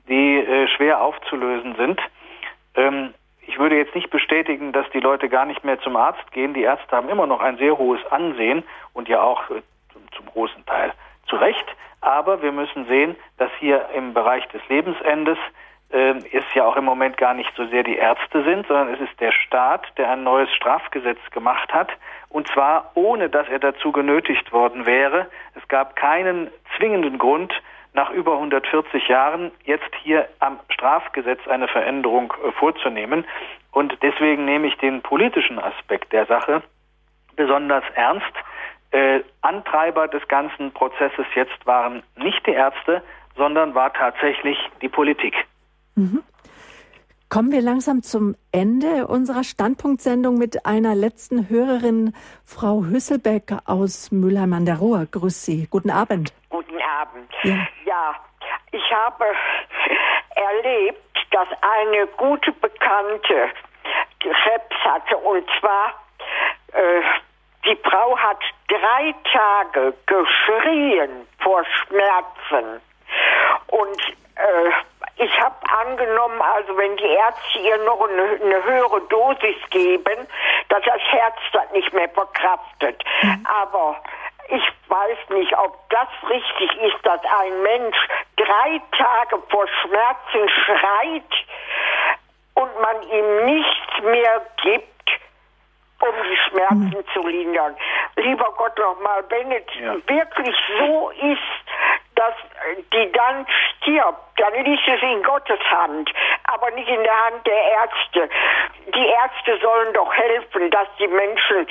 die 0.09 0.39
äh, 0.39 0.69
schwer 0.69 1.01
aufzulösen 1.01 1.75
sind. 1.77 2.01
Ähm, 2.77 3.15
ich 3.47 3.59
würde 3.59 3.77
jetzt 3.77 3.95
nicht 3.95 4.11
bestätigen, 4.11 4.73
dass 4.73 4.89
die 4.91 5.01
Leute 5.01 5.29
gar 5.29 5.45
nicht 5.45 5.65
mehr 5.65 5.79
zum 5.81 5.97
Arzt 5.97 6.33
gehen. 6.33 6.55
Die 6.55 6.63
Ärzte 6.63 6.97
haben 6.97 7.09
immer 7.09 7.27
noch 7.27 7.41
ein 7.41 7.59
sehr 7.59 7.77
hohes 7.77 8.01
Ansehen 8.11 8.65
und 8.93 9.09
ja 9.09 9.23
auch 9.23 9.51
äh, 9.51 9.63
zum 10.17 10.27
großen 10.27 10.65
Teil 10.67 10.93
zu 11.27 11.37
Recht. 11.37 11.65
Aber 12.01 12.43
wir 12.43 12.53
müssen 12.53 12.87
sehen, 12.87 13.17
dass 13.39 13.51
hier 13.59 13.89
im 13.95 14.13
Bereich 14.13 14.47
des 14.49 14.61
Lebensendes 14.69 15.39
äh, 15.91 16.15
es 16.33 16.45
ja 16.55 16.65
auch 16.65 16.77
im 16.77 16.85
Moment 16.85 17.17
gar 17.17 17.35
nicht 17.35 17.51
so 17.57 17.67
sehr 17.67 17.83
die 17.83 17.97
Ärzte 17.97 18.43
sind, 18.45 18.67
sondern 18.67 18.93
es 18.93 19.01
ist 19.01 19.19
der 19.21 19.33
Staat, 19.33 19.87
der 19.97 20.11
ein 20.11 20.25
neues 20.25 20.53
Strafgesetz 20.55 21.19
gemacht 21.31 21.73
hat. 21.73 21.89
Und 22.29 22.49
zwar 22.49 22.91
ohne, 22.95 23.31
dass 23.31 23.49
er 23.49 23.59
dazu 23.59 23.93
genötigt 23.93 24.53
worden 24.53 24.87
wäre. 24.87 25.29
Es 25.55 25.67
gab 25.69 25.97
keinen 25.97 26.51
zwingenden 26.77 27.19
Grund, 27.19 27.53
nach 27.95 28.11
über 28.11 28.33
140 28.35 29.07
Jahren 29.09 29.53
jetzt 29.65 29.95
hier 30.03 30.29
am 30.41 30.59
Strafgesetz 30.69 31.47
eine 31.47 31.69
Veränderung 31.69 32.35
äh, 32.45 32.51
vorzunehmen. 32.53 33.25
Und 33.71 33.97
deswegen 34.03 34.45
nehme 34.45 34.67
ich 34.67 34.77
den 34.79 35.01
politischen 35.01 35.59
Aspekt 35.59 36.13
der 36.13 36.27
Sache 36.27 36.63
besonders 37.37 37.85
ernst. 37.95 38.33
Äh, 38.95 39.25
Antreiber 39.41 40.07
des 40.07 40.27
ganzen 40.29 40.71
Prozesses 40.73 41.27
jetzt 41.35 41.67
waren 41.67 42.05
nicht 42.15 42.47
die 42.47 42.53
Ärzte, 42.53 43.03
sondern 43.37 43.75
war 43.75 43.93
tatsächlich 43.93 44.57
die 44.83 44.89
Politik. 44.89 45.35
Mhm. 45.97 46.23
Kommen 47.29 47.51
wir 47.51 47.61
langsam 47.61 48.05
zum 48.05 48.37
Ende 48.53 49.09
unserer 49.09 49.43
Standpunktsendung 49.43 50.39
mit 50.39 50.65
einer 50.65 50.95
letzten 50.95 51.49
Hörerin, 51.49 52.15
Frau 52.45 52.85
Hüsselbeck 52.85 53.55
aus 53.65 54.13
Mülheim 54.13 54.53
an 54.53 54.65
der 54.65 54.77
Ruhr. 54.77 55.07
Grüß 55.11 55.45
Sie. 55.45 55.67
Guten 55.69 55.91
Abend. 55.91 56.33
Guten 56.49 56.81
Abend. 56.81 57.29
Ja, 57.43 57.67
ja 57.85 58.15
ich 58.71 58.93
habe 58.93 59.25
erlebt, 60.37 61.19
dass 61.33 61.49
eine 61.61 62.07
gute 62.17 62.53
Bekannte 62.53 63.49
Krebs 64.21 64.77
hatte 64.85 65.17
und 65.17 65.45
zwar 65.59 65.95
äh, 66.73 67.03
die 67.65 67.77
Frau 67.77 68.17
hat 68.19 68.41
drei 68.69 69.15
Tage 69.33 69.95
geschrien 70.07 71.27
vor 71.43 71.65
Schmerzen. 71.65 72.81
Und 73.69 74.01
äh, 74.37 74.71
ich 75.17 75.41
habe 75.41 75.55
angenommen, 75.81 76.41
also 76.43 76.77
wenn 76.77 76.97
die 76.97 77.07
Ärzte 77.07 77.59
ihr 77.61 77.79
noch 77.85 78.09
eine, 78.09 78.41
eine, 78.43 78.65
höhere 78.65 79.01
Dosis 79.03 79.57
geben, 79.71 80.27
dass 80.69 80.83
das 80.85 81.01
Herz 81.01 81.37
das 81.53 81.71
nicht 81.73 81.93
mehr 81.93 82.09
verkraftet. 82.09 83.03
Mhm. 83.23 83.47
Aber 83.47 83.97
ich 84.49 84.65
weiß 84.89 85.19
nicht, 85.31 85.57
ob 85.57 85.79
das 85.91 86.09
richtig 86.29 86.73
ist, 86.83 87.07
dass 87.07 87.21
ein 87.41 87.63
Mensch 87.63 87.97
drei 88.37 88.81
Tage 88.99 89.43
vor 89.49 89.67
Schmerzen 89.83 90.49
schreit 90.65 91.33
und 92.55 92.81
man 92.81 93.03
ihm 93.03 93.45
nichts 93.47 94.03
mehr 94.03 94.43
gibt, 94.63 94.94
um 96.01 96.15
die 96.29 96.37
Schmerzen 96.49 96.99
mhm. 96.99 97.05
zu 97.13 97.27
lindern. 97.27 97.77
Lieber 98.17 98.53
Gott 98.57 98.79
nochmal, 98.79 99.25
wenn 99.29 99.53
es 99.53 99.63
ja. 99.81 99.95
wirklich 100.07 100.57
so 100.79 101.11
ist, 101.11 101.41
dass 102.15 102.35
die 102.93 103.13
dann 103.13 103.47
stirbt, 103.79 104.19
dann 104.37 104.65
liegt 104.65 104.87
es 104.87 105.03
in 105.03 105.23
Gottes 105.23 105.61
Hand, 105.71 106.11
aber 106.45 106.71
nicht 106.73 106.89
in 106.89 107.03
der 107.03 107.27
Hand 107.27 107.47
der 107.47 107.63
Ärzte. 107.73 108.29
Die 108.95 109.07
Ärzte 109.07 109.59
sollen 109.61 109.93
doch 109.95 110.13
helfen, 110.13 110.71
dass 110.71 110.89
die 110.99 111.09
Menschen 111.09 111.67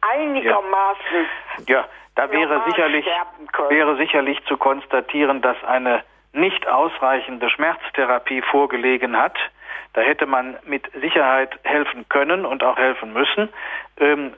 einigermaßen 0.00 1.26
ja, 1.66 1.80
ja 1.80 1.84
da 2.14 2.30
wäre 2.30 2.62
sicherlich 2.66 3.06
wäre 3.68 3.96
sicherlich 3.96 4.42
zu 4.46 4.56
konstatieren, 4.56 5.42
dass 5.42 5.62
eine 5.64 6.04
nicht 6.32 6.66
ausreichende 6.66 7.50
Schmerztherapie 7.50 8.42
vorgelegen 8.42 9.16
hat. 9.16 9.36
Da 9.92 10.00
hätte 10.00 10.26
man 10.26 10.56
mit 10.66 10.90
Sicherheit 11.00 11.58
helfen 11.62 12.08
können 12.08 12.44
und 12.44 12.62
auch 12.62 12.76
helfen 12.76 13.12
müssen. 13.12 13.48
Ähm, 13.98 14.32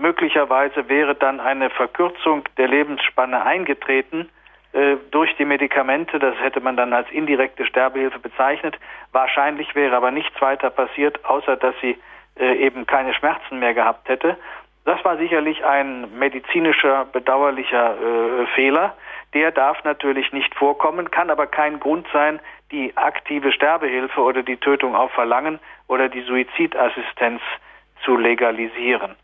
möglicherweise 0.00 0.88
wäre 0.88 1.14
dann 1.14 1.40
eine 1.40 1.70
Verkürzung 1.70 2.44
der 2.56 2.68
Lebensspanne 2.68 3.44
eingetreten 3.44 4.28
äh, 4.72 4.96
durch 5.10 5.34
die 5.36 5.44
Medikamente. 5.44 6.18
Das 6.18 6.34
hätte 6.40 6.60
man 6.60 6.76
dann 6.76 6.92
als 6.92 7.10
indirekte 7.10 7.66
Sterbehilfe 7.66 8.18
bezeichnet. 8.18 8.78
Wahrscheinlich 9.12 9.74
wäre 9.74 9.96
aber 9.96 10.10
nichts 10.10 10.40
weiter 10.40 10.70
passiert, 10.70 11.24
außer 11.24 11.56
dass 11.56 11.74
sie 11.80 11.98
äh, 12.38 12.54
eben 12.56 12.86
keine 12.86 13.12
Schmerzen 13.14 13.58
mehr 13.58 13.74
gehabt 13.74 14.08
hätte. 14.08 14.36
Das 14.84 15.04
war 15.04 15.16
sicherlich 15.16 15.64
ein 15.64 16.18
medizinischer, 16.18 17.04
bedauerlicher 17.04 17.94
äh, 17.94 18.46
Fehler. 18.54 18.94
Der 19.32 19.52
darf 19.52 19.82
natürlich 19.84 20.32
nicht 20.32 20.54
vorkommen, 20.54 21.10
kann 21.10 21.30
aber 21.30 21.46
kein 21.46 21.78
Grund 21.78 22.06
sein, 22.12 22.40
die 22.72 22.96
aktive 22.96 23.52
Sterbehilfe 23.52 24.20
oder 24.20 24.42
die 24.42 24.56
Tötung 24.56 24.96
auf 24.96 25.12
Verlangen 25.12 25.60
oder 25.86 26.08
die 26.08 26.22
Suizidassistenz 26.22 27.40
zu 28.04 28.16
legalisieren. 28.16 29.14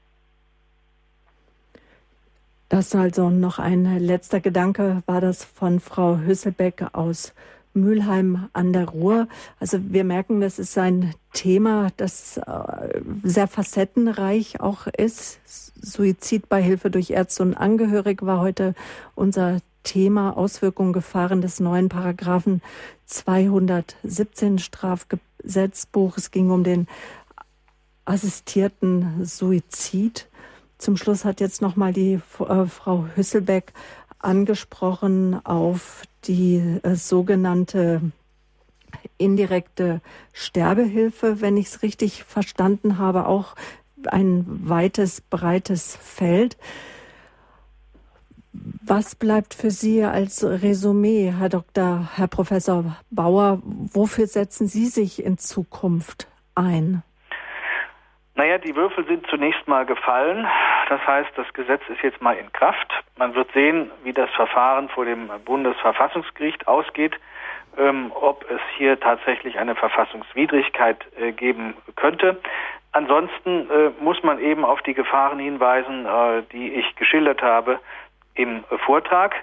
Das 2.68 2.94
also 2.94 3.30
noch 3.30 3.58
ein 3.58 3.98
letzter 3.98 4.40
Gedanke 4.40 5.02
war 5.06 5.20
das 5.20 5.44
von 5.44 5.80
Frau 5.80 6.18
Hüsselbeck 6.18 6.84
aus 6.92 7.34
Mülheim 7.80 8.48
an 8.52 8.72
der 8.72 8.88
Ruhr. 8.88 9.28
Also 9.60 9.78
wir 9.82 10.04
merken, 10.04 10.40
das 10.40 10.58
ist 10.58 10.76
ein 10.78 11.14
Thema, 11.32 11.88
das 11.96 12.36
äh, 12.36 13.00
sehr 13.22 13.48
facettenreich 13.48 14.60
auch 14.60 14.86
ist. 14.86 15.40
Suizid 15.80 16.48
bei 16.48 16.62
Hilfe 16.62 16.90
durch 16.90 17.10
Ärzte 17.10 17.42
und 17.42 17.54
Angehörige 17.54 18.26
war 18.26 18.40
heute 18.40 18.74
unser 19.14 19.58
Thema 19.82 20.36
Auswirkungen, 20.36 20.92
Gefahren 20.92 21.40
des 21.40 21.60
neuen 21.60 21.88
Paragraphen 21.88 22.60
217 23.06 24.58
Strafgesetzbuch. 24.58 26.18
Es 26.18 26.30
ging 26.30 26.50
um 26.50 26.64
den 26.64 26.86
assistierten 28.04 29.24
Suizid. 29.24 30.28
Zum 30.78 30.96
Schluss 30.96 31.24
hat 31.24 31.40
jetzt 31.40 31.60
noch 31.62 31.76
mal 31.76 31.92
die 31.92 32.20
äh, 32.40 32.66
Frau 32.66 33.06
Hüsselbeck 33.14 33.72
angesprochen 34.18 35.44
auf 35.44 36.02
die 36.24 36.56
äh, 36.82 36.94
sogenannte 36.94 38.12
indirekte 39.16 40.00
Sterbehilfe, 40.32 41.40
wenn 41.40 41.56
ich 41.56 41.66
es 41.66 41.82
richtig 41.82 42.24
verstanden 42.24 42.98
habe, 42.98 43.26
auch 43.26 43.54
ein 44.06 44.44
weites, 44.68 45.20
breites 45.20 45.96
Feld. 45.96 46.56
Was 48.52 49.14
bleibt 49.14 49.54
für 49.54 49.70
Sie 49.70 50.02
als 50.02 50.42
Resümee, 50.44 51.32
Herr 51.36 51.48
Dr., 51.48 52.08
Herr 52.14 52.28
Professor 52.28 52.96
Bauer? 53.10 53.60
Wofür 53.64 54.26
setzen 54.26 54.66
Sie 54.66 54.86
sich 54.86 55.22
in 55.22 55.38
Zukunft 55.38 56.28
ein? 56.54 57.02
Naja, 58.38 58.58
die 58.58 58.76
Würfel 58.76 59.04
sind 59.04 59.26
zunächst 59.26 59.66
mal 59.66 59.84
gefallen. 59.84 60.46
Das 60.88 61.04
heißt, 61.04 61.30
das 61.34 61.52
Gesetz 61.54 61.82
ist 61.88 62.00
jetzt 62.02 62.22
mal 62.22 62.36
in 62.36 62.52
Kraft. 62.52 62.88
Man 63.16 63.34
wird 63.34 63.50
sehen, 63.50 63.90
wie 64.04 64.12
das 64.12 64.30
Verfahren 64.30 64.88
vor 64.88 65.04
dem 65.04 65.28
Bundesverfassungsgericht 65.44 66.68
ausgeht, 66.68 67.16
ähm, 67.76 68.12
ob 68.14 68.48
es 68.48 68.60
hier 68.76 69.00
tatsächlich 69.00 69.58
eine 69.58 69.74
Verfassungswidrigkeit 69.74 71.04
äh, 71.18 71.32
geben 71.32 71.74
könnte. 71.96 72.40
Ansonsten 72.92 73.68
äh, 73.70 73.90
muss 74.00 74.22
man 74.22 74.38
eben 74.38 74.64
auf 74.64 74.82
die 74.82 74.94
Gefahren 74.94 75.40
hinweisen, 75.40 76.06
äh, 76.06 76.42
die 76.52 76.74
ich 76.74 76.94
geschildert 76.94 77.42
habe 77.42 77.80
im 78.36 78.62
Vortrag, 78.86 79.34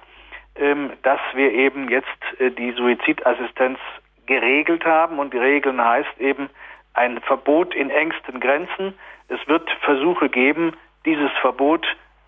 ähm, 0.55 0.93
dass 1.03 1.19
wir 1.33 1.51
eben 1.51 1.89
jetzt 1.89 2.07
äh, 2.39 2.49
die 2.49 2.71
Suizidassistenz 2.71 3.77
geregelt 4.25 4.85
haben 4.85 5.19
und 5.19 5.33
die 5.33 5.37
Regeln 5.37 5.83
heißt 5.83 6.17
eben 6.17 6.49
ein 6.95 7.21
Verbot 7.21 7.75
in 7.75 7.89
engsten 7.89 8.39
Grenzen. 8.39 8.93
Es 9.27 9.45
wird 9.47 9.69
Versuche 9.81 10.29
geben, 10.29 10.73
dieses 11.05 11.31
Verbot 11.41 11.85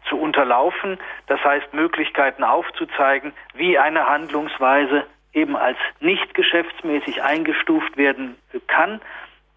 zu 0.07 0.17
unterlaufen, 0.17 0.97
das 1.27 1.43
heißt 1.43 1.73
Möglichkeiten 1.73 2.43
aufzuzeigen, 2.43 3.33
wie 3.55 3.77
eine 3.77 4.07
Handlungsweise 4.07 5.05
eben 5.33 5.55
als 5.55 5.77
nicht 5.99 6.33
geschäftsmäßig 6.33 7.21
eingestuft 7.23 7.97
werden 7.97 8.37
kann. 8.67 9.01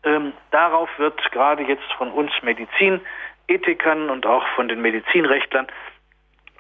Ähm, 0.03 0.32
darauf 0.51 0.89
wird 0.99 1.20
gerade 1.31 1.62
jetzt 1.62 1.91
von 1.97 2.11
uns 2.11 2.32
Medizinethikern 2.43 4.11
und 4.11 4.27
auch 4.27 4.47
von 4.57 4.69
den 4.69 4.81
Medizinrechtlern 4.82 5.69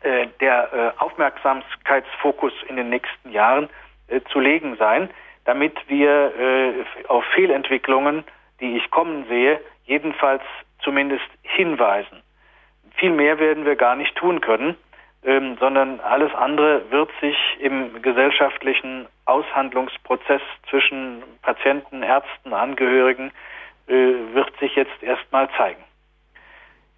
äh, 0.02 0.28
der 0.40 0.72
äh, 0.72 1.02
Aufmerksamkeitsfokus 1.02 2.52
in 2.68 2.76
den 2.76 2.90
nächsten 2.90 3.30
Jahren 3.32 3.68
äh, 4.08 4.20
zu 4.32 4.40
legen 4.40 4.76
sein, 4.76 5.10
damit 5.44 5.76
wir 5.88 6.32
äh, 6.38 6.72
auf 7.08 7.24
Fehlentwicklungen, 7.34 8.24
die 8.60 8.76
ich 8.76 8.90
kommen 8.90 9.26
sehe, 9.28 9.60
jedenfalls 9.84 10.42
zumindest 10.82 11.26
hinweisen. 11.42 12.22
Viel 12.96 13.10
mehr 13.10 13.38
werden 13.38 13.64
wir 13.64 13.76
gar 13.76 13.96
nicht 13.96 14.14
tun 14.16 14.40
können, 14.40 14.76
ähm, 15.24 15.56
sondern 15.58 16.00
alles 16.00 16.34
andere 16.34 16.90
wird 16.90 17.10
sich 17.20 17.36
im 17.60 18.00
gesellschaftlichen 18.02 19.06
Aushandlungsprozess 19.26 20.42
zwischen 20.68 21.22
Patienten, 21.42 22.02
Ärzten, 22.02 22.52
Angehörigen, 22.52 23.32
äh, 23.86 24.12
wird 24.32 24.56
sich 24.58 24.74
jetzt 24.76 25.02
erstmal 25.02 25.48
zeigen. 25.56 25.82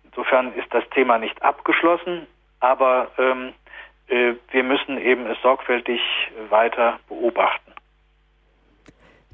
Insofern 0.05 0.53
ist 0.55 0.73
das 0.73 0.89
Thema 0.91 1.19
nicht 1.19 1.43
abgeschlossen 1.43 2.27
aber 2.63 3.11
ähm, 3.19 3.53
äh, 4.07 4.35
wir 4.53 4.63
müssen 4.63 4.97
eben 4.99 5.27
es 5.27 5.41
sorgfältig 5.43 6.01
weiter 6.49 7.01
beobachten. 7.09 7.72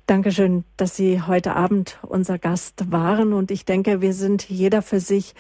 Dankeschön, 0.09 0.65
dass 0.79 0.97
Sie 0.97 1.21
heute 1.21 1.55
Abend 1.55 1.99
unser 2.01 2.39
Gast 2.39 2.91
waren. 2.91 3.35
Und 3.35 3.51
ich 3.51 3.67
denke, 3.67 4.01
wir 4.01 4.15
sind 4.15 4.49
jeder 4.49 4.81
für 4.81 5.01
sich 5.01 5.35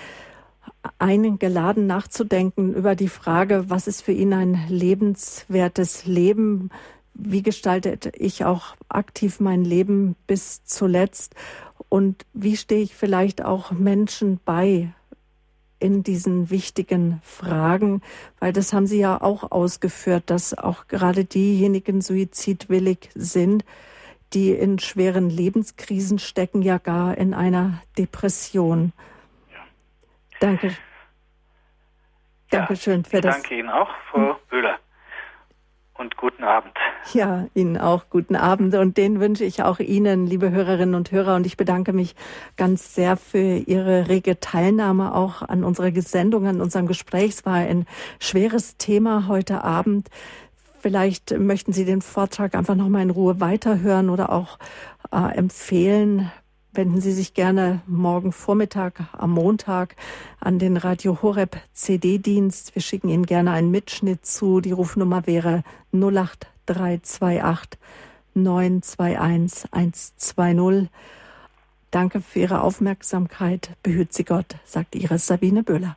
eingeladen, 0.99 1.86
nachzudenken 1.86 2.74
über 2.74 2.95
die 2.95 3.09
Frage, 3.09 3.70
was 3.70 3.86
ist 3.86 4.03
für 4.03 4.12
ihn 4.12 4.35
ein 4.35 4.66
lebenswertes 4.69 6.05
Leben? 6.05 6.69
Wie 7.15 7.40
gestaltet 7.40 8.12
ich 8.15 8.45
auch 8.45 8.77
aktiv 8.90 9.40
mein 9.40 9.65
Leben 9.65 10.16
bis 10.27 10.62
zuletzt? 10.65 11.35
Und 11.89 12.27
wie 12.35 12.59
stehe 12.59 12.82
ich 12.82 12.95
vielleicht 12.95 13.43
auch 13.43 13.70
Menschen 13.70 14.39
bei, 14.45 14.93
in 15.78 16.03
diesen 16.03 16.51
wichtigen 16.51 17.23
Fragen, 17.23 18.03
weil 18.39 18.53
das 18.53 18.74
haben 18.74 18.86
Sie 18.86 18.99
ja 18.99 19.19
auch 19.19 19.51
ausgeführt, 19.51 20.24
dass 20.27 20.53
auch 20.53 20.89
gerade 20.89 21.24
diejenigen 21.24 22.03
suizidwillig 22.03 23.09
sind, 23.15 23.65
die 24.33 24.53
in 24.53 24.79
schweren 24.79 25.31
Lebenskrisen 25.31 26.19
stecken, 26.19 26.63
ja 26.63 26.79
gar 26.79 27.17
in 27.17 27.35
einer 27.35 27.81
Depression. 27.97 28.93
Ja. 29.51 29.59
Danke. 30.41 30.77
Dankeschön 32.51 33.05
für 33.05 33.21
das. 33.21 33.37
Danke 33.37 33.59
Ihnen 33.59 33.69
auch, 33.69 33.91
Frau 34.11 34.37
Böhler 34.49 34.79
und 35.99 36.17
guten 36.17 36.45
Abend. 36.45 36.73
Ja, 37.13 37.47
Ihnen 37.55 37.77
auch 37.77 38.09
guten 38.09 38.37
Abend 38.37 38.75
und 38.75 38.97
den 38.97 39.21
wünsche 39.21 39.45
ich 39.45 39.63
auch 39.63 39.81
Ihnen, 39.81 40.27
liebe 40.27 40.51
Hörerinnen 40.51 40.95
und 40.95 41.11
Hörer. 41.11 41.35
Und 41.35 41.45
ich 41.45 41.57
bedanke 41.57 41.93
mich 41.93 42.15
ganz 42.57 42.95
sehr 42.95 43.17
für 43.17 43.39
Ihre 43.39 44.09
rege 44.09 44.41
Teilnahme 44.41 45.15
auch 45.15 45.43
an 45.43 45.65
unserer 45.65 45.91
Sendung, 46.01 46.47
an 46.47 46.61
unserem 46.61 46.87
Gespräch. 46.87 47.31
Es 47.31 47.47
war 47.47 47.55
ein 47.55 47.87
schweres 48.21 48.77
Thema 48.77 49.27
heute 49.29 49.65
Abend. 49.65 50.09
Vielleicht 50.81 51.39
möchten 51.39 51.73
Sie 51.73 51.85
den 51.85 52.03
Vortrag 52.03 52.55
einfach 52.55 52.75
noch 52.75 52.89
mal 52.89 53.03
in 53.03 53.11
Ruhe 53.11 53.41
weiterhören 53.41 54.11
oder 54.11 54.33
auch 54.33 54.59
äh, 55.13 55.37
empfehlen 55.37 56.31
wenden 56.79 57.01
Sie 57.01 57.13
sich 57.13 57.35
gerne 57.35 57.81
morgen 57.89 58.31
Vormittag 58.31 59.09
am 59.13 59.33
Montag 59.33 59.97
an 60.39 60.61
den 60.61 60.77
Radio 60.77 61.23
Horeb 61.23 61.57
CD-Dienst. 61.73 62.77
Wir 62.77 62.83
schicken 62.83 63.09
Ihnen 63.09 63.27
gerne 63.27 63.51
einen 63.51 63.73
Mitschnitt 63.73 64.25
zu. 64.25 64.61
Die 64.61 64.71
Rufnummer 64.71 65.27
wäre 65.27 65.65
08328 65.93 67.81
921 68.35 69.73
120. 69.73 70.89
Danke 71.91 72.21
für 72.21 72.39
Ihre 72.39 72.61
Aufmerksamkeit. 72.61 73.77
Behüt 73.83 74.13
Sie 74.13 74.25
Gott, 74.25 74.57
sagt 74.65 74.95
Ihre 74.95 75.19
Sabine 75.19 75.65
Böhler. 75.65 75.97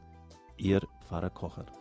Ihr 0.61 0.81
Pfarrer 1.07 1.31
Kocher. 1.31 1.80